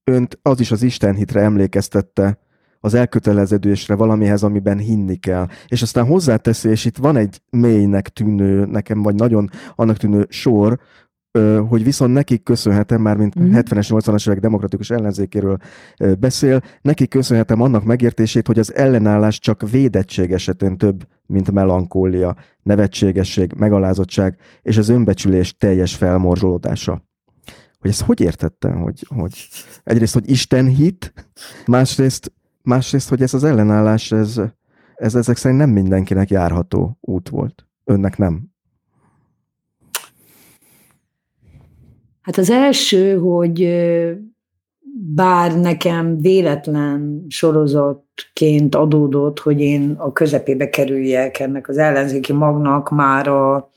önt 0.04 0.38
az 0.42 0.60
is 0.60 0.70
az 0.70 0.82
Istenhitre 0.82 1.40
emlékeztette, 1.40 2.38
az 2.80 2.94
elköteleződésre 2.94 3.94
valamihez, 3.94 4.42
amiben 4.42 4.78
hinni 4.78 5.16
kell. 5.16 5.46
És 5.66 5.82
aztán 5.82 6.06
hozzáteszi, 6.06 6.68
és 6.68 6.84
itt 6.84 6.96
van 6.96 7.16
egy 7.16 7.40
mélynek 7.50 8.08
tűnő, 8.08 8.64
nekem 8.64 9.02
vagy 9.02 9.14
nagyon 9.14 9.50
annak 9.74 9.96
tűnő 9.96 10.26
sor, 10.28 10.78
hogy 11.68 11.84
viszont 11.84 12.12
nekik 12.12 12.42
köszönhetem, 12.42 13.00
már 13.00 13.16
mint 13.16 13.40
mm. 13.40 13.52
70-es, 13.54 13.88
80-as 13.88 14.26
évek 14.28 14.40
demokratikus 14.40 14.90
ellenzékéről 14.90 15.56
beszél, 16.18 16.62
nekik 16.80 17.08
köszönhetem 17.08 17.60
annak 17.60 17.84
megértését, 17.84 18.46
hogy 18.46 18.58
az 18.58 18.74
ellenállás 18.74 19.38
csak 19.38 19.70
védettség 19.70 20.32
esetén 20.32 20.76
több, 20.76 21.06
mint 21.26 21.50
melankólia, 21.50 22.36
nevetségesség, 22.62 23.52
megalázottság 23.56 24.36
és 24.62 24.76
az 24.76 24.88
önbecsülés 24.88 25.56
teljes 25.56 25.94
felmorzsolódása. 25.94 27.06
Hogy 27.78 27.90
ezt 27.90 28.02
hogy 28.02 28.20
értettem? 28.20 28.80
Hogy, 28.80 29.06
hogy 29.08 29.48
egyrészt, 29.84 30.14
hogy 30.14 30.30
Isten 30.30 30.66
hit, 30.66 31.12
másrészt, 31.66 32.32
másrészt, 32.62 33.08
hogy 33.08 33.22
ez 33.22 33.34
az 33.34 33.44
ellenállás, 33.44 34.12
ez, 34.12 34.40
ez 34.94 35.14
ezek 35.14 35.36
szerint 35.36 35.60
nem 35.60 35.70
mindenkinek 35.70 36.30
járható 36.30 36.98
út 37.00 37.28
volt. 37.28 37.66
Önnek 37.84 38.16
nem. 38.16 38.47
Hát 42.28 42.36
az 42.36 42.50
első, 42.50 43.18
hogy 43.18 43.68
bár 45.14 45.60
nekem 45.60 46.18
véletlen 46.18 47.24
sorozatként 47.28 48.74
adódott, 48.74 49.38
hogy 49.38 49.60
én 49.60 49.90
a 49.90 50.12
közepébe 50.12 50.68
kerüljek 50.68 51.38
ennek 51.38 51.68
az 51.68 51.78
ellenzéki 51.78 52.32
magnak 52.32 52.90
már 52.90 53.28
a 53.28 53.70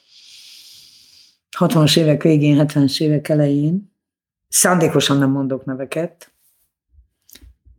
60-as 1.59 1.99
évek 1.99 2.23
végén, 2.23 2.65
70-es 2.67 3.01
évek 3.01 3.29
elején. 3.29 3.93
Szándékosan 4.47 5.17
nem 5.17 5.31
mondok 5.31 5.65
neveket. 5.65 6.33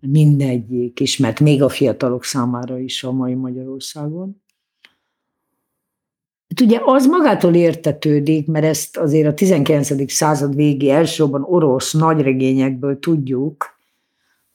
Mindegyik 0.01 1.01
ismert, 1.01 1.41
még 1.41 1.63
a 1.63 1.69
fiatalok 1.69 2.25
számára 2.25 2.79
is 2.79 3.05
a 3.05 3.13
mai 3.13 3.35
Magyarországon. 3.35 4.42
Hát 6.53 6.61
ugye 6.61 6.81
az 6.85 7.07
magától 7.07 7.55
értetődik, 7.55 8.47
mert 8.47 8.65
ezt 8.65 8.97
azért 8.97 9.29
a 9.29 9.35
19. 9.35 10.13
század 10.13 10.55
végi 10.55 10.91
elsősorban 10.91 11.43
orosz 11.43 11.93
nagyregényekből 11.93 12.99
tudjuk, 12.99 13.79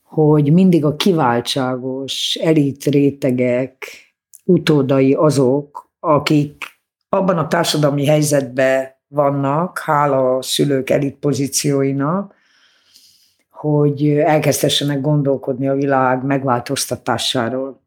hogy 0.04 0.54
mindig 0.54 0.86
a 0.86 0.96
kiváltságos 0.96 2.36
elit 2.36 2.84
rétegek 2.84 3.86
utódai 4.44 5.14
azok, 5.14 5.92
akik 6.00 6.64
abban 7.10 7.38
a 7.38 7.48
társadalmi 7.48 8.06
helyzetben 8.06 8.88
vannak, 9.08 9.80
hála 9.80 10.36
a 10.36 10.42
szülők 10.42 10.90
elit 10.90 11.16
pozícióinak, 11.16 12.36
hogy 13.50 14.10
elkezdhessenek 14.10 15.02
gondolkodni 15.02 15.68
a 15.68 15.76
világ 15.76 16.24
megváltoztatásáról. 16.24 17.82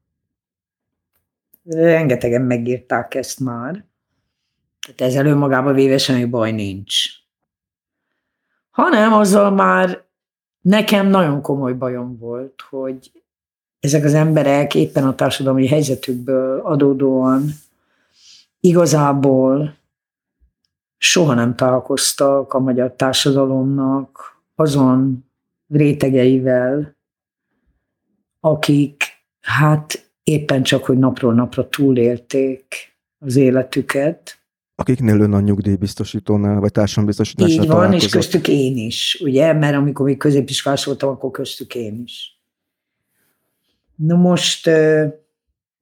Rengetegen 1.64 2.42
megírták 2.42 3.14
ezt 3.14 3.40
már. 3.40 3.88
Tehát 4.80 5.12
ezzel 5.12 5.26
önmagában 5.26 5.74
véve 5.74 5.98
semmi 5.98 6.24
baj 6.24 6.52
nincs. 6.52 7.04
Hanem 8.70 9.12
azzal 9.12 9.50
már 9.50 10.04
nekem 10.60 11.06
nagyon 11.06 11.42
komoly 11.42 11.72
bajom 11.72 12.18
volt, 12.18 12.60
hogy 12.68 13.12
ezek 13.80 14.04
az 14.04 14.14
emberek 14.14 14.74
éppen 14.74 15.06
a 15.06 15.14
társadalmi 15.14 15.66
helyzetükből 15.66 16.60
adódóan 16.60 17.44
igazából 18.60 19.76
soha 20.98 21.34
nem 21.34 21.56
találkoztak 21.56 22.52
a 22.52 22.58
magyar 22.58 22.92
társadalomnak 22.92 24.40
azon 24.54 25.30
rétegeivel, 25.68 26.96
akik 28.40 29.04
hát 29.40 30.10
éppen 30.22 30.62
csak, 30.62 30.84
hogy 30.84 30.98
napról 30.98 31.34
napra 31.34 31.68
túlélték 31.68 32.74
az 33.18 33.36
életüket, 33.36 34.39
akiknél 34.80 35.20
ön 35.20 35.32
a 35.32 35.40
nyugdíjbiztosítónál, 35.40 36.60
vagy 36.60 36.72
társadalombiztosításnál 36.72 37.64
Így 37.64 37.70
van, 37.70 37.92
és 37.92 38.08
köztük 38.08 38.48
én 38.48 38.76
is, 38.76 39.20
ugye, 39.24 39.52
mert 39.52 39.76
amikor 39.76 40.06
még 40.06 40.16
középiskolás 40.16 40.84
voltam, 40.84 41.08
akkor 41.08 41.30
köztük 41.30 41.74
én 41.74 42.02
is. 42.04 42.40
Na 43.94 44.16
most 44.16 44.70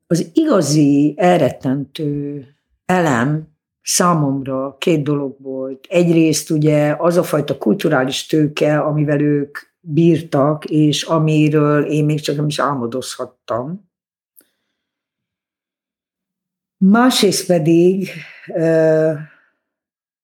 az 0.06 0.30
igazi 0.32 1.14
elrettentő 1.16 2.46
elem 2.86 3.48
számomra 3.82 4.76
két 4.78 5.02
dolog 5.02 5.36
volt. 5.42 5.86
Egyrészt 5.88 6.50
ugye 6.50 6.94
az 6.98 7.16
a 7.16 7.22
fajta 7.22 7.58
kulturális 7.58 8.26
tőke, 8.26 8.78
amivel 8.78 9.20
ők 9.20 9.58
bírtak, 9.80 10.64
és 10.64 11.02
amiről 11.02 11.84
én 11.84 12.04
még 12.04 12.20
csak 12.20 12.36
nem 12.36 12.46
is 12.46 12.58
álmodozhattam. 12.58 13.87
Másrészt 16.78 17.46
pedig 17.46 18.08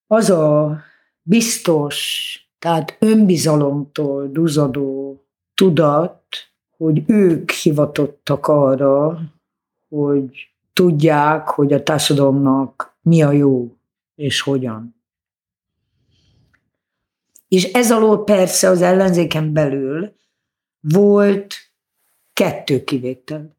az 0.07 0.31
a 0.31 0.79
biztos, 1.23 2.29
tehát 2.59 2.97
önbizalomtól 2.99 4.29
duzadó 4.29 5.21
tudat, 5.55 6.23
hogy 6.77 7.03
ők 7.07 7.51
hivatottak 7.51 8.47
arra, 8.47 9.21
hogy 9.89 10.49
tudják, 10.73 11.49
hogy 11.49 11.73
a 11.73 11.83
társadalomnak 11.83 12.97
mi 13.03 13.23
a 13.23 13.33
jó, 13.33 13.77
és 14.15 14.41
hogyan. 14.41 14.95
És 17.49 17.73
ez 17.73 17.93
alól 17.93 18.25
persze 18.25 18.69
az 18.69 18.83
ellenzéken 18.83 19.53
belül 19.53 20.13
volt 20.81 21.55
kettő 22.33 22.85
kivétel. 22.85 23.54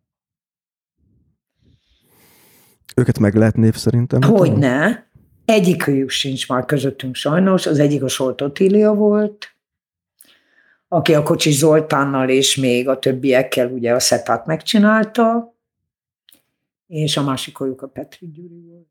Őket 2.96 3.20
meg 3.20 3.36
lehet 3.36 3.56
név 3.56 3.76
szerintem? 3.76 4.22
Hogyne. 4.22 5.08
Egyikőjük 5.46 6.10
sincs 6.10 6.50
már 6.50 6.66
közöttünk 6.66 7.16
sajnos. 7.16 7.66
Az 7.66 7.80
egyik 7.80 8.04
a 8.04 8.08
Solt 8.08 8.42
Otília 8.42 8.94
volt, 8.94 9.56
aki 10.88 11.14
a 11.14 11.24
Kocsis 11.24 11.56
Zoltánnal 11.56 12.30
és 12.30 12.56
még 12.56 12.88
a 12.88 13.00
többiekkel 13.00 13.68
ugye 13.68 13.94
a 13.94 14.00
szetát 14.00 14.46
megcsinálta, 14.46 15.54
és 16.88 17.18
a 17.18 17.24
másik 17.24 17.60
a 17.60 17.88
Petri 17.94 18.28
Gyuri 18.28 18.62
volt. 18.68 18.88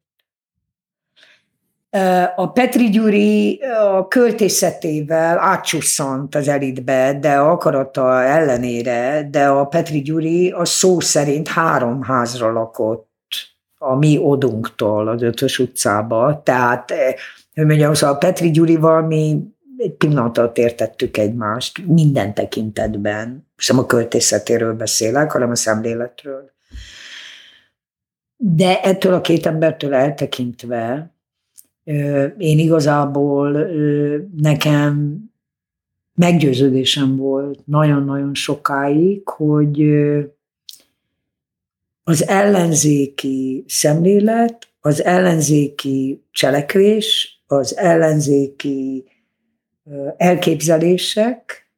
A 2.36 2.52
Petri 2.52 2.90
Gyuri 2.90 3.60
a 3.62 4.08
költészetével 4.08 5.38
átcsusszant 5.38 6.34
az 6.34 6.48
elitbe, 6.48 7.18
de 7.20 7.36
akarata 7.36 8.22
ellenére, 8.22 9.28
de 9.30 9.48
a 9.48 9.66
Petri 9.66 10.02
Gyuri 10.02 10.50
a 10.50 10.64
szó 10.64 11.00
szerint 11.00 11.48
három 11.48 12.02
házra 12.02 12.52
lakott 12.52 13.13
a 13.90 13.94
mi 13.94 14.18
odunktól 14.18 15.08
az 15.08 15.22
Ötös 15.22 15.58
utcába. 15.58 16.40
Tehát, 16.44 16.90
eh, 16.90 17.14
hogy 17.54 17.66
mondjam, 17.66 17.94
szóval 17.94 18.18
Petri 18.18 18.50
Gyurival 18.50 19.02
mi 19.02 19.52
egy 19.76 19.92
pillanatot 19.92 20.58
értettük 20.58 21.16
egymást 21.16 21.86
minden 21.86 22.34
tekintetben. 22.34 23.46
Nem 23.68 23.78
a 23.78 23.86
költészetéről 23.86 24.74
beszélek, 24.74 25.30
hanem 25.30 25.50
a 25.50 25.54
szemléletről. 25.54 26.50
De 28.36 28.80
ettől 28.80 29.14
a 29.14 29.20
két 29.20 29.46
embertől 29.46 29.94
eltekintve 29.94 31.14
én 32.38 32.58
igazából 32.58 33.68
nekem 34.36 35.18
meggyőződésem 36.14 37.16
volt 37.16 37.66
nagyon-nagyon 37.66 38.34
sokáig, 38.34 39.28
hogy 39.28 39.78
az 42.04 42.28
ellenzéki 42.28 43.64
szemlélet, 43.66 44.68
az 44.80 45.04
ellenzéki 45.04 46.24
cselekvés, 46.30 47.38
az 47.46 47.76
ellenzéki 47.76 49.04
elképzelések, 50.16 51.68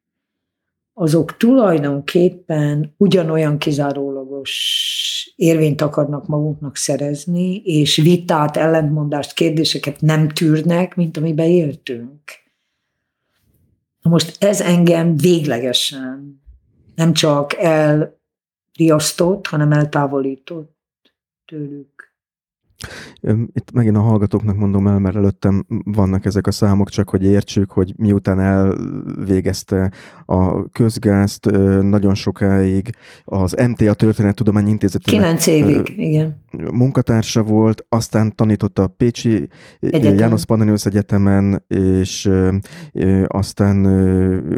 azok 0.93 1.37
tulajdonképpen 1.37 2.93
ugyanolyan 2.97 3.57
kizárólagos 3.57 5.33
érvényt 5.35 5.81
akarnak 5.81 6.27
maguknak 6.27 6.75
szerezni, 6.75 7.55
és 7.55 7.95
vitát, 7.95 8.57
ellentmondást, 8.57 9.33
kérdéseket 9.33 10.01
nem 10.01 10.29
tűrnek, 10.29 10.95
mint 10.95 11.17
amiben 11.17 11.49
éltünk. 11.49 12.21
Na 14.01 14.09
most 14.09 14.43
ez 14.43 14.61
engem 14.61 15.17
véglegesen 15.17 16.41
nem 16.95 17.13
csak 17.13 17.53
el 17.57 18.16
riasztott, 18.77 19.47
hanem 19.47 19.71
eltávolított 19.71 20.77
tőlük. 21.45 21.96
Itt 23.53 23.71
megint 23.71 23.95
a 23.95 23.99
hallgatóknak 23.99 24.55
mondom 24.55 24.87
el, 24.87 24.99
mert 24.99 25.15
előttem 25.15 25.65
vannak 25.83 26.25
ezek 26.25 26.47
a 26.47 26.51
számok, 26.51 26.89
csak 26.89 27.09
hogy 27.09 27.23
értsük, 27.23 27.71
hogy 27.71 27.93
miután 27.97 28.39
elvégezte 28.39 29.91
a 30.25 30.69
közgázt 30.69 31.45
nagyon 31.81 32.15
sokáig, 32.15 32.89
az 33.23 33.55
MTA 33.67 33.93
Történettudományi 33.93 34.69
Intézetének 34.69 35.21
Kilenc 35.21 35.47
évig, 35.47 35.93
igen. 35.97 36.43
munkatársa 36.71 37.43
volt, 37.43 37.85
aztán 37.89 38.35
tanított 38.35 38.79
a 38.79 38.87
Pécsi 38.87 39.47
Egyetem. 39.79 40.17
János 40.17 40.45
Pannonius 40.45 40.85
Egyetemen, 40.85 41.63
és 41.67 42.29
aztán 43.27 43.85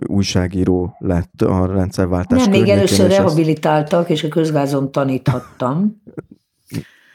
újságíró 0.08 0.96
lett 1.00 1.41
a 1.41 1.66
rendszerváltás 1.66 2.46
Nem, 2.46 2.50
még 2.50 2.68
először 2.70 3.10
rehabilitáltak, 3.10 4.10
és 4.10 4.24
a 4.24 4.28
közgázon 4.28 4.91
taníthattam. 4.91 6.02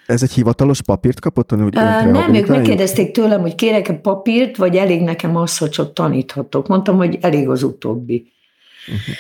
Ez 0.06 0.22
egy 0.22 0.32
hivatalos 0.32 0.82
papírt 0.82 1.20
kapott? 1.20 1.50
Hogy 1.50 1.60
uh, 1.60 2.10
nem, 2.10 2.34
ők 2.34 2.46
megkérdezték 2.46 3.10
tőlem, 3.10 3.40
hogy 3.40 3.54
kérek-e 3.54 3.94
papírt, 3.94 4.56
vagy 4.56 4.76
elég 4.76 5.02
nekem 5.02 5.36
az, 5.36 5.58
hogy 5.58 5.70
csak 5.70 5.92
taníthatok. 5.92 6.68
Mondtam, 6.68 6.96
hogy 6.96 7.18
elég 7.20 7.48
az 7.48 7.62
utóbbi. 7.62 8.32
Uh-huh. 8.86 9.14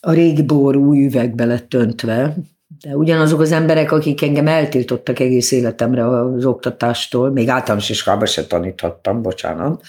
A 0.00 0.12
régi 0.12 0.42
bor 0.42 0.76
új 0.76 1.04
üvegbe 1.04 1.44
lett 1.44 1.74
öntve, 1.74 2.36
de 2.80 2.96
ugyanazok 2.96 3.40
az 3.40 3.52
emberek, 3.52 3.92
akik 3.92 4.22
engem 4.22 4.46
eltiltottak 4.46 5.18
egész 5.18 5.50
életemre 5.50 6.06
az 6.06 6.44
oktatástól, 6.44 7.30
még 7.30 7.48
általános 7.48 7.88
iskolában 7.88 8.26
se 8.26 8.46
taníthattam, 8.46 9.22
bocsánat. 9.22 9.82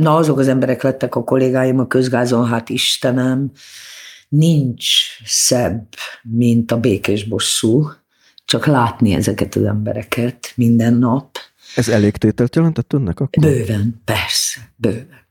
Na, 0.00 0.16
azok 0.16 0.38
az 0.38 0.48
emberek 0.48 0.82
lettek 0.82 1.14
a 1.14 1.24
kollégáim 1.24 1.78
a 1.78 1.86
közgázon, 1.86 2.46
hát 2.46 2.68
Istenem, 2.68 3.50
nincs 4.28 4.84
szebb, 5.24 5.86
mint 6.22 6.72
a 6.72 6.80
békés 6.80 7.24
bosszú 7.24 7.90
csak 8.46 8.66
látni 8.66 9.12
ezeket 9.12 9.54
az 9.54 9.64
embereket 9.64 10.52
minden 10.54 10.94
nap, 10.94 11.38
Ez 11.76 11.88
elégtételt 11.88 12.54
jelentett 12.54 12.92
önnek 12.92 13.20
akkor? 13.20 13.42
Bőven, 13.42 14.02
persze, 14.04 14.60
bőven. 14.76 15.24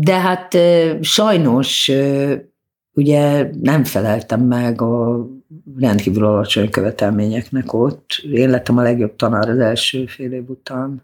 De 0.00 0.20
hát 0.20 0.56
sajnos 1.00 1.90
ugye 2.92 3.50
nem 3.62 3.84
feleltem 3.84 4.40
meg 4.40 4.82
a 4.82 5.26
rendkívül 5.76 6.24
alacsony 6.24 6.70
követelményeknek 6.70 7.72
ott. 7.72 8.22
Én 8.32 8.50
lettem 8.50 8.78
a 8.78 8.82
legjobb 8.82 9.16
tanár 9.16 9.48
az 9.48 9.58
első 9.58 10.06
fél 10.06 10.32
év 10.32 10.48
után. 10.48 11.02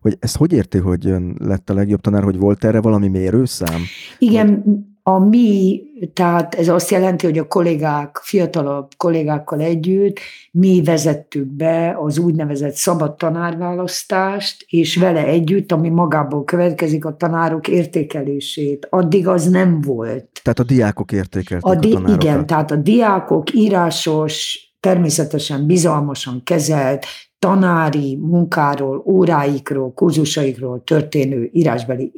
Hogy 0.00 0.16
ezt 0.18 0.36
hogy 0.36 0.52
érti, 0.52 0.78
hogy 0.78 1.06
ön 1.06 1.36
lett 1.38 1.70
a 1.70 1.74
legjobb 1.74 2.00
tanár, 2.00 2.22
hogy 2.22 2.38
volt 2.38 2.64
erre 2.64 2.80
valami 2.80 3.08
mérőszám? 3.08 3.80
Igen, 4.18 4.64
a 5.02 5.18
mi, 5.18 5.82
tehát 6.12 6.54
ez 6.54 6.68
azt 6.68 6.90
jelenti, 6.90 7.26
hogy 7.26 7.38
a 7.38 7.46
kollégák, 7.46 8.20
fiatalabb 8.22 8.88
kollégákkal 8.96 9.60
együtt 9.60 10.18
mi 10.50 10.82
vezettük 10.82 11.46
be 11.46 11.96
az 12.00 12.18
úgynevezett 12.18 12.74
szabad 12.74 13.16
tanárválasztást, 13.16 14.64
és 14.68 14.96
vele 14.96 15.26
együtt, 15.26 15.72
ami 15.72 15.88
magából 15.88 16.44
következik 16.44 17.04
a 17.04 17.16
tanárok 17.16 17.68
értékelését. 17.68 18.86
Addig 18.90 19.28
az 19.28 19.50
nem 19.50 19.80
volt. 19.80 20.40
Tehát 20.42 20.58
a 20.58 20.64
diákok 20.64 21.12
értékelték 21.12 21.70
a, 21.70 21.74
di- 21.74 21.90
a 21.90 21.94
tanárokat. 21.94 22.22
Igen, 22.22 22.46
tehát 22.46 22.70
a 22.70 22.76
diákok 22.76 23.54
írásos, 23.54 24.58
természetesen 24.80 25.66
bizalmasan 25.66 26.40
kezelt, 26.44 27.06
tanári 27.38 28.16
munkáról, 28.16 29.02
óráikról, 29.06 29.92
kurzusaikról 29.92 30.82
történő 30.84 31.48
írásbeli 31.52 32.12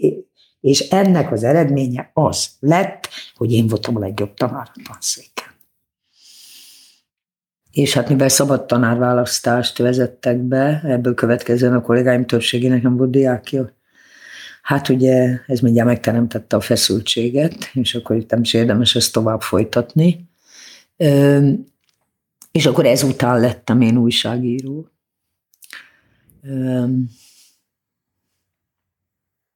és 0.65 0.81
ennek 0.81 1.33
az 1.33 1.43
eredménye 1.43 2.11
az 2.13 2.51
lett, 2.61 3.09
hogy 3.35 3.53
én 3.53 3.67
voltam 3.67 3.97
a 3.97 3.99
legjobb 3.99 4.35
tanár 4.35 4.71
a 4.75 4.81
tanszéken. 4.93 5.49
És 7.71 7.93
hát 7.93 8.09
mivel 8.09 8.29
szabad 8.29 8.67
tanárválasztást 8.67 9.79
vezettek 9.79 10.39
be, 10.39 10.81
ebből 10.85 11.15
következően 11.15 11.75
a 11.75 11.81
kollégáim 11.81 12.27
többségének 12.27 12.83
nem 12.83 12.97
volt 12.97 13.11
diákja, 13.11 13.73
hát 14.63 14.89
ugye 14.89 15.39
ez 15.47 15.61
mindjárt 15.61 15.89
megteremtette 15.89 16.57
a 16.57 16.61
feszültséget, 16.61 17.71
és 17.73 17.95
akkor 17.95 18.17
itt 18.17 18.31
nem 18.31 18.41
is 18.41 18.55
érdemes 18.55 18.95
ezt 18.95 19.13
tovább 19.13 19.41
folytatni. 19.41 20.29
És 22.53 22.67
akkor 22.67 22.87
ezután 22.87 23.41
lettem 23.41 23.81
én 23.81 23.97
újságíró. 23.97 24.89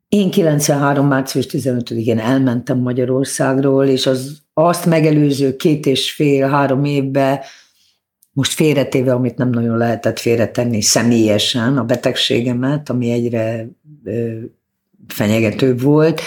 Én 0.09 0.31
93. 0.31 1.07
március 1.07 1.47
15-én 1.51 2.19
elmentem 2.19 2.79
Magyarországról, 2.79 3.85
és 3.87 4.07
az 4.07 4.39
azt 4.55 4.87
megelőző 4.87 5.57
két 5.57 5.87
és 5.87 6.13
fél-három 6.13 6.85
évben 6.85 7.41
most 8.33 8.53
félretéve, 8.53 9.13
amit 9.13 9.37
nem 9.37 9.51
nagyon 9.51 9.77
lehetett 9.77 10.19
félretenni 10.19 10.81
személyesen, 10.81 11.79
a 11.79 11.85
betegségemet, 11.85 12.89
ami 12.89 13.11
egyre 13.11 13.69
ö, 14.05 14.39
fenyegetőbb 15.07 15.81
volt, 15.81 16.21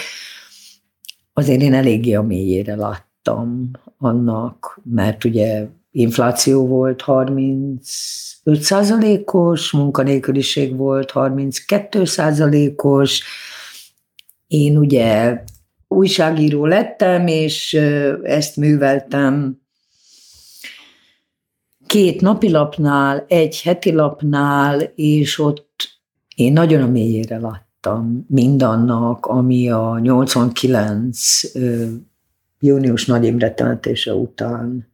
azért 1.32 1.60
én 1.60 1.74
eléggé 1.74 2.14
a 2.14 2.22
mélyére 2.22 2.76
láttam 2.76 3.70
annak, 3.98 4.80
mert 4.84 5.24
ugye 5.24 5.66
infláció 5.90 6.66
volt 6.66 7.00
35 7.00 7.80
százalékos, 8.60 9.70
munkanélküliség 9.70 10.76
volt 10.76 11.10
32 11.10 12.04
százalékos, 12.04 13.22
én 14.52 14.76
ugye 14.76 15.42
újságíró 15.88 16.66
lettem, 16.66 17.26
és 17.26 17.74
ezt 18.22 18.56
műveltem 18.56 19.60
két 21.86 22.20
napilapnál, 22.20 23.24
egy 23.28 23.62
hetilapnál, 23.62 24.80
és 24.94 25.38
ott 25.38 26.00
én 26.36 26.52
nagyon 26.52 26.82
a 26.82 26.86
mélyére 26.86 27.38
láttam 27.38 28.26
mindannak, 28.28 29.26
ami 29.26 29.70
a 29.70 29.98
89 29.98 31.40
június 32.60 33.06
Nagy 33.06 33.24
Imre 33.24 33.54
temetése 33.54 34.14
után 34.14 34.92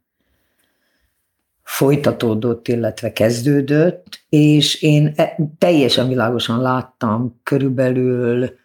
folytatódott, 1.63 2.67
illetve 2.67 3.13
kezdődött, 3.13 4.25
és 4.29 4.81
én 4.81 5.13
e, 5.15 5.37
teljesen 5.57 6.07
világosan 6.07 6.61
láttam 6.61 7.39
körülbelül 7.43 8.58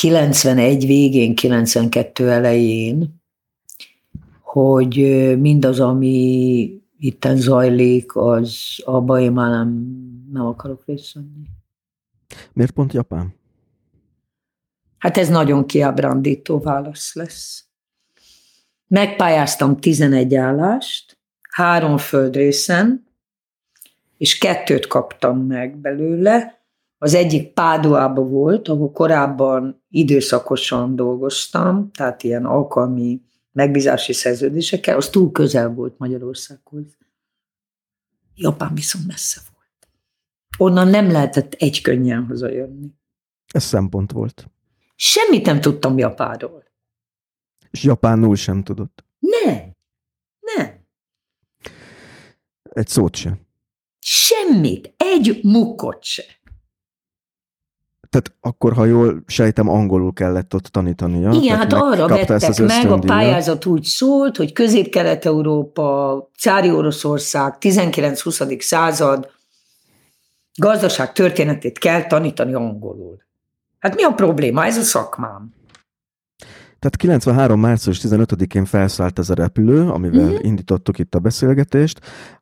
91 0.00 0.86
végén, 0.86 1.34
92 1.34 2.30
elején, 2.30 3.22
hogy 4.40 4.96
mindaz, 5.38 5.80
ami 5.80 6.70
itten 6.98 7.36
zajlik, 7.36 8.16
az 8.16 8.58
abba 8.84 9.20
én 9.20 9.32
már 9.32 9.50
nem, 9.50 9.68
nem 10.32 10.46
akarok 10.46 10.84
visszanni. 10.84 11.48
Miért 12.52 12.70
pont 12.70 12.92
Japán? 12.92 13.34
Hát 14.98 15.16
ez 15.16 15.28
nagyon 15.28 15.66
kiábrándító 15.66 16.58
válasz 16.58 17.14
lesz. 17.14 17.66
Megpályáztam 18.86 19.76
11 19.76 20.34
állást, 20.34 21.18
három 21.50 21.98
földrészen, 21.98 23.06
és 24.16 24.38
kettőt 24.38 24.86
kaptam 24.86 25.38
meg 25.38 25.76
belőle, 25.76 26.65
az 26.98 27.14
egyik 27.14 27.52
Páduába 27.52 28.22
volt, 28.22 28.68
ahol 28.68 28.92
korábban 28.92 29.84
időszakosan 29.88 30.96
dolgoztam, 30.96 31.90
tehát 31.90 32.22
ilyen 32.22 32.44
alkalmi 32.44 33.20
megbízási 33.52 34.12
szerződésekkel, 34.12 34.96
az 34.96 35.08
túl 35.08 35.32
közel 35.32 35.68
volt 35.68 35.98
Magyarországhoz. 35.98 36.96
Japán 38.34 38.74
viszont 38.74 39.06
messze 39.06 39.40
volt. 39.54 39.88
Onnan 40.58 40.88
nem 40.88 41.10
lehetett 41.10 41.52
egy 41.52 41.80
könnyen 41.80 42.26
hazajönni. 42.26 42.94
Ez 43.46 43.64
szempont 43.64 44.12
volt. 44.12 44.50
Semmit 44.94 45.46
nem 45.46 45.60
tudtam 45.60 45.98
Japánról. 45.98 46.64
És 47.70 47.82
japánul 47.82 48.36
sem 48.36 48.62
tudott? 48.62 49.04
Nem. 49.18 49.72
Nem. 50.40 50.86
Egy 52.62 52.88
szót 52.88 53.16
sem. 53.16 53.40
Semmit. 53.98 54.94
Egy 54.96 55.40
mukkot 55.42 56.04
se. 56.04 56.24
Tehát 58.08 58.32
akkor, 58.40 58.72
ha 58.72 58.84
jól 58.84 59.22
sejtem, 59.26 59.68
angolul 59.68 60.12
kellett 60.12 60.54
ott 60.54 60.64
tanítania. 60.64 61.30
Igen, 61.30 61.56
hát 61.56 61.72
arra 61.72 62.08
vettek 62.08 62.58
meg, 62.58 62.90
a 62.90 62.98
pályázat 62.98 63.66
úgy 63.66 63.82
szólt, 63.82 64.36
hogy 64.36 64.52
Közép-Kelet-Európa, 64.52 66.30
Cári 66.38 66.70
Oroszország, 66.70 67.56
19-20. 67.60 68.60
század 68.60 69.30
gazdaság 70.58 71.12
történetét 71.12 71.78
kell 71.78 72.06
tanítani 72.06 72.54
angolul. 72.54 73.24
Hát 73.78 73.94
mi 73.94 74.02
a 74.02 74.12
probléma? 74.12 74.64
Ez 74.64 74.76
a 74.76 74.82
szakmám. 74.82 75.54
Tehát 76.78 76.96
93. 76.96 77.60
március 77.60 78.00
15-én 78.02 78.64
felszállt 78.64 79.18
ez 79.18 79.30
a 79.30 79.34
repülő, 79.34 79.88
amivel 79.88 80.24
mm-hmm. 80.24 80.36
indítottuk 80.40 80.98
itt 80.98 81.14
a 81.14 81.18
beszélgetést. 81.18 82.00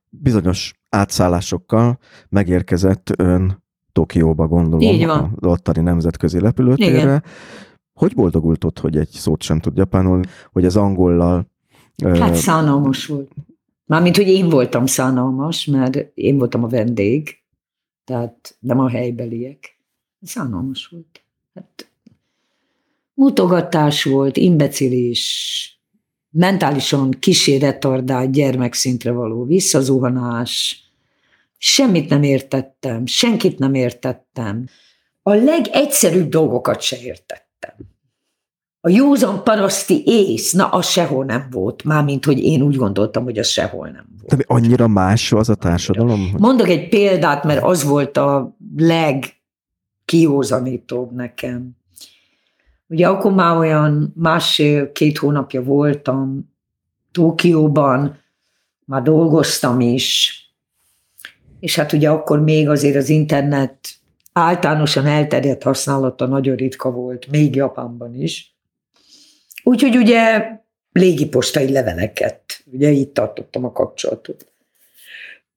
Bizonyos 0.08 0.72
átszállásokkal 0.88 1.98
megérkezett 2.28 3.10
ön 3.16 3.63
Tokióba 3.94 4.46
gondolom, 4.46 4.80
Így 4.80 5.06
van. 5.06 5.36
az 5.40 5.48
ottani 5.48 5.80
nemzetközi 5.80 6.38
repülőtérre. 6.38 6.98
Igen. 6.98 7.22
Hogy 7.92 8.14
boldogult 8.14 8.64
ott, 8.64 8.78
hogy 8.78 8.96
egy 8.96 9.08
szót 9.08 9.42
sem 9.42 9.60
tud 9.60 9.76
japánul, 9.76 10.20
hogy 10.52 10.64
az 10.64 10.76
angollal... 10.76 11.46
Hát 12.04 12.34
szánalmas 12.34 13.06
volt. 13.06 13.30
Mármint, 13.86 14.16
hogy 14.16 14.28
én 14.28 14.48
voltam 14.48 14.86
szánalmas, 14.86 15.64
mert 15.64 15.96
én 16.14 16.38
voltam 16.38 16.64
a 16.64 16.68
vendég, 16.68 17.38
tehát 18.04 18.56
nem 18.60 18.78
a 18.78 18.88
helybeliek. 18.88 19.78
Szánalmas 20.22 20.86
volt. 20.86 21.24
Hát, 21.54 21.90
mutogatás 23.14 24.04
volt, 24.04 24.36
imbecilis, 24.36 25.68
mentálisan 26.30 27.10
kísérretardált 27.10 28.30
gyermekszintre 28.30 29.12
való 29.12 29.44
visszazuhanás, 29.44 30.83
Semmit 31.58 32.08
nem 32.08 32.22
értettem, 32.22 33.06
senkit 33.06 33.58
nem 33.58 33.74
értettem. 33.74 34.66
A 35.22 35.34
legegyszerűbb 35.34 36.28
dolgokat 36.28 36.80
se 36.80 36.96
értettem. 37.00 37.74
A 38.80 38.88
józan 38.88 39.44
paraszti 39.44 40.02
ész, 40.06 40.52
na 40.52 40.68
az 40.68 40.86
sehol 40.86 41.24
nem 41.24 41.46
volt, 41.50 41.84
mármint, 41.84 42.24
hogy 42.24 42.38
én 42.38 42.62
úgy 42.62 42.76
gondoltam, 42.76 43.24
hogy 43.24 43.38
az 43.38 43.48
sehol 43.48 43.88
nem 43.88 44.06
volt. 44.20 44.36
De 44.36 44.44
annyira 44.46 44.88
más 44.88 45.32
az 45.32 45.48
a 45.48 45.54
társadalom? 45.54 46.30
Hogy... 46.30 46.40
Mondok 46.40 46.68
egy 46.68 46.88
példát, 46.88 47.44
mert 47.44 47.62
az 47.62 47.84
volt 47.84 48.16
a 48.16 48.56
legkiózanítóbb 48.76 51.12
nekem. 51.12 51.70
Ugye 52.86 53.08
akkor 53.08 53.32
már 53.32 53.56
olyan 53.56 54.12
másfél-két 54.16 55.18
hónapja 55.18 55.62
voltam 55.62 56.52
Tókióban, 57.12 58.18
már 58.84 59.02
dolgoztam 59.02 59.80
is, 59.80 60.38
és 61.64 61.76
hát 61.76 61.92
ugye 61.92 62.08
akkor 62.08 62.40
még 62.40 62.68
azért 62.68 62.96
az 62.96 63.08
internet 63.08 63.88
általánosan 64.32 65.06
elterjedt 65.06 65.62
használata 65.62 66.26
nagyon 66.26 66.56
ritka 66.56 66.90
volt, 66.90 67.26
még 67.26 67.54
Japánban 67.54 68.14
is. 68.14 68.56
Úgyhogy 69.62 69.96
ugye 69.96 70.50
légipostai 70.92 71.72
leveleket, 71.72 72.42
ugye 72.64 72.90
itt 72.90 73.14
tartottam 73.14 73.64
a 73.64 73.72
kapcsolatot. 73.72 74.52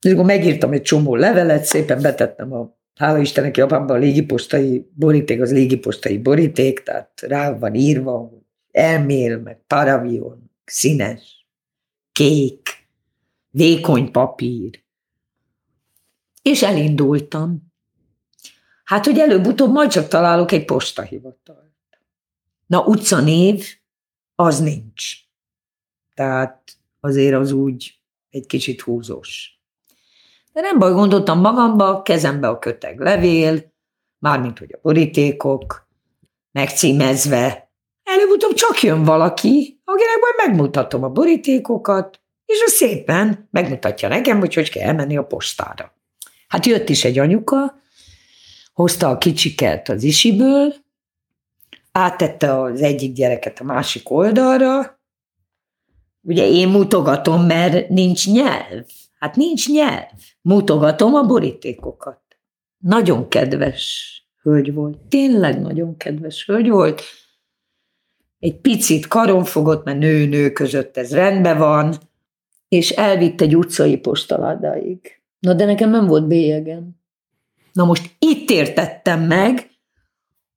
És 0.02 0.12
akkor 0.12 0.26
megírtam 0.26 0.72
egy 0.72 0.82
csomó 0.82 1.16
levelet, 1.16 1.64
szépen 1.64 2.02
betettem 2.02 2.54
a 2.54 2.78
hála 2.96 3.18
Istennek 3.18 3.58
Japánban 3.58 3.96
a 3.96 4.00
légipostai 4.00 4.90
boríték, 4.94 5.42
az 5.42 5.52
légipostai 5.52 6.18
boríték, 6.18 6.84
tehát 6.84 7.22
rá 7.22 7.58
van 7.58 7.76
írva, 7.76 8.18
hogy 8.18 8.42
elmél, 8.72 9.38
meg 9.38 9.60
paravion, 9.68 10.52
színes, 10.66 11.48
kék, 12.12 12.62
vékony 13.50 14.12
papír. 14.12 14.86
És 16.48 16.64
elindultam. 16.64 17.74
Hát, 18.84 19.06
hogy 19.06 19.20
előbb-utóbb 19.20 19.72
majd 19.72 19.90
csak 19.90 20.08
találok 20.08 20.52
egy 20.52 20.66
postahivatalt. 20.66 21.74
Na, 22.66 22.84
utcanév, 22.84 23.66
az 24.36 24.60
nincs. 24.60 25.04
Tehát 26.14 26.78
azért 27.00 27.36
az 27.36 27.52
úgy 27.52 28.00
egy 28.30 28.46
kicsit 28.46 28.82
húzós. 28.82 29.62
De 30.54 30.62
nem 30.62 30.80
baj, 30.80 30.92
gondoltam 30.92 31.40
magamba, 31.40 32.02
kezembe 32.02 32.48
a 32.48 32.60
köteg 32.60 33.00
levél, 33.00 33.74
mármint 34.20 34.60
hogy 34.60 34.74
a 34.74 34.80
borítékok, 34.82 35.88
megcímezve. 36.52 37.72
Előbb-utóbb 38.04 38.54
csak 38.54 38.82
jön 38.82 39.04
valaki, 39.04 39.82
akinek 39.84 40.18
majd 40.22 40.48
megmutatom 40.48 41.04
a 41.04 41.10
borítékokat, 41.10 42.22
és 42.46 42.62
ő 42.62 42.68
szépen 42.68 43.48
megmutatja 43.52 44.08
nekem, 44.08 44.40
hogy 44.40 44.54
hogy 44.54 44.70
kell 44.70 44.88
elmenni 44.88 45.18
a 45.18 45.26
postára. 45.26 45.96
Hát 46.48 46.66
jött 46.66 46.90
is 46.90 47.06
egy 47.06 47.20
anyuka, 47.20 47.82
hozta 48.74 49.10
a 49.10 49.18
kicsiket 49.18 49.90
az 49.90 50.04
isiből, 50.04 50.74
áttette 51.92 52.62
az 52.62 52.82
egyik 52.82 53.14
gyereket 53.14 53.60
a 53.60 53.64
másik 53.64 54.10
oldalra, 54.10 55.00
ugye 56.22 56.48
én 56.48 56.68
mutogatom, 56.68 57.46
mert 57.46 57.90
nincs 57.90 58.28
nyelv. 58.28 58.86
Hát 59.20 59.36
nincs 59.36 59.70
nyelv. 59.70 60.10
Mutogatom 60.42 61.14
a 61.14 61.24
borítékokat. 61.24 62.22
Nagyon 62.78 63.28
kedves 63.28 64.12
hölgy 64.42 64.74
volt. 64.74 64.98
Tényleg 64.98 65.62
nagyon 65.62 65.98
kedves 65.98 66.46
hölgy 66.46 66.70
volt. 66.70 67.02
Egy 68.40 68.60
picit 68.60 69.08
karon 69.08 69.44
fogott, 69.44 69.86
mert 69.86 70.00
nő-nő 70.00 70.52
között 70.52 70.98
ez 70.98 71.14
rendben 71.14 71.58
van, 71.58 71.96
és 72.68 72.90
elvitt 72.90 73.42
egy 73.42 73.56
utcai 73.56 73.98
postaládáig. 73.98 75.17
Na 75.40 75.54
de 75.54 75.66
nekem 75.66 75.90
nem 75.90 76.06
volt 76.06 76.28
bélyegem. 76.28 76.96
Na 77.74 77.86
most 77.86 78.16
itt 78.20 78.50
értettem 78.50 79.22
meg, 79.22 79.70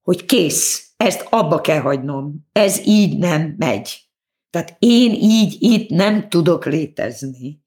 hogy 0.02 0.24
kész, 0.24 0.92
ezt 0.96 1.26
abba 1.30 1.60
kell 1.60 1.80
hagynom. 1.80 2.48
Ez 2.52 2.86
így 2.86 3.18
nem 3.18 3.54
megy. 3.58 4.08
Tehát 4.50 4.76
én 4.78 5.12
így 5.12 5.56
itt 5.60 5.88
nem 5.88 6.28
tudok 6.28 6.64
létezni 6.64 7.60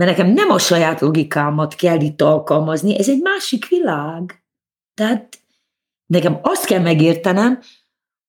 mert 0.00 0.16
nekem 0.16 0.32
nem 0.32 0.50
a 0.50 0.58
saját 0.58 1.00
logikámat 1.00 1.74
kell 1.74 2.00
itt 2.00 2.20
alkalmazni, 2.20 2.98
ez 2.98 3.08
egy 3.08 3.20
másik 3.20 3.68
világ. 3.68 4.44
Tehát 4.94 5.38
nekem 6.06 6.38
azt 6.42 6.64
kell 6.64 6.80
megértenem, 6.80 7.60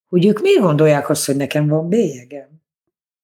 hogy 0.08 0.26
ők 0.26 0.42
miért 0.42 0.62
gondolják 0.62 1.10
azt, 1.10 1.26
hogy 1.26 1.36
nekem 1.36 1.68
van 1.68 1.90
bélyegem. 1.90 2.50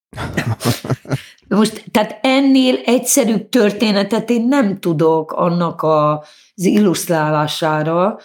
Most, 1.48 1.84
tehát 1.92 2.20
ennél 2.22 2.76
egyszerűbb 2.86 3.50
történetet 3.50 4.30
én 4.30 4.48
nem 4.48 4.80
tudok 4.80 5.32
annak 5.32 5.84
az 5.84 6.66
illusztrálására, 6.66 8.20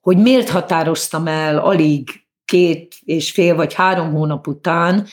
hogy 0.00 0.16
miért 0.18 0.48
határoztam 0.48 1.26
el 1.26 1.58
alig 1.58 2.08
két 2.44 2.94
és 3.04 3.30
fél 3.30 3.54
vagy 3.54 3.74
három 3.74 4.12
hónap 4.12 4.46
után, 4.46 5.06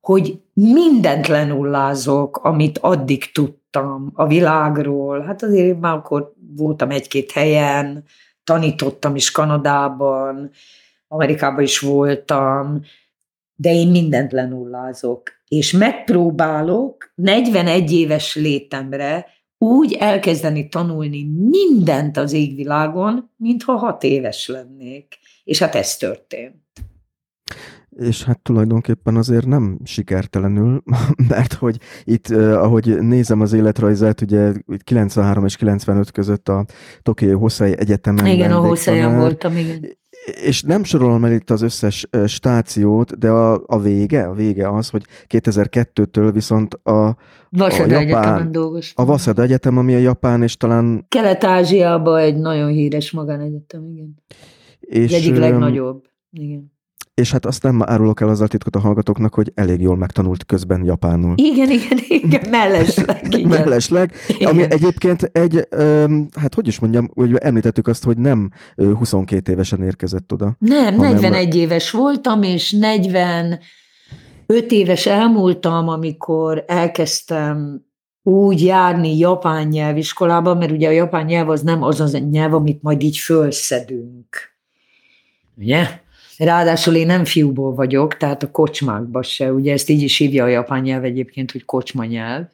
hogy 0.00 0.40
mindent 0.52 1.26
lenullázok, 1.26 2.36
amit 2.36 2.78
addig 2.78 3.32
tudtam 3.32 4.10
a 4.14 4.26
világról. 4.26 5.20
Hát 5.20 5.42
azért 5.42 5.80
már 5.80 5.94
akkor 5.94 6.32
voltam 6.56 6.90
egy-két 6.90 7.30
helyen, 7.30 8.04
tanítottam 8.44 9.16
is 9.16 9.30
Kanadában, 9.30 10.50
Amerikában 11.08 11.62
is 11.62 11.78
voltam, 11.78 12.80
de 13.60 13.72
én 13.72 13.88
mindent 13.88 14.32
lenullázok. 14.32 15.22
És 15.48 15.72
megpróbálok 15.72 17.12
41 17.14 17.92
éves 17.92 18.34
létemre 18.34 19.26
úgy 19.58 19.92
elkezdeni 19.92 20.68
tanulni 20.68 21.24
mindent 21.50 22.16
az 22.16 22.32
égvilágon, 22.32 23.30
mintha 23.36 23.72
hat 23.76 24.02
éves 24.02 24.48
lennék. 24.48 25.18
És 25.44 25.58
hát 25.58 25.74
ez 25.74 25.96
történt 25.96 26.60
és 28.00 28.24
hát 28.24 28.40
tulajdonképpen 28.40 29.16
azért 29.16 29.46
nem 29.46 29.78
sikertelenül, 29.84 30.82
mert 31.28 31.52
hogy 31.52 31.78
itt, 32.04 32.28
ahogy 32.30 32.98
nézem 33.00 33.40
az 33.40 33.52
életrajzát, 33.52 34.20
ugye 34.20 34.52
93 34.84 35.44
és 35.44 35.56
95 35.56 36.10
között 36.10 36.48
a 36.48 36.66
Tokiai 37.02 37.32
Hosszai 37.32 37.78
Egyetemen. 37.78 38.26
Igen, 38.26 38.52
a 38.52 38.58
Hosszai 38.58 39.04
voltam, 39.04 39.56
igen. 39.56 39.98
És 40.24 40.62
nem 40.62 40.84
sorolom 40.84 41.24
el 41.24 41.32
itt 41.32 41.50
az 41.50 41.62
összes 41.62 42.08
stációt, 42.26 43.18
de 43.18 43.28
a, 43.28 43.62
a 43.66 43.80
vége, 43.80 44.24
a 44.24 44.32
vége 44.32 44.68
az, 44.68 44.90
hogy 44.90 45.04
2002-től 45.28 46.30
viszont 46.32 46.74
a, 46.74 47.16
Vasada 47.50 47.96
a 47.96 48.00
Japán, 48.00 48.22
Egyetemen 48.22 48.52
dolgoztam. 48.52 49.04
A 49.04 49.08
Vasada 49.08 49.42
Egyetem, 49.42 49.78
ami 49.78 49.94
a 49.94 49.98
Japán, 49.98 50.42
és 50.42 50.56
talán... 50.56 51.04
Kelet-Ázsiában 51.08 52.18
egy 52.18 52.36
nagyon 52.36 52.68
híres 52.68 53.10
magánegyetem, 53.10 53.84
igen. 53.84 54.14
És, 54.80 55.12
egyik 55.12 55.36
legnagyobb, 55.36 56.04
igen. 56.30 56.72
És 57.14 57.32
hát 57.32 57.46
azt 57.46 57.62
nem 57.62 57.82
árulok 57.82 58.20
el 58.20 58.28
az 58.28 58.40
a 58.40 58.46
titkot 58.46 58.76
a 58.76 58.78
hallgatóknak, 58.78 59.34
hogy 59.34 59.52
elég 59.54 59.80
jól 59.80 59.96
megtanult 59.96 60.44
közben 60.44 60.84
japánul. 60.84 61.32
Igen, 61.36 61.70
igen, 61.70 61.98
igen, 62.08 62.48
mellesleg. 62.50 63.26
Igen. 63.36 63.48
mellesleg, 63.48 64.14
igen. 64.28 64.50
ami 64.50 64.62
egyébként 64.62 65.22
egy, 65.22 65.68
hát 66.40 66.54
hogy 66.54 66.66
is 66.66 66.78
mondjam, 66.78 67.10
hogy 67.14 67.36
említettük 67.36 67.86
azt, 67.86 68.04
hogy 68.04 68.18
nem 68.18 68.50
22 68.76 69.52
évesen 69.52 69.82
érkezett 69.82 70.32
oda. 70.32 70.56
Nem, 70.58 70.96
hanem... 70.96 71.12
41 71.12 71.54
éves 71.56 71.90
voltam, 71.90 72.42
és 72.42 72.70
45 72.70 73.60
éves 74.68 75.06
elmúltam, 75.06 75.88
amikor 75.88 76.64
elkezdtem 76.66 77.88
úgy 78.22 78.62
járni 78.62 79.18
japán 79.18 79.66
nyelviskolába, 79.66 80.54
mert 80.54 80.70
ugye 80.70 80.88
a 80.88 80.90
japán 80.90 81.24
nyelv 81.24 81.48
az 81.48 81.62
nem 81.62 81.82
az 81.82 82.00
az 82.00 82.12
nyelv, 82.12 82.54
amit 82.54 82.82
majd 82.82 83.02
így 83.02 83.16
fölszedünk. 83.16 84.36
Ugye? 85.56 86.00
Ráadásul 86.40 86.94
én 86.94 87.06
nem 87.06 87.24
fiúból 87.24 87.74
vagyok, 87.74 88.16
tehát 88.16 88.42
a 88.42 88.50
kocsmákban 88.50 89.22
se, 89.22 89.52
ugye 89.52 89.72
ezt 89.72 89.88
így 89.88 90.02
is 90.02 90.16
hívja 90.16 90.44
a 90.44 90.48
japán 90.48 90.80
nyelv 90.80 91.04
egyébként, 91.04 91.52
hogy 91.52 91.64
kocsma 91.64 92.04
nyelv, 92.04 92.44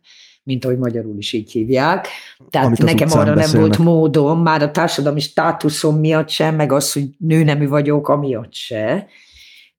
mint 0.43 0.65
ahogy 0.65 0.79
magyarul 0.79 1.19
is 1.19 1.33
így 1.33 1.51
hívják. 1.51 2.09
Tehát 2.51 2.67
Amit 2.67 2.83
nekem 2.83 3.09
arra 3.11 3.35
beszélnek. 3.35 3.53
nem 3.53 3.61
volt 3.61 3.79
módom, 3.79 4.43
már 4.43 4.63
a 4.63 4.71
társadalmi 4.71 5.21
státuszom 5.21 5.99
miatt 5.99 6.29
sem, 6.29 6.55
meg 6.55 6.73
az, 6.73 6.93
hogy 6.93 7.05
nőnemű 7.19 7.69
vagyok, 7.69 8.09
amiatt 8.09 8.55
se. 8.55 9.07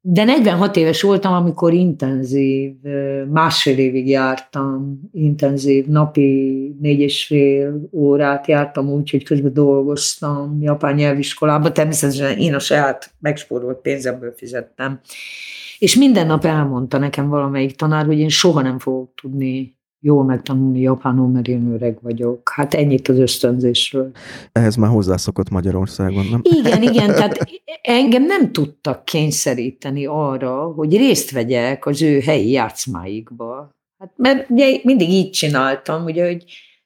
De 0.10 0.24
46 0.24 0.76
éves 0.76 1.02
voltam, 1.02 1.34
amikor 1.34 1.74
intenzív, 1.74 2.74
másfél 3.30 3.78
évig 3.78 4.08
jártam, 4.08 5.00
intenzív, 5.14 5.86
napi 5.86 6.76
négy 6.80 7.00
és 7.00 7.26
fél 7.26 7.90
órát 7.92 8.48
jártam 8.48 8.90
úgy, 8.90 9.10
hogy 9.10 9.24
közben 9.24 9.54
dolgoztam 9.54 10.62
japán 10.62 10.96
nyelviskolában. 10.96 11.74
Természetesen 11.74 12.38
én 12.38 12.54
a 12.54 12.60
saját 12.60 13.12
megspórolt 13.20 13.82
pénzemből 13.82 14.34
fizettem. 14.38 15.00
És 15.80 15.96
minden 15.96 16.28
nap 16.28 16.46
elmondta 16.46 16.98
nekem 16.98 17.30
valamelyik 17.30 17.76
tanár, 17.76 18.06
hogy 18.06 18.20
én 18.20 18.30
soha 18.30 18.62
nem 18.62 18.80
fogok 18.80 19.14
tudni 19.22 19.77
jól 20.00 20.24
megtanulni 20.24 20.80
japánul, 20.80 21.28
mert 21.28 21.48
én 21.48 21.72
öreg 21.74 21.98
vagyok. 22.02 22.50
Hát 22.50 22.74
ennyit 22.74 23.08
az 23.08 23.18
ösztönzésről. 23.18 24.12
Ehhez 24.52 24.76
már 24.76 24.90
hozzászokott 24.90 25.50
Magyarországon, 25.50 26.26
nem? 26.32 26.42
Igen, 26.44 26.82
igen, 26.82 27.08
tehát 27.08 27.50
engem 27.82 28.26
nem 28.26 28.52
tudtak 28.52 29.06
kényszeríteni 29.06 30.06
arra, 30.06 30.64
hogy 30.64 30.98
részt 30.98 31.32
vegyek 31.32 31.86
az 31.86 32.02
ő 32.02 32.20
helyi 32.20 32.50
játszmáikba. 32.50 33.76
Hát, 34.00 34.12
mert 34.16 34.50
ugye 34.50 34.80
mindig 34.84 35.10
így 35.10 35.30
csináltam, 35.30 36.04
ugye, 36.04 36.26
hogy 36.26 36.44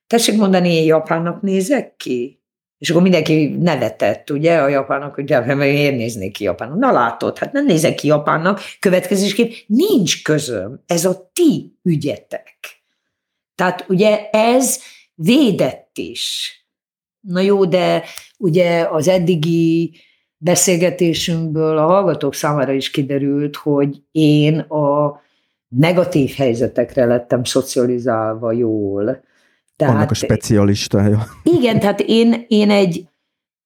tessék 0.07 0.38
mondani, 0.38 0.73
én 0.73 0.85
japánnak 0.85 1.41
nézek 1.41 1.95
ki? 1.95 2.39
És 2.77 2.89
akkor 2.89 3.01
mindenki 3.01 3.47
nevetett, 3.59 4.29
ugye, 4.29 4.57
a 4.57 4.67
japánok, 4.67 5.13
hogy 5.13 5.23
de 5.23 5.65
én 5.65 5.95
néznék 5.95 6.33
ki 6.33 6.43
japánnak. 6.43 6.77
Na 6.77 6.91
látod, 6.91 7.38
hát 7.38 7.51
nem 7.51 7.65
nézek 7.65 7.95
ki 7.95 8.07
japánnak, 8.07 8.59
következésképp 8.79 9.51
nincs 9.67 10.23
közöm, 10.23 10.83
ez 10.85 11.05
a 11.05 11.29
ti 11.33 11.77
ügyetek. 11.83 12.80
Tehát 13.61 13.85
ugye 13.88 14.29
ez 14.29 14.79
védett 15.15 15.97
is. 15.97 16.55
Na 17.19 17.39
jó, 17.39 17.65
de 17.65 18.03
ugye 18.38 18.88
az 18.91 19.07
eddigi 19.07 19.93
beszélgetésünkből 20.38 21.77
a 21.77 21.85
hallgatók 21.85 22.33
számára 22.33 22.71
is 22.71 22.91
kiderült, 22.91 23.55
hogy 23.55 24.01
én 24.11 24.59
a 24.59 25.21
negatív 25.67 26.31
helyzetekre 26.35 27.05
lettem 27.05 27.43
szocializálva 27.43 28.51
jól. 28.51 29.23
Tehát, 29.75 29.95
Annak 29.95 30.11
a 30.11 30.13
specialistája. 30.13 31.25
Igen, 31.43 31.79
tehát 31.79 31.99
én, 31.99 32.45
én, 32.47 32.69
egy, 32.69 33.07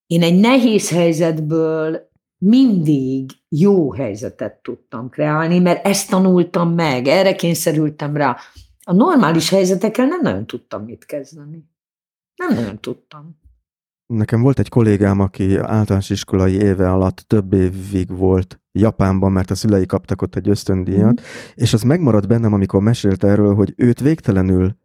én 0.08 0.22
egy 0.22 0.40
nehéz 0.40 0.90
helyzetből 0.90 2.10
mindig 2.38 3.32
jó 3.50 3.94
helyzetet 3.94 4.60
tudtam 4.62 5.10
kreálni, 5.10 5.60
mert 5.60 5.86
ezt 5.86 6.10
tanultam 6.10 6.74
meg, 6.74 7.08
erre 7.08 7.36
kényszerültem 7.36 8.18
rá. 8.18 8.38
A 8.88 8.94
normális 8.94 9.50
helyzetekkel 9.50 10.06
nem 10.06 10.22
nagyon 10.22 10.48
tudtam 10.48 10.84
mit 10.84 11.06
kezdeni. 11.06 11.70
Nem 12.36 12.54
nagyon 12.54 12.80
tudtam. 12.80 13.40
Nekem 14.06 14.42
volt 14.42 14.60
egy 14.60 14.70
kollégám, 14.70 15.20
aki 15.20 15.58
általános 15.58 16.10
iskolai 16.10 16.54
éve 16.54 16.92
alatt 16.92 17.24
több 17.28 17.54
évig 17.54 18.18
volt 18.18 18.60
Japánban, 18.72 19.32
mert 19.32 19.52
a 19.52 19.56
szülei 19.56 19.86
kaptak 19.86 20.22
ott 20.22 20.36
egy 20.36 20.50
ösztöndíjat, 20.50 21.22
mm. 21.22 21.24
és 21.54 21.74
az 21.74 21.82
megmaradt 21.82 22.28
bennem, 22.28 22.54
amikor 22.54 22.82
mesélt 22.82 23.24
erről, 23.24 23.56
hogy 23.56 23.74
őt 23.78 24.00
végtelenül 24.00 24.76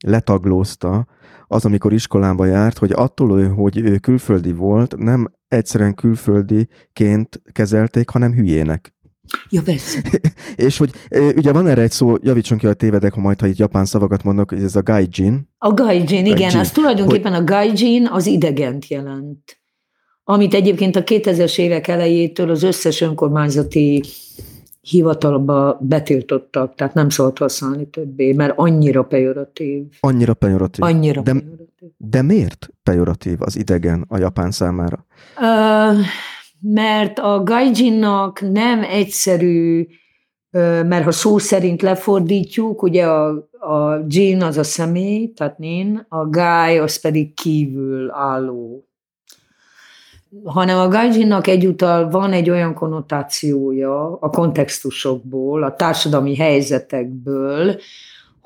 letaglózta 0.00 1.06
az, 1.46 1.64
amikor 1.64 1.92
iskolába 1.92 2.44
járt, 2.44 2.78
hogy 2.78 2.92
attól, 2.92 3.48
hogy 3.48 3.78
ő 3.78 3.98
külföldi 3.98 4.52
volt, 4.52 4.96
nem 4.96 5.28
egyszerűen 5.48 5.94
külföldiként 5.94 7.42
kezelték, 7.52 8.08
hanem 8.08 8.32
hülyének. 8.32 8.94
Ja, 9.50 9.62
persze. 9.62 10.02
és 10.66 10.78
hogy 10.78 10.90
ugye 11.36 11.52
van 11.52 11.66
erre 11.66 11.82
egy 11.82 11.90
szó, 11.90 12.14
javítson 12.20 12.58
ki 12.58 12.66
a 12.66 12.74
tévedek, 12.74 13.12
ha 13.12 13.20
majd, 13.20 13.40
ha 13.40 13.46
itt 13.46 13.56
japán 13.56 13.84
szavakat 13.84 14.22
mondok, 14.22 14.50
hogy 14.50 14.62
ez 14.62 14.76
a 14.76 14.82
gaijin. 14.82 15.48
A 15.58 15.72
gaijin, 15.72 16.26
igen, 16.26 16.58
az 16.58 16.70
tulajdonképpen 16.70 17.32
hogy... 17.32 17.40
a 17.40 17.44
gaijin 17.44 18.06
az 18.06 18.26
idegent 18.26 18.88
jelent. 18.88 19.60
Amit 20.24 20.54
egyébként 20.54 20.96
a 20.96 21.04
2000-es 21.04 21.58
évek 21.58 21.88
elejétől 21.88 22.50
az 22.50 22.62
összes 22.62 23.00
önkormányzati 23.00 24.02
hivatalba 24.80 25.78
betiltottak, 25.80 26.74
tehát 26.74 26.94
nem 26.94 27.08
szabad 27.08 27.38
használni 27.38 27.88
többé, 27.88 28.32
mert 28.32 28.52
annyira 28.56 29.02
pejoratív. 29.02 29.84
Annyira 30.00 30.34
pejoratív. 30.34 30.84
Annyira 30.84 31.20
de, 31.20 31.32
pejoratív. 31.32 31.88
De 31.96 32.22
miért 32.22 32.68
pejoratív 32.82 33.42
az 33.42 33.56
idegen 33.56 34.04
a 34.08 34.18
japán 34.18 34.50
számára? 34.50 35.06
Uh, 35.40 35.98
mert 36.60 37.18
a 37.18 37.42
gaijinnak 37.42 38.40
nem 38.40 38.82
egyszerű, 38.82 39.86
mert 40.50 41.04
ha 41.04 41.10
szó 41.10 41.38
szerint 41.38 41.82
lefordítjuk, 41.82 42.82
ugye 42.82 43.06
a, 43.06 43.28
a 43.50 44.04
jin 44.06 44.42
az 44.42 44.56
a 44.56 44.64
személy, 44.64 45.32
tehát 45.32 45.58
nin, 45.58 46.06
a 46.08 46.28
gai 46.28 46.78
az 46.78 47.00
pedig 47.00 47.34
kívül 47.34 48.10
álló. 48.10 48.82
Hanem 50.44 50.78
a 50.78 50.88
gaijinnak 50.88 51.46
egyúttal 51.46 52.10
van 52.10 52.32
egy 52.32 52.50
olyan 52.50 52.74
konnotációja 52.74 54.18
a 54.18 54.30
kontextusokból, 54.30 55.62
a 55.62 55.74
társadalmi 55.74 56.36
helyzetekből, 56.36 57.76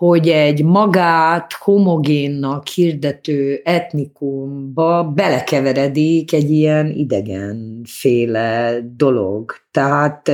hogy 0.03 0.29
egy 0.29 0.65
magát 0.65 1.53
homogénnak 1.53 2.66
hirdető 2.66 3.61
etnikumba 3.65 5.05
belekeveredik 5.05 6.33
egy 6.33 6.51
ilyen 6.51 6.91
idegenféle 6.91 8.79
dolog. 8.97 9.53
Tehát 9.70 10.31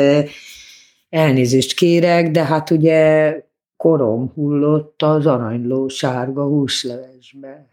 elnézést 1.11 1.75
kérek, 1.75 2.31
de 2.31 2.45
hát 2.45 2.71
ugye 2.71 3.35
korom 3.77 4.33
hullott 4.35 5.03
az 5.03 5.27
aranyló 5.27 5.89
sárga 5.89 6.45
húslevesbe. 6.45 7.67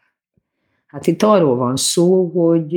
Hát 0.88 1.08
itt 1.08 1.24
arról 1.24 1.56
van 1.56 1.76
szó, 1.76 2.26
hogy 2.26 2.76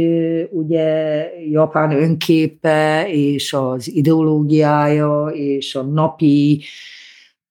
ugye 0.50 1.28
Japán 1.50 1.90
önképe 1.90 3.08
és 3.08 3.52
az 3.52 3.94
ideológiája 3.94 5.26
és 5.26 5.74
a 5.74 5.82
napi 5.82 6.62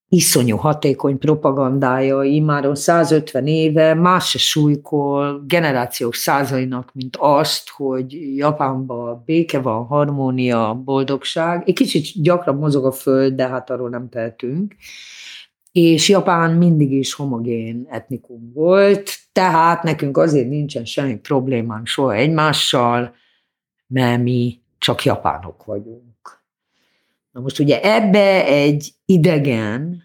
iszonyú 0.10 0.58
hatékony 0.58 1.18
propagandája 1.18 2.24
imáron 2.24 2.76
150 2.76 3.48
éve 3.48 3.94
más 3.94 4.30
se 4.30 4.38
súlykol 4.38 5.44
generációk 5.48 6.14
százainak, 6.14 6.90
mint 6.94 7.18
azt, 7.20 7.70
hogy 7.70 8.36
Japánban 8.36 9.24
béke 9.26 9.60
van, 9.60 9.86
harmónia, 9.86 10.82
boldogság. 10.86 11.64
Egy 11.66 11.76
kicsit 11.76 12.22
gyakran 12.22 12.56
mozog 12.56 12.86
a 12.86 12.92
föld, 12.92 13.34
de 13.34 13.48
hát 13.48 13.70
arról 13.70 13.90
nem 13.90 14.10
tehetünk. 14.10 14.76
És 15.72 16.10
Japán 16.10 16.54
mindig 16.54 16.92
is 16.92 17.14
homogén 17.14 17.86
etnikum 17.90 18.52
volt, 18.54 19.12
tehát 19.32 19.84
nekünk 19.84 20.18
azért 20.18 20.50
nincsen 20.50 20.86
semmi 20.86 21.18
problémánk 21.18 21.88
soha 21.88 22.14
egymással, 22.14 23.16
mert 23.88 24.22
mi 24.22 24.62
csak 24.78 25.04
japánok 25.04 25.66
vagyunk. 25.66 26.17
Na 27.38 27.44
most 27.44 27.60
ugye 27.60 27.82
ebbe 27.82 28.46
egy 28.46 28.94
idegen, 29.06 30.04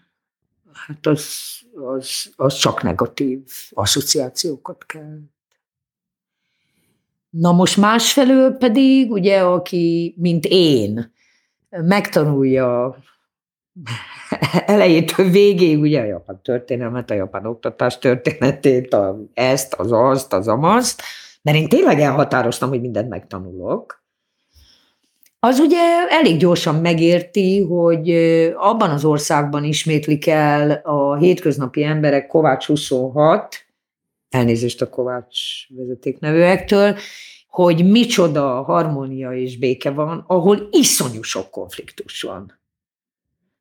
hát 0.73 1.05
az, 1.05 1.25
az, 1.73 2.33
az 2.35 2.53
csak 2.53 2.83
negatív 2.83 3.39
asszociációkat 3.71 4.85
kell. 4.85 5.19
Na 7.29 7.51
most 7.51 7.77
másfelől 7.77 8.51
pedig, 8.51 9.11
ugye, 9.11 9.43
aki, 9.43 10.15
mint 10.17 10.45
én, 10.49 11.13
megtanulja 11.69 12.97
elejétől 14.65 15.29
végéig 15.29 15.79
ugye 15.79 16.01
a 16.01 16.05
japán 16.05 16.41
történelmet, 16.41 17.09
a 17.09 17.13
japán 17.13 17.45
oktatás 17.45 17.97
történetét, 17.97 18.93
a, 18.93 19.19
ezt, 19.33 19.73
az 19.73 19.91
azt, 19.91 20.33
az 20.33 20.47
amazt, 20.47 21.01
mert 21.41 21.57
én 21.57 21.69
tényleg 21.69 21.99
elhatároztam, 21.99 22.69
hogy 22.69 22.81
mindent 22.81 23.09
megtanulok, 23.09 24.02
az 25.45 25.59
ugye 25.59 26.07
elég 26.09 26.37
gyorsan 26.37 26.75
megérti, 26.75 27.61
hogy 27.61 28.09
abban 28.55 28.89
az 28.89 29.05
országban 29.05 29.63
ismétlik 29.63 30.27
el 30.27 30.71
a 30.83 31.15
hétköznapi 31.15 31.83
emberek 31.83 32.27
Kovács 32.27 32.65
26, 32.65 33.65
elnézést 34.29 34.81
a 34.81 34.89
Kovács 34.89 35.37
vezetéknevőektől, 35.69 36.95
hogy 37.47 37.89
micsoda 37.91 38.63
harmónia 38.63 39.33
és 39.33 39.57
béke 39.57 39.91
van, 39.91 40.23
ahol 40.27 40.67
iszonyú 40.71 41.21
sok 41.21 41.49
konfliktus 41.49 42.21
van. 42.21 42.59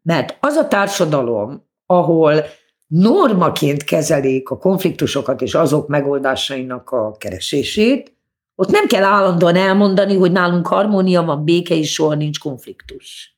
Mert 0.02 0.36
az 0.40 0.54
a 0.54 0.68
társadalom, 0.68 1.66
ahol 1.86 2.44
normaként 2.86 3.84
kezelik 3.84 4.50
a 4.50 4.58
konfliktusokat 4.58 5.42
és 5.42 5.54
azok 5.54 5.88
megoldásainak 5.88 6.90
a 6.90 7.16
keresését, 7.18 8.16
ott 8.62 8.70
nem 8.70 8.86
kell 8.86 9.04
állandóan 9.04 9.56
elmondani, 9.56 10.16
hogy 10.16 10.32
nálunk 10.32 10.66
harmónia 10.66 11.22
van, 11.22 11.44
béke, 11.44 11.74
és 11.74 11.92
soha 11.92 12.14
nincs 12.14 12.38
konfliktus. 12.38 13.36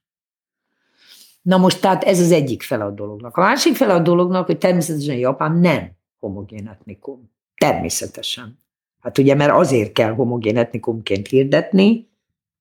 Na 1.42 1.56
most 1.56 1.80
tehát 1.80 2.04
ez 2.04 2.20
az 2.20 2.32
egyik 2.32 2.62
fel 2.62 2.80
a 2.80 2.90
dolognak. 2.90 3.36
A 3.36 3.40
másik 3.40 3.74
fel 3.76 3.90
a 3.90 3.98
dolognak, 3.98 4.46
hogy 4.46 4.58
természetesen 4.58 5.16
Japán 5.16 5.52
nem 5.52 5.90
homogén 6.18 6.68
etnikum. 6.68 7.30
Természetesen. 7.54 8.58
Hát 9.00 9.18
ugye, 9.18 9.34
mert 9.34 9.52
azért 9.52 9.92
kell 9.92 10.12
homogén 10.14 10.56
etnikumként 10.56 11.28
hirdetni, 11.28 12.10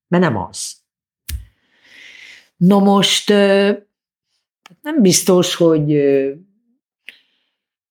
mert 0.08 0.24
nem 0.24 0.38
az. 0.38 0.76
Na 2.58 2.80
most 2.80 3.30
nem 4.82 5.02
biztos, 5.02 5.56
hogy 5.56 6.04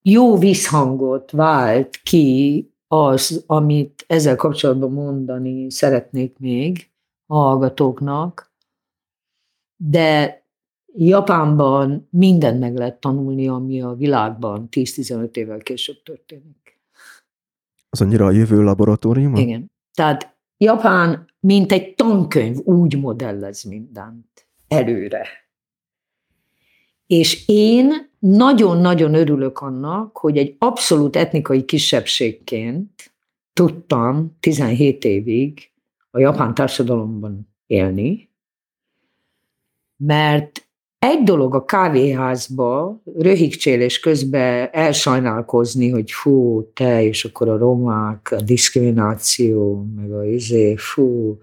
jó 0.03 0.39
visszhangot 0.39 1.31
vált 1.31 2.01
ki 2.03 2.72
az, 2.93 3.45
amit 3.47 4.05
ezzel 4.07 4.37
kapcsolatban 4.37 4.93
mondani 4.93 5.71
szeretnék 5.71 6.39
még 6.39 6.91
a 7.27 7.37
hallgatóknak, 7.37 8.53
de 9.77 10.41
Japánban 10.95 12.09
mindent 12.11 12.61
meg 12.61 12.77
lehet 12.77 13.01
tanulni, 13.01 13.49
ami 13.49 13.83
a 13.83 13.95
világban 13.95 14.69
10-15 14.71 15.37
évvel 15.37 15.59
később 15.59 16.03
történik. 16.03 16.81
Az 17.91 18.01
annyira 18.01 18.27
a 18.27 18.31
jövő 18.31 18.63
laboratórium? 18.63 19.35
Igen. 19.35 19.71
Tehát 19.95 20.37
Japán, 20.57 21.27
mint 21.41 21.73
egy 21.73 21.95
tankönyv, 21.95 22.57
úgy 22.65 23.01
modellez 23.01 23.63
mindent 23.63 24.49
előre. 24.69 25.27
És 27.13 27.43
én 27.47 28.11
nagyon-nagyon 28.19 29.15
örülök 29.15 29.59
annak, 29.59 30.17
hogy 30.17 30.39
egy 30.39 30.57
abszolút 30.59 31.17
etnikai 31.17 31.65
kisebbségként 31.65 33.13
tudtam 33.53 34.37
17 34.41 35.05
évig 35.05 35.71
a 36.11 36.19
japán 36.19 36.55
társadalomban 36.55 37.49
élni, 37.67 38.31
mert 39.97 40.67
egy 40.99 41.23
dolog 41.23 41.55
a 41.55 41.65
kávéházba 41.65 43.01
röhigcsélés 43.19 44.01
közben 44.01 44.69
elsajnálkozni, 44.73 45.89
hogy 45.89 46.11
fú, 46.11 46.67
te, 46.75 47.03
és 47.03 47.25
akkor 47.25 47.49
a 47.49 47.59
romák, 47.59 48.31
a 48.31 48.41
diszkrimináció, 48.41 49.87
meg 49.97 50.13
a 50.13 50.25
izé, 50.25 50.77
fú. 50.77 51.39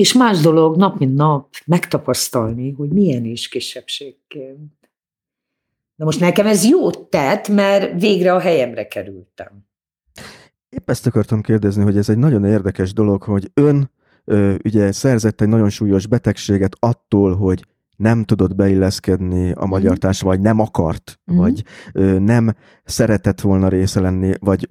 És 0.00 0.12
más 0.12 0.40
dolog 0.40 0.76
nap 0.76 0.98
mint 0.98 1.14
nap 1.14 1.46
megtapasztalni, 1.66 2.72
hogy 2.72 2.88
milyen 2.88 3.24
is 3.24 3.48
kisebbségként. 3.48 4.72
Na 5.96 6.04
most 6.04 6.20
nekem 6.20 6.46
ez 6.46 6.64
jót 6.64 6.98
tett, 6.98 7.48
mert 7.48 8.00
végre 8.00 8.32
a 8.34 8.38
helyemre 8.38 8.88
kerültem. 8.88 9.66
Épp 10.68 10.90
ezt 10.90 11.06
akartam 11.06 11.40
kérdezni, 11.40 11.82
hogy 11.82 11.96
ez 11.96 12.08
egy 12.08 12.18
nagyon 12.18 12.44
érdekes 12.44 12.92
dolog, 12.92 13.22
hogy 13.22 13.50
ön 13.54 13.90
ö, 14.24 14.54
ugye 14.64 14.92
szerzett 14.92 15.40
egy 15.40 15.48
nagyon 15.48 15.70
súlyos 15.70 16.06
betegséget 16.06 16.76
attól, 16.78 17.36
hogy 17.36 17.64
nem 17.96 18.24
tudott 18.24 18.54
beilleszkedni 18.54 19.52
a 19.52 19.66
magyar 19.66 19.92
mm. 19.92 19.98
társadalomba, 19.98 20.42
vagy 20.42 20.54
nem 20.54 20.66
akart, 20.66 21.20
mm. 21.32 21.36
vagy 21.36 21.64
ö, 21.92 22.18
nem 22.18 22.54
szeretett 22.84 23.40
volna 23.40 23.68
része 23.68 24.00
lenni, 24.00 24.32
vagy 24.38 24.68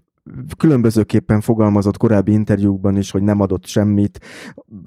különbözőképpen 0.57 1.41
fogalmazott 1.41 1.97
korábbi 1.97 2.31
interjúkban 2.31 2.97
is, 2.97 3.11
hogy 3.11 3.21
nem 3.21 3.39
adott 3.39 3.65
semmit, 3.65 4.19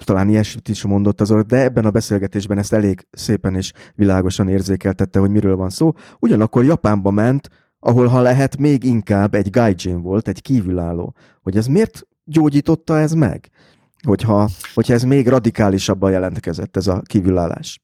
talán 0.05 0.29
ilyesmit 0.29 0.69
is 0.69 0.85
mondott 0.85 1.21
az 1.21 1.35
de 1.47 1.63
ebben 1.63 1.85
a 1.85 1.91
beszélgetésben 1.91 2.59
ezt 2.59 2.73
elég 2.73 3.07
szépen 3.11 3.55
és 3.55 3.73
világosan 3.95 4.49
érzékeltette, 4.49 5.19
hogy 5.19 5.31
miről 5.31 5.57
van 5.57 5.71
szó. 5.71 5.93
Ugyanakkor 6.19 6.65
Japánba 6.65 7.11
ment, 7.11 7.49
ahol 7.79 8.07
ha 8.07 8.21
lehet 8.21 8.57
még 8.57 8.85
inkább 8.85 9.35
egy 9.35 9.51
gaijin 9.51 10.03
volt, 10.03 10.29
egy 10.29 10.43
kívülálló. 10.43 11.15
Hogy 11.43 11.57
ez 11.57 11.67
miért 11.67 12.07
gyógyította 12.25 12.99
ez 12.99 13.13
meg? 13.13 13.51
Hogyha, 14.07 14.49
hogyha 14.75 14.93
ez 14.93 15.03
még 15.03 15.29
radikálisabban 15.29 16.11
jelentkezett, 16.11 16.77
ez 16.77 16.87
a 16.87 17.01
kívülállás. 17.01 17.81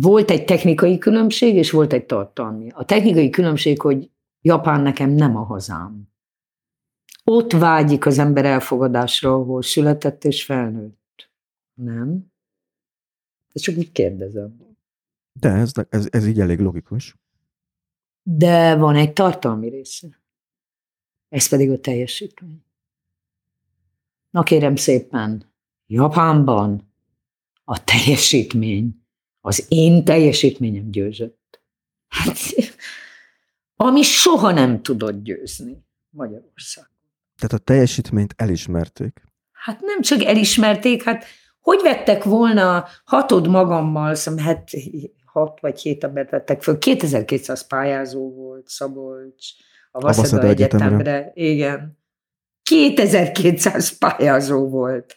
Volt 0.00 0.30
egy 0.30 0.44
technikai 0.44 0.98
különbség, 0.98 1.54
és 1.54 1.70
volt 1.70 1.92
egy 1.92 2.04
tartalmi. 2.04 2.68
A 2.74 2.84
technikai 2.84 3.30
különbség, 3.30 3.80
hogy 3.80 4.10
Japán 4.40 4.80
nekem 4.80 5.10
nem 5.10 5.36
a 5.36 5.44
hazám. 5.44 6.13
Ott 7.24 7.52
vágyik 7.52 8.06
az 8.06 8.18
ember 8.18 8.44
elfogadásra, 8.44 9.34
ahol 9.34 9.62
született 9.62 10.24
és 10.24 10.44
felnőtt. 10.44 11.30
Nem? 11.74 12.32
Ez 13.52 13.62
csak 13.62 13.76
úgy 13.76 13.92
kérdezem. 13.92 14.76
De 15.32 15.48
ez, 15.48 15.72
ez, 15.88 16.08
ez 16.10 16.26
így 16.26 16.40
elég 16.40 16.58
logikus. 16.58 17.16
De 18.22 18.76
van 18.76 18.96
egy 18.96 19.12
tartalmi 19.12 19.68
része. 19.68 20.22
Ez 21.28 21.48
pedig 21.48 21.70
a 21.70 21.80
teljesítmény. 21.80 22.64
Na 24.30 24.42
kérem 24.42 24.76
szépen, 24.76 25.52
Japánban 25.86 26.92
a 27.64 27.84
teljesítmény, 27.84 29.06
az 29.40 29.66
én 29.68 30.04
teljesítményem 30.04 30.90
győzött. 30.90 31.62
Hát, 32.08 32.36
ami 33.76 34.02
soha 34.02 34.52
nem 34.52 34.82
tudott 34.82 35.22
győzni 35.22 35.84
Magyarország. 36.10 36.93
Tehát 37.36 37.52
a 37.52 37.58
teljesítményt 37.58 38.34
elismerték. 38.36 39.22
Hát 39.52 39.80
nem 39.80 40.00
csak 40.00 40.24
elismerték, 40.24 41.02
hát 41.02 41.24
hogy 41.60 41.80
vettek 41.82 42.24
volna 42.24 42.86
hatod 43.04 43.48
magammal, 43.48 44.14
szóval 44.14 44.44
hát 44.44 44.70
hat 45.24 45.60
vagy 45.60 45.80
hét 45.80 46.04
embert 46.04 46.30
vettek 46.30 46.62
föl, 46.62 46.78
2200 46.78 47.66
pályázó 47.66 48.34
volt 48.34 48.68
Szabolcs, 48.68 49.46
a 49.90 50.00
Vaszeda 50.00 50.46
Egyetemre. 50.46 50.86
Egyetemre. 50.86 51.30
Igen. 51.34 51.98
2200 52.62 53.98
pályázó 53.98 54.68
volt. 54.68 55.16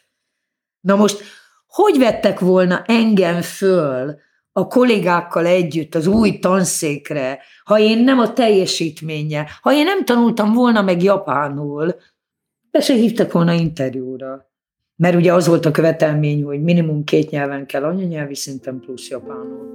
Na 0.80 0.95
most, 0.95 1.23
hogy 1.68 1.98
vettek 1.98 2.39
volna 2.39 2.84
engem 2.85 3.41
föl 3.41 4.19
a 4.58 4.68
kollégákkal 4.68 5.46
együtt 5.46 5.96
az 5.96 6.08
új 6.08 6.40
tanszékre, 6.40 7.40
ha 7.64 7.80
én 7.80 8.04
nem 8.04 8.20
a 8.20 8.34
teljesítménye, 8.34 9.48
ha 9.62 9.74
én 9.74 9.84
nem 9.84 10.06
tanultam 10.06 10.54
volna 10.54 10.82
meg 10.82 11.04
japánul, 11.04 11.96
be 12.72 12.80
se 12.80 12.94
hívtak 12.94 13.32
volna 13.32 13.54
interjúra. 13.54 14.52
Mert 14.96 15.16
ugye 15.16 15.34
az 15.34 15.48
volt 15.48 15.66
a 15.66 15.72
követelmény, 15.72 16.44
hogy 16.44 16.64
minimum 16.64 17.04
két 17.04 17.30
nyelven 17.30 17.66
kell 17.66 17.84
anyanyelvi 17.84 18.36
szinten 18.36 18.80
plusz 18.80 19.10
japánul. 19.10 19.66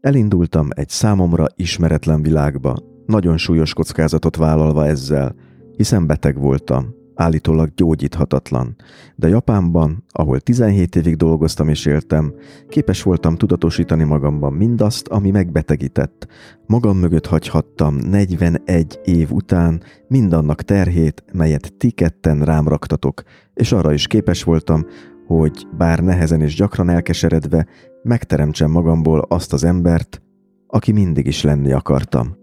Elindultam 0.00 0.68
egy 0.74 0.88
számomra 0.88 1.46
ismeretlen 1.56 2.22
világba, 2.22 2.76
nagyon 3.06 3.36
súlyos 3.36 3.74
kockázatot 3.74 4.36
vállalva 4.36 4.86
ezzel, 4.86 5.34
hiszen 5.76 6.06
beteg 6.06 6.38
voltam, 6.38 7.00
állítólag 7.14 7.74
gyógyíthatatlan, 7.74 8.76
de 9.16 9.28
Japánban, 9.28 10.04
ahol 10.08 10.40
17 10.40 10.96
évig 10.96 11.16
dolgoztam 11.16 11.68
és 11.68 11.86
éltem, 11.86 12.34
képes 12.68 13.02
voltam 13.02 13.36
tudatosítani 13.36 14.04
magamban 14.04 14.52
mindazt, 14.52 15.08
ami 15.08 15.30
megbetegített. 15.30 16.26
Magam 16.66 16.98
mögött 16.98 17.26
hagyhattam 17.26 17.94
41 17.94 19.00
év 19.04 19.32
után 19.32 19.82
mindannak 20.08 20.62
terhét, 20.62 21.24
melyet 21.32 21.74
ti 21.76 21.90
ketten 21.90 22.42
rám 22.42 22.68
raktatok, 22.68 23.22
és 23.54 23.72
arra 23.72 23.92
is 23.92 24.06
képes 24.06 24.42
voltam, 24.42 24.86
hogy 25.26 25.66
bár 25.76 25.98
nehezen 25.98 26.40
és 26.40 26.54
gyakran 26.54 26.90
elkeseredve, 26.90 27.66
megteremtsem 28.02 28.70
magamból 28.70 29.20
azt 29.28 29.52
az 29.52 29.64
embert, 29.64 30.22
aki 30.66 30.92
mindig 30.92 31.26
is 31.26 31.42
lenni 31.42 31.72
akartam. 31.72 32.41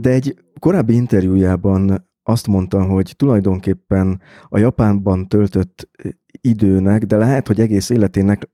De 0.00 0.10
egy 0.10 0.38
korábbi 0.58 0.94
interjújában 0.94 2.08
azt 2.22 2.46
mondta, 2.46 2.82
hogy 2.84 3.14
tulajdonképpen 3.16 4.20
a 4.48 4.58
Japánban 4.58 5.28
töltött 5.28 5.90
időnek, 6.40 7.04
de 7.04 7.16
lehet, 7.16 7.46
hogy 7.46 7.60
egész 7.60 7.90
életének 7.90 8.50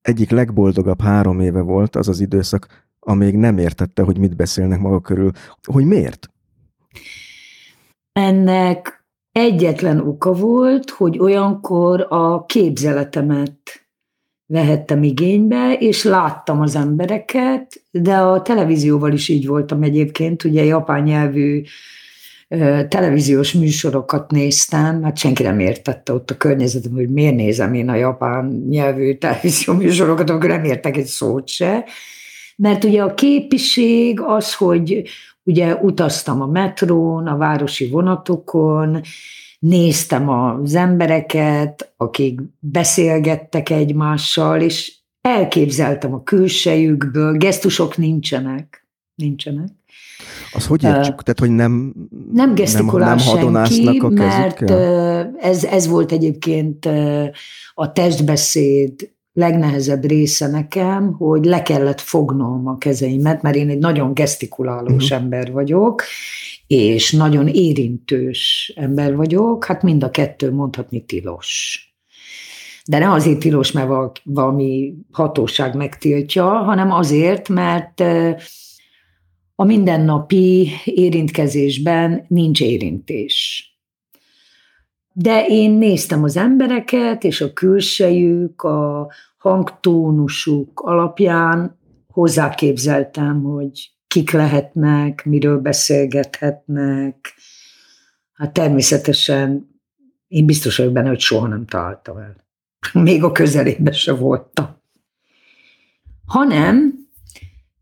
egyik 0.00 0.30
legboldogabb 0.30 1.00
három 1.00 1.40
éve 1.40 1.60
volt 1.60 1.96
az 1.96 2.08
az 2.08 2.20
időszak, 2.20 2.90
amíg 2.98 3.36
nem 3.36 3.58
értette, 3.58 4.02
hogy 4.02 4.18
mit 4.18 4.36
beszélnek 4.36 4.80
maga 4.80 5.00
körül. 5.00 5.30
Hogy 5.62 5.84
miért? 5.84 6.30
Ennek 8.12 9.04
egyetlen 9.32 10.00
oka 10.00 10.32
volt, 10.32 10.90
hogy 10.90 11.18
olyankor 11.18 12.06
a 12.08 12.44
képzeletemet 12.44 13.81
vehettem 14.46 15.02
igénybe, 15.02 15.76
és 15.78 16.04
láttam 16.04 16.60
az 16.60 16.76
embereket, 16.76 17.82
de 17.90 18.16
a 18.16 18.42
televízióval 18.42 19.12
is 19.12 19.28
így 19.28 19.46
voltam 19.46 19.82
egyébként, 19.82 20.44
ugye 20.44 20.64
japán 20.64 21.02
nyelvű 21.02 21.62
televíziós 22.88 23.52
műsorokat 23.52 24.30
néztem, 24.30 25.02
hát 25.02 25.16
senki 25.16 25.42
nem 25.42 25.58
értette 25.58 26.12
ott 26.12 26.30
a 26.30 26.36
környezetem, 26.36 26.92
hogy 26.92 27.08
miért 27.08 27.34
nézem 27.34 27.74
én 27.74 27.88
a 27.88 27.94
japán 27.94 28.64
nyelvű 28.68 29.14
televízió 29.14 29.74
műsorokat, 29.74 30.30
amikor 30.30 30.48
nem 30.48 30.64
értek 30.64 30.96
egy 30.96 31.06
szót 31.06 31.48
se. 31.48 31.84
Mert 32.56 32.84
ugye 32.84 33.02
a 33.02 33.14
képiség 33.14 34.20
az, 34.20 34.54
hogy 34.54 35.02
ugye 35.42 35.74
utaztam 35.74 36.40
a 36.40 36.46
metrón, 36.46 37.26
a 37.26 37.36
városi 37.36 37.88
vonatokon, 37.88 39.00
néztem 39.62 40.28
az 40.28 40.74
embereket, 40.74 41.92
akik 41.96 42.40
beszélgettek 42.58 43.70
egymással, 43.70 44.60
és 44.60 44.92
elképzeltem 45.20 46.14
a 46.14 46.22
külsejükből, 46.22 47.36
gesztusok 47.36 47.96
nincsenek. 47.96 48.86
Nincsenek. 49.14 49.68
Az 50.52 50.66
hogy 50.66 50.84
értsük? 50.84 51.14
Uh, 51.14 51.20
Tehát, 51.20 51.38
hogy 51.38 51.50
nem 51.50 51.92
Nem 52.32 52.54
gesztikulál 52.54 53.14
nem, 53.14 53.50
nem 53.50 53.64
senki, 53.64 53.98
a 53.98 54.08
mert 54.08 54.70
ez, 55.40 55.64
ez 55.64 55.86
volt 55.86 56.12
egyébként 56.12 56.88
a 57.74 57.92
testbeszéd 57.92 59.11
legnehezebb 59.32 60.04
része 60.04 60.46
nekem, 60.46 61.12
hogy 61.12 61.44
le 61.44 61.62
kellett 61.62 62.00
fognom 62.00 62.66
a 62.66 62.78
kezeimet, 62.78 63.42
mert 63.42 63.56
én 63.56 63.68
egy 63.68 63.78
nagyon 63.78 64.14
gesztikulálós 64.14 65.04
uh-huh. 65.04 65.18
ember 65.18 65.52
vagyok, 65.52 66.02
és 66.66 67.12
nagyon 67.12 67.48
érintős 67.48 68.72
ember 68.76 69.16
vagyok, 69.16 69.64
hát 69.64 69.82
mind 69.82 70.04
a 70.04 70.10
kettő 70.10 70.52
mondhatni 70.52 71.04
tilos. 71.04 71.80
De 72.86 72.98
nem 72.98 73.10
azért 73.10 73.38
tilos, 73.38 73.72
mert 73.72 74.20
valami 74.24 74.94
hatóság 75.10 75.74
megtiltja, 75.74 76.46
hanem 76.48 76.90
azért, 76.90 77.48
mert 77.48 78.00
a 79.54 79.64
mindennapi 79.64 80.68
érintkezésben 80.84 82.24
nincs 82.28 82.60
érintés. 82.60 83.66
De 85.12 85.46
én 85.46 85.70
néztem 85.70 86.22
az 86.22 86.36
embereket, 86.36 87.24
és 87.24 87.40
a 87.40 87.52
külsejük, 87.52 88.62
a 88.62 89.10
hangtónusuk 89.38 90.80
alapján 90.80 91.78
hozzáképzeltem, 92.12 93.42
hogy 93.42 93.90
kik 94.06 94.30
lehetnek, 94.30 95.24
miről 95.24 95.58
beszélgethetnek. 95.58 97.34
Hát 98.32 98.52
természetesen 98.52 99.70
én 100.28 100.46
biztos 100.46 100.76
vagyok 100.76 100.92
benne, 100.92 101.08
hogy 101.08 101.20
soha 101.20 101.46
nem 101.46 101.66
találtam 101.66 102.16
el. 102.16 102.36
Még 103.02 103.24
a 103.24 103.32
közelében 103.32 103.92
se 103.92 104.12
voltam. 104.12 104.80
Hanem 106.26 106.94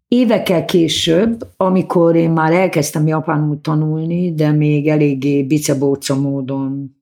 évekkel 0.08 0.64
később, 0.64 1.48
amikor 1.56 2.16
én 2.16 2.30
már 2.30 2.52
elkezdtem 2.52 3.06
japánul 3.06 3.60
tanulni, 3.60 4.34
de 4.34 4.50
még 4.50 4.88
eléggé 4.88 5.42
bicebóca 5.42 6.20
módon 6.20 6.99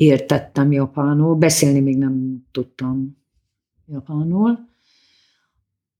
értettem 0.00 0.72
japánul, 0.72 1.34
beszélni 1.34 1.80
még 1.80 1.98
nem 1.98 2.46
tudtam 2.50 3.16
japánul, 3.86 4.58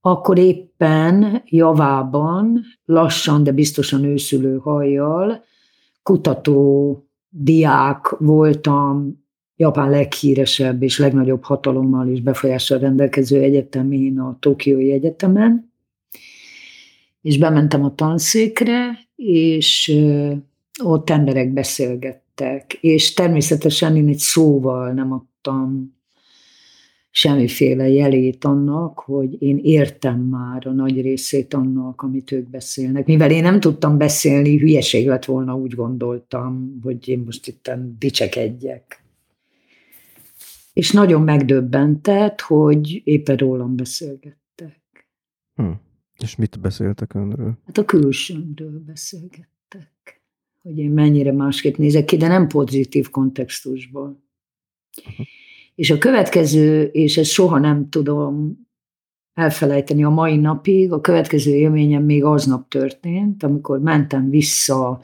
akkor 0.01 0.39
éppen 0.39 1.43
javában, 1.45 2.61
lassan, 2.85 3.43
de 3.43 3.53
biztosan 3.53 4.05
őszülő 4.05 4.59
hajjal, 4.59 5.45
kutató 6.03 7.09
diák 7.29 8.09
voltam 8.19 9.25
Japán 9.57 9.91
leghíresebb 9.91 10.83
és 10.83 10.99
legnagyobb 10.99 11.43
hatalommal 11.45 12.09
és 12.09 12.21
befolyással 12.21 12.79
rendelkező 12.79 13.41
egyetemén, 13.41 14.19
a 14.19 14.37
Tokiói 14.41 14.93
Egyetemen, 14.93 15.73
és 17.21 17.39
bementem 17.39 17.85
a 17.85 17.95
tanszékre, 17.95 18.99
és 19.17 19.99
ott 20.83 21.11
emberek 21.11 21.53
beszélgettek, 21.53 22.20
és 22.81 23.15
természetesen 23.15 23.97
én 23.97 24.09
egy 24.09 24.19
szóval 24.19 24.93
nem 24.93 25.13
adtam 25.13 25.99
semmiféle 27.11 27.89
jelét 27.89 28.45
annak, 28.45 28.99
hogy 28.99 29.43
én 29.43 29.59
értem 29.63 30.21
már 30.21 30.67
a 30.67 30.73
nagy 30.73 31.01
részét 31.01 31.55
annak, 31.55 32.03
amit 32.03 32.33
ők 32.33 32.49
beszélnek. 32.49 33.07
Mivel 33.07 33.31
én 33.31 33.43
nem 33.43 33.61
tudtam 33.61 33.99
beszélni, 33.99 34.59
hülyeség 34.59 35.07
lett 35.07 35.25
volna, 35.25 35.55
úgy 35.55 35.75
gondoltam, 35.75 36.79
hogy 36.83 37.09
én 37.09 37.19
most 37.19 37.47
itt 37.47 37.71
dicsekedjek. 37.99 39.05
És 40.73 40.93
nagyon 40.93 41.23
megdöbbentett, 41.23 42.41
hogy 42.41 43.01
éppen 43.05 43.37
rólam 43.37 43.77
beszélgettek. 43.77 45.09
Hm. 45.55 45.71
És 46.19 46.37
mit 46.37 46.61
beszéltek 46.61 47.15
önről? 47.15 47.59
Hát 47.67 47.79
a 47.79 47.85
külsőmről 47.85 48.83
beszélgettek. 48.87 49.60
Hogy 50.63 50.79
én 50.79 50.91
mennyire 50.91 51.33
másképp 51.33 51.77
nézek 51.77 52.05
ki, 52.05 52.17
de 52.17 52.29
nem 52.29 52.49
pozitív 52.49 53.11
kontextusból. 53.11 54.23
Uh-huh. 55.11 55.27
És 55.75 55.91
a 55.91 55.99
következő, 55.99 56.83
és 56.83 57.17
ezt 57.17 57.31
soha 57.31 57.59
nem 57.59 57.89
tudom 57.89 58.59
elfelejteni 59.35 60.05
a 60.05 60.09
mai 60.09 60.37
napig, 60.37 60.93
a 60.93 61.01
következő 61.01 61.55
élményem 61.55 62.05
még 62.05 62.25
aznap 62.25 62.69
történt, 62.69 63.43
amikor 63.43 63.81
mentem 63.81 64.31
vissza 64.31 65.01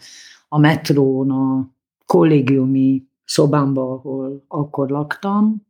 a 0.49 0.59
metrón 0.59 1.31
a 1.31 1.71
kollégiumi 2.07 3.07
szobámba, 3.25 3.93
ahol 3.93 4.45
akkor 4.49 4.91
laktam, 4.91 5.67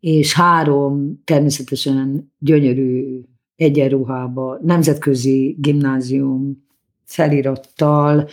és 0.00 0.34
három 0.34 1.20
természetesen 1.24 2.32
gyönyörű 2.38 3.20
egyenruhába, 3.56 4.58
nemzetközi 4.62 5.56
gimnázium 5.58 6.67
felirattal, 7.08 8.28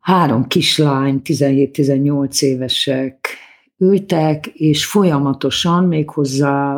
három 0.00 0.46
kislány, 0.46 1.20
17-18 1.24 2.42
évesek 2.42 3.28
ültek, 3.78 4.46
és 4.46 4.86
folyamatosan, 4.86 5.84
méghozzá 5.84 6.74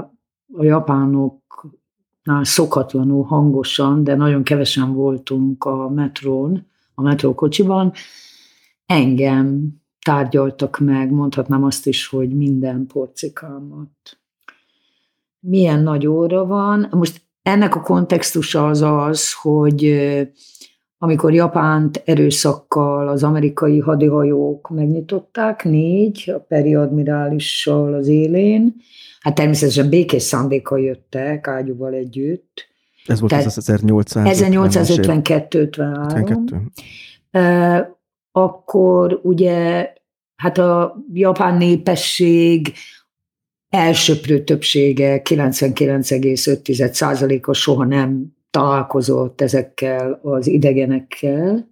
a 0.53 0.65
japánoknál 0.65 2.45
szokatlanul 2.45 3.25
hangosan, 3.25 4.05
de 4.05 4.15
nagyon 4.15 4.43
kevesen 4.43 4.93
voltunk 4.93 5.65
a 5.65 5.89
metrón, 5.89 6.67
a 6.95 7.03
metrókocsiban, 7.03 7.93
engem 8.87 9.77
tárgyaltak 10.05 10.79
meg, 10.79 11.11
mondhatnám 11.11 11.65
azt 11.65 11.87
is, 11.87 12.07
hogy 12.07 12.37
minden 12.37 12.87
porcikámat. 12.87 14.19
Milyen 15.41 15.83
nagy 15.83 16.07
óra 16.07 16.47
van. 16.47 16.89
Most 16.91 17.21
ennek 17.43 17.75
a 17.75 17.81
kontextusa 17.81 18.67
az 18.67 18.83
az, 18.83 19.33
hogy 19.33 19.83
amikor 20.99 21.35
Japánt 21.35 22.03
erőszakkal 22.05 23.09
az 23.09 23.23
amerikai 23.23 23.79
hadihajók 23.79 24.71
megnyitották, 24.71 25.65
négy, 25.65 26.33
a 26.35 26.39
periadmirálissal 26.39 27.95
az 27.95 28.09
élén, 28.09 28.75
hát 29.21 29.35
természetesen 29.35 29.89
békés 29.89 30.23
szándékkal 30.23 30.81
jöttek 30.81 31.49
ágyúval 31.49 31.93
együtt. 31.93 32.67
Ez 33.07 33.21
volt 33.21 33.33
Tehát 33.33 33.47
az 33.47 33.71
1852 34.15 35.61
53 35.61 36.73
akkor 38.33 39.21
ugye 39.23 39.93
hát 40.37 40.59
a 40.59 40.97
japán 41.13 41.57
népesség 41.57 42.73
elsöprő 43.69 44.45
többsége, 44.45 45.21
99,5%-a 45.25 47.53
soha 47.53 47.85
nem 47.85 48.37
találkozott 48.51 49.41
ezekkel 49.41 50.21
az 50.23 50.47
idegenekkel, 50.47 51.71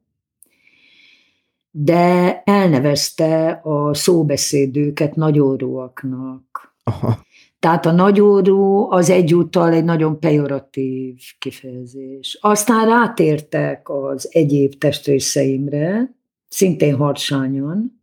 de 1.71 2.43
elnevezte 2.45 3.61
a 3.65 3.95
szóbeszédőket 3.95 5.15
nagyóruaknak. 5.15 6.77
Aha. 6.85 7.25
Tehát 7.59 7.87
a 7.87 7.93
nagyórú 7.93 8.91
az 8.91 9.11
egyúttal 9.11 9.73
egy 9.73 9.85
nagyon 9.85 10.21
pejoratív 10.21 11.21
kifejezés. 11.39 12.39
Aztán 12.41 12.87
rátértek 12.87 13.89
az 13.89 14.29
egyéb 14.31 14.75
testrészeimre, 14.79 16.15
szintén 16.49 16.97
harsányan. 16.97 18.01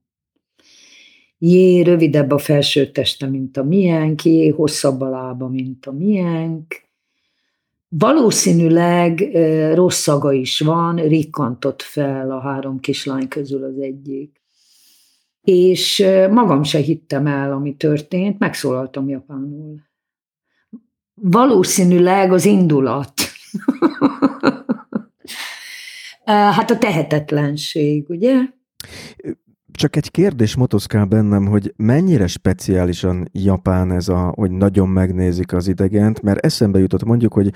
Jé, 1.38 1.82
rövidebb 1.82 2.32
a 2.32 2.38
felső 2.38 2.92
teste, 2.92 3.26
mint 3.26 3.58
a 3.58 3.64
miénk, 3.64 4.24
jé, 4.24 4.48
hosszabb 4.48 5.02
a 5.02 5.10
lába, 5.10 5.48
mint 5.48 5.86
a 5.86 5.92
miénk, 5.92 6.83
Valószínűleg 7.98 9.20
rossz 9.74 10.02
szaga 10.02 10.32
is 10.32 10.60
van, 10.60 10.96
rikkantott 10.96 11.82
fel 11.82 12.32
a 12.32 12.40
három 12.40 12.80
kislány 12.80 13.28
közül 13.28 13.64
az 13.64 13.80
egyik. 13.80 14.42
És 15.42 16.06
magam 16.32 16.64
se 16.64 16.78
hittem 16.78 17.28
el, 17.28 17.52
ami 17.52 17.76
történt, 17.76 18.40
megszólaltam 18.40 19.10
japánul. 19.10 19.80
Valószínűleg 21.14 22.32
az 22.32 22.46
indulat. 22.46 23.14
hát 26.56 26.72
a 26.72 26.78
tehetetlenség, 26.78 28.10
ugye? 28.10 28.36
Csak 29.74 29.96
egy 29.96 30.12
kérdés 30.12 30.56
motoszkál 30.56 31.06
bennem, 31.06 31.46
hogy 31.46 31.74
mennyire 31.76 32.28
speciálisan 32.28 33.30
Japán 33.32 33.92
ez 33.92 34.08
a, 34.08 34.34
hogy 34.36 34.52
nagyon 34.52 34.90
megnézik 34.90 35.54
az 35.54 35.68
idegent, 35.68 36.22
mert 36.22 36.46
eszembe 36.46 36.80
jutott 36.80 37.04
mondjuk, 37.04 37.34
hogy 37.34 37.54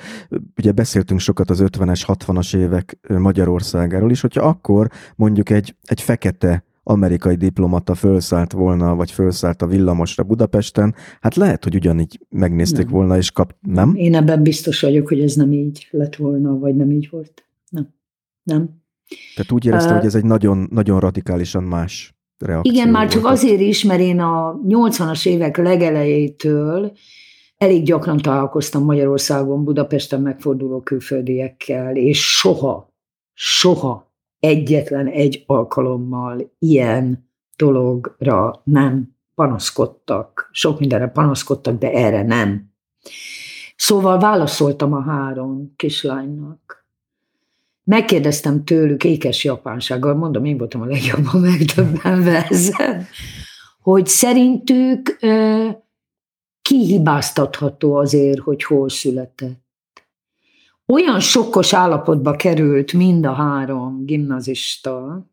ugye 0.57 0.71
beszéltünk 0.71 1.19
sokat 1.19 1.49
az 1.49 1.63
50-es, 1.63 2.03
60-as 2.07 2.55
évek 2.55 2.99
Magyarországáról 3.07 4.11
is, 4.11 4.21
hogyha 4.21 4.47
akkor 4.47 4.89
mondjuk 5.15 5.49
egy, 5.49 5.75
egy 5.83 6.01
fekete 6.01 6.63
amerikai 6.83 7.35
diplomata 7.35 7.95
fölszállt 7.95 8.51
volna, 8.51 8.95
vagy 8.95 9.11
fölszállt 9.11 9.61
a 9.61 9.67
villamosra 9.67 10.23
Budapesten, 10.23 10.95
hát 11.21 11.35
lehet, 11.35 11.63
hogy 11.63 11.75
ugyanígy 11.75 12.25
megnézték 12.29 12.85
nem. 12.85 12.93
volna, 12.93 13.17
és 13.17 13.31
kap... 13.31 13.55
Nem? 13.61 13.95
Én 13.95 14.15
ebben 14.15 14.43
biztos 14.43 14.81
vagyok, 14.81 15.07
hogy 15.07 15.19
ez 15.19 15.33
nem 15.33 15.51
így 15.51 15.87
lett 15.91 16.15
volna, 16.15 16.57
vagy 16.57 16.75
nem 16.75 16.91
így 16.91 17.07
volt. 17.11 17.45
Nem. 17.69 17.93
Nem. 18.43 18.85
Tehát 19.35 19.51
úgy 19.51 19.65
érezte, 19.65 19.89
uh, 19.89 19.97
hogy 19.97 20.05
ez 20.05 20.15
egy 20.15 20.25
nagyon, 20.25 20.67
nagyon 20.71 20.99
radikálisan 20.99 21.63
más 21.63 22.15
reakció. 22.37 22.71
Igen, 22.71 22.89
már 22.89 23.07
csak 23.07 23.25
azért 23.25 23.59
is, 23.61 23.83
mert 23.83 23.99
én 23.99 24.19
a 24.19 24.59
80-as 24.67 25.27
évek 25.27 25.57
legelejétől 25.57 26.91
elég 27.57 27.83
gyakran 27.83 28.17
találkoztam 28.17 28.83
Magyarországon, 28.83 29.63
Budapesten 29.63 30.21
megforduló 30.21 30.81
külföldiekkel, 30.81 31.95
és 31.95 32.37
soha, 32.37 32.93
soha 33.33 34.13
egyetlen 34.39 35.07
egy 35.07 35.43
alkalommal 35.45 36.53
ilyen 36.59 37.29
dologra 37.55 38.61
nem 38.63 39.15
panaszkodtak. 39.35 40.49
Sok 40.51 40.79
mindenre 40.79 41.07
panaszkodtak, 41.07 41.77
de 41.77 41.91
erre 41.91 42.23
nem. 42.23 42.71
Szóval 43.75 44.19
válaszoltam 44.19 44.93
a 44.93 45.01
három 45.01 45.73
kislánynak. 45.75 46.76
Megkérdeztem 47.87 48.63
tőlük 48.63 49.03
ékes 49.03 49.43
japánsággal, 49.43 50.15
mondom, 50.15 50.45
én 50.45 50.57
voltam 50.57 50.81
a 50.81 50.85
legjobban 50.85 51.41
megdöbbenve 51.41 52.47
ezen, 52.49 53.07
hogy 53.81 54.07
szerintük 54.07 55.19
kihibáztatható 56.61 57.95
azért, 57.95 58.39
hogy 58.39 58.63
hol 58.63 58.89
született. 58.89 59.63
Olyan 60.85 61.19
sokkos 61.19 61.73
állapotba 61.73 62.35
került 62.35 62.93
mind 62.93 63.25
a 63.25 63.33
három 63.33 64.05
gimnazista, 64.05 65.25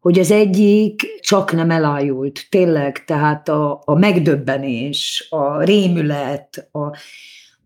hogy 0.00 0.18
az 0.18 0.30
egyik 0.30 1.02
csak 1.20 1.52
nem 1.52 1.70
elájult, 1.70 2.46
tényleg, 2.50 3.04
tehát 3.04 3.48
a, 3.48 3.82
a 3.84 3.94
megdöbbenés, 3.94 5.26
a 5.30 5.62
rémület, 5.62 6.68
a, 6.72 6.96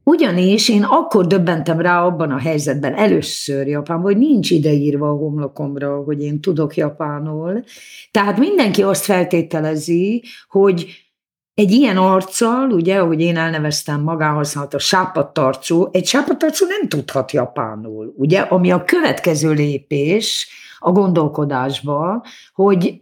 ugyanis 0.04 0.68
én 0.68 0.82
akkor 0.82 1.26
döbbentem 1.26 1.80
rá 1.80 2.04
abban 2.04 2.30
a 2.30 2.38
helyzetben 2.38 2.94
először 2.94 3.66
Japánban, 3.66 4.12
hogy 4.12 4.16
nincs 4.16 4.50
ideírva 4.50 5.08
a 5.08 5.16
homlokomra, 5.16 6.02
hogy 6.02 6.22
én 6.22 6.40
tudok 6.40 6.76
japánul. 6.76 7.64
Tehát 8.10 8.38
mindenki 8.38 8.82
azt 8.82 9.04
feltételezi, 9.04 10.24
hogy 10.48 10.86
egy 11.54 11.70
ilyen 11.70 11.96
arccal, 11.96 12.70
ugye, 12.70 12.98
ahogy 12.98 13.20
én 13.20 13.36
elneveztem 13.36 14.00
magához, 14.00 14.54
hát 14.54 14.74
a 14.74 14.78
sápadtarcú, 14.78 15.88
egy 15.90 16.06
sápadtarcú 16.06 16.66
nem 16.66 16.88
tudhat 16.88 17.32
japánul, 17.32 18.14
ugye, 18.16 18.40
ami 18.40 18.70
a 18.70 18.84
következő 18.84 19.52
lépés 19.52 20.48
a 20.78 20.92
gondolkodásba, 20.92 22.24
hogy 22.54 22.98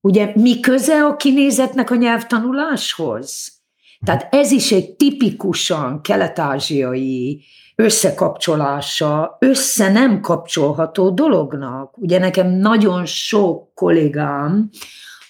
ugye 0.00 0.32
mi 0.34 0.60
köze 0.60 1.04
a 1.04 1.16
kinézetnek 1.16 1.90
a 1.90 1.94
nyelvtanuláshoz? 1.94 3.61
Tehát 4.04 4.34
ez 4.34 4.50
is 4.50 4.72
egy 4.72 4.94
tipikusan 4.94 6.00
kelet-ázsiai 6.00 7.44
összekapcsolása, 7.74 9.36
össze 9.40 9.92
nem 9.92 10.20
kapcsolható 10.20 11.10
dolognak. 11.10 11.98
Ugye 11.98 12.18
nekem 12.18 12.50
nagyon 12.50 13.06
sok 13.06 13.74
kollégám, 13.74 14.70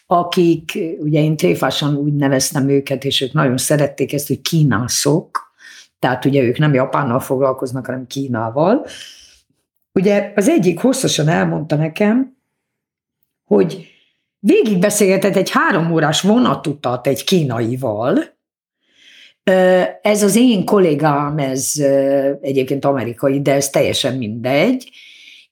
akik, 0.07 0.79
ugye 0.99 1.21
én 1.21 1.37
tréfásan 1.37 1.97
úgy 1.97 2.15
neveztem 2.15 2.69
őket, 2.69 3.05
és 3.05 3.21
ők 3.21 3.33
nagyon 3.33 3.57
szerették 3.57 4.13
ezt, 4.13 4.27
hogy 4.27 4.41
kínászok, 4.41 5.53
tehát 5.99 6.25
ugye 6.25 6.43
ők 6.43 6.59
nem 6.59 6.75
Japánnal 6.75 7.21
foglalkoznak, 7.21 7.87
hanem 7.87 8.07
Kínával. 8.07 8.87
Ugye 9.93 10.33
az 10.37 10.49
egyik 10.49 10.81
hosszasan 10.81 11.29
elmondta 11.29 11.77
nekem, 11.77 12.37
hogy 13.45 13.87
végigbeszélgetett 14.39 15.37
egy 15.37 15.51
három 15.51 15.93
órás 15.93 16.21
vonatutat 16.21 17.07
egy 17.07 17.25
kínaival, 17.25 18.32
ez 20.03 20.23
az 20.23 20.37
én 20.37 20.65
kollégám, 20.65 21.39
ez 21.39 21.73
egyébként 22.41 22.85
amerikai, 22.85 23.43
de 23.43 23.55
ez 23.55 23.71
teljesen 23.71 24.17
mindegy, 24.17 24.91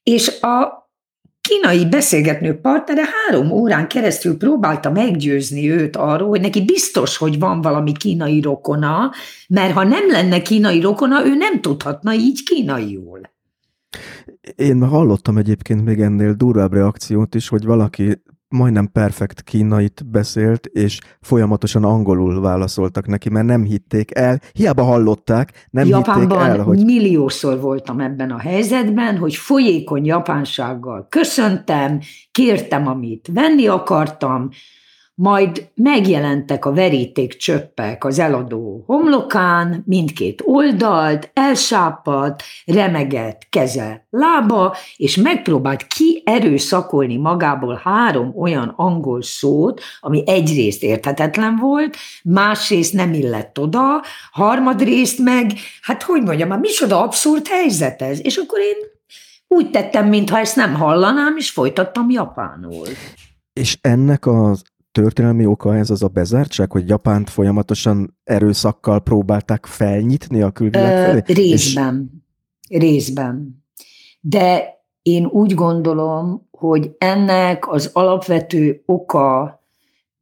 és 0.02 0.40
a 0.40 0.78
kínai 1.40 1.88
beszélgetnő 1.88 2.60
partnere 2.60 3.02
három 3.02 3.50
órán 3.50 3.88
keresztül 3.88 4.36
próbálta 4.36 4.90
meggyőzni 4.90 5.70
őt 5.70 5.96
arról, 5.96 6.28
hogy 6.28 6.40
neki 6.40 6.64
biztos, 6.64 7.16
hogy 7.16 7.38
van 7.38 7.60
valami 7.60 7.92
kínai 7.92 8.40
rokona, 8.40 9.12
mert 9.48 9.72
ha 9.72 9.84
nem 9.84 10.10
lenne 10.10 10.42
kínai 10.42 10.80
rokona, 10.80 11.26
ő 11.26 11.34
nem 11.34 11.60
tudhatna 11.60 12.14
így 12.14 12.42
kínaiul. 12.42 13.20
Én 14.56 14.82
hallottam 14.82 15.36
egyébként 15.36 15.84
még 15.84 16.00
ennél 16.00 16.32
durvább 16.32 16.72
reakciót 16.72 17.34
is, 17.34 17.48
hogy 17.48 17.64
valaki 17.64 18.22
majdnem 18.50 18.92
perfekt 18.92 19.42
kínait 19.42 20.06
beszélt, 20.06 20.66
és 20.66 20.98
folyamatosan 21.20 21.84
angolul 21.84 22.40
válaszoltak 22.40 23.06
neki, 23.06 23.28
mert 23.28 23.46
nem 23.46 23.64
hitték 23.64 24.16
el, 24.16 24.40
hiába 24.52 24.82
hallották, 24.82 25.68
nem 25.70 25.86
Japánban 25.86 26.38
hitték 26.38 26.56
el, 26.56 26.62
hogy... 26.62 26.84
milliószor 26.84 27.60
voltam 27.60 28.00
ebben 28.00 28.30
a 28.30 28.38
helyzetben, 28.38 29.16
hogy 29.16 29.34
folyékony 29.34 30.04
japánsággal 30.04 31.06
köszöntem, 31.08 32.00
kértem, 32.30 32.86
amit 32.86 33.28
venni 33.32 33.66
akartam, 33.66 34.48
majd 35.20 35.70
megjelentek 35.74 36.64
a 36.64 36.72
veríték 36.72 37.36
csöppek 37.36 38.04
az 38.04 38.18
eladó 38.18 38.82
homlokán, 38.86 39.82
mindkét 39.86 40.42
oldalt, 40.44 41.30
elsápadt, 41.34 42.42
remegett 42.64 43.46
keze, 43.50 44.06
lába, 44.10 44.76
és 44.96 45.16
megpróbált 45.16 45.86
kierőszakolni 45.86 47.16
magából 47.16 47.80
három 47.84 48.32
olyan 48.36 48.72
angol 48.76 49.22
szót, 49.22 49.80
ami 50.00 50.22
egyrészt 50.26 50.82
érthetetlen 50.82 51.56
volt, 51.56 51.96
másrészt 52.22 52.92
nem 52.92 53.12
illett 53.12 53.58
oda, 53.58 54.02
harmadrészt 54.32 55.18
meg, 55.18 55.52
hát 55.82 56.02
hogy 56.02 56.22
mondjam, 56.22 56.48
már 56.48 56.58
micsoda 56.58 57.02
abszurd 57.02 57.46
helyzet 57.48 58.02
ez, 58.02 58.24
és 58.24 58.36
akkor 58.36 58.58
én 58.58 58.76
úgy 59.48 59.70
tettem, 59.70 60.08
mintha 60.08 60.38
ezt 60.38 60.56
nem 60.56 60.74
hallanám, 60.74 61.36
és 61.36 61.50
folytattam 61.50 62.10
japánul. 62.10 62.86
És 63.52 63.78
ennek 63.80 64.26
az 64.26 64.62
történelmi 64.92 65.46
oka 65.46 65.76
ez 65.76 65.90
az 65.90 66.02
a 66.02 66.08
bezártság, 66.08 66.72
hogy 66.72 66.88
Japánt 66.88 67.30
folyamatosan 67.30 68.18
erőszakkal 68.24 69.00
próbálták 69.00 69.66
felnyitni 69.66 70.42
a 70.42 70.50
külvilág 70.50 71.04
felé? 71.04 71.22
Ö, 71.26 71.32
részben. 71.32 72.22
És... 72.68 72.78
Részben. 72.78 73.64
De 74.20 74.78
én 75.02 75.26
úgy 75.26 75.54
gondolom, 75.54 76.48
hogy 76.50 76.94
ennek 76.98 77.72
az 77.72 77.90
alapvető 77.92 78.82
oka 78.86 79.58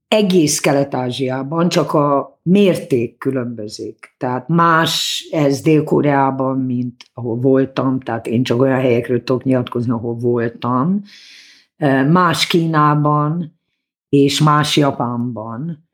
egész 0.09 0.61
Kelet-Ázsiában, 0.61 1.69
csak 1.69 1.93
a 1.95 2.39
mérték 2.43 3.19
különbözik. 3.19 4.15
Tehát 4.19 4.49
más 4.49 5.25
ez 5.31 5.61
Dél-Koreában, 5.61 6.59
mint 6.59 7.05
ahol 7.15 7.37
voltam, 7.37 8.01
tehát 8.01 8.27
én 8.27 8.43
csak 8.43 8.61
olyan 8.61 8.81
helyekről 8.81 9.25
tudok 9.25 9.45
nyilatkozni, 9.45 9.93
ahol 9.93 10.15
voltam. 10.15 11.03
Más 12.11 12.47
Kínában, 12.47 13.58
és 14.09 14.41
más 14.41 14.77
Japánban. 14.77 15.89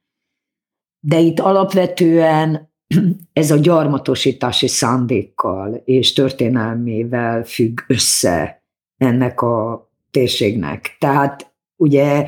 De 1.01 1.19
itt 1.19 1.41
alapvetően 1.41 2.73
ez 3.33 3.51
a 3.51 3.57
gyarmatosítási 3.57 4.69
szándékkal 4.69 5.75
és 5.85 6.13
történelmével 6.13 7.45
függ 7.45 7.81
össze 7.87 8.63
ennek 8.97 9.41
a 9.41 9.89
térségnek. 10.11 10.97
Tehát 10.99 11.53
ugye 11.77 12.27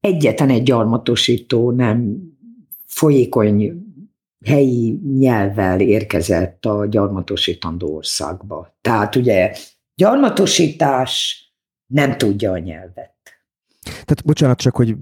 egyetlen 0.00 0.50
egy 0.50 0.62
gyarmatosító 0.62 1.70
nem 1.70 2.28
folyékony 2.86 3.84
helyi 4.44 5.00
nyelvvel 5.18 5.80
érkezett 5.80 6.66
a 6.66 6.86
gyarmatosítandó 6.86 7.94
országba. 7.94 8.74
Tehát 8.80 9.16
ugye 9.16 9.52
gyarmatosítás 9.94 11.44
nem 11.86 12.18
tudja 12.18 12.52
a 12.52 12.58
nyelvet. 12.58 13.19
Tehát 13.82 14.24
bocsánat 14.24 14.58
csak, 14.58 14.76
hogy 14.76 14.96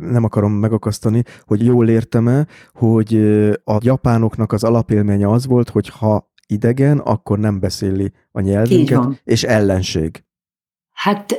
nem 0.00 0.24
akarom 0.24 0.52
megakasztani, 0.52 1.22
hogy 1.44 1.64
jól 1.64 1.88
értem-e, 1.88 2.46
hogy 2.74 3.14
a 3.64 3.78
japánoknak 3.80 4.52
az 4.52 4.64
alapélménye 4.64 5.28
az 5.30 5.46
volt, 5.46 5.68
hogy 5.68 5.88
ha 5.88 6.32
idegen, 6.46 6.98
akkor 6.98 7.38
nem 7.38 7.60
beszéli 7.60 8.12
a 8.32 8.40
nyelvünket, 8.40 9.20
és 9.24 9.42
ellenség. 9.42 10.24
Hát 10.90 11.36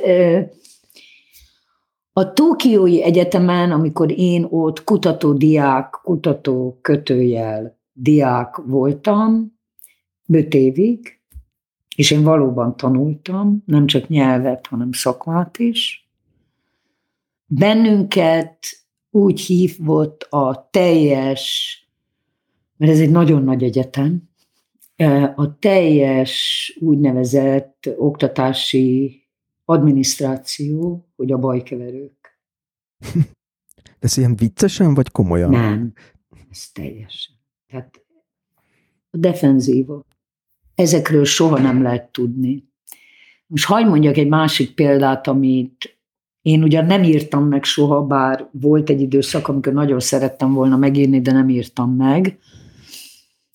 a 2.12 2.32
Tókiói 2.32 3.02
Egyetemen, 3.02 3.70
amikor 3.70 4.18
én 4.18 4.46
ott 4.50 4.84
kutató 4.84 5.32
diák, 5.32 5.90
kutató 6.02 6.78
kötőjel 6.82 7.80
diák 7.92 8.56
voltam, 8.56 9.58
öt 10.28 10.54
évig, 10.54 11.20
és 11.96 12.10
én 12.10 12.22
valóban 12.22 12.76
tanultam, 12.76 13.62
nem 13.66 13.86
csak 13.86 14.08
nyelvet, 14.08 14.66
hanem 14.66 14.92
szakmát 14.92 15.58
is, 15.58 16.01
bennünket 17.54 18.66
úgy 19.10 19.40
hívott 19.40 20.22
a 20.22 20.68
teljes, 20.70 21.76
mert 22.76 22.92
ez 22.92 23.00
egy 23.00 23.10
nagyon 23.10 23.42
nagy 23.42 23.62
egyetem, 23.62 24.30
a 25.34 25.58
teljes 25.58 26.76
úgynevezett 26.80 27.88
oktatási 27.96 29.20
adminisztráció, 29.64 31.08
hogy 31.16 31.32
a 31.32 31.38
bajkeverők. 31.38 32.38
De 33.84 34.08
ez 34.08 34.16
ilyen 34.16 34.36
viccesen, 34.36 34.94
vagy 34.94 35.10
komolyan? 35.10 35.50
Nem, 35.50 35.92
ez 36.50 36.70
teljesen. 36.72 37.34
Tehát 37.66 38.04
a 39.10 39.16
defenzíva. 39.16 40.04
Ezekről 40.74 41.24
soha 41.24 41.58
nem 41.58 41.82
lehet 41.82 42.12
tudni. 42.12 42.70
Most 43.46 43.64
hagyd 43.64 43.88
mondjak 43.88 44.16
egy 44.16 44.28
másik 44.28 44.74
példát, 44.74 45.26
amit 45.26 45.91
én 46.42 46.62
ugyan 46.62 46.84
nem 46.84 47.02
írtam 47.02 47.48
meg 47.48 47.64
soha, 47.64 48.06
bár 48.06 48.48
volt 48.60 48.90
egy 48.90 49.00
időszak, 49.00 49.48
amikor 49.48 49.72
nagyon 49.72 50.00
szerettem 50.00 50.52
volna 50.52 50.76
megírni, 50.76 51.20
de 51.20 51.32
nem 51.32 51.48
írtam 51.48 51.96
meg. 51.96 52.38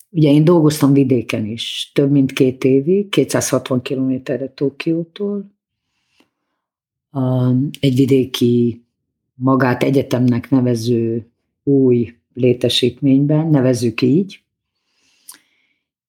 Ugye 0.10 0.32
én 0.32 0.44
dolgoztam 0.44 0.94
vidéken 0.94 1.46
is, 1.46 1.92
több 1.94 2.12
mint 2.12 2.32
két 2.32 2.64
évig, 2.64 3.10
260 3.10 3.82
kilométerre 3.82 4.50
Tokiótól. 4.50 5.52
Egy 7.80 7.96
vidéki 7.96 8.86
magát 9.36 9.84
egyetemnek 9.84 10.50
nevező 10.50 11.32
új 11.64 12.16
létesítményben, 12.34 13.48
nevezzük 13.48 14.02
így. 14.02 14.42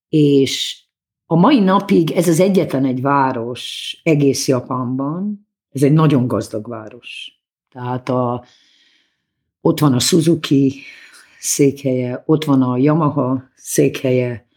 És 0.09 0.83
a 1.25 1.35
mai 1.35 1.59
napig 1.59 2.11
ez 2.11 2.27
az 2.27 2.39
egyetlen 2.39 2.85
egy 2.85 3.01
város 3.01 3.95
egész 4.03 4.47
Japánban, 4.47 5.47
ez 5.71 5.83
egy 5.83 5.93
nagyon 5.93 6.27
gazdag 6.27 6.67
város. 6.67 7.41
Tehát 7.69 8.09
a, 8.09 8.45
ott 9.61 9.79
van 9.79 9.93
a 9.93 9.99
Suzuki 9.99 10.73
székhelye, 11.39 12.23
ott 12.25 12.43
van 12.43 12.61
a 12.61 12.77
Yamaha 12.77 13.43
székhelye, 13.55 14.47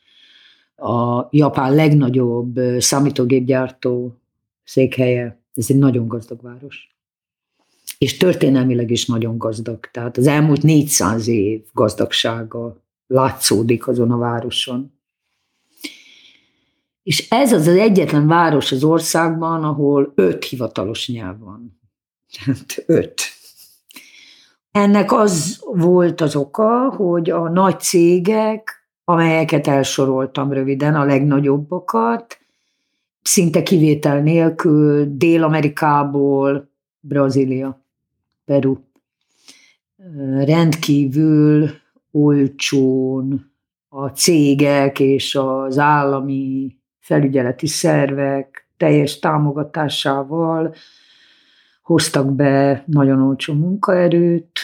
a 0.77 1.29
Japán 1.31 1.75
legnagyobb 1.75 2.59
számítógépgyártó 2.79 4.21
székhelye. 4.65 5.41
Ez 5.55 5.71
egy 5.71 5.79
nagyon 5.79 6.09
gazdag 6.09 6.43
város. 6.43 6.97
És 7.99 8.17
történelmileg 8.17 8.91
is 8.91 9.07
nagyon 9.07 9.39
gazdag. 9.39 9.91
Tehát 9.91 10.17
az 10.17 10.27
elmúlt 10.27 10.63
400 10.63 11.29
év 11.29 11.63
gazdagsága 11.73 12.83
látszódik 13.07 13.89
azon 13.89 14.11
a 14.11 14.17
városon. 14.17 14.93
És 17.03 17.31
ez 17.31 17.53
az 17.53 17.67
az 17.67 17.77
egyetlen 17.77 18.27
város 18.27 18.73
az 18.73 18.85
országban, 18.85 19.65
ahol 19.65 20.13
öt 20.15 20.45
hivatalos 20.45 21.09
nyelv 21.09 21.39
van. 21.39 21.81
Tehát 22.45 22.85
öt. 22.87 23.23
Ennek 24.71 25.13
az 25.13 25.63
volt 25.73 26.21
az 26.21 26.37
oka, 26.37 26.91
hogy 26.91 27.31
a 27.31 27.49
nagy 27.49 27.81
cégek, 27.81 28.87
amelyeket 29.05 29.67
elsoroltam 29.67 30.53
röviden, 30.53 30.95
a 30.95 31.05
legnagyobbakat, 31.05 32.39
szinte 33.23 33.63
kivétel 33.63 34.21
nélkül 34.21 35.17
Dél-Amerikából, 35.17 36.71
Brazília, 37.01 37.81
Peru, 38.45 38.77
rendkívül 40.45 41.71
olcsón 42.11 43.53
a 43.89 44.09
cégek 44.09 45.01
és 45.01 45.35
az 45.35 45.79
állami 45.79 46.77
felügyeleti 47.03 47.67
szervek 47.67 48.69
teljes 48.77 49.19
támogatásával 49.19 50.75
hoztak 51.83 52.35
be 52.35 52.85
nagyon 52.87 53.23
olcsó 53.23 53.55
munkaerőt, 53.55 54.61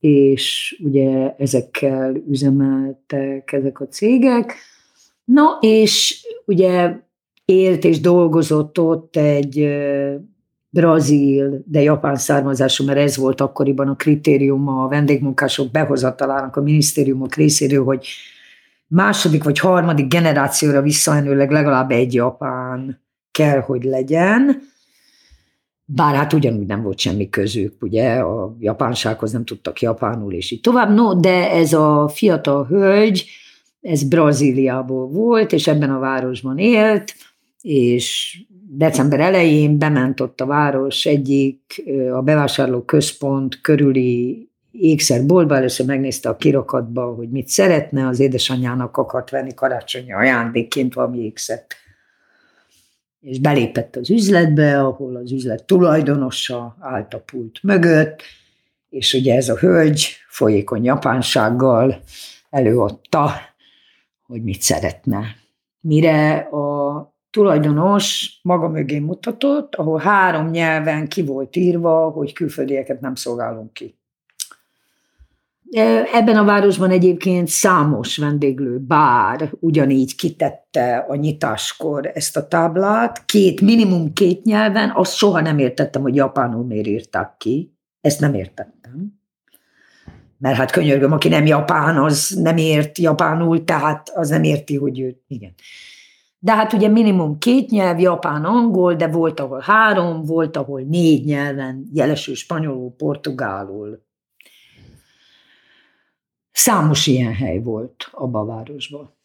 és 0.00 0.76
ugye 0.84 1.34
ezekkel 1.38 2.16
üzemeltek 2.28 3.52
ezek 3.52 3.80
a 3.80 3.88
cégek. 3.88 4.54
Na, 5.24 5.58
és 5.60 6.26
ugye 6.44 6.96
élt 7.44 7.84
és 7.84 8.00
dolgozott 8.00 8.78
ott 8.78 9.16
egy 9.16 9.68
brazil, 10.70 11.62
de 11.66 11.82
japán 11.82 12.16
származású, 12.16 12.84
mert 12.84 12.98
ez 12.98 13.16
volt 13.16 13.40
akkoriban 13.40 13.88
a 13.88 13.96
kritériuma 13.96 14.84
a 14.84 14.88
vendégmunkások 14.88 15.70
behozatalának 15.70 16.56
a 16.56 16.62
minisztériumok 16.62 17.34
részéről, 17.34 17.84
hogy 17.84 18.06
második 18.92 19.44
vagy 19.44 19.58
harmadik 19.58 20.06
generációra 20.06 20.82
visszaenőleg 20.82 21.50
legalább 21.50 21.90
egy 21.90 22.14
japán 22.14 23.00
kell, 23.30 23.60
hogy 23.60 23.84
legyen. 23.84 24.62
Bár 25.84 26.14
hát 26.14 26.32
ugyanúgy 26.32 26.66
nem 26.66 26.82
volt 26.82 26.98
semmi 26.98 27.28
közük, 27.28 27.82
ugye, 27.82 28.14
a 28.14 28.56
japánsághoz 28.58 29.32
nem 29.32 29.44
tudtak 29.44 29.80
japánul, 29.80 30.32
és 30.32 30.50
így 30.50 30.60
tovább. 30.60 30.94
No, 30.94 31.20
de 31.20 31.50
ez 31.50 31.72
a 31.72 32.08
fiatal 32.08 32.66
hölgy, 32.66 33.24
ez 33.80 34.02
Brazíliából 34.02 35.06
volt, 35.08 35.52
és 35.52 35.66
ebben 35.66 35.90
a 35.90 35.98
városban 35.98 36.58
élt, 36.58 37.14
és 37.60 38.36
december 38.68 39.20
elején 39.20 39.78
bement 39.78 40.20
ott 40.20 40.40
a 40.40 40.46
város 40.46 41.06
egyik, 41.06 41.82
a 42.12 42.22
bevásárló 42.22 42.82
központ 42.82 43.60
körüli 43.60 44.50
ékszerboltba, 44.72 45.56
először 45.56 45.86
megnézte 45.86 46.28
a 46.28 46.36
kirakatba, 46.36 47.14
hogy 47.14 47.30
mit 47.30 47.48
szeretne, 47.48 48.06
az 48.06 48.20
édesanyjának 48.20 48.96
akart 48.96 49.30
venni 49.30 49.54
karácsonyi 49.54 50.12
ajándékként 50.12 50.94
valami 50.94 51.18
ékszert. 51.18 51.74
És 53.20 53.38
belépett 53.38 53.96
az 53.96 54.10
üzletbe, 54.10 54.80
ahol 54.80 55.16
az 55.16 55.32
üzlet 55.32 55.64
tulajdonosa 55.64 56.76
állt 56.80 57.14
a 57.14 57.20
pult 57.20 57.62
mögött, 57.62 58.22
és 58.88 59.14
ugye 59.14 59.34
ez 59.34 59.48
a 59.48 59.56
hölgy 59.56 60.08
folyékony 60.28 60.84
japánsággal 60.84 62.02
előadta, 62.50 63.30
hogy 64.26 64.42
mit 64.42 64.62
szeretne. 64.62 65.24
Mire 65.80 66.36
a 66.36 67.14
tulajdonos 67.30 68.38
maga 68.42 68.68
mögé 68.68 68.98
mutatott, 68.98 69.74
ahol 69.74 69.98
három 69.98 70.50
nyelven 70.50 71.08
ki 71.08 71.22
volt 71.22 71.56
írva, 71.56 72.10
hogy 72.10 72.32
külföldieket 72.32 73.00
nem 73.00 73.14
szolgálunk 73.14 73.72
ki. 73.72 73.96
Ebben 76.12 76.36
a 76.36 76.44
városban 76.44 76.90
egyébként 76.90 77.48
számos 77.48 78.16
vendéglő 78.16 78.78
bár 78.78 79.50
ugyanígy 79.60 80.14
kitette 80.14 81.04
a 81.08 81.14
nyitáskor 81.14 82.10
ezt 82.14 82.36
a 82.36 82.48
táblát, 82.48 83.24
két, 83.24 83.60
minimum 83.60 84.12
két 84.12 84.44
nyelven, 84.44 84.92
azt 84.94 85.14
soha 85.14 85.40
nem 85.40 85.58
értettem, 85.58 86.02
hogy 86.02 86.14
japánul 86.14 86.64
miért 86.64 86.86
írták 86.86 87.34
ki. 87.38 87.76
Ezt 88.00 88.20
nem 88.20 88.34
értettem. 88.34 89.20
Mert 90.38 90.56
hát 90.56 90.70
könyörgöm, 90.70 91.12
aki 91.12 91.28
nem 91.28 91.46
japán, 91.46 91.96
az 91.96 92.28
nem 92.42 92.56
ért 92.56 92.98
japánul, 92.98 93.64
tehát 93.64 94.10
az 94.14 94.28
nem 94.28 94.42
érti, 94.42 94.76
hogy 94.76 95.00
ő, 95.00 95.16
igen. 95.26 95.54
De 96.38 96.52
hát 96.52 96.72
ugye 96.72 96.88
minimum 96.88 97.38
két 97.38 97.70
nyelv, 97.70 97.98
japán, 97.98 98.44
angol, 98.44 98.94
de 98.94 99.06
volt, 99.06 99.40
ahol 99.40 99.62
három, 99.64 100.22
volt, 100.22 100.56
ahol 100.56 100.80
négy 100.80 101.24
nyelven, 101.24 101.88
jelesül 101.92 102.34
spanyolul, 102.34 102.94
portugálul. 102.96 104.02
Számos 106.52 107.06
ilyen 107.06 107.34
hely 107.34 107.58
volt 107.58 108.08
abban 108.10 108.48
a 108.48 108.54
városban. 108.54 109.16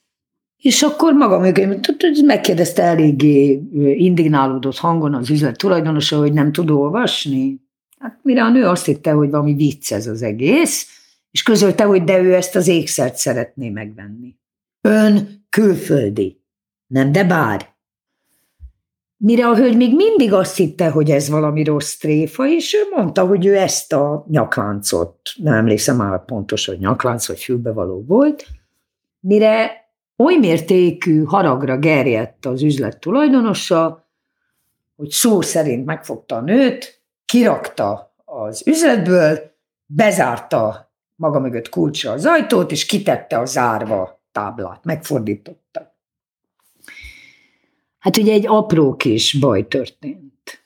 És 0.57 0.81
akkor 0.81 1.13
maga 1.13 1.39
mögé 1.39 1.79
megkérdezte 2.25 2.83
eléggé 2.83 3.61
indignálódott 3.97 4.77
hangon 4.77 5.13
az 5.13 5.29
üzlet 5.29 5.57
tulajdonosa, 5.57 6.17
hogy 6.17 6.33
nem 6.33 6.51
tud 6.51 6.69
olvasni. 6.69 7.61
Hát 7.99 8.19
mire 8.23 8.43
a 8.43 8.49
nő 8.49 8.65
azt 8.65 8.85
hitte, 8.85 9.11
hogy 9.11 9.29
valami 9.29 9.53
vicc 9.53 9.91
ez 9.91 10.07
az 10.07 10.21
egész, 10.21 11.01
és 11.31 11.43
közölte, 11.43 11.83
hogy 11.83 12.03
de 12.03 12.21
ő 12.21 12.33
ezt 12.33 12.55
az 12.55 12.67
ékszert 12.67 13.15
szeretné 13.15 13.69
megvenni. 13.69 14.35
Ön 14.81 15.45
külföldi. 15.49 16.41
Nem, 16.87 17.11
de 17.11 17.23
bár. 17.23 17.75
Mire 19.19 19.47
a 19.47 19.55
hölgy 19.55 19.75
még 19.77 19.95
mindig 19.95 20.33
azt 20.33 20.55
hitte, 20.55 20.89
hogy 20.89 21.11
ez 21.11 21.29
valami 21.29 21.63
rossz 21.63 21.97
tréfa, 21.97 22.47
és 22.47 22.73
ő 22.73 22.95
mondta, 22.95 23.25
hogy 23.25 23.45
ő 23.45 23.57
ezt 23.57 23.93
a 23.93 24.25
nyakláncot, 24.27 25.17
nem 25.35 25.53
emlékszem 25.53 25.95
már 25.95 26.25
pontos, 26.25 26.65
hogy 26.65 26.79
nyaklánc 26.79 27.27
vagy 27.27 27.39
fülbevaló 27.39 28.03
volt, 28.07 28.45
mire 29.19 29.85
oly 30.17 30.35
mértékű 30.35 31.23
haragra 31.23 31.77
gerjedt 31.77 32.45
az 32.45 32.63
üzlet 32.63 32.99
tulajdonosa, 32.99 34.07
hogy 34.95 35.09
szó 35.09 35.41
szerint 35.41 35.85
megfogta 35.85 36.35
a 36.35 36.41
nőt, 36.41 37.01
kirakta 37.25 38.13
az 38.25 38.67
üzletből, 38.67 39.55
bezárta 39.85 40.91
maga 41.15 41.39
mögött 41.39 41.69
kulcsa 41.69 42.11
az 42.11 42.25
ajtót, 42.25 42.71
és 42.71 42.85
kitette 42.85 43.37
a 43.37 43.45
zárva 43.45 44.21
táblát, 44.31 44.83
megfordította. 44.83 45.66
Hát 48.07 48.17
ugye 48.17 48.33
egy 48.33 48.47
apró 48.47 48.95
kis 48.95 49.33
baj 49.33 49.67
történt. 49.67 50.65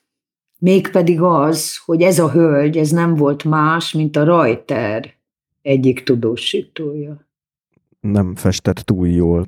Mégpedig 0.59 1.21
az, 1.21 1.77
hogy 1.85 2.01
ez 2.01 2.19
a 2.19 2.31
hölgy, 2.31 2.77
ez 2.77 2.89
nem 2.89 3.15
volt 3.15 3.43
más, 3.43 3.93
mint 3.93 4.15
a 4.15 4.23
Rajter 4.23 5.13
egyik 5.61 6.03
tudósítója. 6.03 7.27
Nem 7.99 8.35
festett 8.35 8.75
túl 8.75 9.07
jól. 9.07 9.47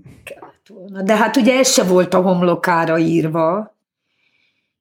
volna. 0.68 1.02
De 1.02 1.16
hát 1.16 1.36
ugye 1.36 1.58
ez 1.58 1.72
se 1.72 1.84
volt 1.84 2.14
a 2.14 2.22
homlokára 2.22 2.98
írva. 2.98 3.76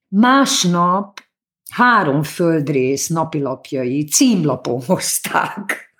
Másnap 0.07 1.19
három 1.69 2.23
földrész 2.23 3.07
napilapjai 3.07 4.03
címlapon 4.03 4.81
hozták. 4.85 5.93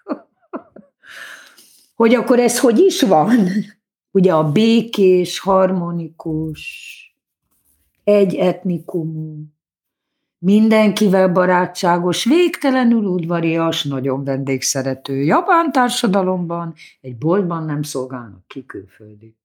hogy 1.96 2.14
akkor 2.14 2.40
ez 2.40 2.60
hogy 2.60 2.80
is 2.80 3.02
van? 3.02 3.48
Ugye 4.12 4.34
a 4.34 4.52
békés, 4.52 5.40
harmonikus, 5.40 7.03
egy 8.04 8.36
etnikumú, 8.36 9.46
mindenkivel 10.38 11.30
barátságos, 11.30 12.24
végtelenül 12.24 13.04
udvarias, 13.04 13.84
nagyon 13.84 14.24
vendégszerető 14.24 15.24
japán 15.24 15.72
társadalomban, 15.72 16.74
egy 17.02 17.18
boltban 17.18 17.66
nem 17.66 17.82
szolgálnak 17.82 18.48
ki 18.48 18.66
külföldit. 18.66 19.38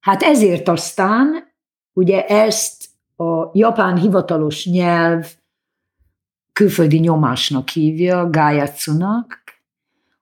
Hát 0.00 0.22
ezért 0.22 0.68
aztán 0.68 1.52
ugye 1.92 2.26
ezt 2.26 2.84
a 3.16 3.50
japán 3.52 3.96
hivatalos 3.96 4.66
nyelv 4.66 5.34
külföldi 6.52 6.98
nyomásnak 6.98 7.68
hívja, 7.68 8.30
gájátsunak, 8.30 9.42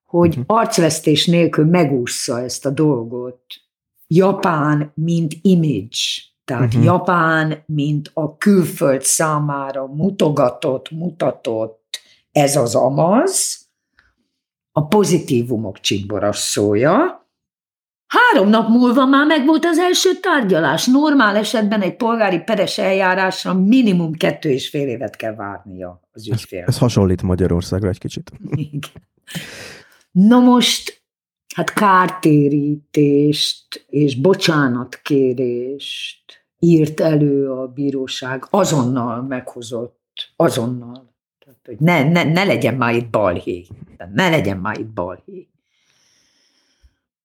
hogy 0.04 0.28
uh-huh. 0.28 0.44
arcvesztés 0.46 1.26
nélkül 1.26 1.64
megúszza 1.64 2.40
ezt 2.40 2.66
a 2.66 2.70
dolgot. 2.70 3.42
Japán, 4.06 4.92
mint 4.94 5.34
image, 5.42 5.98
tehát 6.50 6.66
uh-huh. 6.66 6.84
Japán, 6.84 7.62
mint 7.66 8.10
a 8.14 8.36
külföld 8.36 9.02
számára 9.02 9.86
mutogatott, 9.86 10.90
mutatott, 10.90 12.00
ez 12.32 12.56
az 12.56 12.74
amaz, 12.74 13.68
a 14.72 14.86
pozitívumok 14.86 15.80
csimborosszója. 15.80 17.28
Három 18.06 18.48
nap 18.48 18.68
múlva 18.68 19.06
már 19.06 19.26
megvolt 19.26 19.64
az 19.64 19.78
első 19.78 20.10
tárgyalás. 20.20 20.86
Normál 20.86 21.36
esetben 21.36 21.82
egy 21.82 21.96
polgári 21.96 22.38
peres 22.38 22.78
eljárásra 22.78 23.54
minimum 23.54 24.12
kettő 24.12 24.50
és 24.50 24.68
fél 24.68 24.88
évet 24.88 25.16
kell 25.16 25.34
várnia 25.34 26.00
az 26.12 26.28
ügyfél. 26.28 26.60
Ez, 26.60 26.68
ez 26.68 26.78
hasonlít 26.78 27.22
Magyarországra 27.22 27.88
egy 27.88 27.98
kicsit. 27.98 28.30
Igen. 28.54 28.90
Na 30.10 30.38
most, 30.38 31.02
hát 31.54 31.72
kártérítést 31.72 33.86
és 33.88 34.20
bocsánatkérést 34.20 36.19
írt 36.60 37.00
elő 37.00 37.50
a 37.50 37.66
bíróság, 37.66 38.46
azonnal 38.50 39.22
meghozott, 39.22 40.32
azonnal. 40.36 41.12
Tehát, 41.38 41.60
hogy 41.64 41.76
ne, 41.78 42.10
ne, 42.10 42.32
ne 42.32 42.44
legyen 42.44 42.74
már 42.74 42.94
itt 42.94 43.10
balhé. 43.10 43.66
Ne 44.14 44.28
legyen 44.28 44.56
már 44.56 44.78
itt 44.78 44.92
balhé. 44.92 45.48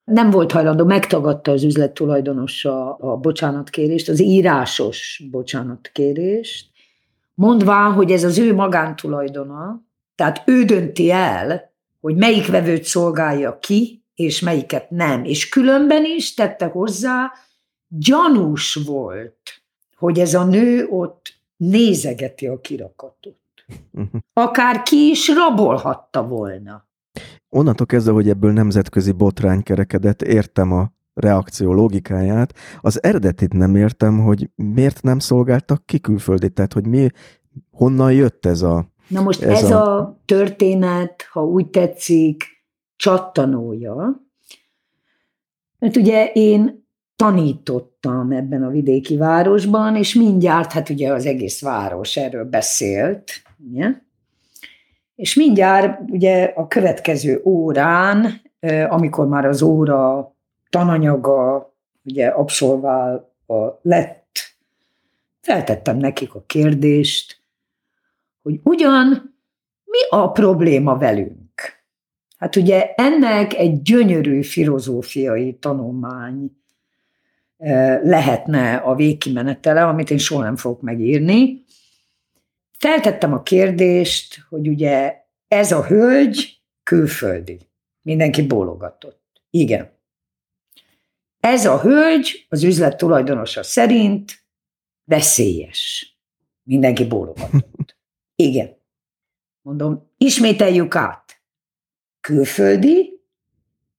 Nem 0.04 0.30
volt 0.30 0.52
hajlandó, 0.52 0.86
megtagadta 0.86 1.52
az 1.52 1.64
üzlet 1.64 1.94
tulajdonosa 1.94 2.96
a 2.96 3.18
bocsánatkérést, 3.18 4.10
az 4.10 4.22
írásos 4.22 5.24
bocsánatkérést, 5.32 6.70
mondván, 7.34 7.92
hogy 7.92 8.12
ez 8.12 8.24
az 8.24 8.38
ő 8.38 8.54
magántulajdona, 8.54 9.84
tehát 10.16 10.44
ő 10.46 10.64
dönti 10.64 11.12
el, 11.12 11.74
hogy 12.02 12.16
melyik 12.16 12.48
vevőt 12.48 12.84
szolgálja 12.84 13.60
ki, 13.60 14.04
és 14.16 14.40
melyiket 14.40 14.90
nem. 14.90 15.24
És 15.24 15.50
különben 15.50 16.06
is 16.06 16.34
tette 16.34 16.66
hozzá, 16.66 17.32
gyanús 18.00 18.74
volt, 18.86 19.64
hogy 19.98 20.20
ez 20.20 20.34
a 20.34 20.44
nő 20.44 20.88
ott 20.90 21.34
nézegeti 21.58 22.48
a 22.48 22.62
kirakatot. 22.62 23.38
Mhm. 23.92 24.16
Akár 24.34 24.84
ki 24.84 25.10
is 25.10 25.28
rabolhatta 25.28 26.28
volna. 26.28 26.88
Onnantól 27.50 27.86
kezdve, 27.86 28.12
hogy 28.12 28.30
ebből 28.30 28.52
nemzetközi 28.52 29.12
botrány 29.12 29.64
kerekedett, 29.64 30.22
értem 30.22 30.72
a 30.72 30.92
reakció 31.14 31.74
logikáját. 31.74 32.54
Az 32.82 33.04
eredetit 33.04 33.54
nem 33.54 33.76
értem, 33.76 34.20
hogy 34.20 34.50
miért 34.56 35.02
nem 35.02 35.20
szolgáltak 35.20 35.86
ki 35.86 36.00
külföldi, 36.00 36.50
tehát 36.50 36.74
hogy 36.74 36.88
mi, 36.88 37.08
honnan 37.72 38.14
jött 38.14 38.46
ez 38.46 38.62
a 38.62 38.94
Na 39.08 39.22
most 39.22 39.42
ez, 39.42 39.64
ez 39.64 39.72
a... 39.72 39.98
a 39.98 40.22
történet, 40.26 41.28
ha 41.32 41.46
úgy 41.46 41.70
tetszik, 41.70 42.44
csattanója, 42.96 44.24
mert 45.80 45.96
ugye 45.96 46.32
én 46.34 46.85
tanítottam 47.16 48.32
ebben 48.32 48.64
a 48.64 48.70
vidéki 48.70 49.18
városban, 49.18 49.96
és 49.96 50.14
mindjárt, 50.14 50.72
hát 50.72 50.90
ugye 50.90 51.14
az 51.14 51.26
egész 51.26 51.62
város 51.62 52.18
erről 52.18 52.46
beszélt, 52.46 53.32
ugye? 53.70 54.04
és 55.16 55.36
mindjárt 55.36 56.00
ugye 56.10 56.44
a 56.44 56.68
következő 56.68 57.42
órán, 57.44 58.42
amikor 58.90 59.28
már 59.28 59.46
az 59.46 59.62
óra 59.62 60.34
tananyaga 60.70 61.74
ugye 62.04 62.28
abszolválva 62.28 63.80
lett, 63.82 64.38
feltettem 65.42 65.98
nekik 65.98 66.34
a 66.36 66.44
kérdést, 66.46 67.42
hogy 68.42 68.60
ugyan 68.64 69.36
mi 69.86 70.00
a 70.10 70.32
probléma 70.32 70.98
velünk? 70.98 71.44
Hát 72.38 72.56
ugye 72.56 72.94
ennek 72.96 73.54
egy 73.54 73.82
gyönyörű 73.82 74.42
filozófiai 74.42 75.54
tanulmány 75.54 76.58
lehetne 78.04 78.76
a 78.76 78.96
végkimenetele, 78.96 79.86
amit 79.86 80.10
én 80.12 80.18
soha 80.18 80.44
nem 80.44 80.56
fogok 80.56 80.82
megírni. 80.82 81.64
Feltettem 82.78 83.34
a 83.34 83.44
kérdést, 83.44 84.46
hogy 84.50 84.68
ugye 84.68 85.24
ez 85.48 85.72
a 85.72 85.86
hölgy 85.86 86.62
külföldi. 86.84 87.60
Mindenki 88.02 88.42
bólogatott. 88.48 89.42
Igen. 89.50 89.94
Ez 91.40 91.66
a 91.66 91.80
hölgy 91.80 92.46
az 92.50 92.64
üzlet 92.64 92.98
tulajdonosa 92.98 93.64
szerint 93.64 94.46
veszélyes. 95.04 96.16
Mindenki 96.64 97.06
bólogatott. 97.06 97.98
Igen. 98.36 98.78
Mondom, 99.62 100.12
ismételjük 100.18 100.96
át. 100.96 101.42
Külföldi, 102.22 103.22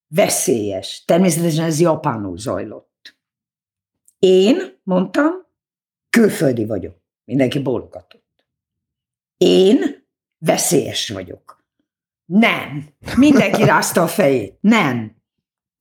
veszélyes. 0.08 1.04
Természetesen 1.04 1.64
ez 1.64 1.80
japánul 1.80 2.38
zajlott. 2.38 2.85
Én, 4.26 4.78
mondtam, 4.82 5.32
külföldi 6.10 6.64
vagyok. 6.64 6.96
Mindenki 7.24 7.58
bólogatott. 7.58 8.44
Én 9.36 10.06
veszélyes 10.38 11.08
vagyok. 11.08 11.64
Nem. 12.24 12.88
Mindenki 13.16 13.64
rázta 13.64 14.02
a 14.02 14.06
fejét. 14.06 14.58
Nem. 14.60 15.16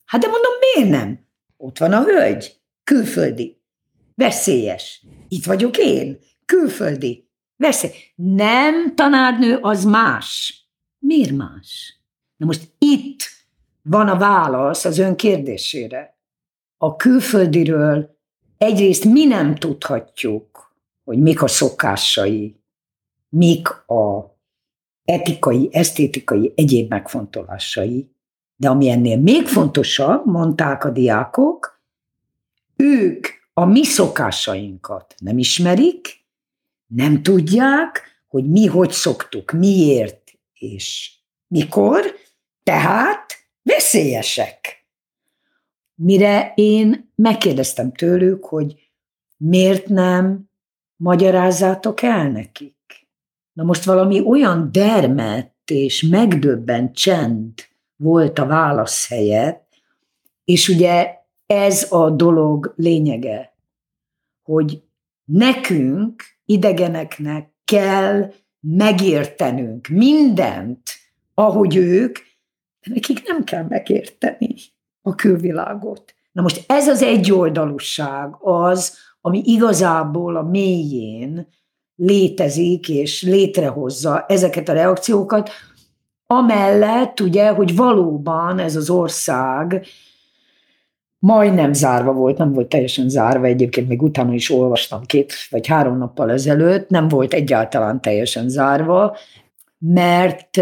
Hát 0.06 0.22
de 0.22 0.28
mondom, 0.28 0.52
miért 0.60 0.90
nem? 0.90 1.28
Ott 1.58 1.78
van 1.78 1.94
a 1.94 2.04
hölgy. 2.04 2.60
Külföldi. 2.84 3.62
Veszélyes. 4.16 5.06
Itt 5.28 5.46
vagyok 5.46 5.78
én. 5.78 6.20
Külföldi. 6.46 7.30
Veszély. 7.56 7.92
Nem, 8.16 8.96
tanárnő, 8.96 9.58
az 9.62 9.84
más. 9.84 10.60
Miért 11.00 11.32
más? 11.32 12.00
Na 12.36 12.46
most 12.46 12.72
itt 12.78 13.24
van 13.82 14.08
a 14.08 14.18
válasz 14.18 14.86
az 14.86 14.98
ön 14.98 15.16
kérdésére. 15.16 16.18
A 16.78 16.96
külföldiről 16.96 18.15
egyrészt 18.58 19.06
mi 19.06 19.26
nem 19.26 19.56
tudhatjuk, 19.56 20.76
hogy 21.04 21.20
mik 21.20 21.42
a 21.42 21.48
szokásai, 21.48 22.56
mik 23.30 23.68
a 23.88 24.36
etikai, 25.06 25.70
esztétikai, 25.72 26.54
egyéb 26.56 26.90
megfontolásai, 26.90 28.10
de 28.56 28.70
ami 28.70 28.90
ennél 28.90 29.18
még 29.18 29.48
fontosabb, 29.48 30.26
mondták 30.26 30.84
a 30.84 30.90
diákok, 30.90 31.82
ők 32.76 33.28
a 33.54 33.66
mi 33.66 33.84
szokásainkat 33.84 35.16
nem 35.18 35.38
ismerik, 35.38 36.24
nem 36.88 37.24
tudják, 37.24 38.02
hogy 38.28 38.50
mi 38.50 38.66
hogy 38.66 38.92
szoktuk, 38.92 39.52
miért 39.52 40.32
és 40.54 41.14
mikor, 41.48 42.16
tehát 42.64 43.34
veszélyesek. 43.64 44.85
Mire 45.96 46.54
én 46.56 47.12
megkérdeztem 47.16 47.92
tőlük, 47.92 48.46
hogy 48.46 48.92
miért 49.38 49.88
nem 49.88 50.50
magyarázzátok 50.96 52.02
el 52.02 52.30
nekik? 52.30 53.08
Na 53.54 53.64
most 53.64 53.84
valami 53.84 54.22
olyan 54.22 54.72
dermet 54.72 55.54
és 55.66 56.02
megdöbbent 56.02 56.96
csend 56.96 57.54
volt 57.96 58.40
a 58.40 58.46
válasz 58.46 59.08
helyett, 59.08 59.68
és 60.44 60.70
ugye 60.70 61.14
ez 61.46 61.92
a 61.92 62.10
dolog 62.10 62.74
lényege, 62.76 63.56
hogy 64.44 64.84
nekünk, 65.24 66.24
idegeneknek 66.46 67.54
kell 67.66 68.34
megértenünk 68.60 69.88
mindent, 69.88 70.82
ahogy 71.34 71.76
ők, 71.76 72.18
de 72.82 72.94
nekik 72.94 73.28
nem 73.28 73.44
kell 73.44 73.64
megérteni 73.64 74.56
a 75.06 75.16
külvilágot. 75.16 76.14
Na 76.32 76.42
most 76.42 76.64
ez 76.68 76.88
az 76.88 77.02
egyoldalúság 77.02 78.36
az, 78.40 78.98
ami 79.22 79.42
igazából 79.46 80.36
a 80.36 80.44
mélyén 80.44 81.48
létezik 81.96 82.90
és 82.90 83.22
létrehozza 83.22 84.26
ezeket 84.28 84.70
a 84.70 84.74
reakciókat, 84.74 85.50
amellett 86.28 87.20
ugye, 87.20 87.50
hogy 87.50 87.76
valóban 87.76 88.60
ez 88.60 88.76
az 88.76 88.90
ország 88.90 89.86
majdnem 91.20 91.74
zárva 91.74 92.14
volt, 92.14 92.38
nem 92.38 92.54
volt 92.54 92.70
teljesen 92.70 93.10
zárva, 93.10 93.46
egyébként 93.46 93.88
még 93.88 94.02
utána 94.02 94.34
is 94.34 94.52
olvastam 94.52 95.02
két 95.06 95.34
vagy 95.50 95.68
három 95.68 95.98
nappal 95.98 96.32
ezelőtt, 96.32 96.90
nem 96.90 97.08
volt 97.08 97.34
egyáltalán 97.34 98.02
teljesen 98.02 98.50
zárva, 98.50 99.18
mert 99.78 100.58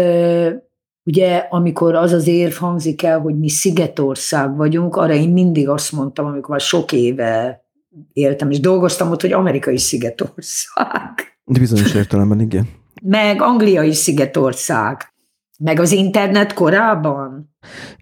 ugye 1.04 1.36
amikor 1.36 1.94
az 1.94 2.12
az 2.12 2.26
érv 2.26 2.54
hangzik 2.54 3.02
el, 3.02 3.20
hogy 3.20 3.38
mi 3.38 3.48
szigetország 3.48 4.56
vagyunk, 4.56 4.96
arra 4.96 5.12
én 5.12 5.30
mindig 5.30 5.68
azt 5.68 5.92
mondtam, 5.92 6.26
amikor 6.26 6.50
már 6.50 6.60
sok 6.60 6.92
éve 6.92 7.64
éltem 8.12 8.50
és 8.50 8.60
dolgoztam 8.60 9.10
ott, 9.10 9.20
hogy 9.20 9.32
amerikai 9.32 9.78
szigetország. 9.78 11.38
De 11.44 11.58
bizonyos 11.58 11.94
értelemben 11.94 12.40
igen. 12.40 12.68
Meg 13.02 13.42
angliai 13.42 13.92
szigetország. 13.92 15.12
Meg 15.58 15.80
az 15.80 15.92
internet 15.92 16.52
korában. 16.52 17.54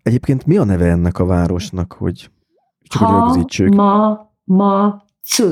Egyébként 0.02 0.46
mi 0.46 0.56
a 0.56 0.64
neve 0.64 0.86
ennek 0.86 1.18
a 1.18 1.24
városnak, 1.24 1.92
hogy 1.92 2.30
csak 2.82 3.02
ha, 3.02 3.06
hogy 3.06 3.22
rögzítsük? 3.22 3.74
ma, 3.74 4.30
ma, 4.44 5.04
cu. 5.36 5.44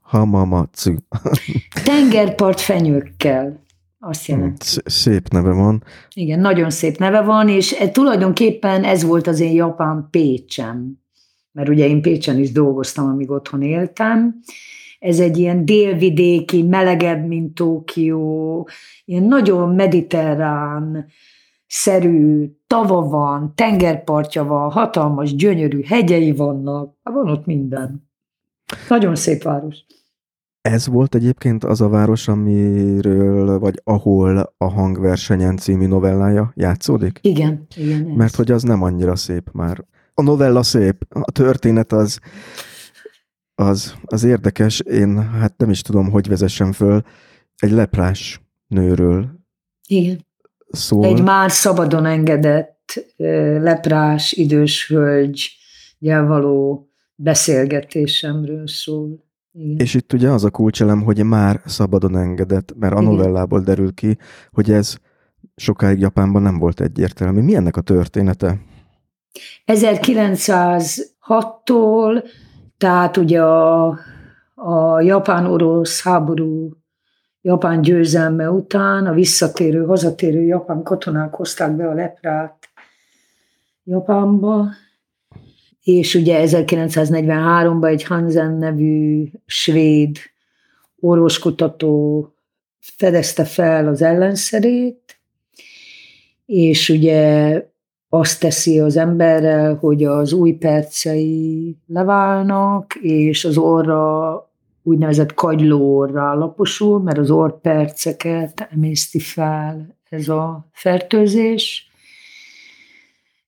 Ha, 0.00 0.24
ma, 0.24 0.44
ma, 0.44 0.66
cu. 0.72 0.94
Tengerpart 1.84 2.60
fenyőkkel. 2.60 3.63
Azt 4.06 4.26
jelenti. 4.26 4.66
Szép 4.84 5.28
neve 5.28 5.52
van. 5.52 5.84
Igen, 6.14 6.40
nagyon 6.40 6.70
szép 6.70 6.96
neve 6.96 7.20
van, 7.20 7.48
és 7.48 7.72
e, 7.72 7.90
tulajdonképpen 7.90 8.84
ez 8.84 9.02
volt 9.02 9.26
az 9.26 9.40
én 9.40 9.52
japán 9.52 10.08
Pécsem 10.10 11.02
mert 11.54 11.68
ugye 11.68 11.86
én 11.86 12.02
Pécsen 12.02 12.38
is 12.38 12.52
dolgoztam, 12.52 13.06
amíg 13.08 13.30
otthon 13.30 13.62
éltem. 13.62 14.40
Ez 14.98 15.20
egy 15.20 15.38
ilyen 15.38 15.64
délvidéki, 15.64 16.62
melegebb, 16.62 17.26
mint 17.26 17.54
Tokió, 17.54 18.68
ilyen 19.04 19.22
nagyon 19.22 19.74
mediterrán, 19.74 21.06
szerű 21.66 22.50
tava 22.66 23.08
van, 23.08 23.52
tengerpartja 23.54 24.44
van, 24.44 24.70
hatalmas, 24.70 25.34
gyönyörű 25.34 25.82
hegyei 25.82 26.32
vannak, 26.32 26.96
van 27.02 27.30
ott 27.30 27.46
minden. 27.46 28.08
Nagyon 28.88 29.14
szép 29.14 29.42
város. 29.42 29.76
Ez 30.68 30.86
volt 30.86 31.14
egyébként 31.14 31.64
az 31.64 31.80
a 31.80 31.88
város, 31.88 32.28
amiről, 32.28 33.58
vagy 33.58 33.80
ahol 33.84 34.54
a 34.56 34.64
hangversenyen 34.64 35.56
című 35.56 35.86
novellája 35.86 36.52
játszódik? 36.56 37.18
Igen, 37.22 37.66
igen. 37.76 38.00
Mert 38.00 38.30
ez. 38.30 38.36
hogy 38.36 38.50
az 38.50 38.62
nem 38.62 38.82
annyira 38.82 39.16
szép 39.16 39.50
már 39.52 39.84
a 40.14 40.22
novella 40.22 40.62
szép, 40.62 41.06
a 41.08 41.30
történet 41.30 41.92
az, 41.92 42.18
az, 43.54 43.94
az 44.04 44.24
érdekes. 44.24 44.80
Én 44.80 45.30
hát 45.30 45.56
nem 45.56 45.70
is 45.70 45.82
tudom, 45.82 46.10
hogy 46.10 46.28
vezessem 46.28 46.72
föl. 46.72 47.02
Egy 47.56 47.70
leprás 47.70 48.40
nőről 48.66 49.28
Igen. 49.88 50.26
szól. 50.70 51.04
Egy 51.04 51.22
már 51.22 51.50
szabadon 51.50 52.06
engedett 52.06 53.14
leprás 53.16 54.32
idős 54.32 54.88
hölgy 54.88 55.50
való 55.98 56.88
beszélgetésemről 57.14 58.66
szól. 58.66 59.23
Igen. 59.56 59.76
És 59.76 59.94
itt 59.94 60.12
ugye 60.12 60.30
az 60.30 60.44
a 60.44 60.50
kulcselem, 60.50 61.02
hogy 61.02 61.24
már 61.24 61.60
szabadon 61.64 62.16
engedett, 62.16 62.74
mert 62.78 62.94
a 62.94 63.00
novellából 63.00 63.60
derül 63.60 63.94
ki, 63.94 64.18
hogy 64.50 64.70
ez 64.70 64.96
sokáig 65.56 65.98
Japánban 65.98 66.42
nem 66.42 66.58
volt 66.58 66.80
egyértelmű. 66.80 67.40
Mi 67.40 67.54
ennek 67.54 67.76
a 67.76 67.80
története? 67.80 68.58
1906-tól, 69.66 72.24
tehát 72.78 73.16
ugye 73.16 73.42
a, 73.42 73.98
a 74.54 75.00
japán-orosz 75.00 76.02
háború 76.02 76.70
japán 77.40 77.80
győzelme 77.80 78.50
után 78.50 79.06
a 79.06 79.12
visszatérő, 79.12 79.84
hazatérő 79.84 80.42
japán 80.42 80.82
katonák 80.82 81.34
hozták 81.34 81.76
be 81.76 81.88
a 81.88 81.94
leprát 81.94 82.68
Japánba, 83.84 84.68
és 85.84 86.14
ugye 86.14 86.44
1943-ban 86.46 87.88
egy 87.88 88.04
Hansen 88.04 88.52
nevű 88.52 89.28
svéd 89.46 90.16
orvoskutató 91.00 92.28
fedezte 92.80 93.44
fel 93.44 93.88
az 93.88 94.02
ellenszerét, 94.02 95.18
és 96.46 96.88
ugye 96.88 97.62
azt 98.08 98.40
teszi 98.40 98.80
az 98.80 98.96
emberrel, 98.96 99.74
hogy 99.74 100.04
az 100.04 100.32
új 100.32 100.52
percei 100.52 101.76
leválnak, 101.86 102.94
és 102.94 103.44
az 103.44 103.56
orra 103.56 104.48
úgynevezett 104.82 105.34
kagylóorra 105.34 106.34
laposul, 106.34 107.00
mert 107.02 107.18
az 107.18 107.30
orrperceket 107.30 108.68
emészti 108.72 109.18
fel 109.18 109.96
ez 110.08 110.28
a 110.28 110.68
fertőzés. 110.72 111.90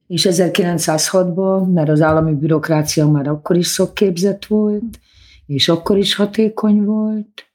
És 0.06 0.26
1906-ban, 0.30 1.72
mert 1.72 1.88
az 1.88 2.00
állami 2.00 2.34
bürokrácia 2.34 3.08
már 3.08 3.28
akkor 3.28 3.56
is 3.56 3.66
szakképzett 3.66 4.44
volt, 4.44 5.00
és 5.46 5.68
akkor 5.68 5.98
is 5.98 6.14
hatékony 6.14 6.84
volt, 6.84 7.46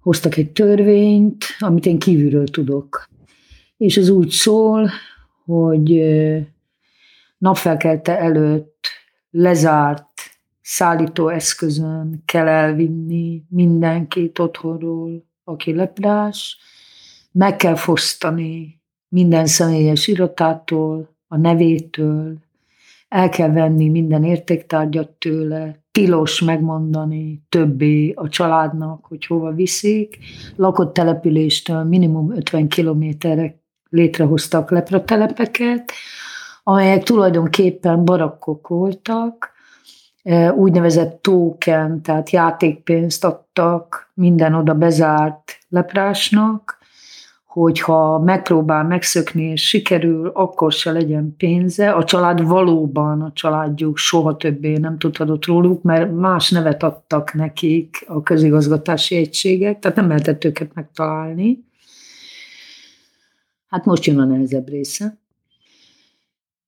hoztak 0.00 0.36
egy 0.36 0.50
törvényt, 0.52 1.44
amit 1.58 1.86
én 1.86 1.98
kívülről 1.98 2.46
tudok. 2.46 3.08
És 3.76 3.96
az 3.96 4.08
úgy 4.08 4.30
szól, 4.30 4.90
hogy 5.44 6.02
napfelkelte 7.38 8.18
előtt 8.18 8.88
lezárt 9.30 10.08
szállítóeszközön 10.60 12.22
kell 12.24 12.46
elvinni 12.48 13.42
mindenkit 13.48 14.38
otthonról, 14.38 15.24
aki 15.44 15.74
leprás, 15.74 16.58
meg 17.32 17.56
kell 17.56 17.74
fosztani 17.74 18.80
minden 19.08 19.46
személyes 19.46 20.06
iratától, 20.06 21.18
a 21.32 21.36
nevétől, 21.36 22.34
el 23.08 23.28
kell 23.28 23.50
venni 23.52 23.88
minden 23.88 24.24
értéktárgyat 24.24 25.08
tőle, 25.08 25.78
tilos 25.92 26.40
megmondani 26.40 27.42
többé 27.48 28.12
a 28.12 28.28
családnak, 28.28 29.04
hogy 29.04 29.26
hova 29.26 29.52
viszik. 29.52 30.18
Lakott 30.56 30.94
településtől 30.94 31.82
minimum 31.82 32.32
50 32.36 32.68
kilométerre 32.68 33.58
létrehoztak 33.88 34.70
lepratelepeket, 34.70 35.92
amelyek 36.62 37.02
tulajdonképpen 37.02 38.04
barakkok 38.04 38.68
voltak, 38.68 39.50
e, 40.22 40.52
úgynevezett 40.52 41.22
token, 41.22 42.02
tehát 42.02 42.30
játékpénzt 42.30 43.24
adtak 43.24 44.10
minden 44.14 44.54
oda 44.54 44.74
bezárt 44.74 45.58
leprásnak, 45.68 46.79
hogyha 47.50 48.18
megpróbál 48.18 48.84
megszökni 48.84 49.42
és 49.42 49.68
sikerül, 49.68 50.30
akkor 50.34 50.72
se 50.72 50.92
legyen 50.92 51.34
pénze. 51.36 51.90
A 51.90 52.04
család 52.04 52.42
valóban, 52.42 53.22
a 53.22 53.32
családjuk 53.32 53.96
soha 53.96 54.36
többé 54.36 54.76
nem 54.76 54.98
tudhatott 54.98 55.44
róluk, 55.44 55.82
mert 55.82 56.12
más 56.12 56.50
nevet 56.50 56.82
adtak 56.82 57.32
nekik 57.34 58.04
a 58.06 58.22
közigazgatási 58.22 59.16
egységek, 59.16 59.78
tehát 59.78 59.96
nem 59.96 60.08
lehetett 60.08 60.44
őket 60.44 60.74
megtalálni. 60.74 61.64
Hát 63.68 63.84
most 63.84 64.04
jön 64.04 64.18
a 64.18 64.24
nehezebb 64.24 64.68
része. 64.68 65.18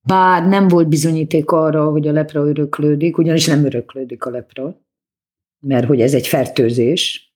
Bár 0.01 0.49
nem 0.49 0.69
volt 0.69 0.89
bizonyíték 0.89 1.51
arra, 1.51 1.91
hogy 1.91 2.09
a 2.09 2.13
lepra 2.13 2.47
öröklődik, 2.47 3.19
ugyanis 3.19 3.47
nem 3.47 3.65
öröklődik 3.65 4.25
a 4.25 4.31
lepra, 4.31 4.81
mert 5.61 5.87
hogy 5.87 6.01
ez 6.01 6.15
egy 6.15 6.27
fertőzés, 6.27 7.32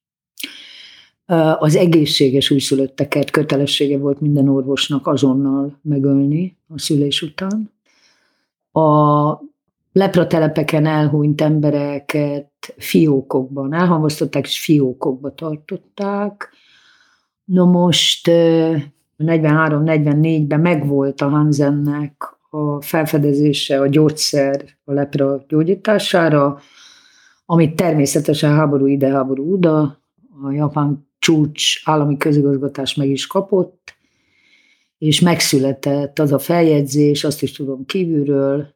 az 1.58 1.76
egészséges 1.76 2.50
újszülötteket 2.50 3.30
kötelessége 3.30 3.98
volt 3.98 4.20
minden 4.20 4.48
orvosnak 4.48 5.06
azonnal 5.06 5.78
megölni 5.82 6.56
a 6.68 6.78
szülés 6.78 7.22
után. 7.22 7.70
A 8.72 9.40
lepratelepeken 9.92 10.86
elhunyt 10.86 11.40
embereket 11.40 12.50
fiókokban 12.76 13.74
elhamvasztották, 13.74 14.46
és 14.46 14.60
fiókokba 14.60 15.34
tartották. 15.34 16.50
No 17.44 17.66
most 17.66 18.30
43-44-ben 19.18 20.60
megvolt 20.60 21.20
a 21.20 21.28
Hansennek 21.28 22.36
a 22.50 22.82
felfedezése, 22.82 23.80
a 23.80 23.86
gyógyszer 23.86 24.64
a 24.84 24.92
lepra 24.92 25.44
gyógyítására, 25.48 26.58
amit 27.46 27.76
természetesen 27.76 28.54
háború 28.54 28.86
ide, 28.86 29.10
háború 29.10 29.52
oda, 29.52 29.98
a 30.42 30.50
japán 30.50 31.05
csúcs 31.26 31.80
állami 31.84 32.16
közigazgatás 32.16 32.94
meg 32.94 33.08
is 33.08 33.26
kapott, 33.26 33.94
és 34.98 35.20
megszületett 35.20 36.18
az 36.18 36.32
a 36.32 36.38
feljegyzés, 36.38 37.24
azt 37.24 37.42
is 37.42 37.52
tudom 37.52 37.84
kívülről, 37.84 38.74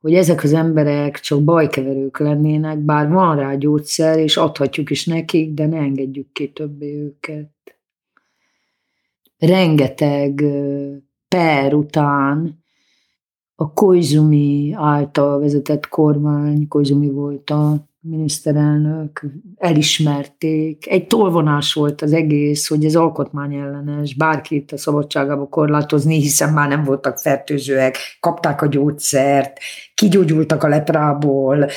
hogy 0.00 0.14
ezek 0.14 0.42
az 0.42 0.52
emberek 0.52 1.20
csak 1.20 1.44
bajkeverők 1.44 2.18
lennének, 2.18 2.78
bár 2.78 3.08
van 3.08 3.36
rá 3.36 3.54
gyógyszer, 3.54 4.18
és 4.18 4.36
adhatjuk 4.36 4.90
is 4.90 5.06
nekik, 5.06 5.54
de 5.54 5.66
ne 5.66 5.76
engedjük 5.76 6.32
ki 6.32 6.52
többé 6.52 6.96
őket. 6.96 7.50
Rengeteg 9.38 10.44
per 11.28 11.74
után 11.74 12.64
a 13.54 13.72
Koizumi 13.72 14.72
által 14.74 15.40
vezetett 15.40 15.88
kormány, 15.88 16.68
Koizumi 16.68 17.08
volt 17.08 17.50
a 17.50 17.88
miniszterelnök, 18.08 19.24
elismerték. 19.56 20.90
Egy 20.90 21.06
tolvonás 21.06 21.72
volt 21.72 22.02
az 22.02 22.12
egész, 22.12 22.68
hogy 22.68 22.84
ez 22.84 22.96
alkotmányellenes, 22.96 24.14
bárkit 24.14 24.72
a 24.72 24.76
szabadságába 24.76 25.48
korlátozni, 25.48 26.20
hiszen 26.20 26.52
már 26.52 26.68
nem 26.68 26.84
voltak 26.84 27.18
fertőzőek, 27.18 27.96
kapták 28.20 28.62
a 28.62 28.66
gyógyszert, 28.66 29.58
kigyógyultak 29.94 30.62
a 30.62 30.68
leprából, 30.68 31.68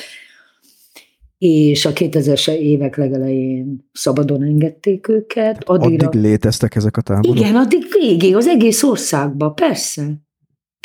és 1.37 1.85
a 1.85 1.93
2000-es 1.93 2.51
évek 2.51 2.95
legelején 2.95 3.89
szabadon 3.91 4.43
engedték 4.43 5.07
őket. 5.07 5.63
Addigra... 5.63 6.07
Addig 6.07 6.21
léteztek 6.21 6.75
ezek 6.75 6.97
a 6.97 7.01
táborok? 7.01 7.37
Igen, 7.37 7.55
addig 7.55 7.83
végig, 7.99 8.35
az 8.35 8.47
egész 8.47 8.83
országban, 8.83 9.55
persze. 9.55 10.03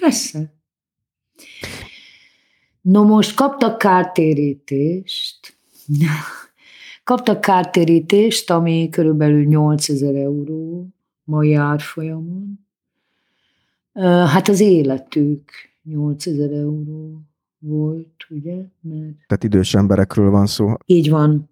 Persze. 0.03 0.53
No 2.85 3.05
most 3.05 3.35
kaptak 3.35 3.79
kártérítést, 3.79 5.57
kaptak 7.05 7.41
kártérítést, 7.41 8.51
ami 8.51 8.89
körülbelül 8.91 9.45
8000 9.45 10.15
euró 10.15 10.89
mai 11.25 11.55
árfolyamon. 11.55 12.67
Hát 14.27 14.49
az 14.49 14.61
életük 14.61 15.51
8000 15.83 16.53
euró 16.53 17.23
volt, 17.59 18.27
ugye? 18.29 18.55
Mert... 18.81 19.17
Tehát 19.27 19.45
idős 19.45 19.75
emberekről 19.75 20.31
van 20.31 20.47
szó. 20.47 20.75
Így 20.87 21.11
van. 21.11 21.51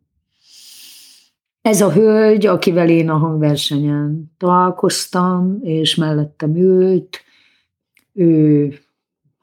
Ez 1.60 1.80
a 1.80 1.92
hölgy, 1.92 2.46
akivel 2.46 2.88
én 2.88 3.09
a 3.09 3.16
hangversenyen 3.16 4.32
találkoztam, 4.36 5.59
és 5.62 5.94
mellettem 5.94 6.56
ült, 6.56 7.20
ő 8.12 8.74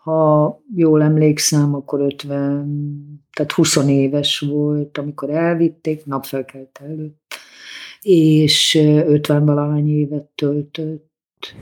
ha 0.10 0.62
jól 0.76 1.02
emlékszem, 1.02 1.76
akkor 1.76 2.02
50, 2.02 3.22
tehát 3.34 3.52
20 3.52 3.76
éves 3.76 4.40
volt, 4.40 4.98
amikor 4.98 5.30
elvitték, 5.30 6.06
napfelkelt 6.06 6.80
előtt, 6.84 7.34
és 8.02 8.76
50 8.76 9.46
valahány 9.46 9.90
évet 9.90 10.26
töltött 10.36 11.54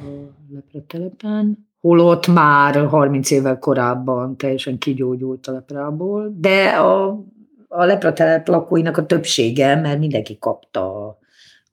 a 0.00 0.06
lepretelepen, 0.52 1.68
holott 1.80 2.26
már 2.26 2.86
30 2.86 3.30
évvel 3.30 3.58
korábban 3.58 4.36
teljesen 4.36 4.78
kigyógyult 4.78 5.46
a 5.46 5.52
leprából, 5.52 6.34
de 6.36 6.68
a, 6.68 7.24
a 7.68 7.84
lepratelep 7.84 8.48
lakóinak 8.48 8.96
a 8.96 9.06
többsége, 9.06 9.74
mert 9.76 9.98
mindenki 9.98 10.38
kapta 10.38 11.06
a, 11.06 11.18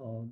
a 0.03 0.23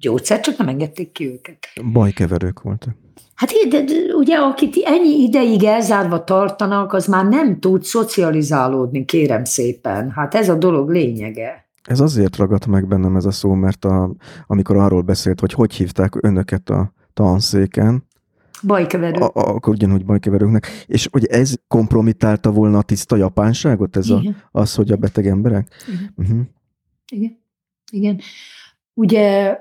gyógyszert, 0.00 0.42
csak 0.42 0.56
nem 0.56 0.68
engedték 0.68 1.12
ki 1.12 1.26
őket. 1.26 1.58
Bajkeverők 1.92 2.62
voltak. 2.62 2.96
Hát 3.34 3.50
de, 3.68 3.84
ugye, 4.16 4.36
akit 4.36 4.76
ennyi 4.84 5.22
ideig 5.22 5.64
elzárva 5.64 6.24
tartanak, 6.24 6.92
az 6.92 7.06
már 7.06 7.24
nem 7.24 7.60
tud 7.60 7.82
szocializálódni, 7.82 9.04
kérem 9.04 9.44
szépen. 9.44 10.10
Hát 10.10 10.34
ez 10.34 10.48
a 10.48 10.54
dolog 10.54 10.90
lényege. 10.90 11.68
Ez 11.84 12.00
azért 12.00 12.36
ragadt 12.36 12.66
meg 12.66 12.88
bennem 12.88 13.16
ez 13.16 13.24
a 13.24 13.30
szó, 13.30 13.52
mert 13.52 13.84
a, 13.84 14.14
amikor 14.46 14.76
arról 14.76 15.02
beszélt, 15.02 15.40
hogy 15.40 15.52
hogy 15.52 15.74
hívták 15.74 16.12
önöket 16.20 16.70
a 16.70 16.92
tanszéken, 17.14 18.06
Bajkeverő. 18.62 19.20
A, 19.20 19.24
a, 19.24 19.54
akkor 19.54 19.74
ugyanúgy 19.74 20.04
bajkeverőknek. 20.04 20.84
És 20.86 21.08
hogy 21.10 21.24
ez 21.24 21.54
kompromitálta 21.68 22.50
volna 22.50 22.78
a 22.78 22.82
tiszta 22.82 23.16
japánságot, 23.16 23.96
ez 23.96 24.10
a, 24.10 24.22
az, 24.50 24.74
hogy 24.74 24.90
a 24.90 24.96
beteg 24.96 25.26
emberek? 25.26 25.68
Igen. 25.88 26.12
Uh-huh. 26.16 26.40
Igen. 27.10 27.38
Igen. 27.90 28.20
Ugye 28.98 29.58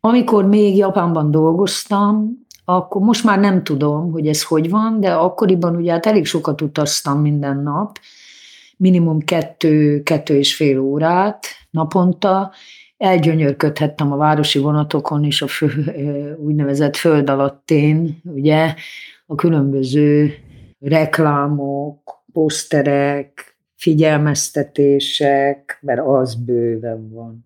amikor 0.00 0.44
még 0.44 0.76
Japánban 0.76 1.30
dolgoztam, 1.30 2.38
akkor 2.64 3.02
most 3.02 3.24
már 3.24 3.40
nem 3.40 3.64
tudom, 3.64 4.12
hogy 4.12 4.26
ez 4.26 4.44
hogy 4.44 4.70
van, 4.70 5.00
de 5.00 5.12
akkoriban 5.12 5.76
ugye 5.76 5.92
hát 5.92 6.06
elég 6.06 6.26
sokat 6.26 6.60
utaztam 6.60 7.20
minden 7.20 7.56
nap, 7.56 7.98
minimum 8.76 9.20
kettő, 9.20 10.02
kettő 10.02 10.36
és 10.36 10.54
fél 10.54 10.78
órát 10.78 11.46
naponta, 11.70 12.52
elgyönyörködhettem 12.96 14.12
a 14.12 14.16
városi 14.16 14.58
vonatokon 14.58 15.24
is 15.24 15.42
a 15.42 15.46
fő, 15.46 15.68
úgynevezett 16.38 16.96
föld 16.96 17.30
alattén, 17.30 18.20
ugye, 18.24 18.74
a 19.26 19.34
különböző 19.34 20.34
reklámok, 20.80 22.22
poszterek, 22.32 23.56
figyelmeztetések, 23.74 25.78
mert 25.80 26.00
az 26.06 26.34
bőven 26.34 27.10
van 27.10 27.45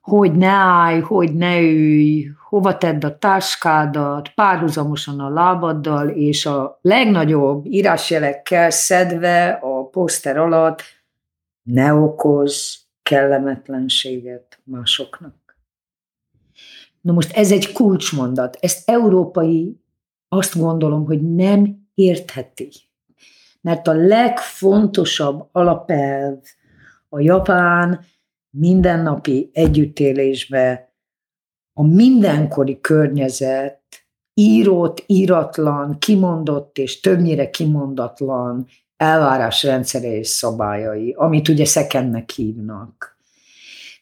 hogy 0.00 0.32
ne 0.32 0.48
állj, 0.48 1.00
hogy 1.00 1.34
ne 1.34 1.60
ülj, 1.60 2.28
hova 2.48 2.76
tedd 2.76 3.04
a 3.04 3.18
táskádat, 3.18 4.28
párhuzamosan 4.34 5.20
a 5.20 5.28
lábaddal, 5.28 6.08
és 6.08 6.46
a 6.46 6.78
legnagyobb 6.82 7.66
írásjelekkel 7.66 8.70
szedve 8.70 9.48
a 9.62 9.84
poszter 9.84 10.36
alatt 10.36 10.82
ne 11.62 11.94
okoz 11.94 12.78
kellemetlenséget 13.02 14.60
másoknak. 14.64 15.34
Na 17.00 17.12
most 17.12 17.36
ez 17.36 17.52
egy 17.52 17.72
kulcsmondat. 17.72 18.56
Ezt 18.60 18.90
európai 18.90 19.80
azt 20.28 20.58
gondolom, 20.58 21.04
hogy 21.04 21.34
nem 21.34 21.88
értheti. 21.94 22.68
Mert 23.60 23.88
a 23.88 23.92
legfontosabb 23.92 25.48
alapelv 25.52 26.38
a 27.08 27.20
japán 27.20 28.04
mindennapi 28.50 29.50
együttélésbe 29.52 30.92
a 31.72 31.82
mindenkori 31.82 32.80
környezet 32.80 33.80
írott, 34.34 35.02
íratlan, 35.06 35.98
kimondott 35.98 36.78
és 36.78 37.00
többnyire 37.00 37.50
kimondatlan 37.50 38.66
elvárásrendszere 38.96 40.16
és 40.16 40.28
szabályai, 40.28 41.14
amit 41.18 41.48
ugye 41.48 41.64
szekennek 41.64 42.30
hívnak. 42.30 43.18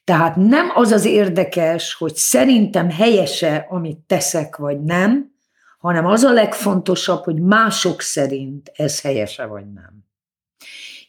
Tehát 0.05 0.37
nem 0.37 0.71
az 0.75 0.91
az 0.91 1.05
érdekes, 1.05 1.95
hogy 1.95 2.15
szerintem 2.15 2.91
helyese, 2.91 3.67
amit 3.71 3.99
teszek, 3.99 4.57
vagy 4.57 4.83
nem, 4.83 5.33
hanem 5.79 6.07
az 6.07 6.23
a 6.23 6.33
legfontosabb, 6.33 7.25
hogy 7.25 7.41
mások 7.43 8.01
szerint 8.01 8.73
ez 8.75 9.01
helyese, 9.01 9.47
vagy 9.47 9.73
nem. 9.73 9.98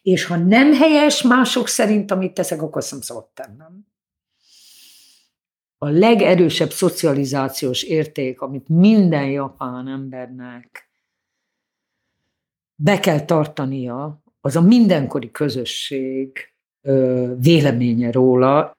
És 0.01 0.26
ha 0.26 0.35
nem 0.35 0.73
helyes 0.73 1.21
mások 1.21 1.67
szerint, 1.67 2.11
amit 2.11 2.34
teszek, 2.34 2.61
akkor 2.61 2.84
nem 2.91 3.01
szabad 3.01 3.27
tennem. 3.34 3.88
A 5.77 5.89
legerősebb 5.89 6.71
szocializációs 6.71 7.84
érték, 7.84 8.41
amit 8.41 8.67
minden 8.67 9.30
japán 9.30 9.88
embernek 9.88 10.89
be 12.76 12.99
kell 12.99 13.26
tartania, 13.26 14.21
az 14.41 14.55
a 14.55 14.61
mindenkori 14.61 15.31
közösség 15.31 16.53
véleménye 17.38 18.11
róla, 18.11 18.77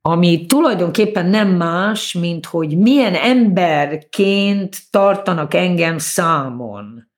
ami 0.00 0.46
tulajdonképpen 0.46 1.26
nem 1.26 1.48
más, 1.48 2.12
mint 2.12 2.46
hogy 2.46 2.78
milyen 2.78 3.14
emberként 3.14 4.76
tartanak 4.90 5.54
engem 5.54 5.98
számon. 5.98 7.11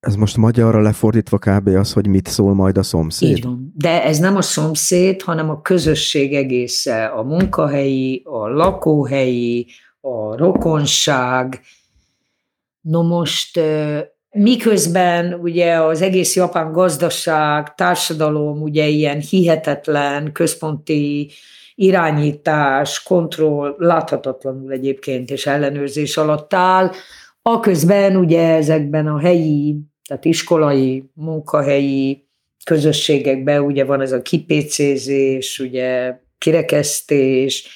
Ez 0.00 0.14
most 0.14 0.36
magyarra 0.36 0.80
lefordítva 0.80 1.38
kb. 1.38 1.68
az, 1.68 1.92
hogy 1.92 2.06
mit 2.06 2.26
szól 2.26 2.54
majd 2.54 2.78
a 2.78 2.82
szomszéd? 2.82 3.36
Így 3.36 3.44
van. 3.44 3.72
De 3.76 4.04
ez 4.04 4.18
nem 4.18 4.36
a 4.36 4.42
szomszéd, 4.42 5.22
hanem 5.22 5.50
a 5.50 5.62
közösség 5.62 6.34
egésze. 6.34 7.04
A 7.04 7.22
munkahelyi, 7.22 8.22
a 8.24 8.48
lakóhelyi, 8.48 9.66
a 10.00 10.36
rokonság. 10.36 11.60
No 12.80 13.02
most 13.02 13.60
miközben 14.30 15.34
ugye 15.34 15.74
az 15.74 16.02
egész 16.02 16.36
japán 16.36 16.72
gazdaság, 16.72 17.74
társadalom 17.74 18.62
ugye 18.62 18.86
ilyen 18.86 19.20
hihetetlen 19.20 20.32
központi 20.32 21.30
irányítás, 21.74 23.02
kontroll 23.02 23.74
láthatatlanul 23.78 24.72
egyébként 24.72 25.30
és 25.30 25.46
ellenőrzés 25.46 26.16
alatt 26.16 26.54
áll, 26.54 26.90
aközben 27.42 28.16
ugye 28.16 28.54
ezekben 28.54 29.06
a 29.06 29.18
helyi, 29.18 29.76
tehát 30.10 30.24
iskolai, 30.24 31.10
munkahelyi 31.14 32.28
közösségekben 32.64 33.60
ugye 33.60 33.84
van 33.84 34.00
ez 34.00 34.12
a 34.12 34.22
kipécézés, 34.22 35.58
ugye 35.58 36.18
kirekesztés. 36.38 37.68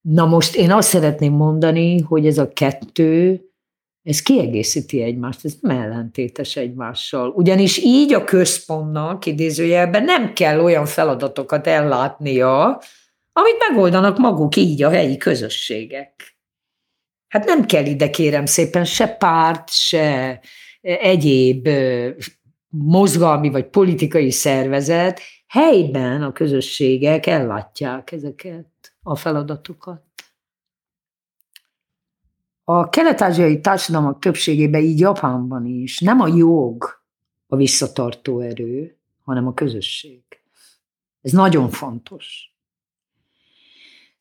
Na 0.00 0.26
most 0.26 0.54
én 0.54 0.72
azt 0.72 0.88
szeretném 0.88 1.32
mondani, 1.32 2.00
hogy 2.00 2.26
ez 2.26 2.38
a 2.38 2.52
kettő, 2.52 3.40
ez 4.02 4.22
kiegészíti 4.22 5.02
egymást, 5.02 5.44
ez 5.44 5.54
nem 5.60 5.78
ellentétes 5.78 6.56
egymással. 6.56 7.28
Ugyanis 7.28 7.78
így 7.78 8.12
a 8.12 8.24
központnak 8.24 9.26
idézőjelben 9.26 10.04
nem 10.04 10.32
kell 10.32 10.60
olyan 10.60 10.86
feladatokat 10.86 11.66
ellátnia, 11.66 12.80
amit 13.32 13.64
megoldanak 13.68 14.18
maguk 14.18 14.56
így 14.56 14.82
a 14.82 14.90
helyi 14.90 15.16
közösségek. 15.16 16.36
Hát 17.28 17.44
nem 17.44 17.64
kell 17.64 17.84
ide 17.84 18.10
kérem 18.10 18.46
szépen 18.46 18.84
se 18.84 19.08
párt, 19.08 19.70
se 19.70 20.40
egyéb 20.86 21.68
mozgalmi 22.68 23.50
vagy 23.50 23.66
politikai 23.66 24.30
szervezet, 24.30 25.20
helyben 25.46 26.22
a 26.22 26.32
közösségek 26.32 27.26
ellátják 27.26 28.12
ezeket 28.12 28.96
a 29.02 29.16
feladatokat. 29.16 30.02
A 32.64 32.88
kelet-ázsiai 32.88 33.60
társadalmak 33.60 34.20
többségében, 34.20 34.80
így 34.82 34.98
Japánban 34.98 35.66
is, 35.66 36.00
nem 36.00 36.20
a 36.20 36.26
jog 36.26 37.02
a 37.46 37.56
visszatartó 37.56 38.40
erő, 38.40 38.96
hanem 39.24 39.46
a 39.46 39.54
közösség. 39.54 40.22
Ez 41.22 41.32
nagyon 41.32 41.70
fontos. 41.70 42.54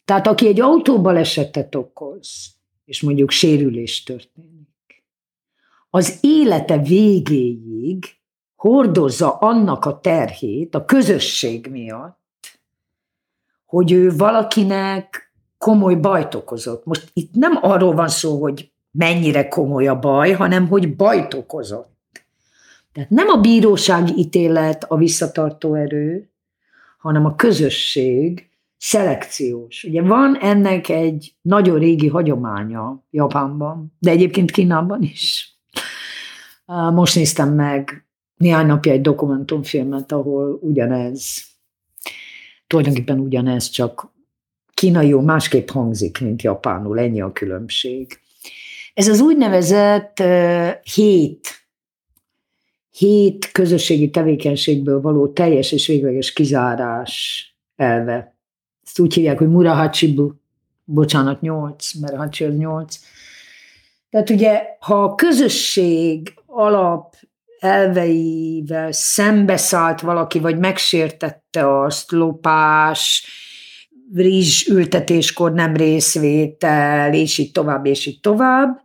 Tehát 0.05 0.27
aki 0.27 0.47
egy 0.47 0.61
autóbalesetet 0.61 1.75
okoz, 1.75 2.55
és 2.85 3.01
mondjuk 3.01 3.29
sérülés 3.31 4.03
történik, 4.03 4.54
az 5.95 6.17
élete 6.21 6.77
végéig 6.77 8.05
hordozza 8.55 9.31
annak 9.31 9.85
a 9.85 9.99
terhét 9.99 10.75
a 10.75 10.85
közösség 10.85 11.67
miatt, 11.71 12.19
hogy 13.65 13.91
ő 13.91 14.15
valakinek 14.15 15.33
komoly 15.57 15.95
bajt 15.95 16.35
okozott. 16.35 16.85
Most 16.85 17.09
itt 17.13 17.33
nem 17.33 17.57
arról 17.61 17.93
van 17.93 18.07
szó, 18.07 18.41
hogy 18.41 18.71
mennyire 18.91 19.47
komoly 19.47 19.87
a 19.87 19.99
baj, 19.99 20.31
hanem 20.31 20.67
hogy 20.67 20.95
bajt 20.95 21.33
okozott. 21.33 22.23
Tehát 22.93 23.09
nem 23.09 23.27
a 23.27 23.37
bírósági 23.37 24.13
ítélet 24.15 24.83
a 24.83 24.97
visszatartó 24.97 25.73
erő, 25.73 26.29
hanem 26.97 27.25
a 27.25 27.35
közösség 27.35 28.49
szelekciós. 28.77 29.83
Ugye 29.83 30.01
van 30.01 30.37
ennek 30.37 30.89
egy 30.89 31.35
nagyon 31.41 31.79
régi 31.79 32.07
hagyománya 32.07 33.03
Japánban, 33.11 33.93
de 33.99 34.11
egyébként 34.11 34.51
Kínában 34.51 35.01
is. 35.01 35.54
Most 36.65 37.15
néztem 37.15 37.53
meg 37.53 38.05
néhány 38.37 38.65
napja 38.65 38.91
egy 38.91 39.01
dokumentumfilmet, 39.01 40.11
ahol 40.11 40.59
ugyanez, 40.61 41.43
tulajdonképpen 42.67 43.19
ugyanez, 43.19 43.69
csak 43.69 44.13
jó 45.01 45.21
másképp 45.21 45.69
hangzik, 45.69 46.19
mint 46.19 46.41
japánul, 46.41 46.99
ennyi 46.99 47.21
a 47.21 47.31
különbség. 47.31 48.19
Ez 48.93 49.07
az 49.07 49.19
úgynevezett 49.19 50.19
uh, 50.19 50.69
hét, 50.93 51.67
hét 52.91 53.51
közösségi 53.51 54.09
tevékenységből 54.09 55.01
való 55.01 55.27
teljes 55.27 55.71
és 55.71 55.87
végleges 55.87 56.33
kizárás 56.33 57.43
elve. 57.75 58.35
Ezt 58.85 58.99
úgy 58.99 59.13
hívják, 59.13 59.37
hogy 59.37 59.49
Murahachibu, 59.49 60.31
bocsánat, 60.83 61.41
nyolc, 61.41 61.93
mert 61.93 62.15
Hachi 62.15 62.43
az 62.43 62.55
nyolc. 62.55 62.99
Tehát 64.09 64.29
ugye, 64.29 64.63
ha 64.79 65.03
a 65.03 65.15
közösség 65.15 66.33
alap 66.55 67.15
elveivel 67.59 68.91
szembeszállt 68.91 70.01
valaki, 70.01 70.39
vagy 70.39 70.57
megsértette 70.57 71.81
azt, 71.81 72.11
lopás, 72.11 73.27
rizs 74.13 74.67
ültetéskor 74.67 75.53
nem 75.53 75.75
részvétel, 75.75 77.13
és 77.13 77.37
így 77.37 77.51
tovább, 77.51 77.85
és 77.85 78.05
így 78.05 78.19
tovább, 78.19 78.81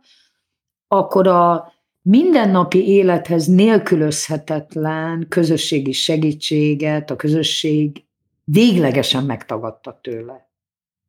akkor 0.87 1.27
a 1.27 1.73
mindennapi 2.01 2.87
élethez 2.87 3.45
nélkülözhetetlen 3.45 5.25
közösségi 5.29 5.91
segítséget 5.91 7.11
a 7.11 7.15
közösség 7.15 8.03
véglegesen 8.43 9.23
megtagadta 9.23 9.99
tőle. 10.01 10.49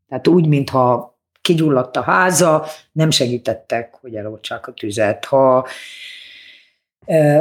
Tehát 0.09 0.29
úgy, 0.29 0.47
mintha 0.47 1.19
kigyulladt 1.41 1.97
a 1.97 2.03
háza, 2.03 2.67
nem 2.93 3.11
segítettek, 3.11 3.95
hogy 4.01 4.15
eloltsák 4.15 4.67
a 4.67 4.73
tüzet. 4.73 5.25
Ha 5.25 5.67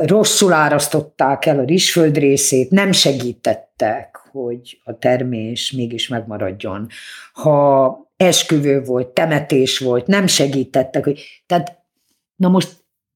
rosszul 0.01 0.53
árasztották 0.53 1.45
el 1.45 1.59
a 1.59 1.63
rizsföld 1.63 2.17
részét, 2.17 2.69
nem 2.69 2.91
segítettek, 2.91 4.15
hogy 4.31 4.81
a 4.83 4.97
termés 4.97 5.71
mégis 5.71 6.07
megmaradjon. 6.07 6.87
Ha 7.33 8.11
esküvő 8.17 8.83
volt, 8.83 9.07
temetés 9.07 9.79
volt, 9.79 10.07
nem 10.07 10.27
segítettek. 10.27 11.03
Hogy, 11.03 11.43
tehát, 11.45 11.83
na 12.35 12.49
most 12.49 12.69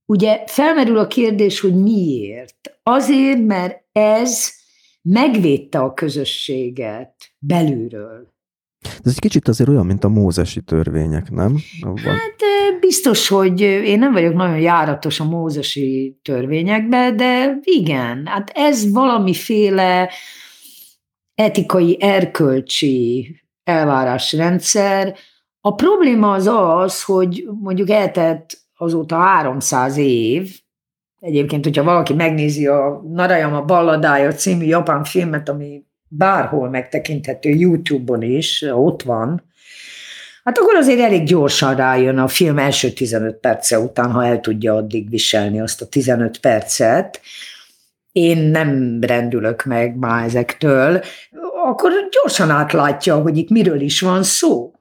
ugye 0.06 0.44
felmerül 0.46 0.98
a 0.98 1.08
kérdés, 1.08 1.60
hogy 1.60 1.76
miért? 1.76 2.80
Azért, 2.84 3.46
mert 3.46 3.84
ez 3.92 4.50
megvédte 5.02 5.80
a 5.80 5.94
közösséget 5.94 7.14
belülről. 7.40 8.34
Ez 8.86 9.12
egy 9.12 9.20
kicsit 9.20 9.48
azért 9.48 9.70
olyan, 9.70 9.86
mint 9.86 10.04
a 10.04 10.10
mózesi 10.10 10.62
törvények, 10.62 11.32
nem? 11.32 11.58
Hát 12.04 12.36
biztos, 12.80 13.28
hogy 13.28 13.62
én 13.62 14.00
nem 14.00 14.12
vagyok 14.14 14.34
nagyon 14.34 14.60
járatos 14.60 15.20
a 15.20 15.24
mózesi 15.24 16.20
törvényekbe, 16.22 17.12
de 17.12 17.60
igen, 17.64 18.26
hát 18.26 18.52
ez 18.54 18.92
valamiféle 18.92 20.10
etikai, 21.36 21.98
erkölcsi 22.02 23.36
elvárásrendszer. 23.64 25.16
A 25.62 25.76
probléma 25.76 26.32
az 26.32 26.48
az, 26.48 27.04
hogy 27.04 27.48
mondjuk 27.62 27.90
eltett 27.90 28.64
azóta 28.78 29.16
300 29.16 29.98
év, 29.98 30.64
Egyébként, 31.26 31.64
hogyha 31.64 31.84
valaki 31.84 32.14
megnézi 32.14 32.68
a 32.68 33.02
Narayama 33.08 33.62
Balladája 33.62 34.32
című 34.34 34.66
japán 34.66 35.04
filmet, 35.04 35.50
ami 35.50 35.84
bárhol 36.18 36.70
megtekinthető 36.70 37.50
YouTube-on 37.50 38.22
is, 38.22 38.62
ott 38.62 39.04
van, 39.04 39.44
hát 40.44 40.58
akkor 40.58 40.76
azért 40.76 41.00
elég 41.00 41.24
gyorsan 41.24 41.76
rájön 41.76 42.18
a 42.18 42.28
film 42.28 42.58
első 42.58 42.90
15 42.90 43.36
perce 43.36 43.80
után, 43.80 44.12
ha 44.12 44.26
el 44.26 44.40
tudja 44.40 44.76
addig 44.76 45.10
viselni 45.10 45.60
azt 45.60 45.82
a 45.82 45.88
15 45.88 46.40
percet. 46.40 47.22
Én 48.12 48.38
nem 48.38 49.00
rendülök 49.02 49.64
meg 49.64 49.98
már 49.98 50.26
ezektől, 50.26 51.02
akkor 51.66 51.92
gyorsan 52.12 52.50
átlátja, 52.50 53.16
hogy 53.16 53.38
itt 53.38 53.50
miről 53.50 53.82
is 53.82 54.02
van 54.02 54.24
szó. 54.24 54.74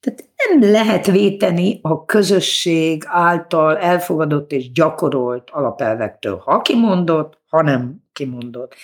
Tehát 0.00 0.24
nem 0.46 0.70
lehet 0.70 1.06
véteni 1.06 1.78
a 1.82 2.04
közösség 2.04 3.02
által 3.06 3.78
elfogadott 3.78 4.52
és 4.52 4.72
gyakorolt 4.72 5.48
alapelvektől, 5.50 6.36
ha 6.44 6.62
kimondott, 6.62 7.38
ha 7.48 7.62
nem 7.62 8.07
kimondott. 8.18 8.74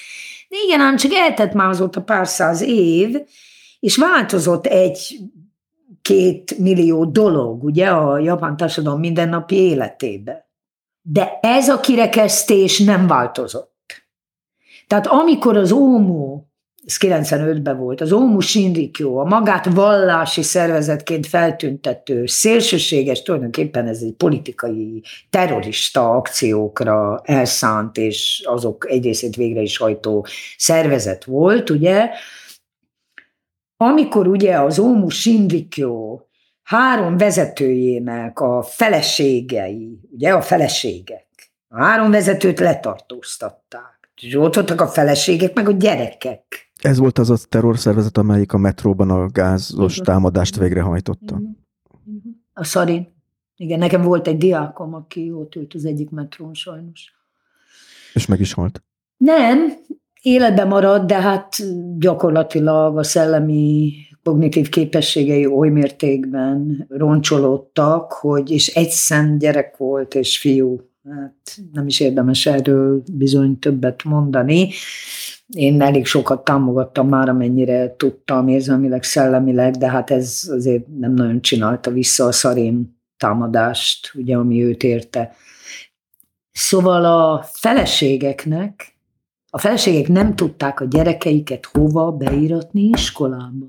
De 0.48 0.56
igen, 0.66 0.80
ám 0.80 0.96
csak 0.96 1.12
eltett 1.12 1.52
már 1.52 1.68
azóta 1.68 2.02
pár 2.02 2.26
száz 2.28 2.60
év, 2.60 3.16
és 3.80 3.96
változott 3.96 4.66
egy 4.66 5.18
két 6.02 6.58
millió 6.58 7.04
dolog, 7.04 7.64
ugye, 7.64 7.88
a 7.88 8.18
japán 8.18 8.56
társadalom 8.56 9.00
mindennapi 9.00 9.56
életébe. 9.56 10.48
De 11.02 11.38
ez 11.42 11.68
a 11.68 11.80
kirekesztés 11.80 12.78
nem 12.78 13.06
változott. 13.06 13.72
Tehát 14.86 15.06
amikor 15.06 15.56
az 15.56 15.72
ómó 15.72 16.48
ez 16.86 16.96
95-ben 17.00 17.78
volt, 17.78 18.00
az 18.00 18.12
Omu 18.12 18.40
Shinrikyo, 18.40 19.16
a 19.16 19.24
magát 19.24 19.64
vallási 19.64 20.42
szervezetként 20.42 21.26
feltüntető, 21.26 22.26
szélsőséges, 22.26 23.22
tulajdonképpen 23.22 23.86
ez 23.86 24.00
egy 24.02 24.12
politikai 24.12 25.02
terrorista 25.30 26.10
akciókra 26.10 27.20
elszánt, 27.24 27.96
és 27.96 28.42
azok 28.46 28.90
egy 28.90 29.04
részét 29.04 29.36
végre 29.36 29.60
is 29.60 29.76
hajtó 29.76 30.26
szervezet 30.56 31.24
volt, 31.24 31.70
ugye, 31.70 32.10
amikor 33.76 34.26
ugye 34.26 34.60
az 34.60 34.78
Omu 34.78 35.08
Shinrikyo 35.08 36.20
három 36.62 37.16
vezetőjének 37.16 38.40
a 38.40 38.62
feleségei, 38.62 40.00
ugye 40.10 40.32
a 40.32 40.42
feleségek, 40.42 41.26
a 41.68 41.82
három 41.82 42.10
vezetőt 42.10 42.58
letartóztatták. 42.58 43.94
És 44.22 44.34
ott 44.34 44.54
voltak 44.54 44.80
a 44.80 44.86
feleségek, 44.86 45.54
meg 45.54 45.68
a 45.68 45.72
gyerekek. 45.72 46.72
Ez 46.84 46.98
volt 46.98 47.18
az 47.18 47.30
a 47.30 47.36
terrorszervezet, 47.48 48.18
amelyik 48.18 48.52
a 48.52 48.58
metróban 48.58 49.10
a 49.10 49.28
gázos 49.28 49.92
Igen. 49.92 50.04
támadást 50.04 50.58
végrehajtotta. 50.58 51.40
A 52.52 52.64
Szarin. 52.64 53.12
Igen, 53.56 53.78
nekem 53.78 54.02
volt 54.02 54.26
egy 54.26 54.36
diákom, 54.36 54.94
aki 54.94 55.32
ott 55.32 55.54
ült 55.54 55.74
az 55.74 55.84
egyik 55.84 56.10
metrón 56.10 56.54
sajnos. 56.54 57.12
És 58.14 58.26
meg 58.26 58.40
is 58.40 58.52
halt? 58.52 58.82
Nem, 59.16 59.72
életben 60.22 60.68
maradt, 60.68 61.06
de 61.06 61.20
hát 61.20 61.56
gyakorlatilag 61.98 62.98
a 62.98 63.02
szellemi 63.02 63.92
kognitív 64.22 64.68
képességei 64.68 65.46
oly 65.46 65.68
mértékben 65.68 66.86
roncsolódtak, 66.88 68.12
hogy, 68.12 68.50
és 68.50 68.68
egy 68.68 68.90
szent 68.90 69.38
gyerek 69.38 69.76
volt, 69.76 70.14
és 70.14 70.38
fiú. 70.38 70.80
Hát 71.10 71.58
nem 71.72 71.86
is 71.86 72.00
érdemes 72.00 72.46
erről 72.46 73.02
bizony 73.12 73.58
többet 73.58 74.04
mondani. 74.04 74.70
Én 75.54 75.82
elég 75.82 76.06
sokat 76.06 76.44
támogattam 76.44 77.08
már, 77.08 77.28
amennyire 77.28 77.96
tudtam 77.96 78.48
érzelmileg, 78.48 79.02
szellemileg, 79.02 79.74
de 79.74 79.90
hát 79.90 80.10
ez 80.10 80.42
azért 80.50 80.86
nem 80.86 81.12
nagyon 81.12 81.40
csinálta 81.40 81.90
vissza 81.90 82.24
a 82.24 82.32
szarén 82.32 82.98
támadást, 83.16 84.10
ugye, 84.14 84.36
ami 84.36 84.64
őt 84.64 84.82
érte. 84.82 85.34
Szóval 86.52 87.04
a 87.04 87.42
feleségeknek, 87.42 88.96
a 89.50 89.58
feleségek 89.58 90.08
nem 90.08 90.36
tudták 90.36 90.80
a 90.80 90.84
gyerekeiket 90.84 91.64
hova 91.64 92.12
beíratni 92.12 92.82
iskolába. 92.82 93.66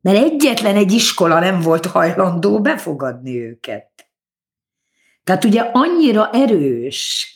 Mert 0.00 0.18
egyetlen 0.18 0.76
egy 0.76 0.92
iskola 0.92 1.38
nem 1.38 1.60
volt 1.60 1.86
hajlandó 1.86 2.60
befogadni 2.60 3.40
őket. 3.40 3.90
Tehát 5.24 5.44
ugye 5.44 5.60
annyira 5.72 6.30
erős, 6.30 7.34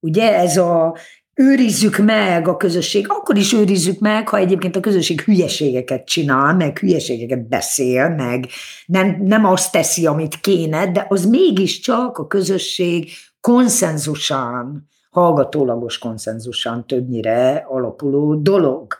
ugye 0.00 0.34
ez 0.36 0.56
a 0.56 0.96
őrizzük 1.40 1.98
meg 1.98 2.48
a 2.48 2.56
közösség, 2.56 3.06
akkor 3.08 3.36
is 3.36 3.52
őrizzük 3.52 3.98
meg, 3.98 4.28
ha 4.28 4.36
egyébként 4.36 4.76
a 4.76 4.80
közösség 4.80 5.20
hülyeségeket 5.20 6.06
csinál, 6.06 6.54
meg 6.54 6.78
hülyeségeket 6.78 7.48
beszél, 7.48 8.08
meg 8.08 8.46
nem, 8.86 9.16
nem 9.22 9.44
azt 9.44 9.72
teszi, 9.72 10.06
amit 10.06 10.40
kéne, 10.40 10.92
de 10.92 11.06
az 11.08 11.26
mégiscsak 11.26 12.18
a 12.18 12.26
közösség 12.26 13.10
konszenzusán, 13.40 14.88
hallgatólagos 15.10 15.98
konszenzusán 15.98 16.86
többnyire 16.86 17.66
alapuló 17.68 18.34
dolog. 18.34 18.94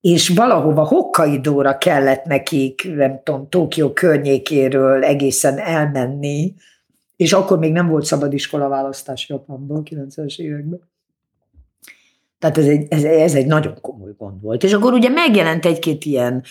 És 0.00 0.28
valahova 0.28 0.86
Hokkaidóra 0.86 1.78
kellett 1.78 2.24
nekik, 2.24 2.94
nem 2.94 3.20
tudom, 3.24 3.48
Tokió 3.48 3.92
környékéről 3.92 5.04
egészen 5.04 5.58
elmenni, 5.58 6.54
és 7.16 7.32
akkor 7.32 7.58
még 7.58 7.72
nem 7.72 7.88
volt 7.88 8.04
szabad 8.04 8.32
iskola 8.32 8.68
választás 8.68 9.28
Japánban, 9.28 9.82
90-es 9.90 10.38
években. 10.38 10.80
Tehát 12.38 12.58
ez 12.58 12.66
egy, 12.66 12.86
ez, 12.88 13.04
ez 13.04 13.34
egy 13.34 13.46
nagyon 13.46 13.80
komoly 13.80 14.12
gond 14.18 14.42
volt. 14.42 14.64
És 14.64 14.72
akkor 14.72 14.92
ugye 14.92 15.08
megjelent 15.08 15.66
egy-két 15.66 16.04
ilyen, 16.04 16.44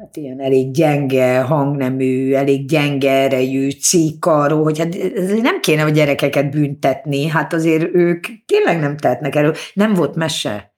hát 0.00 0.16
ilyen 0.16 0.40
elég 0.40 0.70
gyenge 0.70 1.40
hangnemű, 1.40 2.34
elég 2.34 2.68
gyenge 2.68 3.10
erejű 3.10 3.70
cikk 3.70 4.26
arról, 4.26 4.62
hogy 4.62 4.78
hát 4.78 4.96
nem 5.42 5.60
kéne 5.60 5.82
a 5.82 5.88
gyerekeket 5.88 6.50
büntetni, 6.50 7.26
hát 7.26 7.52
azért 7.52 7.94
ők 7.94 8.26
tényleg 8.46 8.80
nem 8.80 8.96
tehetnek 8.96 9.34
erről. 9.34 9.54
Nem 9.74 9.94
volt 9.94 10.14
mese. 10.14 10.72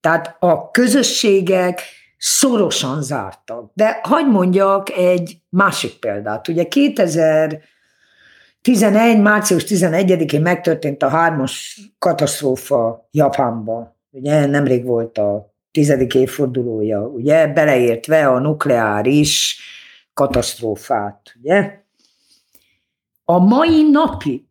Tehát 0.00 0.36
a 0.38 0.70
közösségek 0.70 1.80
szorosan 2.18 3.02
zártak. 3.02 3.70
De 3.74 4.00
hagyd 4.02 4.30
mondjak 4.30 4.90
egy 4.90 5.36
másik 5.48 5.94
példát. 5.94 6.48
Ugye 6.48 6.68
2000 6.68 7.60
11, 8.62 9.20
március 9.20 9.64
11-én 9.66 10.40
megtörtént 10.40 11.02
a 11.02 11.08
hármas 11.08 11.80
katasztrófa 11.98 13.08
Japánban. 13.10 13.96
Ugye 14.10 14.46
nemrég 14.46 14.84
volt 14.84 15.18
a 15.18 15.54
tizedik 15.70 16.14
évfordulója, 16.14 17.00
ugye, 17.00 17.46
beleértve 17.46 18.28
a 18.28 18.38
nukleáris 18.38 19.60
katasztrófát, 20.14 21.34
ugye. 21.42 21.78
A 23.24 23.38
mai 23.38 23.90
napig 23.90 24.44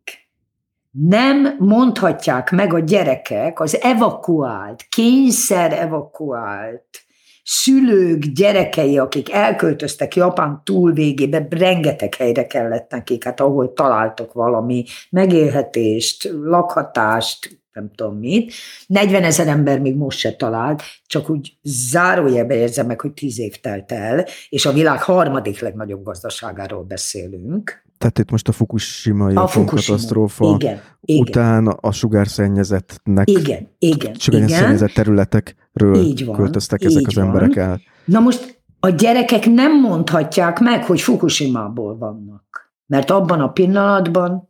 nem 0.90 1.56
mondhatják 1.58 2.50
meg 2.50 2.74
a 2.74 2.78
gyerekek 2.78 3.60
az 3.60 3.80
evakuált, 3.80 4.86
kényszer 4.88 5.72
evakuált 5.72 7.02
szülők, 7.44 8.24
gyerekei, 8.24 8.98
akik 8.98 9.32
elköltöztek 9.32 10.16
Japán 10.16 10.60
túlvégébe, 10.64 11.46
rengeteg 11.50 12.14
helyre 12.14 12.46
kellett 12.46 12.90
nekik, 12.90 13.24
hát 13.24 13.40
ahol 13.40 13.72
találtak 13.72 14.32
valami 14.32 14.84
megélhetést, 15.10 16.30
lakhatást, 16.42 17.60
nem 17.72 17.90
tudom 17.94 18.18
mit. 18.18 18.52
40 18.86 19.22
ezer 19.22 19.46
ember 19.46 19.80
még 19.80 19.96
most 19.96 20.18
se 20.18 20.32
talált, 20.32 20.82
csak 21.06 21.30
úgy 21.30 21.56
zárójelbe 21.62 22.54
érzem 22.54 22.86
meg, 22.86 23.00
hogy 23.00 23.12
tíz 23.12 23.38
év 23.38 23.56
telt 23.56 23.92
el, 23.92 24.26
és 24.48 24.66
a 24.66 24.72
világ 24.72 25.02
harmadik 25.02 25.60
legnagyobb 25.60 26.04
gazdaságáról 26.04 26.82
beszélünk. 26.82 27.88
Tehát 28.00 28.18
itt 28.18 28.30
most 28.30 28.48
a 28.48 28.52
Fukushima-i 28.52 29.34
a 29.34 29.50
katasztrófa 29.64 30.54
igen, 30.54 30.80
után 31.06 31.62
igen. 31.62 31.76
a 31.80 31.92
sugárszennyezetnek, 31.92 33.30
igen, 33.30 33.68
igen, 33.78 34.14
sugárszennyezetett 34.14 34.94
területekről 34.94 35.96
így 35.96 36.24
van, 36.24 36.36
költöztek 36.36 36.82
ezek 36.82 37.06
az 37.06 37.14
van. 37.14 37.24
emberek 37.24 37.56
el. 37.56 37.80
Na 38.04 38.20
most 38.20 38.62
a 38.80 38.88
gyerekek 38.88 39.46
nem 39.46 39.80
mondhatják 39.80 40.58
meg, 40.58 40.84
hogy 40.84 41.00
Fukushima-ból 41.00 41.98
vannak. 41.98 42.72
Mert 42.86 43.10
abban 43.10 43.40
a 43.40 43.48
pillanatban 43.48 44.48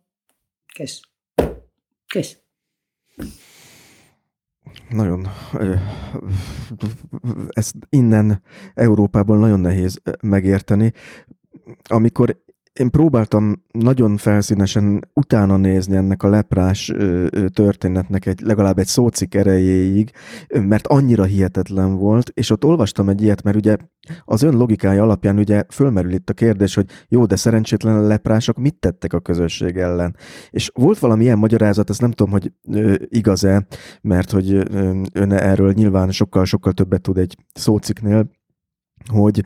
kész. 0.75 1.01
Kész. 2.07 2.37
Nagyon, 4.89 5.29
ezt 7.49 7.75
innen 7.89 8.43
Európában 8.75 9.39
nagyon 9.39 9.61
nehéz 9.61 10.01
megérteni. 10.21 10.93
Amikor 11.89 12.43
én 12.73 12.91
próbáltam 12.91 13.65
nagyon 13.73 14.17
felszínesen 14.17 15.11
utána 15.15 15.57
nézni 15.57 15.97
ennek 15.97 16.23
a 16.23 16.29
leprás 16.29 16.93
történetnek 17.53 18.27
egy, 18.27 18.41
legalább 18.41 18.79
egy 18.79 18.87
szócik 18.87 19.35
erejéig, 19.35 20.11
mert 20.49 20.87
annyira 20.87 21.25
hihetetlen 21.25 21.97
volt, 21.97 22.31
és 22.35 22.51
ott 22.51 22.65
olvastam 22.65 23.09
egy 23.09 23.23
ilyet, 23.23 23.43
mert 23.43 23.57
ugye 23.57 23.77
az 24.25 24.43
ön 24.43 24.57
logikája 24.57 25.03
alapján 25.03 25.39
ugye 25.39 25.65
fölmerül 25.69 26.13
itt 26.13 26.31
a 26.31 26.33
kérdés, 26.33 26.75
hogy 26.75 26.91
jó, 27.09 27.27
de 27.27 27.37
szerencsétlen 27.37 28.07
leprások 28.07 28.57
mit 28.57 28.75
tettek 28.75 29.13
a 29.13 29.21
közösség 29.21 29.77
ellen? 29.77 30.17
És 30.51 30.71
volt 30.75 30.99
valami 30.99 31.23
ilyen 31.23 31.39
magyarázat, 31.39 31.91
ezt 31.91 32.01
nem 32.01 32.11
tudom, 32.11 32.33
hogy 32.33 32.53
igaz-e, 33.09 33.67
mert 34.03 34.31
hogy 34.31 34.53
ön 35.13 35.33
erről 35.33 35.73
nyilván 35.73 36.11
sokkal-sokkal 36.11 36.73
többet 36.73 37.03
tud 37.03 37.19
egy 37.19 37.37
szóciknél, 37.55 38.31
hogy 39.13 39.45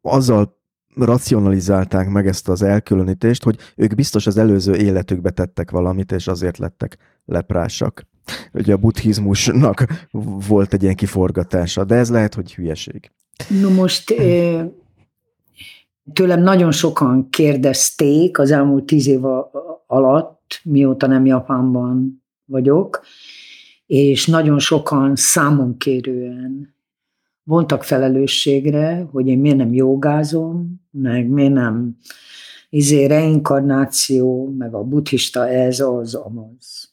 azzal 0.00 0.60
racionalizálták 0.96 2.08
meg 2.08 2.26
ezt 2.26 2.48
az 2.48 2.62
elkülönítést, 2.62 3.44
hogy 3.44 3.56
ők 3.76 3.94
biztos 3.94 4.26
az 4.26 4.38
előző 4.38 4.74
életükbe 4.74 5.30
tettek 5.30 5.70
valamit, 5.70 6.12
és 6.12 6.26
azért 6.26 6.58
lettek 6.58 6.98
leprásak. 7.24 8.06
Ugye 8.52 8.72
a 8.72 8.76
buddhizmusnak 8.76 9.84
volt 10.48 10.72
egy 10.72 10.82
ilyen 10.82 10.94
kiforgatása, 10.94 11.84
de 11.84 11.94
ez 11.94 12.10
lehet, 12.10 12.34
hogy 12.34 12.54
hülyeség. 12.54 13.10
No 13.60 13.70
most 13.70 14.14
tőlem 16.12 16.42
nagyon 16.42 16.72
sokan 16.72 17.28
kérdezték 17.30 18.38
az 18.38 18.50
elmúlt 18.50 18.84
tíz 18.84 19.06
év 19.06 19.24
alatt, 19.86 20.60
mióta 20.64 21.06
nem 21.06 21.26
Japánban 21.26 22.22
vagyok, 22.44 23.04
és 23.86 24.26
nagyon 24.26 24.58
sokan 24.58 25.16
számon 25.16 25.76
kérően 25.76 26.71
vontak 27.44 27.82
felelősségre, 27.84 29.06
hogy 29.12 29.26
én 29.26 29.38
miért 29.38 29.56
nem 29.56 29.72
jogázom, 29.72 30.80
meg 30.90 31.28
miért 31.28 31.52
nem 31.52 31.96
izé 32.70 33.04
reinkarnáció, 33.04 34.54
meg 34.58 34.74
a 34.74 34.82
buddhista 34.82 35.48
ez, 35.48 35.80
az, 35.80 36.14
amaz. 36.14 36.90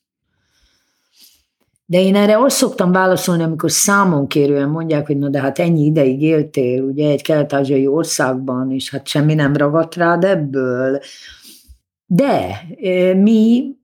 De 1.85 2.01
én 2.01 2.15
erre 2.15 2.37
azt 2.37 2.55
szoktam 2.55 2.91
válaszolni, 2.91 3.43
amikor 3.43 3.71
számon 3.71 4.27
kérően 4.27 4.69
mondják, 4.69 5.07
hogy 5.07 5.17
na 5.17 5.29
de 5.29 5.39
hát 5.39 5.59
ennyi 5.59 5.85
ideig 5.85 6.21
éltél, 6.21 6.83
ugye 6.83 7.09
egy 7.09 7.21
kelet-ázsiai 7.21 7.87
országban, 7.87 8.71
és 8.71 8.89
hát 8.89 9.07
semmi 9.07 9.33
nem 9.33 9.55
ragadt 9.55 9.95
rád 9.95 10.23
ebből. 10.23 10.99
De 12.05 12.61
mi 13.13 13.75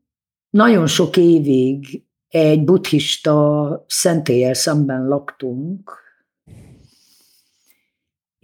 nagyon 0.49 0.87
sok 0.87 1.17
évig 1.17 2.03
egy 2.29 2.63
buddhista 2.63 3.85
szentélyel 3.87 4.53
szemben 4.53 5.07
laktunk, 5.07 6.04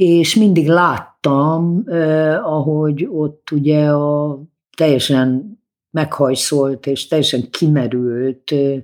és 0.04 0.36
mindig 0.36 0.68
láttam, 0.68 1.84
eh, 1.86 2.48
ahogy 2.48 3.08
ott 3.12 3.52
ugye 3.52 3.90
a 3.90 4.40
teljesen 4.78 5.60
meghajszolt 5.92 6.88
és 6.88 7.08
teljesen 7.08 7.50
kimerült 7.50 8.52
eh, 8.52 8.82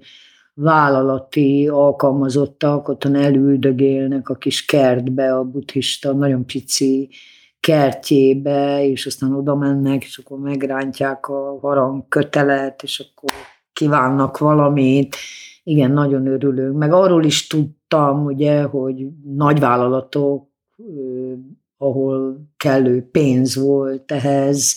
vállalati 0.54 1.68
alkalmazottak 1.68 2.88
ottan 2.88 3.16
elüldögélnek 3.16 4.30
a 4.30 4.36
kis 4.36 4.66
kertbe, 4.66 5.36
a 5.36 5.44
buddhista 5.44 6.14
nagyon 6.14 6.46
pici 6.46 7.10
kertjébe, 7.60 8.86
és 8.86 9.06
aztán 9.06 9.34
oda 9.34 9.56
mennek, 9.56 10.04
és 10.04 10.18
akkor 10.18 10.40
megrántják 10.40 11.28
a 11.28 11.60
harang 11.62 12.08
kötelet, 12.08 12.84
és 12.84 13.00
akkor 13.00 13.30
kívánnak 13.74 14.38
valamit. 14.38 15.16
Igen, 15.64 15.92
nagyon 15.92 16.28
örülünk. 16.28 16.78
Meg 16.78 16.94
arról 16.94 17.24
is 17.24 17.48
tudtam, 17.48 18.26
ugye, 18.26 18.64
hogy 18.64 19.08
nagyvállalatok 19.24 20.56
ahol 21.78 22.48
kellő 22.58 23.10
pénz 23.12 23.56
volt 23.56 24.12
ehhez, 24.12 24.76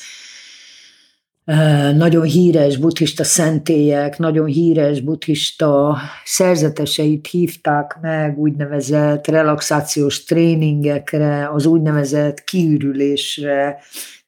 nagyon 1.95 2.23
híres 2.23 2.77
buddhista 2.77 3.25
szentélyek, 3.25 4.19
nagyon 4.19 4.47
híres 4.47 5.01
buddhista 5.01 5.99
szerzeteseit 6.25 7.27
hívták 7.27 7.99
meg 8.01 8.39
úgynevezett 8.39 9.27
relaxációs 9.27 10.25
tréningekre, 10.25 11.49
az 11.53 11.67
úgynevezett 11.67 12.45
kiürülésre, 12.45 13.79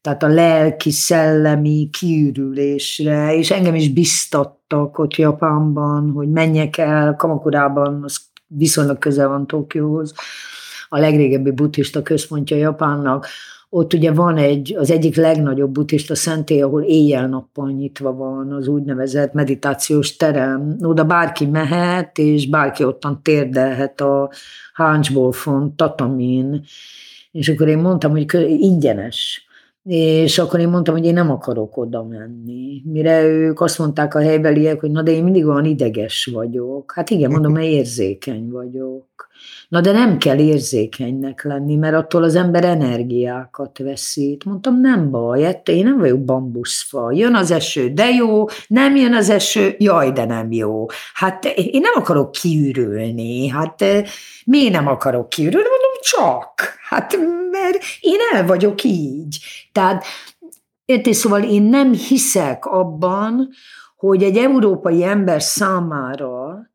tehát 0.01 0.23
a 0.23 0.29
lelki, 0.29 0.91
szellemi 0.91 1.89
kiürülésre, 1.93 3.37
és 3.37 3.51
engem 3.51 3.75
is 3.75 3.93
biztattak 3.93 4.99
ott 4.99 5.15
Japánban, 5.15 6.11
hogy 6.11 6.29
menjek 6.29 6.79
el, 6.79 7.15
Kamakurában, 7.17 8.03
az 8.03 8.21
viszonylag 8.47 8.99
közel 8.99 9.29
van 9.29 9.47
Tokióhoz, 9.47 10.15
a 10.93 10.99
legrégebbi 10.99 11.51
buddhista 11.51 12.03
központja 12.03 12.57
Japánnak, 12.57 13.27
ott 13.69 13.93
ugye 13.93 14.13
van 14.13 14.37
egy, 14.37 14.75
az 14.79 14.91
egyik 14.91 15.17
legnagyobb 15.17 15.71
buddhista 15.71 16.15
szentély, 16.15 16.63
ahol 16.63 16.83
éjjel-nappal 16.83 17.71
nyitva 17.71 18.13
van 18.13 18.53
az 18.53 18.69
úgynevezett 18.69 19.33
meditációs 19.33 20.17
terem. 20.17 20.77
Oda 20.83 21.05
bárki 21.05 21.47
mehet, 21.47 22.19
és 22.19 22.49
bárki 22.49 22.85
ottan 22.85 23.23
térdelhet 23.23 24.01
a 24.01 24.31
Háncsból 24.73 25.33
font 25.33 25.77
tatamin. 25.77 26.63
És 27.31 27.49
akkor 27.49 27.69
én 27.69 27.79
mondtam, 27.79 28.11
hogy 28.11 28.27
ingyenes. 28.47 29.47
És 29.85 30.39
akkor 30.39 30.61
én 30.61 30.69
mondtam, 30.69 30.95
hogy 30.95 31.05
én 31.05 31.15
nem 31.15 31.31
akarok 31.31 31.77
oda 31.77 32.05
menni. 32.05 32.83
Mire 32.85 33.23
ők 33.23 33.61
azt 33.61 33.79
mondták 33.79 34.15
a 34.15 34.21
helybeliek, 34.21 34.81
hogy 34.81 34.91
na 34.91 35.03
de 35.03 35.11
én 35.11 35.25
mindig 35.25 35.47
olyan 35.47 35.65
ideges 35.65 36.31
vagyok. 36.33 36.93
Hát 36.95 37.11
igen, 37.11 37.31
mondom, 37.31 37.53
mert 37.53 37.67
érzékeny 37.67 38.51
vagyok. 38.51 39.12
Na 39.69 39.81
de 39.81 39.93
nem 39.93 40.19
kell 40.19 40.39
érzékenynek 40.39 41.45
lenni, 41.45 41.77
mert 41.77 41.95
attól 41.95 42.23
az 42.23 42.35
ember 42.35 42.65
energiákat 42.65 43.79
veszít. 43.79 44.45
Mondtam, 44.45 44.81
nem 44.81 45.11
baj, 45.11 45.61
én 45.65 45.85
nem 45.85 45.99
vagyok 45.99 46.25
bambuszfa. 46.25 47.13
Jön 47.13 47.35
az 47.35 47.51
eső, 47.51 47.89
de 47.89 48.09
jó, 48.09 48.45
nem 48.67 48.97
jön 48.97 49.15
az 49.15 49.31
eső, 49.31 49.75
jaj, 49.79 50.13
de 50.13 50.25
nem 50.25 50.53
jó. 50.53 50.87
Hát 51.15 51.45
én 51.45 51.81
nem 51.81 51.93
akarok 51.95 52.33
kiürülni, 52.33 53.49
hát 53.49 53.85
miért 54.45 54.73
nem 54.73 54.87
akarok 54.87 55.29
kiürülni? 55.29 55.69
Mondom, 55.69 56.01
csak. 56.01 56.79
Hát 56.89 57.17
mert 57.51 57.79
én 58.01 58.19
el 58.33 58.47
vagyok 58.47 58.83
így. 58.83 59.39
Tehát 59.73 60.05
értés, 60.85 61.17
szóval 61.17 61.43
én 61.43 61.63
nem 61.63 61.93
hiszek 61.93 62.67
abban, 62.67 63.49
hogy 63.97 64.23
egy 64.23 64.37
európai 64.37 65.05
ember 65.05 65.43
számára 65.43 66.71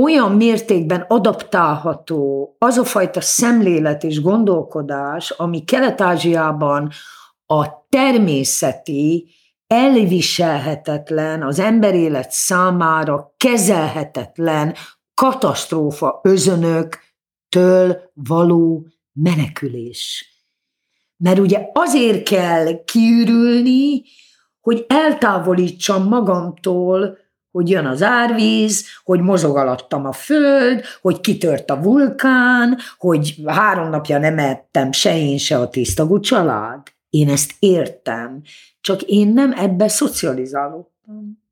olyan 0.00 0.32
mértékben 0.32 1.04
adaptálható 1.08 2.54
az 2.58 2.76
a 2.76 2.84
fajta 2.84 3.20
szemlélet 3.20 4.04
és 4.04 4.20
gondolkodás, 4.20 5.30
ami 5.30 5.64
Kelet-Ázsiában 5.64 6.90
a 7.46 7.86
természeti, 7.88 9.28
elviselhetetlen, 9.66 11.42
az 11.42 11.58
emberélet 11.58 12.30
számára 12.30 13.34
kezelhetetlen 13.36 14.74
katasztrófa 15.14 16.20
özönöktől 16.22 18.10
való 18.14 18.86
menekülés. 19.12 20.30
Mert 21.16 21.38
ugye 21.38 21.66
azért 21.72 22.28
kell 22.28 22.84
kiürülni, 22.84 24.02
hogy 24.60 24.84
eltávolítsam 24.88 26.08
magamtól 26.08 27.18
hogy 27.56 27.70
jön 27.70 27.86
az 27.86 28.02
árvíz, 28.02 28.86
hogy 29.04 29.20
mozog 29.20 29.56
alattam 29.56 30.06
a 30.06 30.12
föld, 30.12 30.84
hogy 31.00 31.20
kitört 31.20 31.70
a 31.70 31.80
vulkán, 31.80 32.78
hogy 32.98 33.42
három 33.46 33.88
napja 33.88 34.18
nem 34.18 34.38
ettem 34.38 34.92
se 34.92 35.18
én, 35.18 35.38
se 35.38 35.58
a 35.58 35.68
tisztagú 35.68 36.20
család. 36.20 36.82
Én 37.10 37.28
ezt 37.28 37.52
értem, 37.58 38.42
csak 38.80 39.02
én 39.02 39.28
nem 39.28 39.52
ebbe 39.52 39.88
szocializálódtam. 39.88 41.45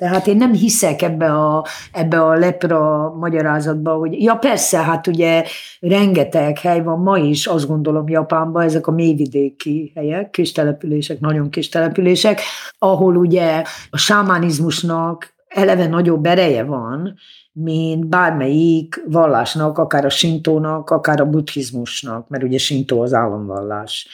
Tehát 0.00 0.26
én 0.26 0.36
nem 0.36 0.52
hiszek 0.52 1.02
ebbe 1.02 1.32
a, 1.32 1.66
ebbe 1.92 2.22
a 2.22 2.34
lepra 2.34 3.12
magyarázatba, 3.18 3.92
hogy 3.92 4.22
ja 4.22 4.34
persze, 4.34 4.78
hát 4.78 5.06
ugye 5.06 5.44
rengeteg 5.80 6.58
hely 6.58 6.82
van 6.82 6.98
ma 6.98 7.18
is, 7.18 7.46
azt 7.46 7.66
gondolom 7.66 8.08
Japánban, 8.08 8.62
ezek 8.62 8.86
a 8.86 8.90
mélyvidéki 8.90 9.92
helyek, 9.94 10.30
kis 10.30 10.52
települések, 10.52 11.20
nagyon 11.20 11.50
kis 11.50 11.68
települések, 11.68 12.40
ahol 12.78 13.16
ugye 13.16 13.62
a 13.90 13.96
sámánizmusnak 13.96 15.34
eleve 15.48 15.86
nagyobb 15.86 16.26
ereje 16.26 16.64
van, 16.64 17.14
mint 17.52 18.06
bármelyik 18.06 19.02
vallásnak, 19.06 19.78
akár 19.78 20.04
a 20.04 20.08
sintónak, 20.08 20.90
akár 20.90 21.20
a 21.20 21.26
buddhizmusnak, 21.26 22.28
mert 22.28 22.42
ugye 22.42 22.58
sintó 22.58 23.00
az 23.00 23.12
államvallás. 23.12 24.08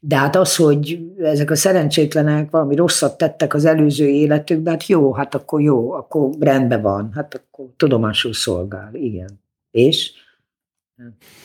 De 0.00 0.16
hát 0.16 0.36
az, 0.36 0.56
hogy 0.56 1.00
ezek 1.18 1.50
a 1.50 1.56
szerencsétlenek 1.56 2.50
valami 2.50 2.74
rosszat 2.74 3.18
tettek 3.18 3.54
az 3.54 3.64
előző 3.64 4.08
életükben, 4.08 4.72
hát 4.72 4.86
jó, 4.86 5.12
hát 5.12 5.34
akkor 5.34 5.60
jó, 5.60 5.92
akkor 5.92 6.30
rendben 6.40 6.82
van, 6.82 7.10
hát 7.14 7.34
akkor 7.34 7.66
tudomásul 7.76 8.32
szolgál, 8.32 8.94
igen. 8.94 9.40
És? 9.70 10.12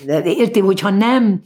De 0.06 0.24
érti, 0.24 0.60
hogyha 0.60 0.90
nem, 0.90 1.42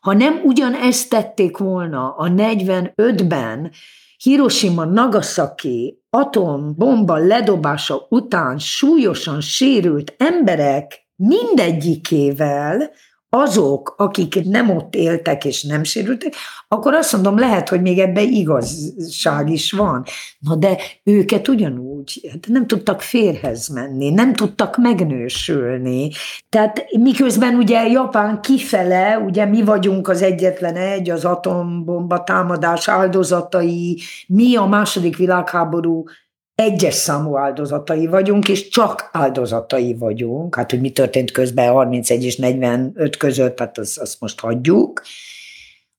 ha 0.00 0.12
nem 0.12 0.40
ugyanezt 0.44 1.10
tették 1.10 1.56
volna 1.56 2.14
a 2.14 2.28
45-ben, 2.28 3.70
Hiroshima, 4.16 4.84
Nagasaki 4.84 5.97
atombomba 6.10 7.16
ledobása 7.16 8.06
után 8.08 8.58
súlyosan 8.58 9.40
sérült 9.40 10.14
emberek 10.18 11.06
mindegyikével, 11.16 12.90
azok, 13.30 13.94
akik 13.96 14.44
nem 14.44 14.70
ott 14.70 14.94
éltek 14.94 15.44
és 15.44 15.62
nem 15.62 15.84
sérültek, 15.84 16.34
akkor 16.68 16.94
azt 16.94 17.12
mondom, 17.12 17.38
lehet, 17.38 17.68
hogy 17.68 17.80
még 17.80 17.98
ebben 17.98 18.28
igazság 18.28 19.50
is 19.50 19.72
van. 19.72 20.04
Na 20.38 20.54
de 20.54 20.78
őket 21.04 21.48
ugyanúgy 21.48 22.28
hát 22.30 22.46
nem 22.48 22.66
tudtak 22.66 23.02
férhez 23.02 23.68
menni, 23.68 24.10
nem 24.10 24.32
tudtak 24.32 24.76
megnősülni. 24.76 26.10
Tehát 26.48 26.84
miközben 26.98 27.54
ugye 27.54 27.86
Japán 27.86 28.40
kifele, 28.40 29.18
ugye 29.18 29.44
mi 29.44 29.62
vagyunk 29.62 30.08
az 30.08 30.22
egyetlen 30.22 30.76
egy, 30.76 31.10
az 31.10 31.24
atombomba 31.24 32.24
támadás 32.24 32.88
áldozatai, 32.88 34.00
mi 34.26 34.56
a 34.56 34.66
második 34.66 35.16
világháború 35.16 36.04
egyes 36.62 36.94
számú 36.94 37.36
áldozatai 37.36 38.06
vagyunk, 38.06 38.48
és 38.48 38.68
csak 38.68 39.08
áldozatai 39.12 39.94
vagyunk. 39.94 40.54
Hát, 40.54 40.70
hogy 40.70 40.80
mi 40.80 40.90
történt 40.90 41.30
közben 41.30 41.72
31 41.72 42.24
és 42.24 42.36
45 42.36 43.16
között, 43.16 43.58
hát 43.58 43.78
azt, 43.78 43.98
azt 43.98 44.20
most 44.20 44.40
hagyjuk. 44.40 45.02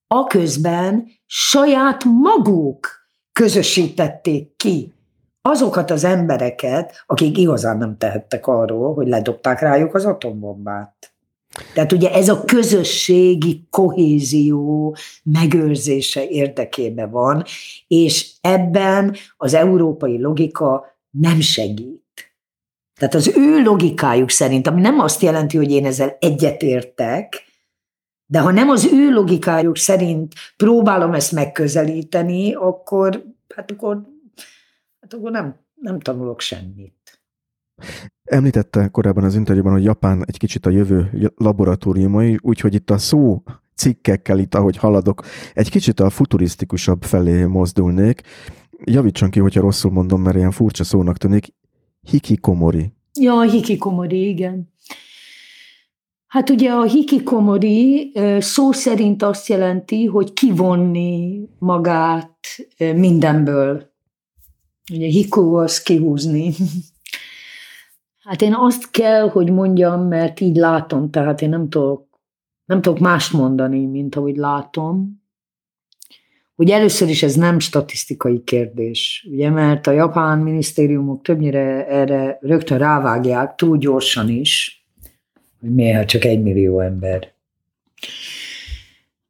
A 0.07 0.23
közben 0.23 1.07
saját 1.25 2.03
maguk 2.03 2.87
közösítették 3.31 4.55
ki 4.55 4.93
azokat 5.41 5.91
az 5.91 6.03
embereket, 6.03 7.03
akik 7.05 7.37
igazán 7.37 7.77
nem 7.77 7.97
tehettek 7.97 8.47
arról, 8.47 8.93
hogy 8.93 9.07
ledobták 9.07 9.59
rájuk 9.59 9.95
az 9.95 10.05
atombombát. 10.05 11.08
Tehát 11.73 11.91
ugye 11.91 12.13
ez 12.13 12.29
a 12.29 12.43
közösségi 12.43 13.67
kohézió 13.69 14.95
megőrzése 15.23 16.27
érdekében 16.27 17.11
van, 17.11 17.43
és 17.87 18.31
ebben 18.41 19.15
az 19.37 19.53
európai 19.53 20.21
logika 20.21 20.97
nem 21.09 21.39
segít. 21.39 22.33
Tehát 22.99 23.13
az 23.13 23.37
ő 23.37 23.63
logikájuk 23.63 24.29
szerint, 24.29 24.67
ami 24.67 24.81
nem 24.81 24.99
azt 24.99 25.21
jelenti, 25.21 25.57
hogy 25.57 25.71
én 25.71 25.85
ezzel 25.85 26.17
egyetértek, 26.19 27.43
de 28.25 28.39
ha 28.39 28.51
nem 28.51 28.69
az 28.69 28.85
ő 28.93 29.11
logikájuk 29.11 29.77
szerint 29.77 30.33
próbálom 30.57 31.13
ezt 31.13 31.31
megközelíteni, 31.31 32.53
akkor, 32.53 33.23
hát 33.55 33.71
akkor, 33.71 34.01
hát 35.01 35.13
akkor 35.13 35.31
nem, 35.31 35.55
nem 35.73 35.99
tanulok 35.99 36.39
semmit. 36.39 37.21
Említette 38.29 38.87
korábban 38.87 39.23
az 39.23 39.35
interjúban, 39.35 39.71
hogy 39.71 39.83
Japán 39.83 40.23
egy 40.25 40.37
kicsit 40.37 40.65
a 40.65 40.69
jövő 40.69 41.31
laboratóriumai, 41.35 42.37
úgyhogy 42.41 42.73
itt 42.73 42.89
a 42.89 42.97
szó 42.97 43.43
cikkekkel 43.75 44.39
itt, 44.39 44.55
ahogy 44.55 44.77
haladok, 44.77 45.23
egy 45.53 45.69
kicsit 45.69 45.99
a 45.99 46.09
futurisztikusabb 46.09 47.03
felé 47.03 47.45
mozdulnék. 47.45 48.21
Javítson 48.83 49.29
ki, 49.29 49.39
hogyha 49.39 49.61
rosszul 49.61 49.91
mondom, 49.91 50.21
mert 50.21 50.35
ilyen 50.35 50.51
furcsa 50.51 50.83
szónak 50.83 51.17
tűnik. 51.17 51.53
Hikikomori. 52.01 52.93
Ja, 53.19 53.41
hikikomori, 53.41 54.27
igen. 54.27 54.73
Hát 56.27 56.49
ugye 56.49 56.71
a 56.71 56.83
hikikomori 56.83 58.11
szó 58.39 58.71
szerint 58.71 59.23
azt 59.23 59.47
jelenti, 59.47 60.05
hogy 60.05 60.33
kivonni 60.33 61.41
magát 61.59 62.37
mindenből. 62.95 63.91
Ugye 64.91 65.07
hiku 65.07 65.53
az 65.53 65.81
kihúzni. 65.81 66.53
Hát 68.29 68.41
én 68.41 68.53
azt 68.53 68.91
kell, 68.91 69.29
hogy 69.29 69.51
mondjam, 69.51 70.07
mert 70.07 70.39
így 70.39 70.55
látom, 70.55 71.09
tehát 71.09 71.41
én 71.41 71.49
nem 71.49 71.69
tudok, 71.69 72.07
nem 72.65 72.81
tudok 72.81 72.99
mást 72.99 73.33
mondani, 73.33 73.85
mint 73.85 74.15
ahogy 74.15 74.35
látom, 74.35 75.21
hogy 76.55 76.69
először 76.69 77.09
is 77.09 77.23
ez 77.23 77.35
nem 77.35 77.59
statisztikai 77.59 78.43
kérdés, 78.43 79.27
ugye, 79.31 79.49
mert 79.49 79.87
a 79.87 79.91
japán 79.91 80.39
minisztériumok 80.39 81.21
többnyire 81.21 81.87
erre 81.87 82.37
rögtön 82.41 82.77
rávágják, 82.77 83.55
túl 83.55 83.77
gyorsan 83.77 84.29
is, 84.29 84.85
hogy 85.59 85.73
miért 85.73 86.07
csak 86.07 86.23
egy 86.25 86.41
millió 86.41 86.79
ember. 86.79 87.33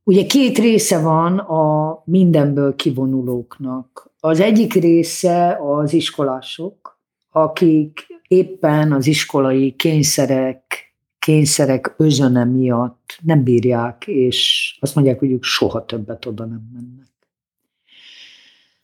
Ugye 0.03 0.26
két 0.26 0.57
része 0.57 1.01
van 1.01 1.38
a 1.38 2.01
mindenből 2.05 2.76
kivonulóknak. 2.76 4.11
Az 4.19 4.39
egyik 4.39 4.73
része 4.73 5.57
az 5.61 5.93
iskolások, 5.93 6.99
akik 7.31 8.09
éppen 8.30 8.91
az 8.91 9.07
iskolai 9.07 9.76
kényszerek, 9.76 10.93
kényszerek 11.19 11.93
özöne 11.97 12.43
miatt 12.43 13.18
nem 13.22 13.43
bírják, 13.43 14.07
és 14.07 14.77
azt 14.80 14.95
mondják, 14.95 15.19
hogy 15.19 15.31
ők 15.31 15.43
soha 15.43 15.85
többet 15.85 16.26
oda 16.26 16.45
nem 16.45 16.69
mennek. 16.73 17.07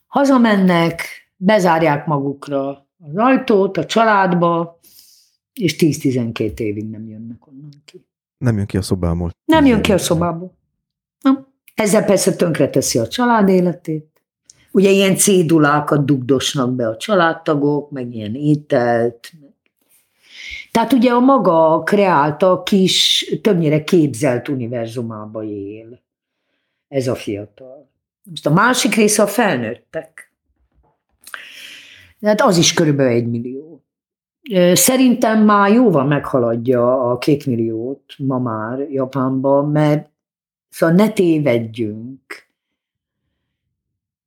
Hazamennek, 0.08 1.02
bezárják 1.36 2.06
magukra 2.06 2.70
az 3.00 3.16
ajtót 3.16 3.78
a 3.78 3.86
családba, 3.86 4.80
és 5.54 5.76
10-12 5.80 6.60
évig 6.60 6.90
nem 6.90 7.08
jönnek 7.08 7.48
onnan 7.48 7.70
ki. 7.86 8.06
Nem 8.38 8.58
jön 8.58 8.66
ki 8.66 8.78
a 8.78 8.82
szobából. 8.82 9.32
Nem 9.46 9.66
jön 9.66 9.82
ki 9.82 9.92
a 9.92 9.98
szobából. 9.98 10.58
Nem. 11.22 11.48
Ezzel 11.76 12.06
persze 12.06 12.36
tönkreteszi 12.36 13.00
a 13.00 13.08
család 13.08 13.50
életét, 13.50 14.15
Ugye 14.76 14.90
ilyen 14.90 15.16
cédulákat 15.16 16.06
dugdosnak 16.06 16.76
be 16.76 16.88
a 16.88 16.98
családtagok, 16.98 17.92
meg 17.92 18.16
ilyen 18.16 18.36
ételt. 18.36 19.32
Tehát 20.72 20.94
ugye 20.94 21.12
a 21.12 21.20
maga 21.20 21.84
kreálta 21.84 22.64
kis, 22.64 23.26
többnyire 23.42 23.84
képzelt 23.84 24.48
univerzumába 24.48 25.44
él 25.44 26.02
ez 26.88 27.08
a 27.08 27.16
fiatal. 27.16 27.90
Most 28.24 28.46
a 28.46 28.54
másik 28.54 28.96
része 28.96 29.24
a 29.24 29.28
felnőttek. 29.28 30.32
Hát 32.22 32.42
az 32.42 32.58
is 32.58 32.74
körülbelül 32.74 33.12
egy 33.12 33.28
millió. 33.28 33.84
Szerintem 34.74 35.46
már 35.46 35.72
jóval 35.72 36.06
meghaladja 36.06 37.12
a 37.12 37.18
két 37.18 37.46
milliót 37.46 38.14
ma 38.18 38.40
már 38.40 38.80
Japánban, 38.80 39.72
mert 39.72 40.10
szóval 40.70 40.96
ne 40.96 41.10
tévedjünk 41.10 42.45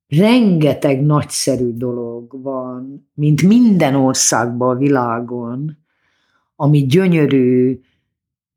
rengeteg 0.09 1.01
nagyszerű 1.01 1.73
dolog 1.73 2.41
van, 2.41 3.09
mint 3.13 3.41
minden 3.41 3.95
országban 3.95 4.75
a 4.75 4.79
világon, 4.79 5.77
ami 6.55 6.85
gyönyörű, 6.85 7.79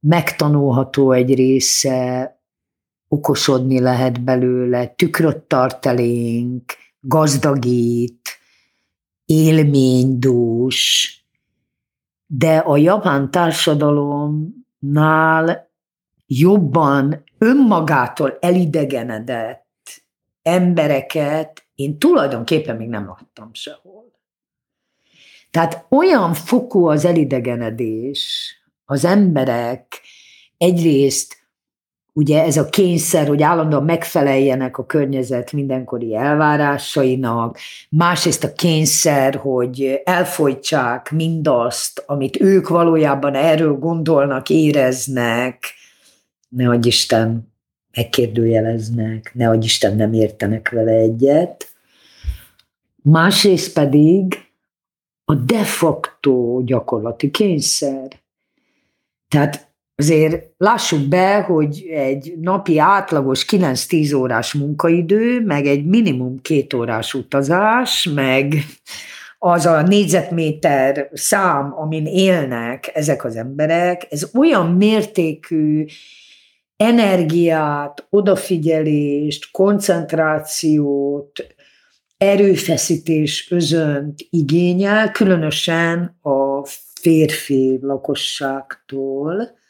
megtanulható 0.00 1.12
egy 1.12 1.34
része, 1.34 2.36
okosodni 3.08 3.80
lehet 3.80 4.24
belőle, 4.24 4.86
tükröt 4.86 5.38
tart 5.38 5.86
elénk, 5.86 6.72
gazdagít, 7.00 8.40
élménydús, 9.24 11.10
de 12.26 12.56
a 12.56 12.76
japán 12.76 13.30
társadalomnál 13.30 15.70
jobban 16.26 17.24
önmagától 17.38 18.38
elidegenedett 18.40 19.61
embereket 20.42 21.66
én 21.74 21.98
tulajdonképpen 21.98 22.76
még 22.76 22.88
nem 22.88 23.06
láttam 23.06 23.50
sehol. 23.52 24.10
Tehát 25.50 25.86
olyan 25.88 26.34
fokú 26.34 26.86
az 26.88 27.04
elidegenedés, 27.04 28.54
az 28.84 29.04
emberek 29.04 30.00
egyrészt 30.58 31.42
ugye 32.12 32.42
ez 32.42 32.56
a 32.56 32.68
kényszer, 32.68 33.28
hogy 33.28 33.42
állandóan 33.42 33.84
megfeleljenek 33.84 34.78
a 34.78 34.86
környezet 34.86 35.52
mindenkori 35.52 36.14
elvárásainak, 36.14 37.58
másrészt 37.88 38.44
a 38.44 38.52
kényszer, 38.52 39.34
hogy 39.34 40.00
elfolytsák 40.04 41.10
mindazt, 41.10 42.02
amit 42.06 42.40
ők 42.40 42.68
valójában 42.68 43.34
erről 43.34 43.74
gondolnak, 43.74 44.48
éreznek, 44.50 45.74
ne 46.48 46.68
adj 46.68 46.88
Isten, 46.88 47.51
megkérdőjeleznek, 47.96 49.30
ne 49.34 49.44
hogy 49.44 49.64
Isten 49.64 49.96
nem 49.96 50.12
értenek 50.12 50.70
vele 50.70 50.92
egyet. 50.92 51.72
Másrészt 53.02 53.72
pedig 53.72 54.34
a 55.24 55.34
de 55.34 55.64
facto 55.64 56.60
gyakorlati 56.64 57.30
kényszer. 57.30 58.20
Tehát 59.28 59.70
azért 59.96 60.44
lássuk 60.56 61.08
be, 61.08 61.40
hogy 61.40 61.86
egy 61.90 62.34
napi 62.40 62.78
átlagos 62.78 63.44
9-10 63.50 64.16
órás 64.16 64.52
munkaidő, 64.52 65.44
meg 65.44 65.66
egy 65.66 65.86
minimum 65.86 66.40
két 66.40 66.74
órás 66.74 67.14
utazás, 67.14 68.08
meg 68.14 68.54
az 69.38 69.66
a 69.66 69.82
négyzetméter 69.82 71.08
szám, 71.12 71.74
amin 71.76 72.06
élnek 72.06 72.90
ezek 72.94 73.24
az 73.24 73.36
emberek, 73.36 74.06
ez 74.10 74.30
olyan 74.34 74.66
mértékű 74.66 75.84
energiát, 76.82 78.06
odafigyelést, 78.10 79.50
koncentrációt, 79.50 81.46
erőfeszítés 82.16 83.50
özönt 83.50 84.26
igényel, 84.30 85.10
különösen 85.10 86.18
a 86.22 86.66
férfi 87.00 87.78
lakosságtól, 87.82 89.60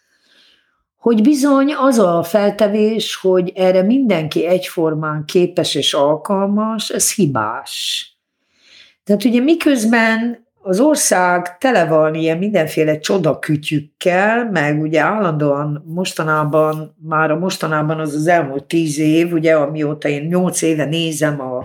hogy 0.97 1.23
bizony 1.23 1.75
az 1.75 1.99
a 1.99 2.23
feltevés, 2.23 3.17
hogy 3.17 3.53
erre 3.55 3.83
mindenki 3.83 4.47
egyformán 4.47 5.25
képes 5.25 5.75
és 5.75 5.95
alkalmas, 5.95 6.91
ez 6.91 7.15
hibás. 7.15 8.07
Tehát 9.05 9.25
ugye 9.25 9.41
miközben 9.41 10.42
az 10.63 10.81
ország 10.81 11.59
tele 11.59 11.87
van 11.87 12.15
ilyen 12.15 12.39
mindenféle 12.39 12.99
csodakütyükkel, 12.99 14.51
meg 14.51 14.81
ugye 14.81 15.01
állandóan 15.01 15.85
mostanában, 15.87 16.97
már 17.03 17.31
a 17.31 17.39
mostanában 17.39 18.01
az 18.01 18.15
az 18.15 18.27
elmúlt 18.27 18.65
tíz 18.65 18.99
év, 18.99 19.33
ugye 19.33 19.55
amióta 19.55 20.09
én 20.09 20.23
nyolc 20.23 20.63
éve 20.63 20.85
nézem 20.85 21.41
a, 21.41 21.65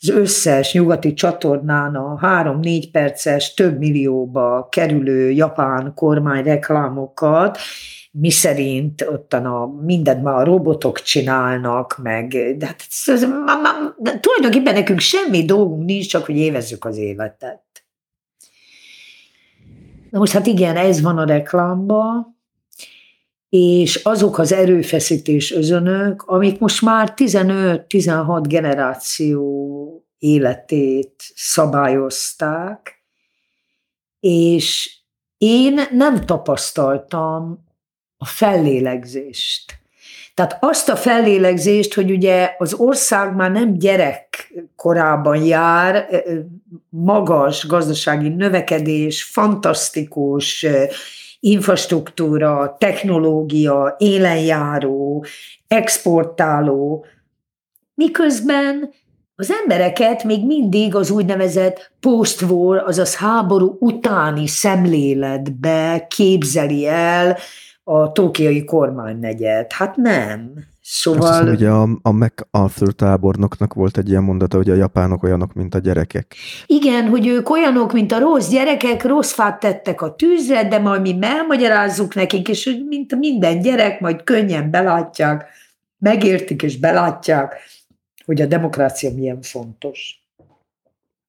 az 0.00 0.08
összes 0.08 0.72
nyugati 0.72 1.14
csatornán 1.14 1.94
a 1.94 2.18
három-négy 2.18 2.90
perces, 2.90 3.54
több 3.54 3.78
millióba 3.78 4.68
kerülő 4.70 5.30
japán 5.30 5.92
kormány 5.94 6.42
reklámokat, 6.42 7.58
mi 8.10 8.30
szerint 8.30 9.06
ott 9.10 9.32
a, 9.32 9.70
mindent 9.84 10.22
már 10.22 10.34
a 10.34 10.44
robotok 10.44 11.00
csinálnak, 11.00 11.98
meg 12.02 12.28
de, 12.56 12.66
hát 12.66 12.84
ez, 12.90 13.14
ez, 13.14 13.26
de 13.98 14.20
tulajdonképpen 14.20 14.74
nekünk 14.74 15.00
semmi 15.00 15.44
dolgunk 15.44 15.84
nincs, 15.84 16.08
csak 16.08 16.24
hogy 16.24 16.36
évezzük 16.36 16.84
az 16.84 16.96
életet. 16.96 17.71
Na 20.12 20.18
most 20.18 20.32
hát 20.32 20.46
igen, 20.46 20.76
ez 20.76 21.00
van 21.00 21.18
a 21.18 21.24
reklámban, 21.24 22.38
és 23.48 23.96
azok 23.96 24.38
az 24.38 24.52
erőfeszítés 24.52 25.52
özönök, 25.52 26.22
amik 26.22 26.58
most 26.58 26.82
már 26.82 27.12
15-16 27.16 28.44
generáció 28.48 30.04
életét 30.18 31.14
szabályozták, 31.34 33.04
és 34.20 34.98
én 35.38 35.80
nem 35.90 36.26
tapasztaltam 36.26 37.64
a 38.16 38.24
fellélegzést. 38.24 39.81
Tehát 40.34 40.58
azt 40.60 40.88
a 40.88 40.96
fellélegzést, 40.96 41.94
hogy 41.94 42.10
ugye 42.10 42.54
az 42.58 42.74
ország 42.74 43.34
már 43.34 43.50
nem 43.50 43.78
gyerek 43.78 44.52
korában 44.76 45.44
jár, 45.44 46.06
magas 46.88 47.66
gazdasági 47.66 48.28
növekedés, 48.28 49.24
fantasztikus 49.24 50.66
infrastruktúra, 51.40 52.76
technológia, 52.78 53.94
élenjáró, 53.98 55.24
exportáló, 55.68 57.06
miközben 57.94 58.90
az 59.34 59.52
embereket 59.62 60.24
még 60.24 60.46
mindig 60.46 60.94
az 60.94 61.10
úgynevezett 61.10 61.92
post-war, 62.00 62.82
azaz 62.86 63.16
háború 63.16 63.76
utáni 63.80 64.46
szemléletbe 64.46 66.06
képzeli 66.10 66.86
el, 66.86 67.36
a 67.84 68.12
tókiai 68.12 68.64
kormánynegyed. 68.64 69.72
Hát 69.72 69.96
nem. 69.96 70.52
Szóval... 70.80 71.28
Azt 71.28 71.38
hiszem, 71.38 71.54
ugye 71.54 71.68
a, 71.68 71.88
a 72.02 72.12
MacArthur 72.12 72.92
tábornoknak 72.92 73.74
volt 73.74 73.98
egy 73.98 74.08
ilyen 74.08 74.22
mondata, 74.22 74.56
hogy 74.56 74.70
a 74.70 74.74
japánok 74.74 75.22
olyanok, 75.22 75.52
mint 75.52 75.74
a 75.74 75.78
gyerekek. 75.78 76.34
Igen, 76.66 77.08
hogy 77.08 77.26
ők 77.26 77.50
olyanok, 77.50 77.92
mint 77.92 78.12
a 78.12 78.18
rossz 78.18 78.48
gyerekek, 78.48 79.04
rossz 79.04 79.32
fát 79.32 79.60
tettek 79.60 80.00
a 80.00 80.14
tűzre, 80.14 80.68
de 80.68 80.78
majd 80.78 81.02
mi 81.02 81.18
elmagyarázzuk 81.20 82.14
nekik, 82.14 82.48
és 82.48 82.64
hogy 82.64 82.84
mint 82.88 83.14
minden 83.18 83.60
gyerek, 83.60 84.00
majd 84.00 84.22
könnyen 84.22 84.70
belátják, 84.70 85.44
megértik 85.98 86.62
és 86.62 86.78
belátják, 86.78 87.54
hogy 88.24 88.40
a 88.40 88.46
demokrácia 88.46 89.10
milyen 89.14 89.40
fontos. 89.40 90.22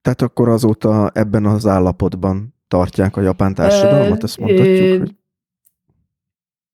Tehát 0.01 0.21
akkor 0.21 0.49
azóta 0.49 1.11
ebben 1.13 1.45
az 1.45 1.65
állapotban 1.65 2.55
tartják 2.67 3.17
a 3.17 3.21
japán 3.21 3.53
társadalmat, 3.53 4.23
ezt 4.23 4.37
mondhatjuk? 4.37 4.99
Hogy... 4.99 5.15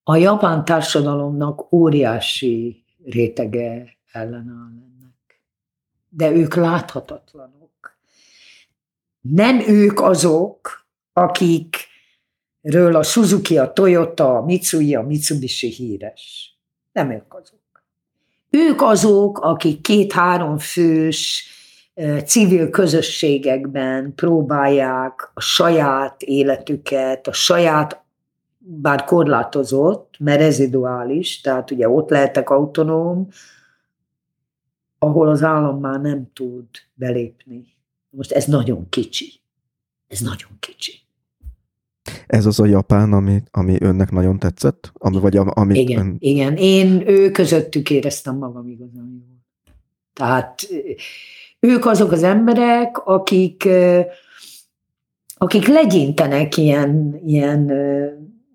A 0.10 0.16
japán 0.16 0.66
társadalomnak 0.66 1.72
óriási 1.72 2.84
rétege 3.06 3.98
ellenáll 4.12 4.72
ennek. 4.72 5.42
De 6.10 6.32
ők 6.32 6.56
láthatatlanok. 6.56 7.98
Nem 9.22 9.60
ők 9.68 10.00
azok, 10.00 10.86
akikről 11.14 12.96
a 12.96 13.04
Suzuki, 13.04 13.58
a 13.58 13.74
Toyota, 13.74 14.38
a 14.38 14.46
Mitsui, 14.46 14.96
a 14.96 15.02
Mitsubishi 15.02 15.68
híres. 15.68 16.58
Nem 16.92 17.12
ők 17.12 17.34
azok. 17.34 17.84
Ők 18.50 18.82
azok, 18.82 19.40
akik 19.40 19.82
két-három 19.82 20.58
fős 20.58 21.48
civil 22.26 22.70
közösségekben 22.70 24.14
próbálják 24.16 25.32
a 25.34 25.42
saját 25.42 26.22
életüket, 26.22 27.28
a 27.28 27.34
saját 27.34 27.99
bár 28.72 29.04
korlátozott, 29.04 30.16
mert 30.20 30.40
reziduális, 30.40 31.42
tehát 31.42 31.72
ugye 31.72 31.90
ott 31.90 32.10
lehetek 32.10 32.50
autonóm, 32.50 33.28
ahol 35.00 35.28
az 35.28 35.44
állam 35.44 35.80
már 35.80 36.02
nem 36.02 36.30
tud 36.34 36.66
belépni. 36.94 37.66
Most 38.10 38.32
ez 38.32 38.46
nagyon 38.46 38.90
kicsi. 38.90 39.32
Ez 40.08 40.20
nagyon 40.20 40.52
kicsi. 40.60 40.94
Ez 42.28 42.46
az 42.46 42.60
a 42.60 42.66
japán, 42.66 43.14
ami, 43.14 43.42
ami 43.52 43.78
önnek 43.82 44.12
nagyon 44.12 44.40
tetszett? 44.40 44.92
Ami, 44.94 45.20
vagy 45.20 45.38
ami 45.38 45.80
igen, 45.80 46.00
ön... 46.00 46.16
igen, 46.20 46.56
én 46.56 47.08
ő 47.08 47.32
közöttük 47.32 47.90
éreztem 47.90 48.38
magam 48.38 48.68
igazán 48.68 49.10
jól. 49.20 49.38
Tehát 50.14 50.68
ők 51.60 51.86
azok 51.86 52.12
az 52.12 52.24
emberek, 52.24 53.08
akik, 53.08 53.68
akik 55.34 55.68
legyintenek 55.68 56.58
ilyen, 56.58 57.20
ilyen 57.26 57.72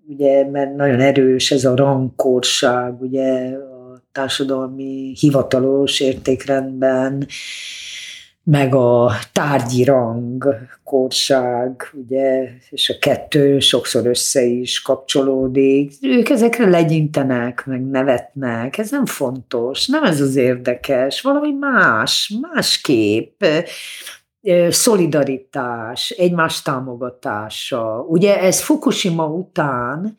ugye, 0.07 0.49
mert 0.49 0.75
nagyon 0.75 0.99
erős 0.99 1.51
ez 1.51 1.65
a 1.65 1.75
rangkorság, 1.75 3.01
ugye 3.01 3.49
a 3.55 4.01
társadalmi 4.11 5.13
hivatalos 5.19 5.99
értékrendben, 5.99 7.27
meg 8.43 8.75
a 8.75 9.11
tárgyi 9.31 9.83
rang, 9.83 10.55
korság, 10.83 11.89
ugye, 11.93 12.49
és 12.69 12.89
a 12.89 12.99
kettő 12.99 13.59
sokszor 13.59 14.05
össze 14.05 14.43
is 14.43 14.81
kapcsolódik. 14.81 15.91
Ők 16.01 16.29
ezekre 16.29 16.69
legyintenek, 16.69 17.63
meg 17.65 17.85
nevetnek, 17.85 18.77
ez 18.77 18.91
nem 18.91 19.05
fontos, 19.05 19.87
nem 19.87 20.03
ez 20.03 20.21
az 20.21 20.35
érdekes, 20.35 21.21
valami 21.21 21.51
más, 21.51 22.33
másképp 22.41 23.43
szolidaritás, 24.69 26.09
egymás 26.09 26.61
támogatása. 26.61 28.05
Ugye 28.07 28.41
ez 28.41 28.61
Fukushima 28.61 29.25
után 29.25 30.15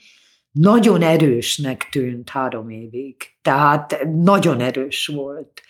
nagyon 0.53 1.03
erősnek 1.03 1.89
tűnt 1.91 2.29
három 2.29 2.71
évig. 2.71 3.17
Tehát 3.43 4.07
nagyon 4.15 4.61
erős 4.61 5.07
volt. 5.15 5.61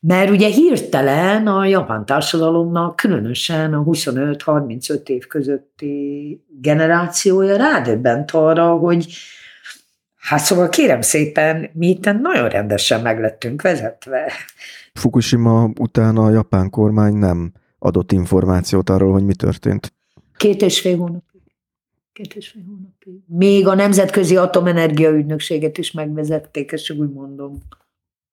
Mert 0.00 0.30
ugye 0.30 0.48
hirtelen 0.48 1.46
a 1.46 1.64
japán 1.64 2.06
társadalomnak, 2.06 2.96
különösen 2.96 3.74
a 3.74 3.82
25-35 3.82 5.08
év 5.08 5.26
közötti 5.26 6.44
generációja 6.60 7.56
rádöbbent 7.56 8.30
arra, 8.30 8.76
hogy 8.76 9.06
hát 10.16 10.40
szóval 10.40 10.68
kérem 10.68 11.00
szépen, 11.00 11.70
mi 11.72 11.88
itt 11.88 12.04
nagyon 12.04 12.48
rendesen 12.48 13.00
meglettünk 13.00 13.62
vezetve. 13.62 14.32
Fukushima 14.94 15.70
után 15.78 16.16
a 16.16 16.30
japán 16.30 16.70
kormány 16.70 17.14
nem 17.14 17.52
adott 17.82 18.12
információt 18.12 18.90
arról, 18.90 19.12
hogy 19.12 19.24
mi 19.24 19.34
történt? 19.34 19.92
Két 20.36 20.62
és 20.62 20.80
fél 20.80 20.96
hónapig. 20.96 21.40
Két 22.12 22.34
és 22.34 22.48
fél 22.48 22.62
hónapig. 22.66 23.12
Még 23.26 23.66
a 23.66 23.74
Nemzetközi 23.74 24.36
Atomenergia 24.36 25.10
Ügynökséget 25.10 25.78
is 25.78 25.92
megvezették, 25.92 26.72
ezt 26.72 26.84
csak 26.84 26.98
úgy 26.98 27.12
mondom. 27.12 27.58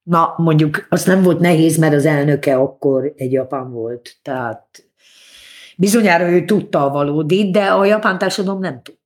Na, 0.04 0.34
mondjuk 0.38 0.88
az 0.90 1.06
nem 1.06 1.24
volt 1.24 1.40
nehéz, 1.40 1.78
mert 1.78 1.94
az 1.94 2.06
elnöke 2.06 2.56
akkor 2.56 3.14
egy 3.16 3.32
japán 3.32 3.72
volt. 3.72 4.18
Tehát 4.22 4.90
bizonyára 5.78 6.30
ő 6.30 6.46
tudta 6.46 6.86
a 6.86 6.90
valódit, 6.90 7.52
de 7.52 7.66
a 7.66 7.86
japán 7.86 8.18
társadalom 8.18 8.60
nem 8.60 8.82
tudta. 8.82 8.98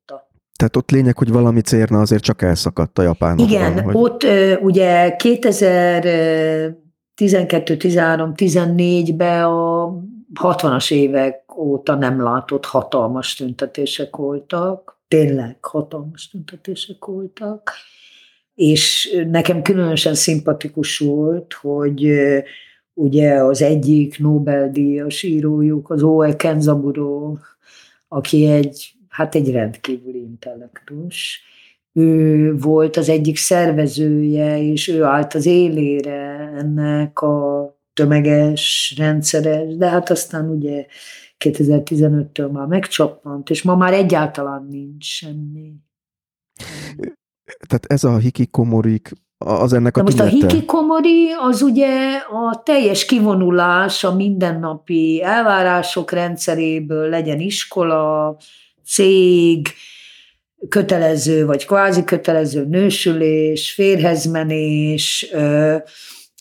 Tehát 0.55 0.75
ott 0.75 0.91
lényeg, 0.91 1.17
hogy 1.17 1.31
valami 1.31 1.61
cérna 1.61 1.99
azért 1.99 2.23
csak 2.23 2.41
elszakadt 2.41 2.99
a 2.99 3.01
japán. 3.01 3.37
Igen, 3.37 3.81
hogy... 3.81 3.95
ott 3.95 4.25
ugye 4.61 5.15
2012, 5.15 7.77
13, 7.77 8.31
14-ben 8.35 9.43
a 9.43 9.93
60-as 10.41 10.91
évek 10.91 11.57
óta 11.57 11.95
nem 11.95 12.21
látott 12.21 12.65
hatalmas 12.65 13.35
tüntetések 13.35 14.15
voltak, 14.15 15.01
tényleg 15.07 15.57
hatalmas 15.61 16.29
tüntetések 16.29 17.05
voltak, 17.05 17.71
és 18.55 19.15
nekem 19.27 19.61
különösen 19.61 20.13
szimpatikus 20.15 20.97
volt, 20.97 21.53
hogy 21.53 22.07
ugye 22.93 23.33
az 23.33 23.61
egyik 23.61 24.19
Nobel-díjas 24.19 25.23
írójuk, 25.23 25.89
az 25.89 26.03
Oe 26.03 26.35
Kenzaburo, 26.35 27.35
aki 28.07 28.45
egy, 28.45 28.93
hát 29.07 29.35
egy 29.35 29.51
rendkívüli 29.51 30.19
intellektus, 30.19 31.41
ő 31.93 32.55
volt 32.57 32.97
az 32.97 33.09
egyik 33.09 33.37
szervezője, 33.37 34.61
és 34.61 34.87
ő 34.87 35.03
állt 35.03 35.33
az 35.33 35.45
élére 35.45 36.51
ennek 36.57 37.21
a 37.21 37.72
tömeges, 37.93 38.93
rendszeres, 38.97 39.75
de 39.75 39.89
hát 39.89 40.09
aztán 40.09 40.49
ugye 40.49 40.85
2015-től 41.45 42.51
már 42.51 42.67
megcsappant, 42.67 43.49
és 43.49 43.61
ma 43.61 43.75
már 43.75 43.93
egyáltalán 43.93 44.67
nincs 44.69 45.05
semmi. 45.05 45.73
Tehát 47.67 47.85
ez 47.87 48.03
a 48.03 48.17
hikikomorik 48.17 49.11
az 49.37 49.73
ennek 49.73 49.97
a 49.97 49.99
Na 49.99 50.05
most 50.05 50.19
a 50.19 50.27
tünete? 50.27 50.53
hikikomori 50.53 51.31
az 51.41 51.61
ugye 51.61 52.17
a 52.17 52.61
teljes 52.63 53.05
kivonulás 53.05 54.03
a 54.03 54.15
mindennapi 54.15 55.21
elvárások 55.23 56.11
rendszeréből, 56.11 57.09
legyen 57.09 57.39
iskola, 57.39 58.37
cég, 58.85 59.67
kötelező 60.69 61.45
vagy 61.45 61.65
kvázi 61.65 62.03
kötelező 62.03 62.65
nősülés, 62.65 63.71
férhezmenés, 63.71 65.27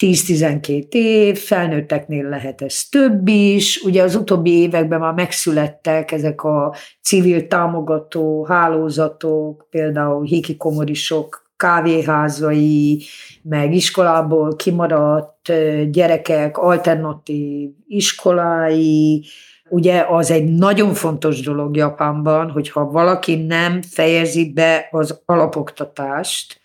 10-12 0.03 0.93
év, 0.95 1.39
felnőtteknél 1.39 2.29
lehet 2.29 2.63
ez 2.63 2.85
több 2.91 3.29
is. 3.29 3.83
Ugye 3.83 4.03
az 4.03 4.15
utóbbi 4.15 4.51
években 4.51 5.01
már 5.01 5.13
megszülettek 5.13 6.13
ezek 6.13 6.45
a 6.45 6.75
civil 7.03 7.47
támogató 7.47 8.45
hálózatok, 8.45 9.67
például 9.71 10.25
hikikomorisok 10.25 11.51
kávéházai, 11.57 13.03
meg 13.43 13.75
iskolából 13.75 14.57
kimaradt 14.57 15.53
gyerekek 15.91 16.59
alternatív 16.59 17.71
iskolái, 17.87 19.25
ugye 19.69 20.05
az 20.09 20.31
egy 20.31 20.45
nagyon 20.45 20.95
fontos 20.95 21.41
dolog 21.41 21.77
Japánban, 21.77 22.51
hogyha 22.51 22.91
valaki 22.91 23.37
nem 23.37 23.83
fejezi 23.83 24.53
be 24.53 24.89
az 24.91 25.21
alapoktatást, 25.25 26.61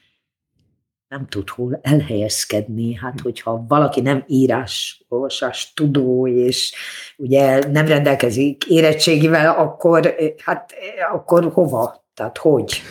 nem 1.08 1.28
tud 1.30 1.50
hol 1.50 1.80
elhelyezkedni, 1.82 2.94
hát 2.94 3.20
hogyha 3.20 3.66
valaki 3.68 4.02
nem 4.02 4.24
írás, 4.28 5.06
olvasás 5.08 5.74
tudó, 5.76 6.28
és 6.28 6.74
ugye 7.18 7.60
nem 7.72 7.86
rendelkezik 7.86 8.66
érettségivel, 8.66 9.56
akkor, 9.58 10.16
hát 10.44 10.74
akkor 11.12 11.52
hova? 11.54 12.06
Tehát 12.14 12.38
hogy? 12.38 12.82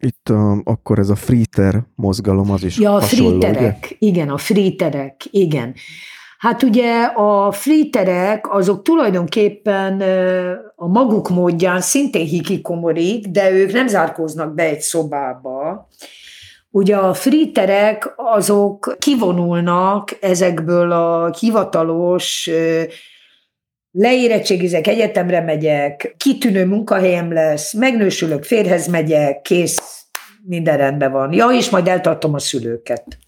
Itt 0.00 0.28
a, 0.28 0.60
akkor 0.64 0.98
ez 0.98 1.08
a 1.08 1.14
friter 1.14 1.82
mozgalom, 1.94 2.50
az 2.50 2.62
is 2.64 2.78
Ja, 2.78 2.94
a 2.94 3.00
friterek, 3.00 3.96
igen, 3.98 4.28
a 4.28 4.36
friterek, 4.36 5.24
igen. 5.30 5.74
Hát 6.38 6.62
ugye 6.62 7.02
a 7.02 7.52
friterek 7.52 8.52
azok 8.54 8.82
tulajdonképpen 8.82 10.00
a 10.76 10.86
maguk 10.86 11.28
módján 11.28 11.80
szintén 11.80 12.26
hikikomorik, 12.26 13.26
de 13.26 13.50
ők 13.50 13.72
nem 13.72 13.86
zárkóznak 13.86 14.54
be 14.54 14.62
egy 14.62 14.80
szobába. 14.80 15.88
Ugye 16.70 16.96
a 16.96 17.14
friterek 17.14 18.12
azok 18.16 18.96
kivonulnak 18.98 20.16
ezekből 20.20 20.92
a 20.92 21.34
hivatalos 21.38 22.50
leérettségizek, 23.90 24.86
egyetemre 24.86 25.40
megyek, 25.40 26.14
kitűnő 26.16 26.66
munkahelyem 26.66 27.32
lesz, 27.32 27.72
megnősülök, 27.72 28.44
férhez 28.44 28.86
megyek, 28.86 29.42
kész, 29.42 30.04
minden 30.42 30.76
rendben 30.76 31.12
van. 31.12 31.32
Ja, 31.32 31.48
és 31.48 31.70
majd 31.70 31.88
eltartom 31.88 32.34
a 32.34 32.38
szülőket. 32.38 33.18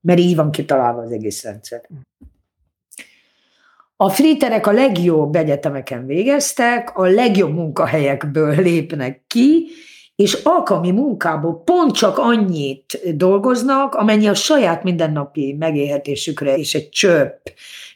Mert 0.00 0.18
így 0.18 0.36
van 0.36 0.50
kitalálva 0.50 1.00
az 1.00 1.12
egész 1.12 1.44
rendszer. 1.44 1.80
A 3.96 4.08
friterek 4.08 4.66
a 4.66 4.72
legjobb 4.72 5.34
egyetemeken 5.34 6.06
végeztek, 6.06 6.98
a 6.98 7.06
legjobb 7.06 7.54
munkahelyekből 7.54 8.54
lépnek 8.62 9.22
ki, 9.26 9.66
és 10.16 10.32
alkalmi 10.42 10.90
munkából 10.90 11.62
pont 11.64 11.94
csak 11.94 12.18
annyit 12.18 13.16
dolgoznak, 13.16 13.94
amennyi 13.94 14.26
a 14.26 14.34
saját 14.34 14.82
mindennapi 14.82 15.56
megélhetésükre 15.58 16.56
és 16.56 16.74
egy 16.74 16.88
csöpp 16.88 17.46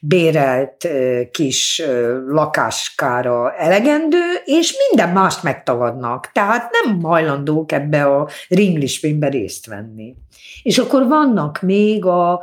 bérelt 0.00 0.88
kis 1.30 1.82
lakáskára 2.26 3.54
elegendő, 3.54 4.34
és 4.44 4.74
minden 4.88 5.12
mást 5.12 5.42
megtagadnak. 5.42 6.32
Tehát 6.32 6.70
nem 6.82 7.02
hajlandók 7.02 7.72
ebbe 7.72 8.04
a 8.04 8.28
ringlispinbe 8.48 9.28
részt 9.28 9.66
venni. 9.66 10.14
És 10.62 10.78
akkor 10.78 11.06
vannak 11.06 11.60
még 11.60 12.04
a, 12.04 12.42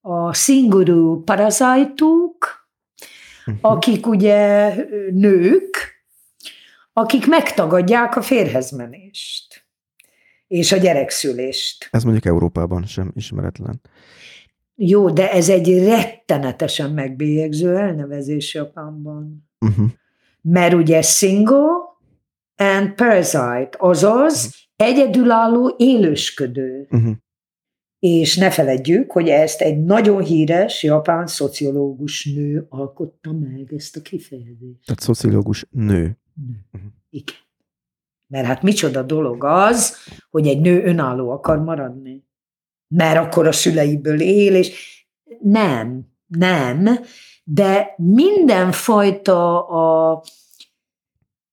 a 0.00 0.34
szingurú 0.34 1.22
parazajtuk, 1.24 2.66
akik 3.60 4.06
ugye 4.06 4.74
nők, 5.10 5.91
akik 6.92 7.26
megtagadják 7.26 8.16
a 8.16 8.22
férhezmenést 8.22 9.66
és 10.46 10.72
a 10.72 10.76
gyerekszülést. 10.76 11.88
Ez 11.90 12.02
mondjuk 12.02 12.24
Európában 12.24 12.84
sem 12.84 13.12
ismeretlen. 13.14 13.80
Jó, 14.74 15.10
de 15.10 15.32
ez 15.32 15.48
egy 15.48 15.84
rettenetesen 15.84 16.90
megbélyegző 16.90 17.76
elnevezés 17.76 18.54
Japánban. 18.54 19.50
Uh-huh. 19.60 19.86
Mert 20.40 20.74
ugye 20.74 21.02
single 21.02 21.68
and 22.56 22.92
parasite, 22.94 23.70
azaz 23.78 24.54
egyedülálló 24.76 25.74
élősködő. 25.78 26.86
Uh-huh. 26.90 27.12
És 27.98 28.36
ne 28.36 28.50
feledjük, 28.50 29.12
hogy 29.12 29.28
ezt 29.28 29.60
egy 29.60 29.84
nagyon 29.84 30.22
híres 30.22 30.82
japán 30.82 31.26
szociológus 31.26 32.24
nő 32.34 32.66
alkotta 32.68 33.32
meg, 33.32 33.72
ezt 33.72 33.96
a 33.96 34.00
kifejezést. 34.00 34.84
Tehát 34.84 35.00
szociológus 35.00 35.66
nő. 35.70 36.18
Igen. 37.10 37.36
Mert 38.26 38.46
hát 38.46 38.62
micsoda 38.62 39.02
dolog 39.02 39.44
az, 39.44 39.96
hogy 40.30 40.46
egy 40.46 40.60
nő 40.60 40.84
önálló 40.84 41.30
akar 41.30 41.58
maradni. 41.58 42.24
Mert 42.88 43.18
akkor 43.18 43.46
a 43.46 43.52
szüleiből 43.52 44.20
él, 44.20 44.54
és 44.54 45.00
nem, 45.40 46.06
nem, 46.26 46.98
de 47.44 47.94
mindenfajta 47.96 49.66
a, 49.66 50.22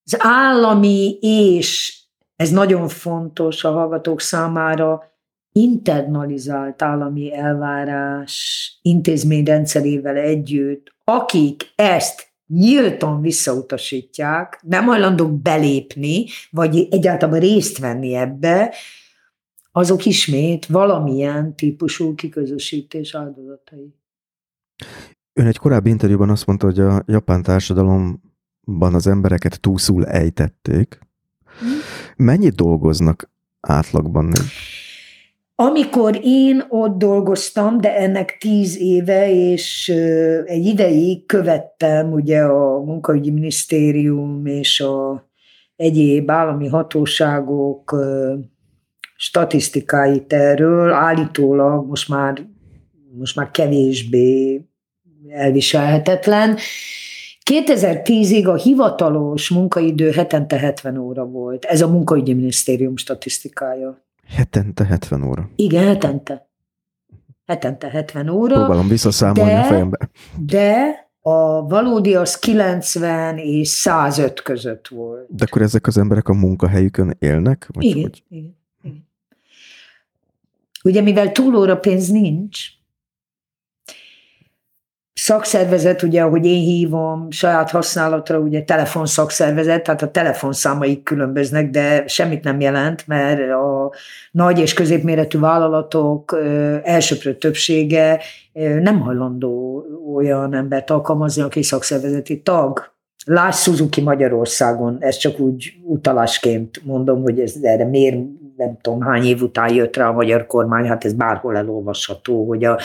az 0.03 0.16
állami 0.17 1.17
és, 1.22 1.99
ez 2.35 2.49
nagyon 2.49 2.88
fontos 2.88 3.64
a 3.64 3.72
hallgatók 3.72 4.22
számára, 4.22 5.03
internalizált 5.51 6.82
állami 6.82 7.33
elvárás 7.33 8.80
intézményrendszerével 8.82 10.16
együtt, 10.16 10.93
akik 11.03 11.72
ezt 11.75 12.28
nyíltan 12.53 13.22
visszautasítják, 13.22 14.60
nem 14.61 14.86
hajlandók 14.86 15.42
belépni, 15.42 16.26
vagy 16.52 16.88
egyáltalán 16.92 17.40
részt 17.40 17.78
venni 17.78 18.16
ebbe, 18.16 18.74
azok 19.72 20.06
ismét 20.06 20.66
valamilyen 20.66 21.56
típusú 21.56 22.16
kiközösítés 22.16 23.16
áldozatai. 23.16 23.94
Ön 25.34 25.45
egy 25.45 25.58
korábbi 25.58 25.90
interjúban 25.90 26.30
azt 26.30 26.45
mondta, 26.45 26.66
hogy 26.66 26.80
a 26.80 27.03
japán 27.06 27.44
társadalomban 27.44 28.94
az 28.94 29.08
embereket 29.08 29.60
túlszul 29.61 30.06
ejtették. 30.06 31.00
Mennyit 32.16 32.56
dolgoznak 32.56 33.32
átlagban? 33.60 34.26
még? 34.26 34.42
Amikor 35.62 36.20
én 36.24 36.64
ott 36.70 36.98
dolgoztam, 36.98 37.82
de 37.82 37.96
ennek 37.96 38.38
tíz 38.38 38.78
éve, 38.78 39.32
és 39.32 39.90
egy 40.46 40.66
ideig 40.66 41.26
követtem 41.26 42.12
ugye 42.12 42.42
a 42.42 42.80
munkaügyi 42.84 43.32
minisztérium 43.32 44.46
és 44.46 44.80
a 44.80 45.30
egyéb 45.76 46.32
állami 46.32 46.68
hatóságok 46.68 47.96
statisztikáit 49.16 50.34
erről, 50.34 50.92
állítólag 50.92 51.88
most 51.88 52.10
már, 52.10 52.46
most 53.18 53.36
már 53.36 53.52
kevésbé 53.52 54.62
elviselhetetlen. 55.30 56.58
2010-ig 57.52 58.48
a 58.48 58.56
hivatalos 58.56 59.50
munkaidő 59.50 60.10
hetente 60.10 60.58
70 60.58 60.98
óra 60.98 61.26
volt. 61.26 61.66
Ez 61.66 61.82
a 61.82 61.88
munkaügyi 61.88 62.34
minisztérium 62.34 62.98
statisztikája. 62.98 64.08
Hetente 64.30 64.85
70 64.85 65.24
óra. 65.24 65.49
Igen, 65.56 65.83
hetente. 65.88 66.49
Hetente 67.45 67.90
70 67.90 68.30
óra. 68.30 68.53
Próbálom 68.56 68.88
visszaszámolni 68.88 69.51
de- 69.51 69.59
a 69.59 69.64
fejembe. 69.64 70.09
De 70.38 70.85
a 71.22 71.67
valódi 71.67 72.16
az 72.16 72.40
90 72.40 73.38
és 73.38 73.67
105 73.67 74.41
között 74.41 74.88
volt. 74.88 75.25
De 75.35 75.43
akkor 75.48 75.61
ezek 75.61 75.88
az 75.88 75.98
emberek 75.98 76.27
a 76.27 76.33
munkahelyükön 76.33 77.16
élnek? 77.19 77.69
Vagy 77.74 77.83
Igen, 77.83 78.01
Hogy? 78.01 78.24
igen, 78.30 78.56
igen. 78.83 79.08
Ugye 80.83 81.01
mivel 81.01 81.32
túlóra 81.32 81.77
pénz 81.77 82.09
nincs, 82.09 82.59
szakszervezet, 85.22 86.04
ugye, 86.04 86.22
ahogy 86.22 86.46
én 86.46 86.62
hívom, 86.62 87.32
saját 87.32 87.70
használatra, 87.70 88.38
ugye 88.38 88.64
telefonszakszervezet, 88.64 89.84
tehát 89.84 90.02
a 90.02 90.12
telefonszámaik 90.12 91.04
különböznek, 91.04 91.70
de 91.70 92.08
semmit 92.08 92.44
nem 92.44 92.60
jelent, 92.60 93.08
mert 93.08 93.52
a 93.52 93.92
nagy 94.32 94.60
és 94.60 94.74
középméretű 94.74 95.40
vállalatok 95.40 96.40
elsőprő 96.84 97.38
többsége 97.38 98.20
nem 98.82 99.00
hajlandó 99.00 99.86
olyan 100.16 100.54
embert 100.54 100.90
alkalmazni, 100.90 101.42
aki 101.42 101.64
szakszervezeti 101.64 102.42
tag. 102.42 102.92
Láss 103.26 103.62
Suzuki 103.62 104.02
Magyarországon, 104.02 104.98
ezt 105.00 105.20
csak 105.20 105.40
úgy 105.40 105.74
utalásként 105.84 106.82
mondom, 106.84 107.22
hogy 107.22 107.40
ez 107.40 107.54
erre 107.62 107.86
miért 107.86 108.18
nem 108.60 108.78
tudom 108.82 109.02
hány 109.02 109.26
év 109.26 109.42
után 109.42 109.74
jött 109.74 109.96
rá 109.96 110.08
a 110.08 110.14
magyar 110.14 110.48
kormány, 110.48 110.88
hát 110.88 111.06
ez 111.06 111.14
bárhol 111.14 111.58
elolvasható, 111.58 112.48
hogy 112.48 112.64
a 112.64 112.80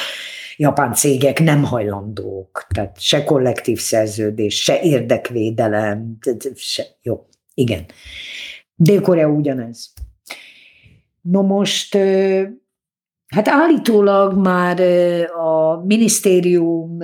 japán 0.56 0.92
cégek 0.92 1.40
nem 1.40 1.64
hajlandók, 1.64 2.66
tehát 2.74 3.00
se 3.00 3.24
kollektív 3.24 3.78
szerződés, 3.78 4.62
se 4.62 4.80
érdekvédelem, 4.82 6.18
se, 6.54 6.84
jó, 7.02 7.26
igen. 7.54 7.84
Dél-Korea 8.74 9.28
ugyanez. 9.28 9.92
No 11.20 11.42
most, 11.42 11.98
Hát 13.26 13.48
állítólag 13.48 14.36
már 14.36 14.80
a 15.30 15.84
minisztérium 15.84 16.98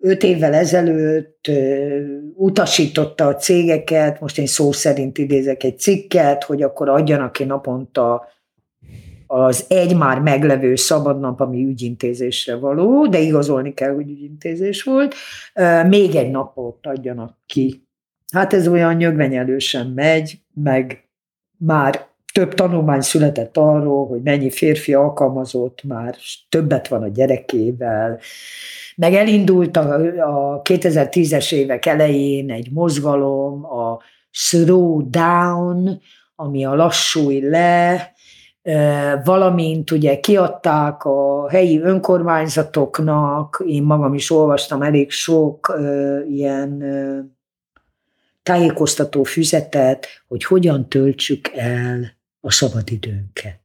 öt 0.00 0.22
évvel 0.22 0.54
ezelőtt 0.54 1.50
utasította 2.34 3.26
a 3.26 3.34
cégeket, 3.34 4.20
most 4.20 4.38
én 4.38 4.46
szó 4.46 4.72
szerint 4.72 5.18
idézek 5.18 5.64
egy 5.64 5.78
cikket, 5.78 6.44
hogy 6.44 6.62
akkor 6.62 6.88
adjanak 6.88 7.32
ki 7.32 7.44
naponta 7.44 8.28
az 9.26 9.64
egy 9.68 9.96
már 9.96 10.20
meglevő 10.20 10.74
szabadnap, 10.74 11.40
ami 11.40 11.64
ügyintézésre 11.64 12.56
való, 12.56 13.06
de 13.06 13.18
igazolni 13.18 13.74
kell, 13.74 13.94
hogy 13.94 14.10
ügyintézés 14.10 14.82
volt, 14.82 15.14
még 15.88 16.14
egy 16.14 16.30
napot 16.30 16.86
adjanak 16.86 17.36
ki. 17.46 17.86
Hát 18.32 18.52
ez 18.52 18.68
olyan 18.68 18.94
nyögvenyelősen 18.94 19.86
megy, 19.86 20.38
meg 20.54 21.08
már 21.56 22.06
több 22.32 22.54
tanulmány 22.54 23.00
született 23.00 23.56
arról, 23.56 24.06
hogy 24.06 24.22
mennyi 24.22 24.50
férfi 24.50 24.94
alkalmazott 24.94 25.82
már, 25.82 26.16
többet 26.48 26.88
van 26.88 27.02
a 27.02 27.08
gyerekével, 27.08 28.18
meg 29.00 29.14
elindult 29.14 29.76
a, 29.76 29.94
a 30.18 30.62
2010-es 30.62 31.52
évek 31.52 31.86
elején 31.86 32.50
egy 32.50 32.70
mozgalom, 32.70 33.64
a 33.64 33.98
slow 34.30 35.10
down, 35.10 36.00
ami 36.34 36.64
a 36.64 36.74
lassulj 36.74 37.40
le, 37.40 38.12
valamint 39.24 39.90
ugye 39.90 40.20
kiadták 40.20 41.04
a 41.04 41.48
helyi 41.48 41.80
önkormányzatoknak, 41.80 43.62
én 43.66 43.82
magam 43.82 44.14
is 44.14 44.30
olvastam 44.30 44.82
elég 44.82 45.10
sok 45.10 45.80
ilyen 46.28 46.84
tájékoztató 48.42 49.22
füzetet, 49.22 50.06
hogy 50.28 50.44
hogyan 50.44 50.88
töltsük 50.88 51.50
el 51.54 52.12
a 52.40 52.50
szabadidőnket. 52.50 53.60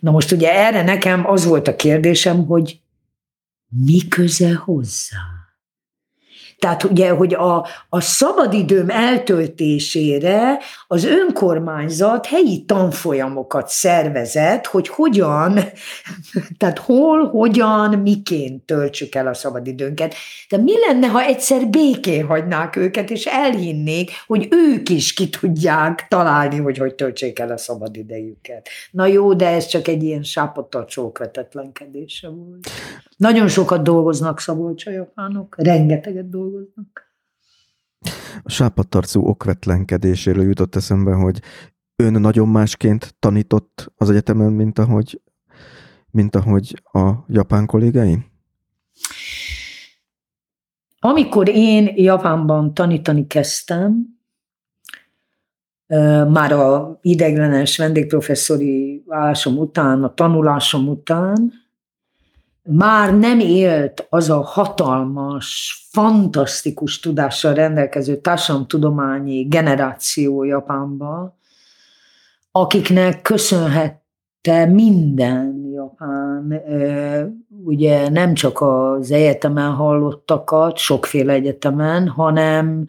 Na 0.00 0.10
most 0.10 0.32
ugye 0.32 0.52
erre 0.52 0.82
nekem 0.82 1.26
az 1.26 1.44
volt 1.44 1.68
a 1.68 1.76
kérdésem, 1.76 2.46
hogy 2.46 2.82
mi 3.72 4.00
köze 4.00 4.54
hozzá? 4.54 5.33
Tehát 6.64 6.84
ugye, 6.84 7.10
hogy 7.10 7.34
a, 7.34 7.66
a 7.88 8.00
szabadidőm 8.00 8.90
eltöltésére 8.90 10.58
az 10.86 11.04
önkormányzat 11.04 12.26
helyi 12.26 12.64
tanfolyamokat 12.64 13.68
szervezett, 13.68 14.66
hogy 14.66 14.88
hogyan, 14.88 15.58
tehát 16.58 16.78
hol, 16.78 17.28
hogyan, 17.28 17.98
miként 17.98 18.62
töltsük 18.62 19.14
el 19.14 19.26
a 19.26 19.34
szabadidőnket. 19.34 20.14
De 20.48 20.56
mi 20.56 20.72
lenne, 20.86 21.06
ha 21.06 21.22
egyszer 21.22 21.66
békén 21.68 22.26
hagynák 22.26 22.76
őket, 22.76 23.10
és 23.10 23.26
elhinnék, 23.26 24.10
hogy 24.26 24.48
ők 24.50 24.88
is 24.88 25.14
ki 25.14 25.28
tudják 25.28 26.06
találni, 26.08 26.56
hogy 26.56 26.78
hogy 26.78 26.94
töltsék 26.94 27.38
el 27.38 27.50
a 27.50 27.56
szabadidejüket. 27.56 28.68
Na 28.90 29.06
jó, 29.06 29.34
de 29.34 29.48
ez 29.48 29.66
csak 29.66 29.88
egy 29.88 30.02
ilyen 30.02 30.22
sápottal 30.22 30.84
csókvetetlenkedése 30.84 32.28
volt. 32.28 32.68
Nagyon 33.16 33.48
sokat 33.48 33.82
dolgoznak 33.82 34.40
szabolcsa 34.40 34.90
rengeteget 35.56 36.30
dolgoznak. 36.30 36.52
A 38.42 38.50
sápadtarcú 38.50 39.26
okvetlenkedéséről 39.26 40.44
jutott 40.44 40.74
eszembe, 40.74 41.12
hogy 41.12 41.40
ön 41.96 42.12
nagyon 42.12 42.48
másként 42.48 43.14
tanított 43.18 43.92
az 43.96 44.10
egyetemen, 44.10 44.52
mint 44.52 44.78
ahogy, 44.78 45.20
mint 46.10 46.34
ahogy 46.34 46.82
a 46.92 47.12
japán 47.28 47.66
kollégái? 47.66 48.18
Amikor 50.98 51.48
én 51.48 51.92
Japánban 51.96 52.74
tanítani 52.74 53.26
kezdtem, 53.26 54.18
már 56.28 56.52
a 56.52 56.98
ideglenes 57.02 57.76
vendégprofesszori 57.76 59.04
állásom 59.08 59.58
után, 59.58 60.04
a 60.04 60.14
tanulásom 60.14 60.88
után, 60.88 61.52
már 62.64 63.14
nem 63.14 63.38
élt 63.40 64.06
az 64.10 64.30
a 64.30 64.40
hatalmas, 64.40 65.78
fantasztikus 65.90 67.00
tudással 67.00 67.54
rendelkező 67.54 68.16
társadalomtudományi 68.16 69.42
generáció 69.42 70.44
Japánban, 70.44 71.34
akiknek 72.50 73.22
köszönhette 73.22 74.66
minden 74.66 75.70
Japán, 75.72 76.62
ugye 77.64 78.08
nem 78.08 78.34
csak 78.34 78.60
az 78.60 79.10
egyetemen 79.10 79.70
hallottakat, 79.70 80.76
sokféle 80.76 81.32
egyetemen, 81.32 82.08
hanem 82.08 82.84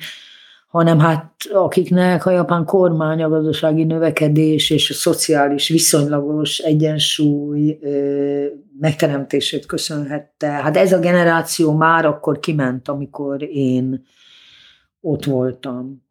hanem 0.76 1.00
hát 1.00 1.34
akiknek 1.54 2.26
a 2.26 2.32
japán 2.32 2.66
kormány, 2.66 3.24
a 3.24 3.30
gazdasági 3.30 3.84
növekedés 3.84 4.70
és 4.70 4.90
a 4.90 4.94
szociális 4.94 5.68
viszonylagos 5.68 6.58
egyensúly 6.58 7.80
megteremtését 8.80 9.66
köszönhette. 9.66 10.48
Hát 10.48 10.78
ez 10.78 10.94
a 10.94 11.00
generáció 11.00 11.74
már 11.74 12.06
akkor 12.06 12.40
kiment, 12.40 12.88
amikor 12.88 13.42
én 13.44 14.06
ott 15.02 15.26
voltam. 15.26 16.04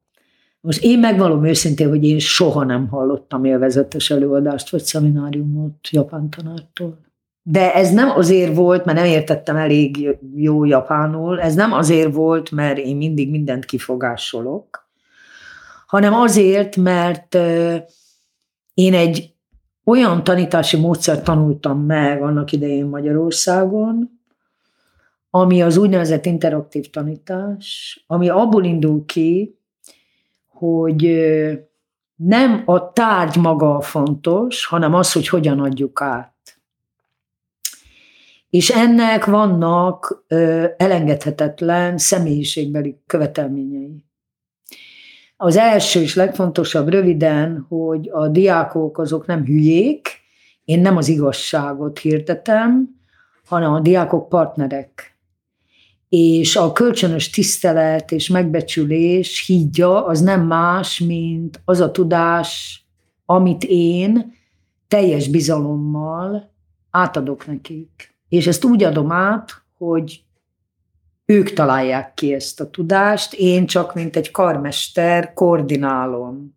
Most 0.61 0.83
én 0.83 0.99
megvalom 0.99 1.45
őszintén, 1.45 1.89
hogy 1.89 2.05
én 2.05 2.19
soha 2.19 2.65
nem 2.65 2.89
hallottam 2.89 3.45
élvezetes 3.45 4.11
előadást 4.11 4.71
vagy 4.71 4.83
szemináriumot 4.83 5.89
japán 5.91 6.31
tanártól. 6.31 7.04
De 7.47 7.75
ez 7.75 7.93
nem 7.93 8.11
azért 8.11 8.55
volt, 8.55 8.85
mert 8.85 8.99
nem 8.99 9.07
értettem 9.07 9.57
elég 9.57 10.17
jó 10.35 10.65
japánul, 10.65 11.41
ez 11.41 11.55
nem 11.55 11.73
azért 11.73 12.15
volt, 12.15 12.51
mert 12.51 12.79
én 12.79 12.97
mindig 12.97 13.31
mindent 13.31 13.65
kifogásolok, 13.65 14.89
hanem 15.87 16.15
azért, 16.15 16.77
mert 16.77 17.35
én 18.75 18.95
egy 18.95 19.35
olyan 19.85 20.25
tanítási 20.25 20.77
módszert 20.77 21.25
tanultam 21.25 21.81
meg 21.81 22.23
annak 22.23 22.53
idején 22.53 22.87
Magyarországon, 22.87 24.21
ami 25.31 25.63
az 25.63 25.77
úgynevezett 25.77 26.27
interaktív 26.27 26.91
tanítás, 26.91 28.05
ami 28.07 28.29
abból 28.29 28.65
indul 28.65 29.05
ki, 29.07 29.59
hogy 30.47 31.25
nem 32.17 32.63
a 32.65 32.93
tárgy 32.93 33.37
maga 33.37 33.77
a 33.77 33.81
fontos, 33.81 34.67
hanem 34.67 34.95
az, 34.95 35.13
hogy 35.13 35.29
hogyan 35.29 35.61
adjuk 35.61 36.01
át. 36.01 36.34
És 38.55 38.71
ennek 38.71 39.25
vannak 39.25 40.25
ö, 40.29 40.67
elengedhetetlen 40.77 41.99
személyiségbeli 41.99 43.01
követelményei. 43.07 44.05
Az 45.37 45.57
első 45.57 46.01
és 46.01 46.15
legfontosabb 46.15 46.89
röviden, 46.89 47.67
hogy 47.69 48.09
a 48.13 48.29
diákok 48.29 48.99
azok 48.99 49.27
nem 49.27 49.45
hülyék, 49.45 50.09
én 50.65 50.81
nem 50.81 50.97
az 50.97 51.09
igazságot 51.09 51.99
hirdetem, 51.99 52.89
hanem 53.45 53.73
a 53.73 53.81
diákok 53.81 54.29
partnerek. 54.29 55.19
És 56.09 56.57
a 56.57 56.73
kölcsönös 56.73 57.31
tisztelet 57.31 58.13
és 58.13 58.29
megbecsülés 58.29 59.47
hídja 59.47 60.07
az 60.07 60.21
nem 60.21 60.47
más, 60.47 60.99
mint 60.99 61.61
az 61.65 61.81
a 61.81 61.91
tudás, 61.91 62.83
amit 63.25 63.65
én 63.69 64.35
teljes 64.89 65.29
bizalommal 65.29 66.53
átadok 66.91 67.47
nekik 67.47 68.14
és 68.35 68.47
ezt 68.47 68.65
úgy 68.65 68.83
adom 68.83 69.13
át, 69.13 69.63
hogy 69.79 70.23
ők 71.25 71.53
találják 71.53 72.15
ki 72.15 72.33
ezt 72.33 72.61
a 72.61 72.71
tudást, 72.71 73.35
én 73.35 73.67
csak, 73.67 73.95
mint 73.95 74.17
egy 74.17 74.31
karmester, 74.31 75.33
koordinálom. 75.35 76.57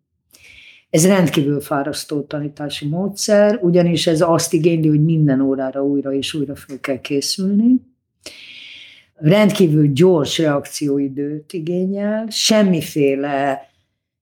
Ez 0.90 1.06
rendkívül 1.06 1.60
fárasztó 1.60 2.22
tanítási 2.22 2.88
módszer, 2.88 3.58
ugyanis 3.62 4.06
ez 4.06 4.20
azt 4.20 4.52
igényli, 4.52 4.88
hogy 4.88 5.04
minden 5.04 5.40
órára 5.40 5.84
újra 5.84 6.12
és 6.12 6.34
újra 6.34 6.56
fel 6.56 6.80
kell 6.80 7.00
készülni. 7.00 7.80
Rendkívül 9.14 9.92
gyors 9.92 10.38
reakcióidőt 10.38 11.52
igényel, 11.52 12.26
semmiféle 12.30 13.70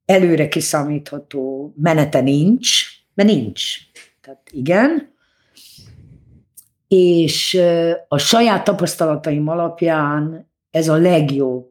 előre 0.04 0.48
kiszámítható 0.48 1.72
menete 1.76 2.20
nincs, 2.20 2.82
mert 3.14 3.28
nincs. 3.28 3.62
Tehát 4.20 4.50
igen, 4.52 5.14
és 6.88 7.60
a 8.08 8.18
saját 8.18 8.64
tapasztalataim 8.64 9.48
alapján 9.48 10.50
ez 10.70 10.88
a 10.88 10.96
legjobb 10.96 11.70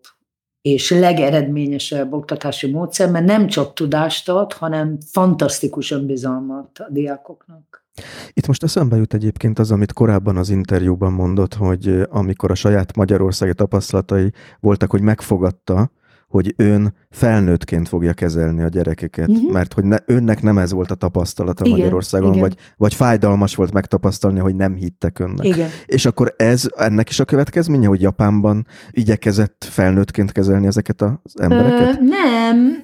és 0.61 0.91
legeredményesebb 0.91 2.13
oktatási 2.13 2.71
módszer, 2.71 3.09
mert 3.09 3.25
nem 3.25 3.47
csak 3.47 3.73
tudást 3.73 4.29
ad, 4.29 4.53
hanem 4.53 4.97
fantasztikus 5.11 5.91
önbizalmat 5.91 6.79
a 6.79 6.87
diákoknak. 6.89 7.85
Itt 8.33 8.47
most 8.47 8.63
eszembe 8.63 8.95
jut 8.95 9.13
egyébként 9.13 9.59
az, 9.59 9.71
amit 9.71 9.93
korábban 9.93 10.37
az 10.37 10.49
interjúban 10.49 11.13
mondott, 11.13 11.53
hogy 11.53 12.01
amikor 12.09 12.51
a 12.51 12.55
saját 12.55 12.95
magyarországi 12.95 13.53
tapasztalatai 13.53 14.31
voltak, 14.59 14.91
hogy 14.91 15.01
megfogadta, 15.01 15.91
hogy 16.35 16.53
ön 16.57 16.93
felnőttként 17.09 17.87
fogja 17.87 18.13
kezelni 18.13 18.63
a 18.63 18.67
gyerekeket, 18.67 19.27
uh-huh. 19.27 19.51
mert 19.51 19.73
hogy 19.73 19.83
ne, 19.83 19.97
önnek 20.05 20.41
nem 20.41 20.57
ez 20.57 20.71
volt 20.71 20.91
a 20.91 20.95
tapasztalata 20.95 21.65
igen, 21.65 21.77
Magyarországon, 21.77 22.29
igen. 22.29 22.41
Vagy, 22.41 22.55
vagy 22.77 22.93
fájdalmas 22.93 23.55
volt 23.55 23.73
megtapasztalni, 23.73 24.39
hogy 24.39 24.55
nem 24.55 24.75
hittek 24.75 25.19
önnek. 25.19 25.45
Igen. 25.45 25.69
És 25.85 26.05
akkor 26.05 26.33
ez 26.37 26.65
ennek 26.77 27.09
is 27.09 27.19
a 27.19 27.25
következménye, 27.25 27.87
hogy 27.87 28.01
Japánban 28.01 28.67
igyekezett 28.91 29.67
felnőttként 29.69 30.31
kezelni 30.31 30.67
ezeket 30.67 31.01
az 31.01 31.39
embereket? 31.39 31.97
Ö, 31.99 32.03
nem, 32.03 32.83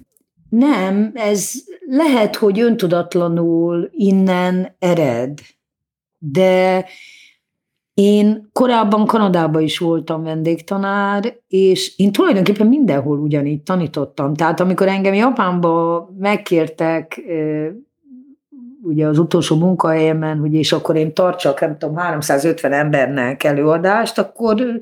nem, 0.49 1.11
ez 1.13 1.51
lehet, 1.87 2.35
hogy 2.35 2.59
öntudatlanul 2.59 3.89
innen 3.91 4.75
ered. 4.79 5.39
de 6.17 6.85
én 7.93 8.49
korábban 8.53 9.05
Kanadában 9.05 9.61
is 9.61 9.77
voltam 9.77 10.23
vendégtanár, 10.23 11.35
és 11.47 11.97
én 11.97 12.11
tulajdonképpen 12.11 12.67
mindenhol 12.67 13.19
ugyanígy 13.19 13.61
tanítottam. 13.61 14.33
Tehát 14.33 14.59
amikor 14.59 14.87
engem 14.87 15.13
Japánba 15.13 16.09
megkértek, 16.17 17.21
ugye 18.83 19.07
az 19.07 19.19
utolsó 19.19 19.55
munkahelyemen, 19.55 20.37
hogy 20.37 20.53
és 20.53 20.71
akkor 20.71 20.95
én 20.95 21.13
tartsak, 21.13 21.59
nem 21.59 21.77
tudom, 21.77 21.95
350 21.95 22.73
embernek 22.73 23.43
előadást, 23.43 24.17
akkor 24.17 24.79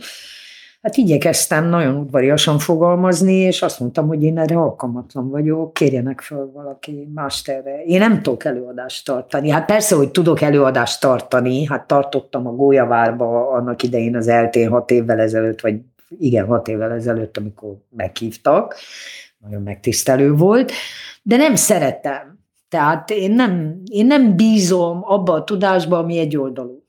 Hát 0.81 0.97
igyekeztem 0.97 1.65
nagyon 1.65 1.95
udvariasan 1.95 2.59
fogalmazni, 2.59 3.33
és 3.33 3.61
azt 3.61 3.79
mondtam, 3.79 4.07
hogy 4.07 4.23
én 4.23 4.37
erre 4.37 4.55
alkalmatlan 4.55 5.29
vagyok, 5.29 5.73
kérjenek 5.73 6.21
fel 6.21 6.49
valaki 6.53 7.09
másterre. 7.13 7.83
Én 7.83 7.99
nem 7.99 8.21
tudok 8.21 8.45
előadást 8.45 9.05
tartani. 9.05 9.49
Hát 9.49 9.65
persze, 9.65 9.95
hogy 9.95 10.11
tudok 10.11 10.41
előadást 10.41 11.01
tartani, 11.01 11.65
hát 11.65 11.87
tartottam 11.87 12.47
a 12.47 12.51
Gólyavárba 12.51 13.51
annak 13.51 13.83
idején 13.83 14.15
az 14.15 14.27
eltén 14.27 14.69
hat 14.69 14.91
évvel 14.91 15.19
ezelőtt, 15.19 15.61
vagy 15.61 15.79
igen, 16.19 16.45
hat 16.45 16.67
évvel 16.67 16.91
ezelőtt, 16.91 17.37
amikor 17.37 17.77
meghívtak. 17.89 18.75
Nagyon 19.37 19.61
megtisztelő 19.61 20.33
volt, 20.33 20.71
de 21.21 21.37
nem 21.37 21.55
szeretem. 21.55 22.39
Tehát 22.69 23.09
én 23.09 23.31
nem, 23.31 23.81
én 23.91 24.05
nem 24.05 24.35
bízom 24.35 24.99
abba 25.03 25.33
a 25.33 25.43
tudásba, 25.43 25.97
ami 25.97 26.17
egy 26.17 26.37
oldalú. 26.37 26.83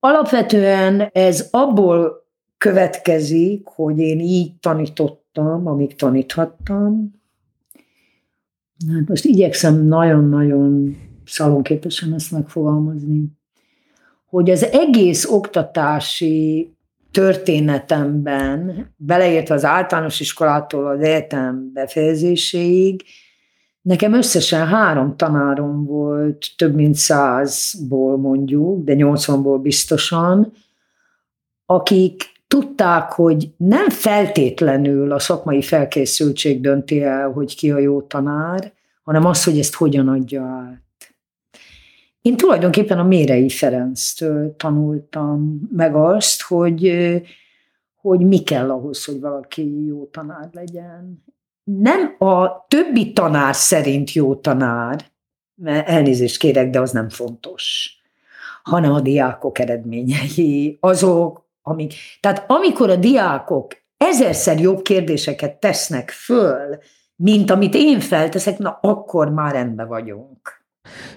Alapvetően 0.00 1.10
ez 1.12 1.48
abból 1.50 2.26
következik, 2.58 3.66
hogy 3.66 3.98
én 3.98 4.20
így 4.20 4.58
tanítottam, 4.60 5.66
amíg 5.66 5.94
taníthattam. 5.94 7.16
Hát 8.92 9.08
most 9.08 9.24
igyekszem 9.24 9.84
nagyon-nagyon 9.86 10.96
szalonképesen 11.24 12.14
ezt 12.14 12.30
megfogalmazni, 12.30 13.24
hogy 14.26 14.50
az 14.50 14.64
egész 14.64 15.30
oktatási 15.30 16.72
történetemben, 17.10 18.86
beleértve 18.96 19.54
az 19.54 19.64
általános 19.64 20.20
iskolától 20.20 20.86
az 20.86 21.00
egyetem 21.00 21.70
befejezéséig, 21.72 23.02
nekem 23.82 24.12
összesen 24.12 24.66
három 24.66 25.16
tanárom 25.16 25.84
volt, 25.84 26.46
több 26.56 26.74
mint 26.74 26.94
százból 26.94 28.16
mondjuk, 28.16 28.84
de 28.84 28.94
80-ból 28.96 29.58
biztosan, 29.62 30.52
akik 31.66 32.22
tudták, 32.48 33.12
hogy 33.12 33.50
nem 33.56 33.88
feltétlenül 33.88 35.12
a 35.12 35.18
szakmai 35.18 35.62
felkészültség 35.62 36.60
dönti 36.60 37.02
el, 37.02 37.30
hogy 37.30 37.56
ki 37.56 37.70
a 37.70 37.78
jó 37.78 38.02
tanár, 38.02 38.72
hanem 39.02 39.24
az, 39.24 39.44
hogy 39.44 39.58
ezt 39.58 39.74
hogyan 39.74 40.08
adja 40.08 40.42
át. 40.42 40.82
Én 42.22 42.36
tulajdonképpen 42.36 42.98
a 42.98 43.04
Mérei 43.04 43.48
Ferenctől 43.48 44.56
tanultam 44.56 45.60
meg 45.72 45.94
azt, 45.94 46.42
hogy, 46.42 46.92
hogy 48.00 48.20
mi 48.20 48.38
kell 48.38 48.70
ahhoz, 48.70 49.04
hogy 49.04 49.20
valaki 49.20 49.84
jó 49.86 50.06
tanár 50.06 50.48
legyen. 50.52 51.24
Nem 51.64 52.14
a 52.18 52.66
többi 52.68 53.12
tanár 53.12 53.54
szerint 53.54 54.12
jó 54.12 54.34
tanár, 54.34 55.04
mert 55.54 55.88
elnézést 55.88 56.38
kérek, 56.38 56.70
de 56.70 56.80
az 56.80 56.90
nem 56.90 57.08
fontos, 57.08 57.96
hanem 58.62 58.92
a 58.92 59.00
diákok 59.00 59.58
eredményei, 59.58 60.76
azok, 60.80 61.47
amik, 61.68 61.94
tehát 62.20 62.50
amikor 62.50 62.90
a 62.90 62.96
diákok 62.96 63.74
ezerszer 63.96 64.60
jobb 64.60 64.82
kérdéseket 64.82 65.60
tesznek 65.60 66.10
föl, 66.10 66.78
mint 67.16 67.50
amit 67.50 67.74
én 67.74 68.00
felteszek, 68.00 68.58
na 68.58 68.78
akkor 68.82 69.30
már 69.30 69.52
rendben 69.52 69.88
vagyunk. 69.88 70.66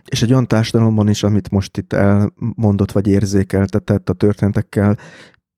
És 0.05 0.21
egy 0.21 0.31
olyan 0.31 0.47
társadalomban 0.47 1.09
is, 1.09 1.23
amit 1.23 1.51
most 1.51 1.77
itt 1.77 1.93
elmondott 1.93 2.91
vagy 2.91 3.07
érzékeltetett 3.07 4.09
a 4.09 4.13
történetekkel, 4.13 4.97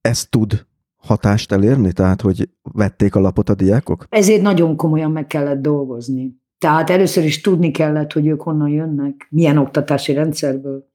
ez 0.02 0.26
tud 0.26 0.66
hatást 0.98 1.52
elérni? 1.52 1.92
Tehát, 1.92 2.22
hogy 2.22 2.50
vették 2.62 3.16
a 3.16 3.20
lapot 3.20 3.50
a 3.50 3.56
diákok? 3.56 4.06
Ezért 4.10 4.42
nagyon 4.42 4.76
komolyan 4.76 5.12
meg 5.12 5.28
kellett 5.28 5.62
dolgozni. 5.62 6.42
Tehát 6.58 6.90
először 6.90 7.24
is 7.24 7.42
tudni 7.42 7.72
kellett, 7.72 8.14
hogy 8.14 8.28
ők 8.28 8.42
honnan 8.42 8.70
jönnek, 8.70 9.28
milyen 9.30 9.58
oktatási 9.58 10.14
rendszerből. 10.14 10.88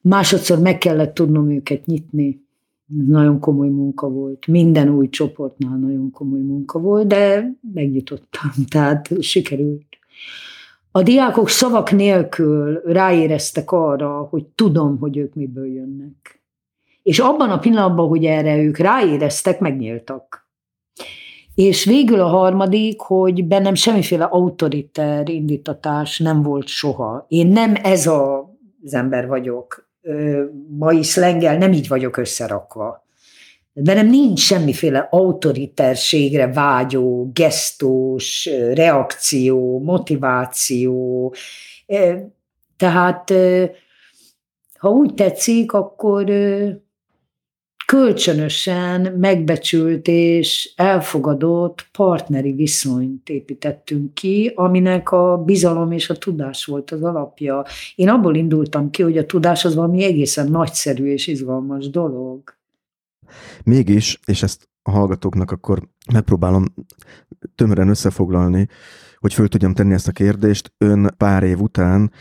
Másodszor 0.00 0.58
meg 0.58 0.78
kellett 0.78 1.14
tudnom 1.14 1.50
őket 1.50 1.86
nyitni. 1.86 2.41
Nagyon 3.06 3.40
komoly 3.40 3.68
munka 3.68 4.08
volt. 4.08 4.46
Minden 4.46 4.88
új 4.88 5.08
csoportnál 5.08 5.76
nagyon 5.76 6.10
komoly 6.10 6.40
munka 6.40 6.78
volt, 6.78 7.06
de 7.06 7.52
megnyitottam, 7.74 8.50
tehát 8.70 9.22
sikerült. 9.22 9.86
A 10.90 11.02
diákok 11.02 11.48
szavak 11.48 11.90
nélkül 11.90 12.80
ráéreztek 12.84 13.72
arra, 13.72 14.20
hogy 14.30 14.44
tudom, 14.46 14.98
hogy 14.98 15.16
ők 15.16 15.34
miből 15.34 15.66
jönnek. 15.66 16.42
És 17.02 17.18
abban 17.18 17.50
a 17.50 17.58
pillanatban, 17.58 18.08
hogy 18.08 18.24
erre 18.24 18.62
ők 18.62 18.76
ráéreztek, 18.76 19.60
megnyíltak. 19.60 20.50
És 21.54 21.84
végül 21.84 22.20
a 22.20 22.26
harmadik, 22.26 23.00
hogy 23.00 23.46
bennem 23.46 23.74
semmiféle 23.74 24.24
autoriter 24.24 25.28
indítatás 25.28 26.18
nem 26.18 26.42
volt 26.42 26.66
soha. 26.66 27.24
Én 27.28 27.46
nem 27.46 27.74
ez 27.82 28.06
a, 28.06 28.50
az 28.84 28.94
ember 28.94 29.28
vagyok, 29.28 29.91
mai 30.68 31.02
szlengel 31.02 31.56
nem 31.56 31.72
így 31.72 31.88
vagyok 31.88 32.16
összerakva. 32.16 33.06
Bennem 33.74 34.06
nincs 34.06 34.40
semmiféle 34.40 35.08
autoriterségre 35.10 36.52
vágyó, 36.52 37.30
gesztus, 37.32 38.48
reakció, 38.74 39.78
motiváció. 39.78 41.34
Tehát, 42.76 43.32
ha 44.78 44.88
úgy 44.88 45.14
tetszik, 45.14 45.72
akkor 45.72 46.24
kölcsönösen 47.92 49.12
megbecsült 49.18 50.08
és 50.08 50.72
elfogadott 50.76 51.88
partneri 51.92 52.52
viszonyt 52.52 53.28
építettünk 53.28 54.14
ki, 54.14 54.52
aminek 54.54 55.10
a 55.10 55.42
bizalom 55.44 55.92
és 55.92 56.10
a 56.10 56.16
tudás 56.18 56.64
volt 56.64 56.90
az 56.90 57.02
alapja. 57.02 57.64
Én 57.94 58.08
abból 58.08 58.36
indultam 58.36 58.90
ki, 58.90 59.02
hogy 59.02 59.18
a 59.18 59.26
tudás 59.26 59.64
az 59.64 59.74
valami 59.74 60.04
egészen 60.04 60.50
nagyszerű 60.50 61.12
és 61.12 61.26
izgalmas 61.26 61.90
dolog. 61.90 62.56
Mégis, 63.64 64.20
és 64.24 64.42
ezt 64.42 64.68
a 64.82 64.90
hallgatóknak 64.90 65.50
akkor 65.50 65.88
megpróbálom 66.12 66.64
tömören 67.54 67.88
összefoglalni, 67.88 68.68
hogy 69.18 69.34
föl 69.34 69.48
tudjam 69.48 69.74
tenni 69.74 69.92
ezt 69.92 70.08
a 70.08 70.12
kérdést. 70.12 70.72
Ön 70.78 71.14
pár 71.16 71.42
év 71.42 71.60
után 71.60 72.12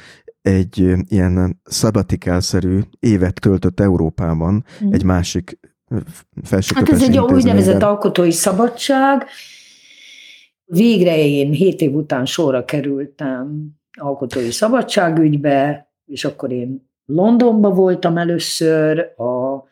egy 0.42 0.94
ilyen 1.08 1.62
szabatikálszerű 1.64 2.80
évet 3.00 3.40
töltött 3.40 3.80
Európában, 3.80 4.66
mm. 4.84 4.92
egy 4.94 5.04
másik 5.04 5.60
felsőoktatási 6.44 7.02
Hát 7.02 7.02
ez 7.02 7.02
egy 7.02 7.34
úgynevezett 7.34 7.82
alkotói 7.82 8.32
szabadság. 8.32 9.26
Végre 10.66 11.18
én 11.18 11.52
hét 11.52 11.82
év 11.82 11.94
után 11.96 12.26
sorra 12.26 12.66
kerültem 12.66 13.70
alkotói 14.00 14.52
szabadságügybe, 14.52 15.92
és 16.06 16.26
akkor 16.26 16.52
én 16.52 16.90
Londonba 17.06 17.70
voltam 17.70 18.18
először, 18.18 19.00
a 19.00 19.64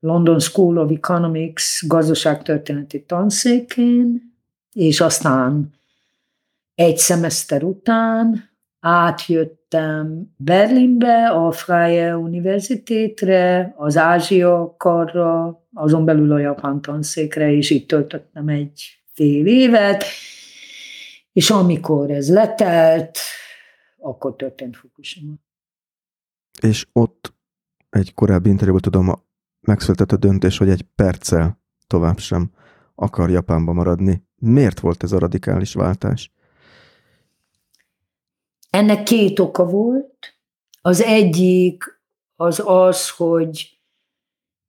London 0.00 0.38
School 0.38 0.78
of 0.78 0.90
Economics 0.90 1.86
gazdaságtörténeti 1.86 3.04
tanszékén, 3.04 4.32
és 4.72 5.00
aztán 5.00 5.70
egy 6.74 6.96
szemeszter 6.96 7.62
után 7.62 8.50
átjöttem 9.74 10.34
Berlinbe, 10.36 11.28
a 11.28 11.52
Freie 11.52 12.16
Universitétre, 12.16 13.74
az 13.76 13.96
Ázsia 13.96 14.74
karra, 14.78 15.62
azon 15.72 16.04
belül 16.04 16.32
a 16.32 16.38
japán 16.38 16.80
tanszékre, 16.80 17.52
és 17.52 17.70
itt 17.70 17.88
töltöttem 17.88 18.48
egy 18.48 19.02
fél 19.12 19.46
évet, 19.46 20.04
és 21.32 21.50
amikor 21.50 22.10
ez 22.10 22.30
letelt, 22.30 23.18
akkor 23.98 24.36
történt 24.36 24.76
Fukushima. 24.76 25.32
És 26.60 26.86
ott 26.92 27.34
egy 27.90 28.14
korábbi 28.14 28.48
interjúban 28.48 28.82
tudom, 28.82 29.12
megszületett 29.60 30.12
a 30.12 30.16
döntés, 30.16 30.58
hogy 30.58 30.68
egy 30.68 30.82
perccel 30.82 31.58
tovább 31.86 32.18
sem 32.18 32.50
akar 32.94 33.30
Japánba 33.30 33.72
maradni. 33.72 34.22
Miért 34.36 34.80
volt 34.80 35.02
ez 35.02 35.12
a 35.12 35.18
radikális 35.18 35.74
váltás? 35.74 36.33
Ennek 38.74 39.02
két 39.02 39.38
oka 39.38 39.64
volt. 39.64 40.34
Az 40.82 41.02
egyik 41.02 41.84
az 42.36 42.62
az, 42.64 43.10
hogy 43.10 43.78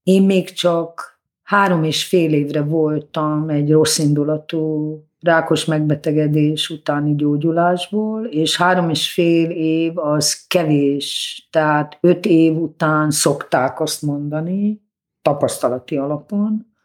én 0.04 0.24
még 0.24 0.52
csak 0.52 1.20
három 1.44 1.84
és 1.84 2.06
fél 2.06 2.34
évre 2.34 2.64
voltam 2.64 3.50
egy 3.50 3.72
rossz 3.72 3.98
indulatú 3.98 5.00
rákos 5.20 5.66
megbetegedés 5.66 6.70
utáni 6.70 7.16
gyógyulásból, 7.16 8.26
és 8.26 8.58
három 8.58 8.90
és 8.90 9.14
fél 9.14 9.50
év 9.50 9.98
az 9.98 10.48
kevés, 10.48 11.48
tehát 11.52 11.98
öt 12.02 12.26
év 12.26 12.58
után 12.58 13.12
szokták 13.12 13.80
azt 13.80 14.02
mondani, 14.02 14.82
tapasztalati 15.22 15.98
alapon, 15.98 16.76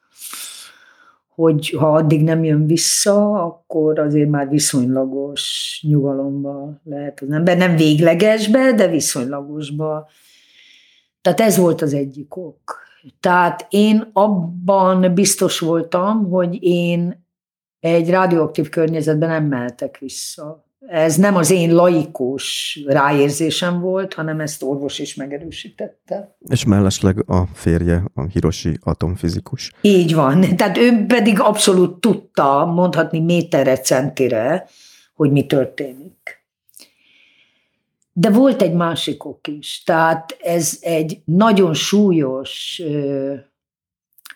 hogy 1.35 1.71
ha 1.71 1.93
addig 1.93 2.23
nem 2.23 2.45
jön 2.45 2.67
vissza, 2.67 3.45
akkor 3.45 3.99
azért 3.99 4.29
már 4.29 4.49
viszonylagos 4.49 5.85
nyugalomba 5.89 6.81
lehet 6.85 7.21
az 7.21 7.31
ember. 7.31 7.57
Nem 7.57 7.77
véglegesbe, 7.77 8.73
de 8.73 8.89
viszonylagosba. 8.89 10.09
Tehát 11.21 11.41
ez 11.41 11.57
volt 11.57 11.83
az 11.83 11.95
egyik 11.95 12.37
ok. 12.37 12.79
Tehát 13.21 13.67
én 13.69 14.11
abban 14.13 15.15
biztos 15.15 15.59
voltam, 15.59 16.31
hogy 16.31 16.63
én 16.63 17.27
egy 17.81 18.11
radioaktív 18.11 18.69
környezetben 18.69 19.29
nem 19.29 19.45
mehetek 19.45 19.99
vissza. 19.99 20.65
Ez 20.87 21.17
nem 21.17 21.37
az 21.37 21.51
én 21.51 21.75
laikus 21.75 22.79
ráérzésem 22.87 23.81
volt, 23.81 24.15
hanem 24.15 24.41
ezt 24.41 24.63
orvos 24.63 24.99
is 24.99 25.15
megerősítette. 25.15 26.37
És 26.49 26.65
mellesleg 26.65 27.31
a 27.31 27.47
férje, 27.53 28.05
a 28.15 28.23
Hiroshi 28.23 28.79
atomfizikus. 28.81 29.73
Így 29.81 30.15
van. 30.15 30.57
Tehát 30.57 30.79
ő 30.79 31.05
pedig 31.07 31.41
abszolút 31.41 32.01
tudta, 32.01 32.65
mondhatni 32.65 33.21
méterre, 33.21 33.77
centire, 33.77 34.69
hogy 35.15 35.31
mi 35.31 35.47
történik. 35.47 36.45
De 38.13 38.31
volt 38.31 38.63
egy 38.63 38.75
másik 38.75 39.25
ok 39.25 39.49
is. 39.49 39.83
Tehát 39.83 40.37
ez 40.43 40.79
egy 40.81 41.23
nagyon 41.25 41.75
súlyos 41.75 42.83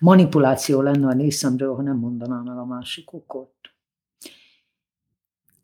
manipuláció 0.01 0.81
lenne 0.81 1.07
a 1.07 1.13
részemről, 1.13 1.75
ha 1.75 1.83
nem 1.83 1.97
mondanám 1.97 2.47
el 2.49 2.59
a 2.59 2.65
másik 2.65 3.13
okot. 3.13 3.54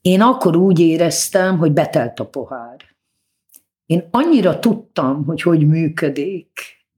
Én 0.00 0.20
akkor 0.20 0.56
úgy 0.56 0.78
éreztem, 0.78 1.58
hogy 1.58 1.72
betelt 1.72 2.20
a 2.20 2.26
pohár. 2.26 2.76
Én 3.86 4.08
annyira 4.10 4.58
tudtam, 4.58 5.24
hogy 5.24 5.42
hogy 5.42 5.66
működik 5.66 6.48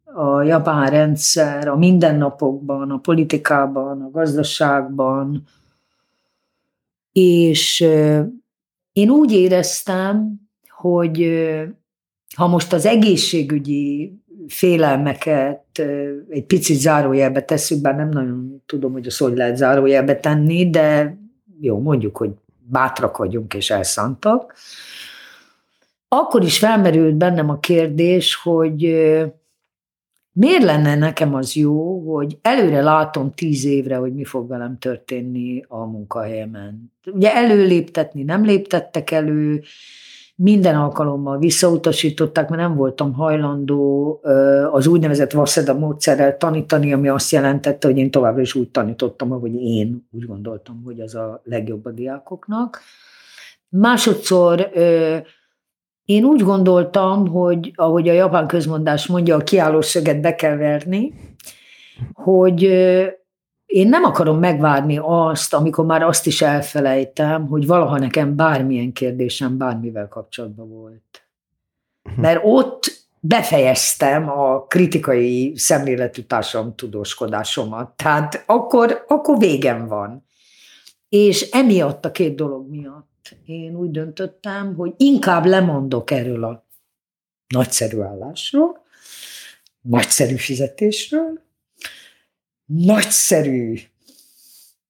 a 0.05 0.43
japán 0.43 0.91
rendszer 0.91 1.69
a 1.69 1.77
mindennapokban, 1.77 2.91
a 2.91 2.99
politikában, 2.99 4.03
a 4.03 4.11
gazdaságban, 4.11 5.43
és 7.13 7.81
én 8.93 9.11
úgy 9.11 9.33
éreztem, 9.33 10.41
hogy 10.69 11.43
ha 12.37 12.47
most 12.47 12.73
az 12.73 12.87
egészségügyi 12.87 14.17
félelmeket 14.49 15.79
egy 16.29 16.45
picit 16.47 16.79
zárójelbe 16.79 17.43
tesszük, 17.43 17.81
bár 17.81 17.97
nem 17.97 18.09
nagyon 18.09 18.63
tudom, 18.67 18.93
hogy 18.93 19.07
azt 19.07 19.19
hogy 19.19 19.37
lehet 19.37 19.57
zárójelbe 19.57 20.17
tenni, 20.17 20.71
de 20.71 21.17
jó, 21.61 21.79
mondjuk, 21.79 22.17
hogy 22.17 22.31
bátrak 22.73 23.17
vagyunk 23.17 23.55
és 23.55 23.70
elszántak, 23.70 24.55
akkor 26.09 26.42
is 26.42 26.59
felmerült 26.59 27.15
bennem 27.15 27.49
a 27.49 27.59
kérdés, 27.59 28.34
hogy 28.34 28.81
miért 30.33 30.62
lenne 30.62 30.94
nekem 30.94 31.34
az 31.34 31.55
jó, 31.55 31.99
hogy 32.15 32.39
előre 32.42 32.83
látom 32.83 33.33
tíz 33.34 33.65
évre, 33.65 33.97
hogy 33.97 34.15
mi 34.15 34.25
fog 34.25 34.49
velem 34.49 34.78
történni 34.78 35.65
a 35.68 35.84
munkahelyemen. 35.84 36.92
Ugye 37.07 37.34
előléptetni 37.34 38.23
nem 38.23 38.44
léptettek 38.44 39.10
elő, 39.10 39.62
minden 40.35 40.77
alkalommal 40.77 41.39
visszautasították, 41.39 42.49
mert 42.49 42.62
nem 42.62 42.75
voltam 42.75 43.12
hajlandó 43.12 44.20
az 44.73 44.86
úgynevezett 44.86 45.33
Vaszeda 45.33 45.75
módszerrel 45.75 46.36
tanítani, 46.36 46.93
ami 46.93 47.09
azt 47.09 47.31
jelentette, 47.31 47.86
hogy 47.86 47.97
én 47.97 48.11
továbbra 48.11 48.41
is 48.41 48.55
úgy 48.55 48.70
tanítottam, 48.70 49.33
ahogy 49.33 49.55
én 49.55 50.09
úgy 50.11 50.27
gondoltam, 50.27 50.83
hogy 50.85 51.01
az 51.01 51.15
a 51.15 51.41
legjobb 51.44 51.85
a 51.85 51.91
diákoknak. 51.91 52.81
Másodszor 53.69 54.70
én 56.05 56.25
úgy 56.25 56.43
gondoltam, 56.43 57.28
hogy 57.28 57.73
ahogy 57.75 58.09
a 58.09 58.12
japán 58.12 58.47
közmondás 58.47 59.07
mondja, 59.07 59.36
a 59.36 59.43
kiálló 59.43 59.81
szöget 59.81 60.20
be 60.20 60.35
kell 60.35 60.57
verni, 60.57 61.15
hogy 62.12 62.62
én 63.73 63.89
nem 63.89 64.05
akarom 64.05 64.39
megvárni 64.39 64.99
azt, 65.02 65.55
amikor 65.55 65.84
már 65.84 66.02
azt 66.02 66.26
is 66.26 66.42
elfelejtem, 66.42 67.47
hogy 67.47 67.67
valaha 67.67 67.99
nekem 67.99 68.36
bármilyen 68.36 68.92
kérdésem 68.92 69.57
bármivel 69.57 70.09
kapcsolatban 70.09 70.68
volt. 70.68 71.26
Mhm. 72.02 72.20
Mert 72.20 72.41
ott 72.44 73.07
befejeztem 73.20 74.31
a 74.31 74.67
kritikai 74.67 75.52
szemléletű 75.57 76.23
társadalom 76.23 76.75
tudóskodásomat. 76.75 77.97
Tehát 77.97 78.42
akkor, 78.47 79.05
akkor 79.09 79.39
végem 79.39 79.86
van. 79.86 80.25
És 81.09 81.51
emiatt 81.51 82.05
a 82.05 82.10
két 82.10 82.34
dolog 82.34 82.70
miatt 82.70 83.36
én 83.47 83.76
úgy 83.76 83.91
döntöttem, 83.91 84.75
hogy 84.75 84.94
inkább 84.97 85.44
lemondok 85.44 86.10
erről 86.10 86.44
a 86.44 86.67
nagyszerű 87.47 88.01
állásról, 88.01 88.84
nagyszerű 89.81 90.36
fizetésről, 90.36 91.42
nagyszerű, 92.75 93.75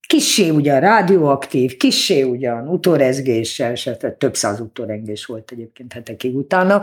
kissé 0.07 0.51
ugyan 0.51 0.81
rádióaktív, 0.81 1.77
kissé 1.77 2.23
ugyan 2.23 2.69
utórezgéssel, 2.69 3.75
se, 3.75 3.97
több 3.97 4.37
száz 4.37 4.61
utórengés 4.61 5.27
volt 5.27 5.51
egyébként 5.51 5.93
hetekig 5.93 6.37
utána, 6.37 6.81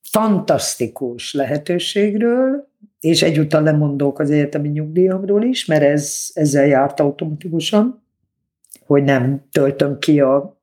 fantasztikus 0.00 1.34
lehetőségről, 1.34 2.68
és 3.00 3.22
egyúttal 3.22 3.62
lemondok 3.62 4.18
az 4.18 4.30
egyetemi 4.30 4.68
nyugdíjamról 4.68 5.42
is, 5.42 5.64
mert 5.64 5.82
ez, 5.82 6.30
ezzel 6.34 6.66
járt 6.66 7.00
automatikusan, 7.00 8.02
hogy 8.86 9.02
nem 9.02 9.44
töltöm 9.52 9.98
ki 9.98 10.20
a 10.20 10.60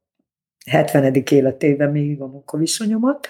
70. 0.65 1.13
életéve 1.29 1.87
még 1.87 2.21
a 2.21 2.27
munkaviszonyomat, 2.27 3.27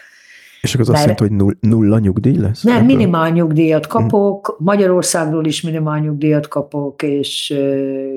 és 0.61 0.73
akkor 0.73 0.81
az 0.81 0.89
azt 0.89 0.99
jelenti, 0.99 1.23
hogy 1.23 1.31
null, 1.31 1.53
nulla 1.59 1.99
nyugdíj 1.99 2.37
lesz? 2.37 2.63
Nem, 2.63 2.85
minimál 2.85 3.29
nyugdíjat 3.29 3.85
hm. 3.85 3.91
kapok, 3.91 4.55
Magyarországról 4.59 5.45
is 5.45 5.61
minimál 5.61 5.99
nyugdíjat 5.99 6.47
kapok, 6.47 7.03
és 7.03 7.49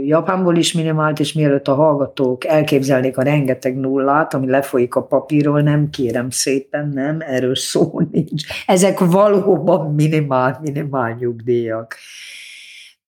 Japánból 0.05 0.57
is 0.57 0.73
minimált, 0.73 1.21
és 1.21 1.33
mielőtt 1.33 1.69
a 1.69 1.75
hallgatók 1.75 2.45
elképzelnék 2.45 3.19
a 3.19 3.23
rengeteg 3.23 3.77
nullát, 3.77 4.35
ami 4.35 4.47
lefolyik 4.47 4.95
a 4.95 5.03
papírról, 5.03 5.61
nem 5.61 5.91
kérem 5.91 6.31
szépen, 6.31 6.89
nem, 6.89 7.21
erről 7.21 7.57
szó 7.57 8.01
nincs. 8.11 8.43
Ezek 8.67 8.99
valóban 8.99 9.95
minimál, 9.95 10.59
minimál 10.62 11.17
nyugdíjak. 11.21 11.97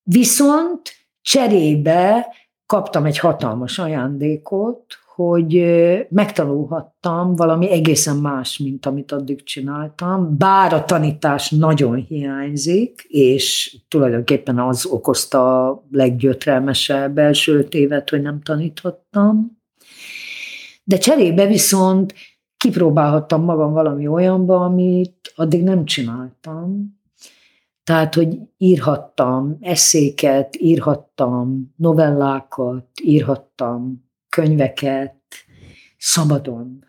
Viszont 0.03 0.81
cserébe 1.23 2.27
kaptam 2.67 3.05
egy 3.05 3.19
hatalmas 3.19 3.79
ajándékot, 3.79 4.85
hogy 5.15 5.65
megtanulhattam 6.09 7.35
valami 7.35 7.71
egészen 7.71 8.17
más, 8.17 8.59
mint 8.59 8.87
amit 8.87 9.13
addig 9.13 9.43
csináltam, 9.43 10.37
bár 10.39 10.73
a 10.73 10.85
tanítás 10.85 11.51
nagyon 11.51 11.95
hiányzik, 11.95 13.07
és 13.09 13.77
tulajdonképpen 13.89 14.59
az 14.59 14.87
okozta 14.87 15.69
a 15.69 15.85
leggyötrelmesebb 15.91 17.19
első 17.19 17.67
évet, 17.71 18.11
hogy 18.11 18.23
nem 18.23 18.41
taníthattam. 18.41 19.59
De 20.85 20.99
cserébe 20.99 21.47
viszont 21.47 22.15
kipróbálhattam 22.57 23.45
magam 23.45 23.73
valami 23.73 24.07
olyanba, 24.07 24.65
amit 24.65 25.33
addig 25.35 25.63
nem 25.63 25.85
csináltam. 25.85 26.99
Tehát, 27.85 28.15
hogy 28.15 28.39
írhattam 28.57 29.57
eszéket, 29.61 30.57
írhattam 30.57 31.73
novellákat, 31.77 32.87
írhattam 33.03 34.04
könyveket 34.35 35.15
szabadon. 35.99 36.85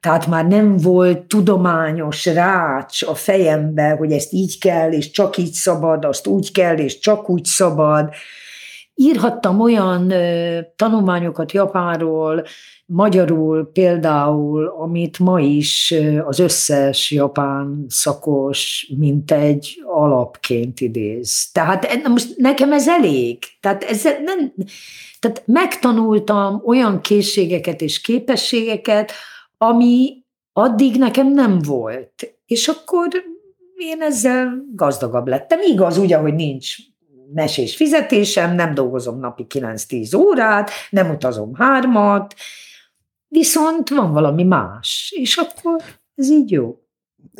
Tehát 0.00 0.26
már 0.26 0.46
nem 0.46 0.76
volt 0.76 1.26
tudományos 1.26 2.26
rács 2.26 3.02
a 3.02 3.14
fejembe, 3.14 3.90
hogy 3.90 4.12
ezt 4.12 4.32
így 4.32 4.58
kell, 4.58 4.92
és 4.92 5.10
csak 5.10 5.36
így 5.36 5.52
szabad, 5.52 6.04
azt 6.04 6.26
úgy 6.26 6.52
kell, 6.52 6.76
és 6.76 6.98
csak 6.98 7.30
úgy 7.30 7.44
szabad. 7.44 8.14
Írhattam 8.94 9.60
olyan 9.60 10.12
tanulmányokat 10.76 11.52
Japánról, 11.52 12.44
magyarul 12.92 13.70
például, 13.72 14.66
amit 14.66 15.18
ma 15.18 15.40
is 15.40 15.94
az 16.24 16.38
összes 16.38 17.10
japán 17.10 17.84
szakos, 17.88 18.92
mint 18.98 19.30
egy 19.30 19.82
alapként 19.84 20.80
idéz. 20.80 21.50
Tehát 21.52 22.08
most 22.08 22.36
nekem 22.36 22.72
ez 22.72 22.88
elég. 22.88 23.38
Tehát 23.60 23.84
ez 23.84 24.02
nem, 24.02 24.52
tehát 25.18 25.42
megtanultam 25.46 26.62
olyan 26.64 27.00
készségeket 27.00 27.80
és 27.80 28.00
képességeket, 28.00 29.12
ami 29.58 30.24
addig 30.52 30.96
nekem 30.96 31.32
nem 31.32 31.58
volt. 31.58 32.34
És 32.46 32.68
akkor 32.68 33.08
én 33.76 34.02
ezzel 34.02 34.64
gazdagabb 34.74 35.28
lettem. 35.28 35.58
Igaz, 35.62 35.98
ugye, 35.98 36.16
hogy 36.16 36.34
nincs 36.34 36.76
mesés 37.32 37.76
fizetésem, 37.76 38.54
nem 38.54 38.74
dolgozom 38.74 39.18
napi 39.18 39.46
9-10 39.54 40.16
órát, 40.16 40.70
nem 40.90 41.10
utazom 41.10 41.54
hármat, 41.54 42.34
viszont 43.30 43.88
van 43.88 44.12
valami 44.12 44.42
más, 44.42 45.12
és 45.16 45.36
akkor 45.36 45.82
ez 46.14 46.30
így 46.30 46.50
jó. 46.50 46.76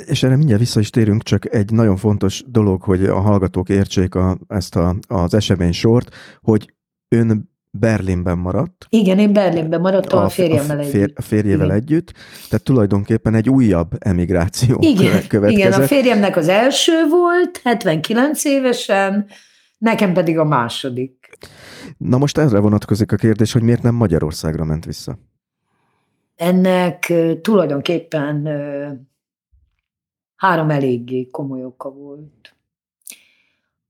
És 0.07 0.23
erre 0.23 0.37
mindjárt 0.37 0.61
vissza 0.61 0.81
is 0.81 0.91
térünk, 0.91 1.23
csak 1.23 1.55
egy 1.55 1.73
nagyon 1.73 1.97
fontos 1.97 2.43
dolog, 2.47 2.83
hogy 2.83 3.05
a 3.05 3.21
hallgatók 3.21 3.69
értsék 3.69 4.15
a, 4.15 4.39
ezt 4.49 4.77
a, 4.77 4.97
az 5.09 5.35
esemény 5.35 5.73
sort, 5.73 6.15
hogy 6.41 6.75
ön 7.09 7.51
Berlinben 7.73 8.39
maradt. 8.39 8.87
Igen, 8.89 9.19
én 9.19 9.33
Berlinben 9.33 9.81
maradtam 9.81 10.19
a, 10.19 10.25
a 10.25 10.29
férjemmel 10.29 10.79
a 10.79 10.83
fér, 10.83 11.03
együtt. 11.03 11.19
A 11.19 11.23
férjével 11.23 11.67
igen. 11.67 11.77
együtt, 11.77 12.13
tehát 12.49 12.65
tulajdonképpen 12.65 13.35
egy 13.35 13.49
újabb 13.49 13.91
emigráció 13.99 14.77
igen, 14.81 15.27
következett. 15.27 15.69
Igen, 15.69 15.83
a 15.83 15.87
férjemnek 15.87 16.37
az 16.37 16.49
első 16.49 17.07
volt, 17.09 17.61
79 17.63 18.45
évesen, 18.45 19.27
nekem 19.79 20.13
pedig 20.13 20.39
a 20.39 20.45
második. 20.45 21.39
Na 21.99 22.19
most 22.19 22.39
erre 22.39 22.59
vonatkozik 22.59 23.13
a 23.13 23.17
kérdés, 23.17 23.53
hogy 23.53 23.63
miért 23.63 23.83
nem 23.83 23.95
Magyarországra 23.95 24.65
ment 24.65 24.85
vissza? 24.85 25.19
Ennek 26.41 27.13
tulajdonképpen 27.43 28.49
három 30.37 30.71
eléggé 30.71 31.29
komoly 31.31 31.65
oka 31.65 31.91
volt. 31.91 32.55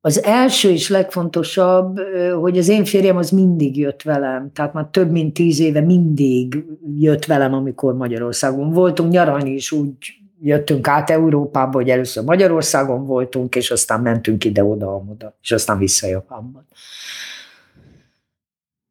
Az 0.01 0.23
első 0.23 0.71
és 0.71 0.89
legfontosabb, 0.89 2.01
hogy 2.41 2.59
az 2.59 2.69
én 2.69 2.85
férjem 2.85 3.17
az 3.17 3.31
mindig 3.31 3.77
jött 3.77 4.03
velem, 4.03 4.53
tehát 4.53 4.73
már 4.73 4.87
több 4.91 5.11
mint 5.11 5.35
tíz 5.35 5.61
éve 5.61 5.81
mindig 5.81 6.65
jött 6.99 7.25
velem, 7.25 7.55
amikor 7.55 7.95
Magyarországon 7.95 8.73
voltunk, 8.73 9.13
nyaralni 9.13 9.51
is 9.51 9.73
úgy 9.73 9.97
jöttünk 10.41 10.89
át 10.89 11.11
Európába, 11.11 11.79
hogy 11.79 11.91
először 11.91 12.25
Magyarországon 12.25 13.07
voltunk, 13.07 13.55
és 13.55 13.71
aztán 13.71 14.01
mentünk 14.01 14.45
ide-oda-oda, 14.45 15.37
és 15.43 15.53
aztán 15.53 15.79
vissza 15.79 16.07
Japánban. 16.07 16.67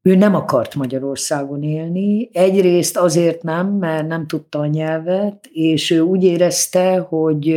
Ő 0.02 0.16
nem 0.16 0.36
akart 0.36 0.76
Magyarországon 0.76 1.64
élni, 1.64 2.30
egyrészt 2.34 2.98
azért 2.98 3.44
nem, 3.44 3.68
mert 3.68 4.08
nem 4.08 4.28
tudta 4.28 4.60
a 4.60 4.66
nyelvet, 4.66 5.50
és 5.52 5.92
ő 5.92 6.00
úgy 6.00 6.24
érezte, 6.24 6.98
hogy, 6.98 7.56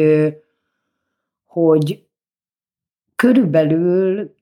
hogy 1.45 2.07
körülbelül 3.17 4.35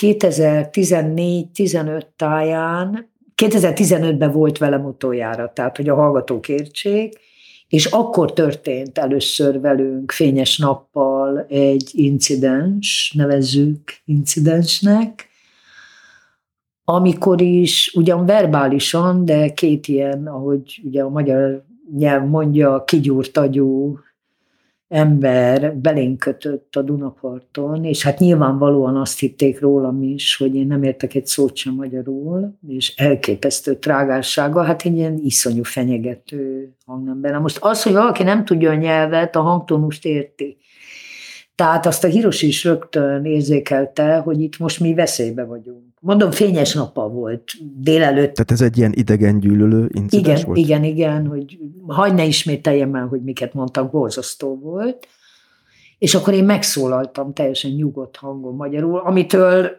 2014-15 0.00 2.02
táján, 2.16 3.10
2015-ben 3.42 4.32
volt 4.32 4.58
velem 4.58 4.84
utoljára, 4.84 5.52
tehát 5.52 5.76
hogy 5.76 5.88
a 5.88 5.94
hallgatók 5.94 6.48
értsék, 6.48 7.18
és 7.68 7.86
akkor 7.86 8.32
történt 8.32 8.98
először 8.98 9.60
velünk 9.60 10.12
fényes 10.12 10.58
nappal 10.58 11.46
egy 11.48 11.90
incidens, 11.92 13.12
nevezzük 13.16 13.92
incidensnek, 14.04 15.29
amikor 16.84 17.40
is 17.40 17.92
ugyan 17.94 18.26
verbálisan, 18.26 19.24
de 19.24 19.52
két 19.52 19.88
ilyen, 19.88 20.26
ahogy 20.26 20.80
ugye 20.84 21.02
a 21.02 21.08
magyar 21.08 21.64
nyelv 21.96 22.28
mondja, 22.28 22.84
kigyúrt 22.84 23.36
agyú 23.36 23.98
ember 24.90 25.76
belénk 25.76 26.18
kötött 26.18 26.76
a 26.76 26.82
Dunaparton, 26.82 27.84
és 27.84 28.02
hát 28.02 28.18
nyilvánvalóan 28.18 28.96
azt 28.96 29.18
hitték 29.18 29.60
rólam 29.60 30.02
is, 30.02 30.36
hogy 30.36 30.54
én 30.54 30.66
nem 30.66 30.82
értek 30.82 31.14
egy 31.14 31.26
szót 31.26 31.56
sem 31.56 31.74
magyarul, 31.74 32.54
és 32.68 32.94
elképesztő 32.96 33.78
trágássága, 33.78 34.62
hát 34.62 34.82
egy 34.82 34.96
ilyen 34.96 35.18
iszonyú 35.24 35.62
fenyegető 35.62 36.72
hangnemben. 36.86 37.32
Na 37.32 37.38
most 37.38 37.58
az, 37.60 37.82
hogy 37.82 37.92
valaki 37.92 38.22
nem 38.22 38.44
tudja 38.44 38.70
a 38.70 38.74
nyelvet, 38.74 39.36
a 39.36 39.40
hangtonust 39.40 40.04
érti. 40.04 40.56
Tehát 41.54 41.86
azt 41.86 42.04
a 42.04 42.08
Hiroshi 42.08 42.46
is 42.46 42.64
rögtön 42.64 43.24
érzékelte, 43.24 44.16
hogy 44.16 44.40
itt 44.40 44.58
most 44.58 44.80
mi 44.80 44.94
veszélybe 44.94 45.44
vagyunk. 45.44 45.89
Mondom, 46.02 46.30
fényes 46.30 46.74
nappal 46.74 47.08
volt 47.08 47.52
délelőtt. 47.76 48.34
Tehát 48.34 48.50
ez 48.50 48.60
egy 48.60 48.78
ilyen 48.78 48.92
idegen 48.92 49.40
gyűlölő 49.40 49.90
incidens 49.92 50.38
igen, 50.38 50.46
volt? 50.46 50.58
Igen, 50.58 50.84
igen, 50.84 51.26
hogy 51.26 51.58
hagyd 51.86 52.14
ne 52.14 52.24
ismételjem 52.24 52.94
el, 52.94 53.06
hogy 53.06 53.22
miket 53.22 53.54
mondtak, 53.54 53.90
borzasztó 53.90 54.58
volt. 54.58 55.08
És 55.98 56.14
akkor 56.14 56.34
én 56.34 56.44
megszólaltam 56.44 57.32
teljesen 57.32 57.70
nyugodt 57.70 58.16
hangon 58.16 58.54
magyarul, 58.54 58.98
amitől 58.98 59.70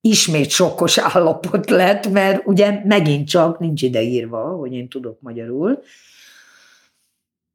ismét 0.00 0.50
sokkos 0.50 0.98
állapot 1.14 1.70
lett, 1.70 2.10
mert 2.10 2.46
ugye 2.46 2.80
megint 2.84 3.28
csak 3.28 3.58
nincs 3.58 3.82
ide 3.82 4.02
írva, 4.02 4.42
hogy 4.42 4.72
én 4.72 4.88
tudok 4.88 5.20
magyarul. 5.20 5.82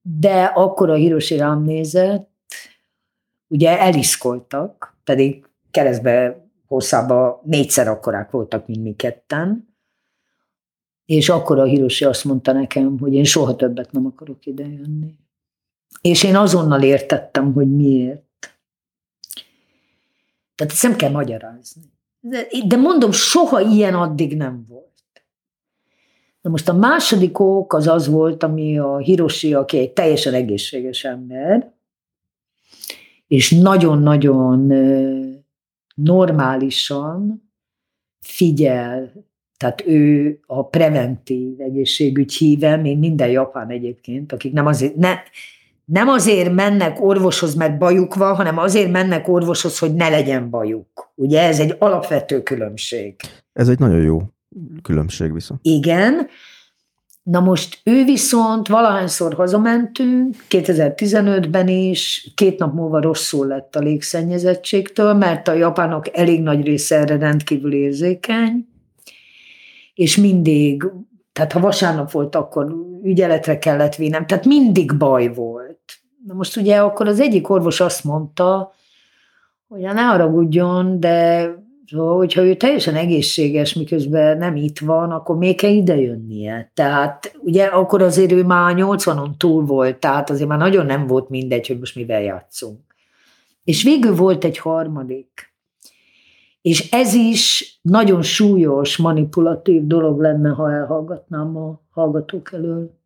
De 0.02 0.44
akkor 0.44 0.90
a 0.90 0.96
Hiroshi 0.96 1.38
rám 1.38 1.64
nézett, 1.64 2.32
ugye 3.48 3.80
eliszkoltak, 3.80 4.98
pedig 5.04 5.46
keresztbe 5.72 6.43
hosszában 6.74 7.40
négyszer 7.44 7.88
akkorák 7.88 8.32
voltak, 8.32 8.68
mint 8.68 8.84
mi 8.84 8.96
ketten, 8.96 9.76
és 11.06 11.30
akkor 11.30 11.60
a 11.60 11.64
Hiroshi 11.64 12.06
azt 12.06 12.24
mondta 12.24 12.52
nekem, 12.52 13.00
hogy 13.00 13.14
én 13.14 13.24
soha 13.24 13.56
többet 13.56 13.92
nem 13.92 14.06
akarok 14.06 14.46
ide 14.46 14.64
jönni. 14.64 15.16
És 16.02 16.24
én 16.24 16.36
azonnal 16.36 16.84
értettem, 16.84 17.54
hogy 17.54 17.76
miért. 17.76 18.22
Tehát 20.56 20.74
ezt 20.74 20.84
nem 20.84 20.96
kell 20.96 21.12
magyarázni. 21.12 21.82
De 22.68 22.76
mondom, 22.76 23.12
soha 23.12 23.62
ilyen 23.62 23.94
addig 23.94 24.38
nem 24.38 24.66
volt. 24.70 24.92
Na 26.42 26.50
most 26.50 26.70
a 26.70 26.74
második 26.74 27.40
ok 27.40 27.74
az 27.74 27.88
az 27.88 28.08
volt, 28.08 28.44
ami 28.44 28.80
a 28.80 28.98
Hiroshi, 28.98 29.54
aki 29.54 29.78
egy 29.78 29.94
teljesen 29.94 30.34
egészséges 30.34 31.04
ember, 31.04 31.74
és 33.28 33.52
nagyon-nagyon 33.52 34.72
normálisan 35.94 37.52
figyel, 38.20 39.12
tehát 39.58 39.84
ő 39.88 40.40
a 40.46 40.68
preventív 40.68 41.62
egészségügy 41.62 42.34
híve, 42.34 42.76
még 42.76 42.98
minden 42.98 43.30
japán 43.30 43.70
egyébként, 43.70 44.32
akik 44.32 44.54
nem 44.54 44.66
azért, 44.66 44.96
ne, 44.96 45.14
nem 45.86 46.08
azért 46.08 46.54
mennek 46.54 47.02
orvoshoz, 47.02 47.56
mert 47.56 47.78
bajuk 47.78 48.16
van, 48.16 48.36
hanem 48.36 48.58
azért 48.58 48.92
mennek 48.92 49.28
orvoshoz, 49.28 49.80
hogy 49.80 49.94
ne 49.94 50.10
legyen 50.10 50.50
bajuk. 50.50 51.12
Ugye 51.16 51.42
ez 51.42 51.60
egy 51.60 51.76
alapvető 51.80 52.44
különbség. 52.44 53.16
Ez 53.54 53.70
egy 53.70 53.80
nagyon 53.80 54.02
jó 54.02 54.22
különbség 54.82 55.34
viszont. 55.34 55.60
Igen, 55.64 56.28
Na 57.24 57.40
most 57.40 57.82
ő 57.84 58.04
viszont 58.04 58.68
valahányszor 58.68 59.34
hazamentünk, 59.34 60.36
2015-ben 60.50 61.68
is, 61.68 62.32
két 62.36 62.60
nap 62.60 62.74
múlva 62.74 63.02
rosszul 63.02 63.48
lett 63.48 63.76
a 63.76 63.80
légszennyezettségtől, 63.80 65.14
mert 65.14 65.48
a 65.48 65.54
japánok 65.54 66.18
elég 66.18 66.42
nagy 66.42 66.66
része 66.66 66.96
erre 66.96 67.18
rendkívül 67.18 67.74
érzékeny, 67.74 68.68
és 69.94 70.18
mindig, 70.18 70.86
tehát 71.34 71.52
ha 71.52 71.60
vasárnap 71.60 72.12
volt, 72.12 72.36
akkor 72.36 72.76
ügyeletre 73.04 73.58
kellett 73.58 73.96
vinnem, 73.96 74.26
tehát 74.26 74.46
mindig 74.46 74.98
baj 74.98 75.34
volt. 75.34 75.80
Na 76.28 76.34
most 76.34 76.58
ugye 76.58 76.78
akkor 76.78 77.08
az 77.08 77.20
egyik 77.20 77.50
orvos 77.50 77.80
azt 77.80 78.04
mondta, 78.04 78.74
hogy 79.68 79.82
ne 79.82 80.02
haragudjon, 80.02 81.00
de 81.00 81.48
Szóval, 81.88 82.18
hogyha 82.18 82.42
ő 82.44 82.56
teljesen 82.56 82.96
egészséges, 82.96 83.74
miközben 83.74 84.38
nem 84.38 84.56
itt 84.56 84.80
van, 84.80 85.12
akkor 85.12 85.38
még 85.38 85.58
kell 85.58 85.72
ide 85.72 85.96
jönnie. 85.96 86.72
Tehát 86.74 87.36
ugye 87.40 87.66
akkor 87.66 88.02
azért 88.02 88.32
ő 88.32 88.44
már 88.44 88.76
80-on 88.78 89.38
túl 89.38 89.66
volt, 89.66 89.98
tehát 89.98 90.30
azért 90.30 90.50
már 90.50 90.58
nagyon 90.58 90.86
nem 90.86 91.08
volt 91.08 91.30
mindegy, 91.30 91.68
hogy 91.68 91.80
most 91.80 91.96
mivel 91.96 92.22
játszunk. 92.22 92.80
És 93.64 93.84
végül 93.84 94.16
volt 94.16 94.44
egy 94.44 94.58
harmadik. 94.58 95.54
És 96.62 96.92
ez 96.92 97.14
is 97.14 97.78
nagyon 97.82 98.22
súlyos, 98.22 98.98
manipulatív 98.98 99.88
dolog 99.88 100.20
lenne, 100.20 100.50
ha 100.50 100.72
elhallgatnám 100.72 101.58
a 101.58 101.82
hallgatók 101.90 102.54
elől. 102.54 102.98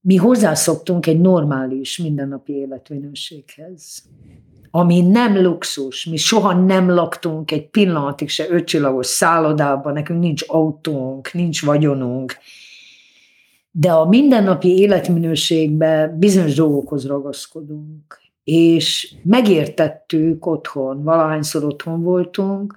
Mi 0.00 0.16
hozzászoktunk 0.16 1.06
egy 1.06 1.20
normális 1.20 1.98
mindennapi 1.98 2.52
életminőséghez 2.52 4.02
ami 4.76 5.00
nem 5.00 5.42
luxus. 5.42 6.04
Mi 6.04 6.16
soha 6.16 6.52
nem 6.52 6.90
laktunk 6.90 7.50
egy 7.50 7.68
pillanatig 7.68 8.28
se 8.28 8.46
ötcsillagos 8.48 9.06
szállodában, 9.06 9.92
nekünk 9.92 10.20
nincs 10.20 10.42
autónk, 10.46 11.32
nincs 11.32 11.64
vagyonunk, 11.64 12.36
de 13.70 13.92
a 13.92 14.08
mindennapi 14.08 14.78
életminőségben 14.78 16.18
bizonyos 16.18 16.54
dolgokhoz 16.54 17.06
ragaszkodunk. 17.06 18.20
És 18.44 19.14
megértettük 19.22 20.46
otthon, 20.46 21.02
valahányszor 21.02 21.64
otthon 21.64 22.02
voltunk, 22.02 22.76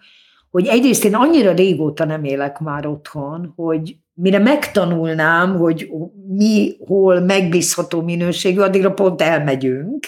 hogy 0.51 0.67
egyrészt 0.67 1.05
én 1.05 1.15
annyira 1.15 1.51
régóta 1.51 2.05
nem 2.05 2.23
élek 2.23 2.59
már 2.59 2.87
otthon, 2.87 3.53
hogy 3.55 3.97
mire 4.13 4.39
megtanulnám, 4.39 5.57
hogy 5.57 5.89
mi 6.27 6.75
hol 6.85 7.19
megbízható 7.19 8.01
minőségű, 8.01 8.59
addigra 8.59 8.93
pont 8.93 9.21
elmegyünk, 9.21 9.99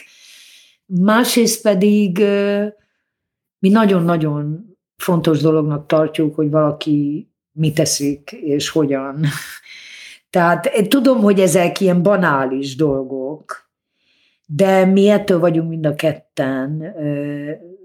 Másrészt 0.92 1.62
pedig 1.62 2.18
mi 3.60 3.70
nagyon-nagyon 3.70 4.66
fontos 4.98 5.40
dolognak 5.42 5.88
tartjuk, 5.88 6.36
hogy 6.36 6.50
valaki 6.50 7.30
mit 7.52 7.76
teszik 7.76 8.32
és 8.32 8.70
hogyan. 8.70 9.26
Tehát 10.30 10.88
tudom, 10.88 11.22
hogy 11.22 11.40
ezek 11.40 11.80
ilyen 11.80 12.04
banális 12.04 12.76
dolgok, 12.76 13.70
de 14.46 14.86
mi 14.86 15.10
ettől 15.10 15.40
vagyunk 15.40 15.70
mind 15.70 15.86
a 15.86 15.96
ketten 15.96 16.96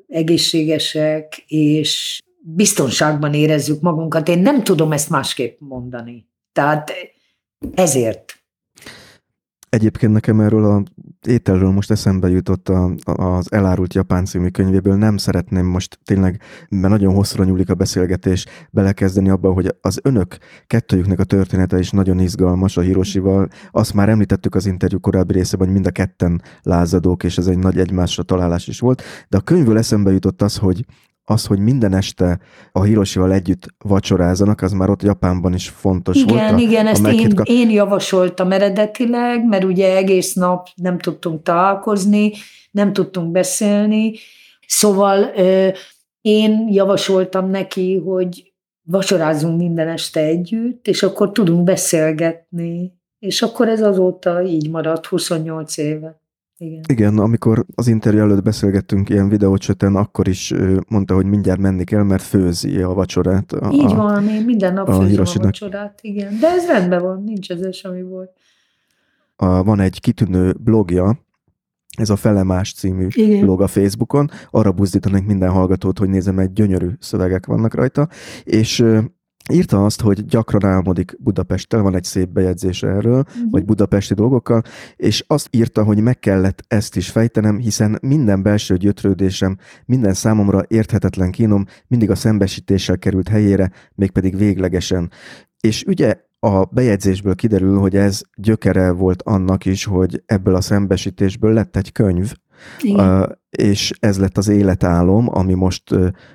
egészségesek, 0.09 1.45
és 1.47 2.21
biztonságban 2.41 3.35
érezzük 3.35 3.81
magunkat. 3.81 4.29
Én 4.29 4.39
nem 4.39 4.65
tudom 4.65 4.93
ezt 4.93 5.11
másképp 5.11 5.61
mondani. 5.61 6.29
Tehát 6.53 6.93
ezért 7.75 8.44
Egyébként 9.75 10.13
nekem 10.13 10.41
erről 10.41 10.65
a 10.65 10.83
ételről 11.27 11.71
most 11.71 11.91
eszembe 11.91 12.29
jutott 12.29 12.69
a, 12.69 12.95
az 13.05 13.53
Elárult 13.53 13.95
Japán 13.95 14.25
című 14.25 14.49
könyvéből. 14.49 14.95
Nem 14.95 15.17
szeretném 15.17 15.67
most 15.67 15.99
tényleg, 16.05 16.41
mert 16.69 16.89
nagyon 16.89 17.15
hosszúra 17.15 17.45
nyúlik 17.45 17.71
a 17.71 17.75
beszélgetés, 17.75 18.47
belekezdeni 18.71 19.31
abba, 19.31 19.53
hogy 19.53 19.75
az 19.81 20.01
önök 20.03 20.37
kettőjüknek 20.67 21.19
a 21.19 21.25
története 21.25 21.79
is 21.79 21.91
nagyon 21.91 22.19
izgalmas 22.19 22.77
a 22.77 22.81
Hirosival. 22.81 23.49
Azt 23.71 23.95
már 23.95 24.09
említettük 24.09 24.55
az 24.55 24.67
interjú 24.67 25.01
korábbi 25.01 25.33
részében, 25.33 25.67
hogy 25.67 25.75
mind 25.75 25.87
a 25.87 25.91
ketten 25.91 26.43
lázadók, 26.63 27.25
és 27.25 27.39
ez 27.39 27.47
egy 27.47 27.59
nagy 27.59 27.79
egymásra 27.79 28.23
találás 28.23 28.69
is 28.69 28.81
volt. 28.81 29.03
De 29.29 29.37
a 29.37 29.41
könyvből 29.41 29.79
eszembe 29.79 30.13
jutott 30.13 30.43
az, 30.43 30.57
hogy 30.57 30.85
az, 31.25 31.47
hogy 31.47 31.59
minden 31.59 31.95
este 31.95 32.39
a 32.73 32.83
Hirosival 32.83 33.33
együtt 33.33 33.67
vacsorázanak, 33.79 34.63
az 34.63 34.73
már 34.73 34.91
ott 34.91 35.03
Japánban 35.03 35.55
is 35.55 35.69
fontos 35.69 36.17
igen, 36.17 36.29
volt. 36.29 36.59
Igen, 36.59 36.59
igen, 36.59 36.87
ezt 36.87 37.07
én, 37.07 37.33
én 37.43 37.71
javasoltam 37.71 38.53
eredetileg, 38.53 39.47
mert 39.47 39.65
ugye 39.65 39.97
egész 39.97 40.33
nap 40.33 40.69
nem 40.75 40.99
tudtunk 40.99 41.43
találkozni, 41.43 42.33
nem 42.71 42.93
tudtunk 42.93 43.31
beszélni, 43.31 44.13
szóval 44.67 45.33
ö, 45.37 45.69
én 46.21 46.69
javasoltam 46.69 47.51
neki, 47.51 47.97
hogy 47.97 48.53
vacsorázunk 48.83 49.59
minden 49.59 49.89
este 49.89 50.21
együtt, 50.21 50.89
és 50.89 51.03
akkor 51.03 51.33
tudunk 51.33 51.65
beszélgetni. 51.65 52.93
És 53.19 53.43
akkor 53.43 53.69
ez 53.69 53.81
azóta 53.81 54.43
így 54.43 54.71
maradt 54.71 55.07
28 55.07 55.77
éve. 55.77 56.21
Igen. 56.65 56.81
Igen, 56.89 57.19
amikor 57.19 57.65
az 57.75 57.87
interjú 57.87 58.21
előtt 58.21 58.43
beszélgettünk 58.43 59.09
ilyen 59.09 59.29
videócsöten, 59.29 59.97
akkor 59.97 60.29
is 60.29 60.55
mondta, 60.89 61.15
hogy 61.15 61.27
mindjárt 61.27 61.61
menni 61.61 61.85
kell, 61.85 62.03
mert 62.03 62.23
főzi 62.23 62.83
a 62.83 62.93
vacsorát. 62.93 63.53
A, 63.53 63.73
Így 63.73 63.95
van, 63.95 64.29
én 64.29 64.45
minden 64.45 64.73
nap 64.73 64.89
a 64.89 65.01
főzöm 65.01 65.25
a 65.25 65.43
vacsorát, 65.43 65.99
igen. 66.03 66.39
De 66.41 66.49
ez 66.49 66.67
rendben 66.67 67.03
van, 67.03 67.23
nincs 67.23 67.51
ez 67.51 67.77
semmi 67.77 68.03
volt. 68.03 68.31
A, 69.37 69.63
van 69.63 69.81
egy 69.81 70.01
kitűnő 70.01 70.55
blogja, 70.61 71.19
ez 71.97 72.11
a 72.11 72.17
Felemás 72.17 72.73
című 72.73 73.07
Igen. 73.11 73.41
blog 73.41 73.61
a 73.61 73.67
Facebookon. 73.67 74.31
Arra 74.51 74.73
buzdítanék 74.73 75.27
minden 75.27 75.51
hallgatót, 75.51 75.99
hogy 75.99 76.09
nézem, 76.09 76.39
egy 76.39 76.53
gyönyörű 76.53 76.89
szövegek 76.99 77.47
vannak 77.47 77.75
rajta, 77.75 78.09
és 78.45 78.85
Írta 79.53 79.85
azt, 79.85 80.01
hogy 80.01 80.25
gyakran 80.25 80.65
álmodik 80.65 81.17
Budapesttel, 81.19 81.83
van 81.83 81.95
egy 81.95 82.05
szép 82.05 82.29
bejegyzése 82.29 82.87
erről, 82.87 83.19
uh-huh. 83.19 83.51
vagy 83.51 83.65
budapesti 83.65 84.15
dolgokkal, 84.15 84.63
és 84.97 85.25
azt 85.27 85.49
írta, 85.51 85.85
hogy 85.85 86.01
meg 86.01 86.19
kellett 86.19 86.65
ezt 86.69 86.97
is 86.97 87.11
fejtenem, 87.11 87.59
hiszen 87.59 87.99
minden 88.03 88.43
belső 88.43 88.77
gyötrődésem, 88.77 89.59
minden 89.85 90.15
számomra 90.15 90.65
érthetetlen 90.69 91.31
kínom 91.31 91.67
mindig 91.87 92.11
a 92.11 92.15
szembesítéssel 92.15 92.99
került 92.99 93.29
helyére, 93.29 93.71
mégpedig 93.95 94.37
véglegesen. 94.37 95.11
És 95.61 95.85
ugye 95.87 96.17
a 96.39 96.65
bejegyzésből 96.65 97.35
kiderül, 97.35 97.79
hogy 97.79 97.97
ez 97.97 98.21
gyökere 98.37 98.91
volt 98.91 99.23
annak 99.23 99.65
is, 99.65 99.85
hogy 99.85 100.23
ebből 100.27 100.55
a 100.55 100.61
szembesítésből 100.61 101.53
lett 101.53 101.77
egy 101.77 101.93
könyv, 101.93 102.33
Uh, 102.83 103.23
és 103.51 103.93
ez 104.01 104.19
lett 104.19 104.39
az 104.39 104.49
életálom, 104.49 105.29
ami 105.31 105.55
most 105.55 105.83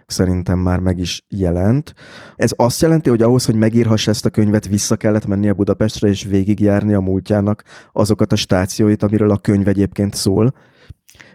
szerintem 0.06 0.60
már 0.60 0.80
meg 0.80 1.00
is 1.00 1.26
jelent. 1.28 1.94
Ez 2.36 2.52
azt 2.56 2.82
jelenti, 2.82 3.10
hogy 3.10 3.22
ahhoz, 3.22 3.46
hogy 3.46 3.56
megírhass 3.56 4.08
ezt 4.08 4.26
a 4.26 4.30
könyvet, 4.30 4.68
vissza 4.68 4.96
kellett 4.96 5.26
menni 5.26 5.50
a 5.50 5.54
Budapestre, 5.54 6.08
és 6.08 6.24
végigjárni 6.24 6.94
a 6.94 7.00
múltjának 7.00 7.64
azokat 7.92 8.32
a 8.32 8.36
stációit, 8.36 9.04
amiről 9.04 9.32
a 9.32 9.38
könyv 9.38 9.68
egyébként 9.68 10.14
szól. 10.14 10.54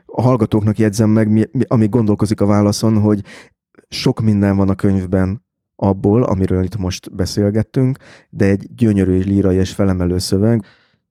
A 0.06 0.22
hallgatóknak 0.22 0.78
jegyzem 0.78 1.10
meg, 1.10 1.30
mi, 1.30 1.44
mi, 1.52 1.64
amíg 1.66 1.88
gondolkozik 1.88 2.40
a 2.40 2.46
válaszon, 2.46 3.00
hogy 3.00 3.22
sok 3.88 4.20
minden 4.20 4.56
van 4.56 4.68
a 4.68 4.74
könyvben 4.74 5.44
abból, 5.76 6.22
amiről 6.22 6.64
itt 6.64 6.76
most 6.76 7.14
beszélgettünk, 7.14 7.98
de 8.30 8.44
egy 8.44 8.74
gyönyörű 8.74 9.18
lírai 9.18 9.56
és 9.56 9.72
felemelő 9.72 10.18
szöveg, 10.18 10.64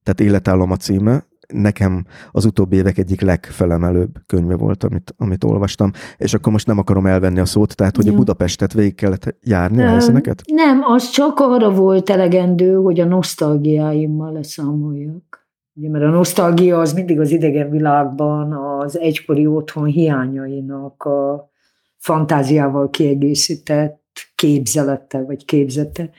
tehát 0.03 0.19
életállom 0.19 0.71
a 0.71 0.75
címe, 0.75 1.25
nekem 1.53 2.05
az 2.31 2.45
utóbbi 2.45 2.75
évek 2.75 2.97
egyik 2.97 3.21
legfelemelőbb 3.21 4.11
könyve 4.25 4.55
volt, 4.55 4.83
amit, 4.83 5.13
amit 5.17 5.43
olvastam, 5.43 5.91
és 6.17 6.33
akkor 6.33 6.51
most 6.51 6.67
nem 6.67 6.77
akarom 6.77 7.05
elvenni 7.05 7.39
a 7.39 7.45
szót, 7.45 7.75
tehát 7.75 7.95
hogy 7.95 8.07
a 8.07 8.13
Budapestet 8.13 8.73
végig 8.73 8.95
kellett 8.95 9.35
járni 9.41 9.81
a 9.81 9.87
helyszíneket? 9.87 10.41
Nem, 10.45 10.81
az 10.83 11.09
csak 11.09 11.39
arra 11.39 11.71
volt 11.71 12.09
elegendő, 12.09 12.75
hogy 12.75 12.99
a 12.99 13.05
nosztalgiáimmal 13.05 14.31
leszámoljak. 14.31 15.47
Ugye, 15.75 15.89
mert 15.89 16.03
a 16.03 16.09
nosztalgia 16.09 16.79
az 16.79 16.93
mindig 16.93 17.19
az 17.19 17.31
idegen 17.31 17.69
világban 17.69 18.53
az 18.53 18.99
egykori 18.99 19.47
otthon 19.47 19.85
hiányainak 19.85 21.03
a 21.03 21.49
fantáziával 21.97 22.89
kiegészített 22.89 24.01
képzelete 24.35 25.21
vagy 25.21 25.45
képzete. 25.45 26.09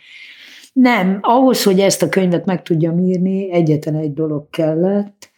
Nem, 0.75 1.19
ahhoz, 1.21 1.63
hogy 1.63 1.81
ezt 1.81 2.03
a 2.03 2.09
könyvet 2.09 2.45
meg 2.45 2.63
tudjam 2.63 2.99
írni, 2.99 3.53
egyetlen 3.53 3.95
egy 3.95 4.13
dolog 4.13 4.51
kellett, 4.51 5.31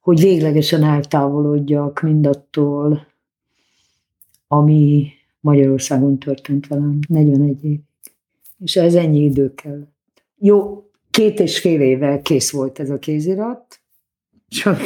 hogy 0.00 0.20
véglegesen 0.20 0.84
eltávolodjak 0.84 2.00
mindattól, 2.00 3.06
ami 4.48 5.08
Magyarországon 5.40 6.18
történt 6.18 6.66
velem 6.66 6.98
41 7.08 7.64
év. 7.64 7.78
És 8.58 8.76
ez 8.76 8.94
ennyi 8.94 9.24
idő 9.24 9.54
kellett. 9.54 10.22
Jó, 10.38 10.84
két 11.10 11.40
és 11.40 11.58
fél 11.58 11.80
éve 11.80 12.20
kész 12.22 12.50
volt 12.50 12.78
ez 12.78 12.90
a 12.90 12.98
kézirat, 12.98 13.80
csak 14.48 14.80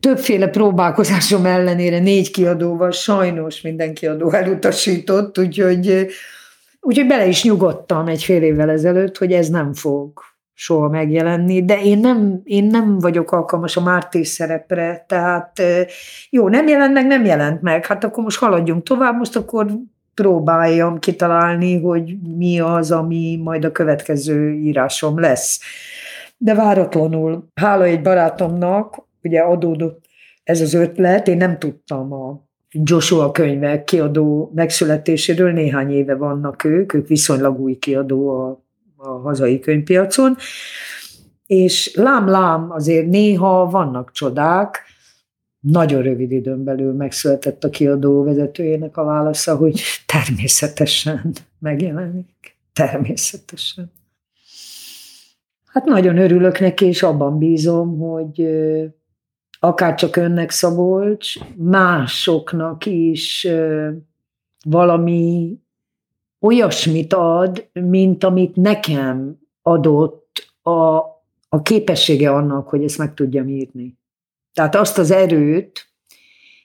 többféle 0.00 0.48
próbálkozásom 0.48 1.46
ellenére 1.46 1.98
négy 1.98 2.30
kiadóval 2.30 2.90
sajnos 2.90 3.60
minden 3.60 3.94
kiadó 3.94 4.30
elutasított, 4.30 5.38
úgyhogy 5.38 6.06
Úgyhogy 6.86 7.06
bele 7.06 7.26
is 7.26 7.44
nyugodtam 7.44 8.06
egy 8.06 8.24
fél 8.24 8.42
évvel 8.42 8.70
ezelőtt, 8.70 9.18
hogy 9.18 9.32
ez 9.32 9.48
nem 9.48 9.72
fog 9.72 10.12
soha 10.54 10.88
megjelenni, 10.88 11.64
de 11.64 11.82
én 11.82 11.98
nem, 11.98 12.40
én 12.44 12.64
nem 12.64 12.98
vagyok 12.98 13.32
alkalmas 13.32 13.76
a 13.76 13.82
Márti 13.82 14.24
szerepre, 14.24 15.04
tehát 15.08 15.62
jó, 16.30 16.48
nem 16.48 16.68
jelent 16.68 16.92
meg, 16.92 17.06
nem 17.06 17.24
jelent 17.24 17.62
meg, 17.62 17.86
hát 17.86 18.04
akkor 18.04 18.22
most 18.22 18.38
haladjunk 18.38 18.82
tovább, 18.82 19.16
most 19.16 19.36
akkor 19.36 19.66
próbáljam 20.14 20.98
kitalálni, 20.98 21.80
hogy 21.80 22.16
mi 22.36 22.60
az, 22.60 22.90
ami 22.90 23.40
majd 23.42 23.64
a 23.64 23.72
következő 23.72 24.52
írásom 24.52 25.18
lesz. 25.18 25.60
De 26.36 26.54
váratlanul, 26.54 27.48
hála 27.54 27.84
egy 27.84 28.02
barátomnak, 28.02 29.06
ugye 29.22 29.40
adódott 29.40 30.04
ez 30.42 30.60
az 30.60 30.74
ötlet, 30.74 31.28
én 31.28 31.36
nem 31.36 31.58
tudtam 31.58 32.12
a 32.12 32.43
Joshua 32.82 33.30
könyvek 33.30 33.84
kiadó 33.84 34.50
megszületéséről, 34.54 35.52
néhány 35.52 35.90
éve 35.90 36.14
vannak 36.14 36.64
ők, 36.64 36.94
ők 36.94 37.08
viszonylag 37.08 37.60
új 37.60 37.78
kiadó 37.78 38.28
a, 38.28 38.64
a 38.96 39.08
hazai 39.08 39.58
könyvpiacon, 39.58 40.36
és 41.46 41.94
lám-lám 41.94 42.70
azért 42.70 43.06
néha 43.06 43.70
vannak 43.70 44.12
csodák, 44.12 44.82
nagyon 45.60 46.02
rövid 46.02 46.30
időn 46.30 46.64
belül 46.64 46.92
megszületett 46.92 47.64
a 47.64 47.70
kiadó 47.70 48.22
vezetőjének 48.22 48.96
a 48.96 49.04
válasza, 49.04 49.56
hogy 49.56 49.80
természetesen 50.06 51.32
megjelenik. 51.58 52.56
Természetesen. 52.72 53.92
Hát 55.66 55.84
nagyon 55.84 56.18
örülök 56.18 56.60
neki, 56.60 56.86
és 56.86 57.02
abban 57.02 57.38
bízom, 57.38 57.98
hogy 57.98 58.48
akár 59.64 59.94
csak 59.94 60.16
önnek 60.16 60.50
Szabolcs, 60.50 61.34
másoknak 61.56 62.86
is 62.86 63.48
valami 64.64 65.58
olyasmit 66.40 67.12
ad, 67.12 67.68
mint 67.72 68.24
amit 68.24 68.56
nekem 68.56 69.38
adott 69.62 70.52
a, 70.62 70.96
a 71.48 71.62
képessége 71.62 72.30
annak, 72.30 72.68
hogy 72.68 72.84
ezt 72.84 72.98
meg 72.98 73.14
tudjam 73.14 73.48
írni. 73.48 73.98
Tehát 74.52 74.74
azt 74.74 74.98
az 74.98 75.10
erőt, 75.10 75.88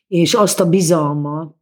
és 0.07 0.33
azt 0.33 0.59
a 0.59 0.69
bizalmat 0.69 1.57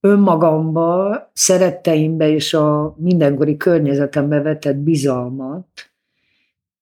önmagamba, 0.00 1.16
szeretteimbe 1.32 2.28
és 2.28 2.54
a 2.54 2.94
mindenkori 2.98 3.56
környezetembe 3.56 4.40
vetett 4.40 4.76
bizalmat, 4.76 5.93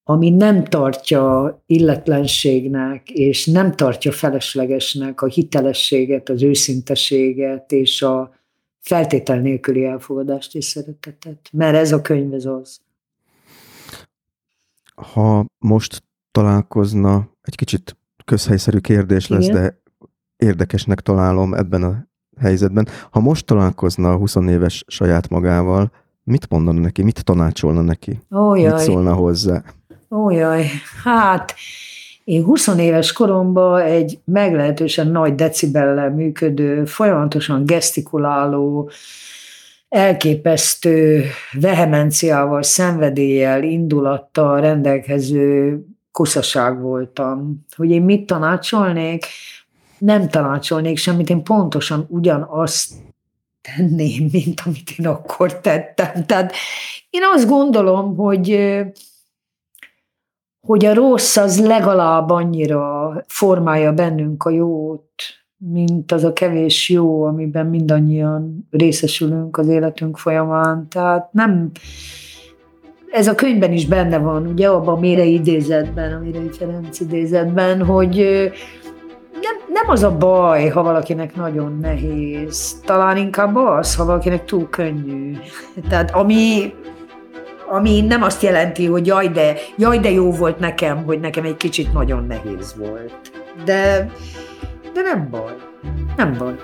ami 0.04 0.30
nem 0.30 0.64
tartja 0.64 1.62
illetlenségnek, 1.66 3.10
és 3.10 3.46
nem 3.46 3.72
tartja 3.72 4.12
feleslegesnek 4.12 5.22
a 5.22 5.26
hitelességet, 5.26 6.28
az 6.28 6.42
őszinteséget, 6.42 7.72
és 7.72 8.02
a 8.02 8.34
feltétel 8.80 9.40
nélküli 9.40 9.84
elfogadást 9.84 10.54
és 10.54 10.64
szeretetet. 10.64 11.48
Mert 11.52 11.76
ez 11.76 11.92
a 11.92 12.00
könyv 12.00 12.34
ez 12.34 12.44
az. 12.44 12.80
Ha 14.94 15.46
most 15.58 16.02
találkozna, 16.30 17.28
egy 17.42 17.54
kicsit 17.54 17.96
közhelyszerű 18.24 18.78
kérdés 18.78 19.28
lesz, 19.28 19.46
Igen? 19.46 19.62
de 19.62 19.80
érdekesnek 20.36 21.00
találom 21.00 21.54
ebben 21.54 21.82
a 21.82 22.06
helyzetben. 22.40 22.88
Ha 23.10 23.20
most 23.20 23.46
találkozna 23.46 24.12
a 24.12 24.16
20 24.16 24.34
éves 24.34 24.84
saját 24.86 25.28
magával, 25.28 25.92
mit 26.24 26.48
mondana 26.48 26.80
neki, 26.80 27.02
mit 27.02 27.24
tanácsolna 27.24 27.80
neki? 27.80 28.20
Ó, 28.30 28.50
mit 28.50 28.78
szólna 28.78 29.14
hozzá? 29.14 29.62
Ó, 30.14 30.30
jaj, 30.30 30.66
hát 31.04 31.54
én 32.24 32.44
20 32.44 32.66
éves 32.66 33.12
koromban 33.12 33.80
egy 33.80 34.18
meglehetősen 34.24 35.06
nagy 35.06 35.34
decibellel 35.34 36.10
működő, 36.10 36.84
folyamatosan 36.84 37.64
gesztikuláló, 37.64 38.90
elképesztő 39.88 41.24
vehemenciával, 41.52 42.62
szenvedéllyel, 42.62 43.62
indulattal 43.62 44.60
rendelkező 44.60 45.78
koszaság 46.10 46.80
voltam. 46.80 47.66
Hogy 47.76 47.90
én 47.90 48.02
mit 48.02 48.26
tanácsolnék? 48.26 49.26
Nem 49.98 50.28
tanácsolnék 50.28 50.98
semmit, 50.98 51.30
én 51.30 51.42
pontosan 51.42 52.06
ugyanazt 52.08 52.92
tenném, 53.60 54.28
mint 54.32 54.62
amit 54.64 54.90
én 54.98 55.06
akkor 55.06 55.60
tettem. 55.60 56.26
Tehát 56.26 56.52
én 57.10 57.22
azt 57.34 57.48
gondolom, 57.48 58.16
hogy 58.16 58.58
hogy 60.66 60.84
a 60.84 60.94
rossz 60.94 61.36
az 61.36 61.66
legalább 61.66 62.30
annyira 62.30 63.12
formálja 63.26 63.92
bennünk 63.92 64.44
a 64.44 64.50
jót, 64.50 65.12
mint 65.56 66.12
az 66.12 66.24
a 66.24 66.32
kevés 66.32 66.88
jó, 66.88 67.24
amiben 67.24 67.66
mindannyian 67.66 68.68
részesülünk 68.70 69.56
az 69.56 69.68
életünk 69.68 70.18
folyamán. 70.18 70.86
Tehát 70.88 71.32
nem, 71.32 71.70
ez 73.10 73.28
a 73.28 73.34
könyvben 73.34 73.72
is 73.72 73.86
benne 73.86 74.18
van, 74.18 74.46
ugye 74.46 74.68
abban 74.68 74.96
a 74.96 75.00
Mére 75.00 75.24
idézetben, 75.24 76.12
a 76.12 76.18
Mérei 76.18 76.50
Ferenc 76.50 77.00
idézetben, 77.00 77.84
hogy 77.84 78.16
nem, 79.32 79.54
nem 79.72 79.88
az 79.88 80.02
a 80.02 80.16
baj, 80.16 80.68
ha 80.68 80.82
valakinek 80.82 81.36
nagyon 81.36 81.78
nehéz, 81.80 82.80
talán 82.84 83.16
inkább 83.16 83.56
az, 83.56 83.96
ha 83.96 84.04
valakinek 84.04 84.44
túl 84.44 84.68
könnyű. 84.68 85.36
Tehát 85.88 86.10
ami, 86.10 86.72
ami 87.72 88.00
nem 88.00 88.22
azt 88.22 88.42
jelenti, 88.42 88.86
hogy 88.86 89.06
jaj 89.06 89.28
de, 89.28 89.54
jaj, 89.76 89.98
de 89.98 90.10
jó 90.10 90.32
volt 90.32 90.58
nekem, 90.58 91.04
hogy 91.04 91.20
nekem 91.20 91.44
egy 91.44 91.56
kicsit 91.56 91.92
nagyon 91.92 92.26
nehéz 92.26 92.74
volt. 92.76 93.30
De, 93.64 94.10
de 94.92 95.00
nem 95.02 95.28
baj. 95.30 95.54
Nem 96.16 96.36
baj. 96.38 96.54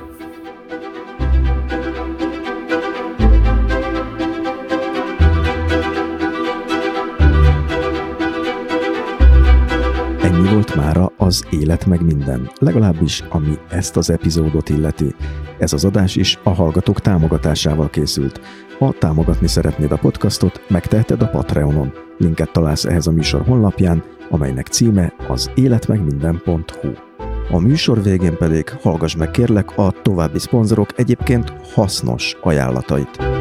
Ennyi 10.22 10.48
volt 10.52 10.74
mára 10.74 11.12
az 11.16 11.46
Élet 11.50 11.86
meg 11.86 12.04
minden, 12.04 12.50
legalábbis 12.58 13.24
ami 13.28 13.58
ezt 13.70 13.96
az 13.96 14.10
epizódot 14.10 14.68
illeti. 14.68 15.14
Ez 15.58 15.72
az 15.72 15.84
adás 15.84 16.16
is 16.16 16.38
a 16.42 16.50
hallgatók 16.50 17.00
támogatásával 17.00 17.90
készült. 17.90 18.40
Ha 18.78 18.94
támogatni 18.98 19.46
szeretnéd 19.46 19.92
a 19.92 19.96
podcastot, 19.96 20.60
megteheted 20.68 21.22
a 21.22 21.28
Patreonon. 21.28 21.92
Linket 22.18 22.52
találsz 22.52 22.84
ehhez 22.84 23.06
a 23.06 23.12
műsor 23.12 23.42
honlapján, 23.46 24.04
amelynek 24.30 24.66
címe 24.66 25.12
az 25.28 25.50
életmegminden.hu. 25.54 26.88
A 27.50 27.58
műsor 27.58 28.02
végén 28.02 28.36
pedig 28.36 28.68
hallgass 28.68 29.16
meg 29.16 29.30
kérlek 29.30 29.78
a 29.78 29.92
további 30.02 30.38
szponzorok 30.38 30.98
egyébként 30.98 31.52
hasznos 31.74 32.36
ajánlatait. 32.40 33.37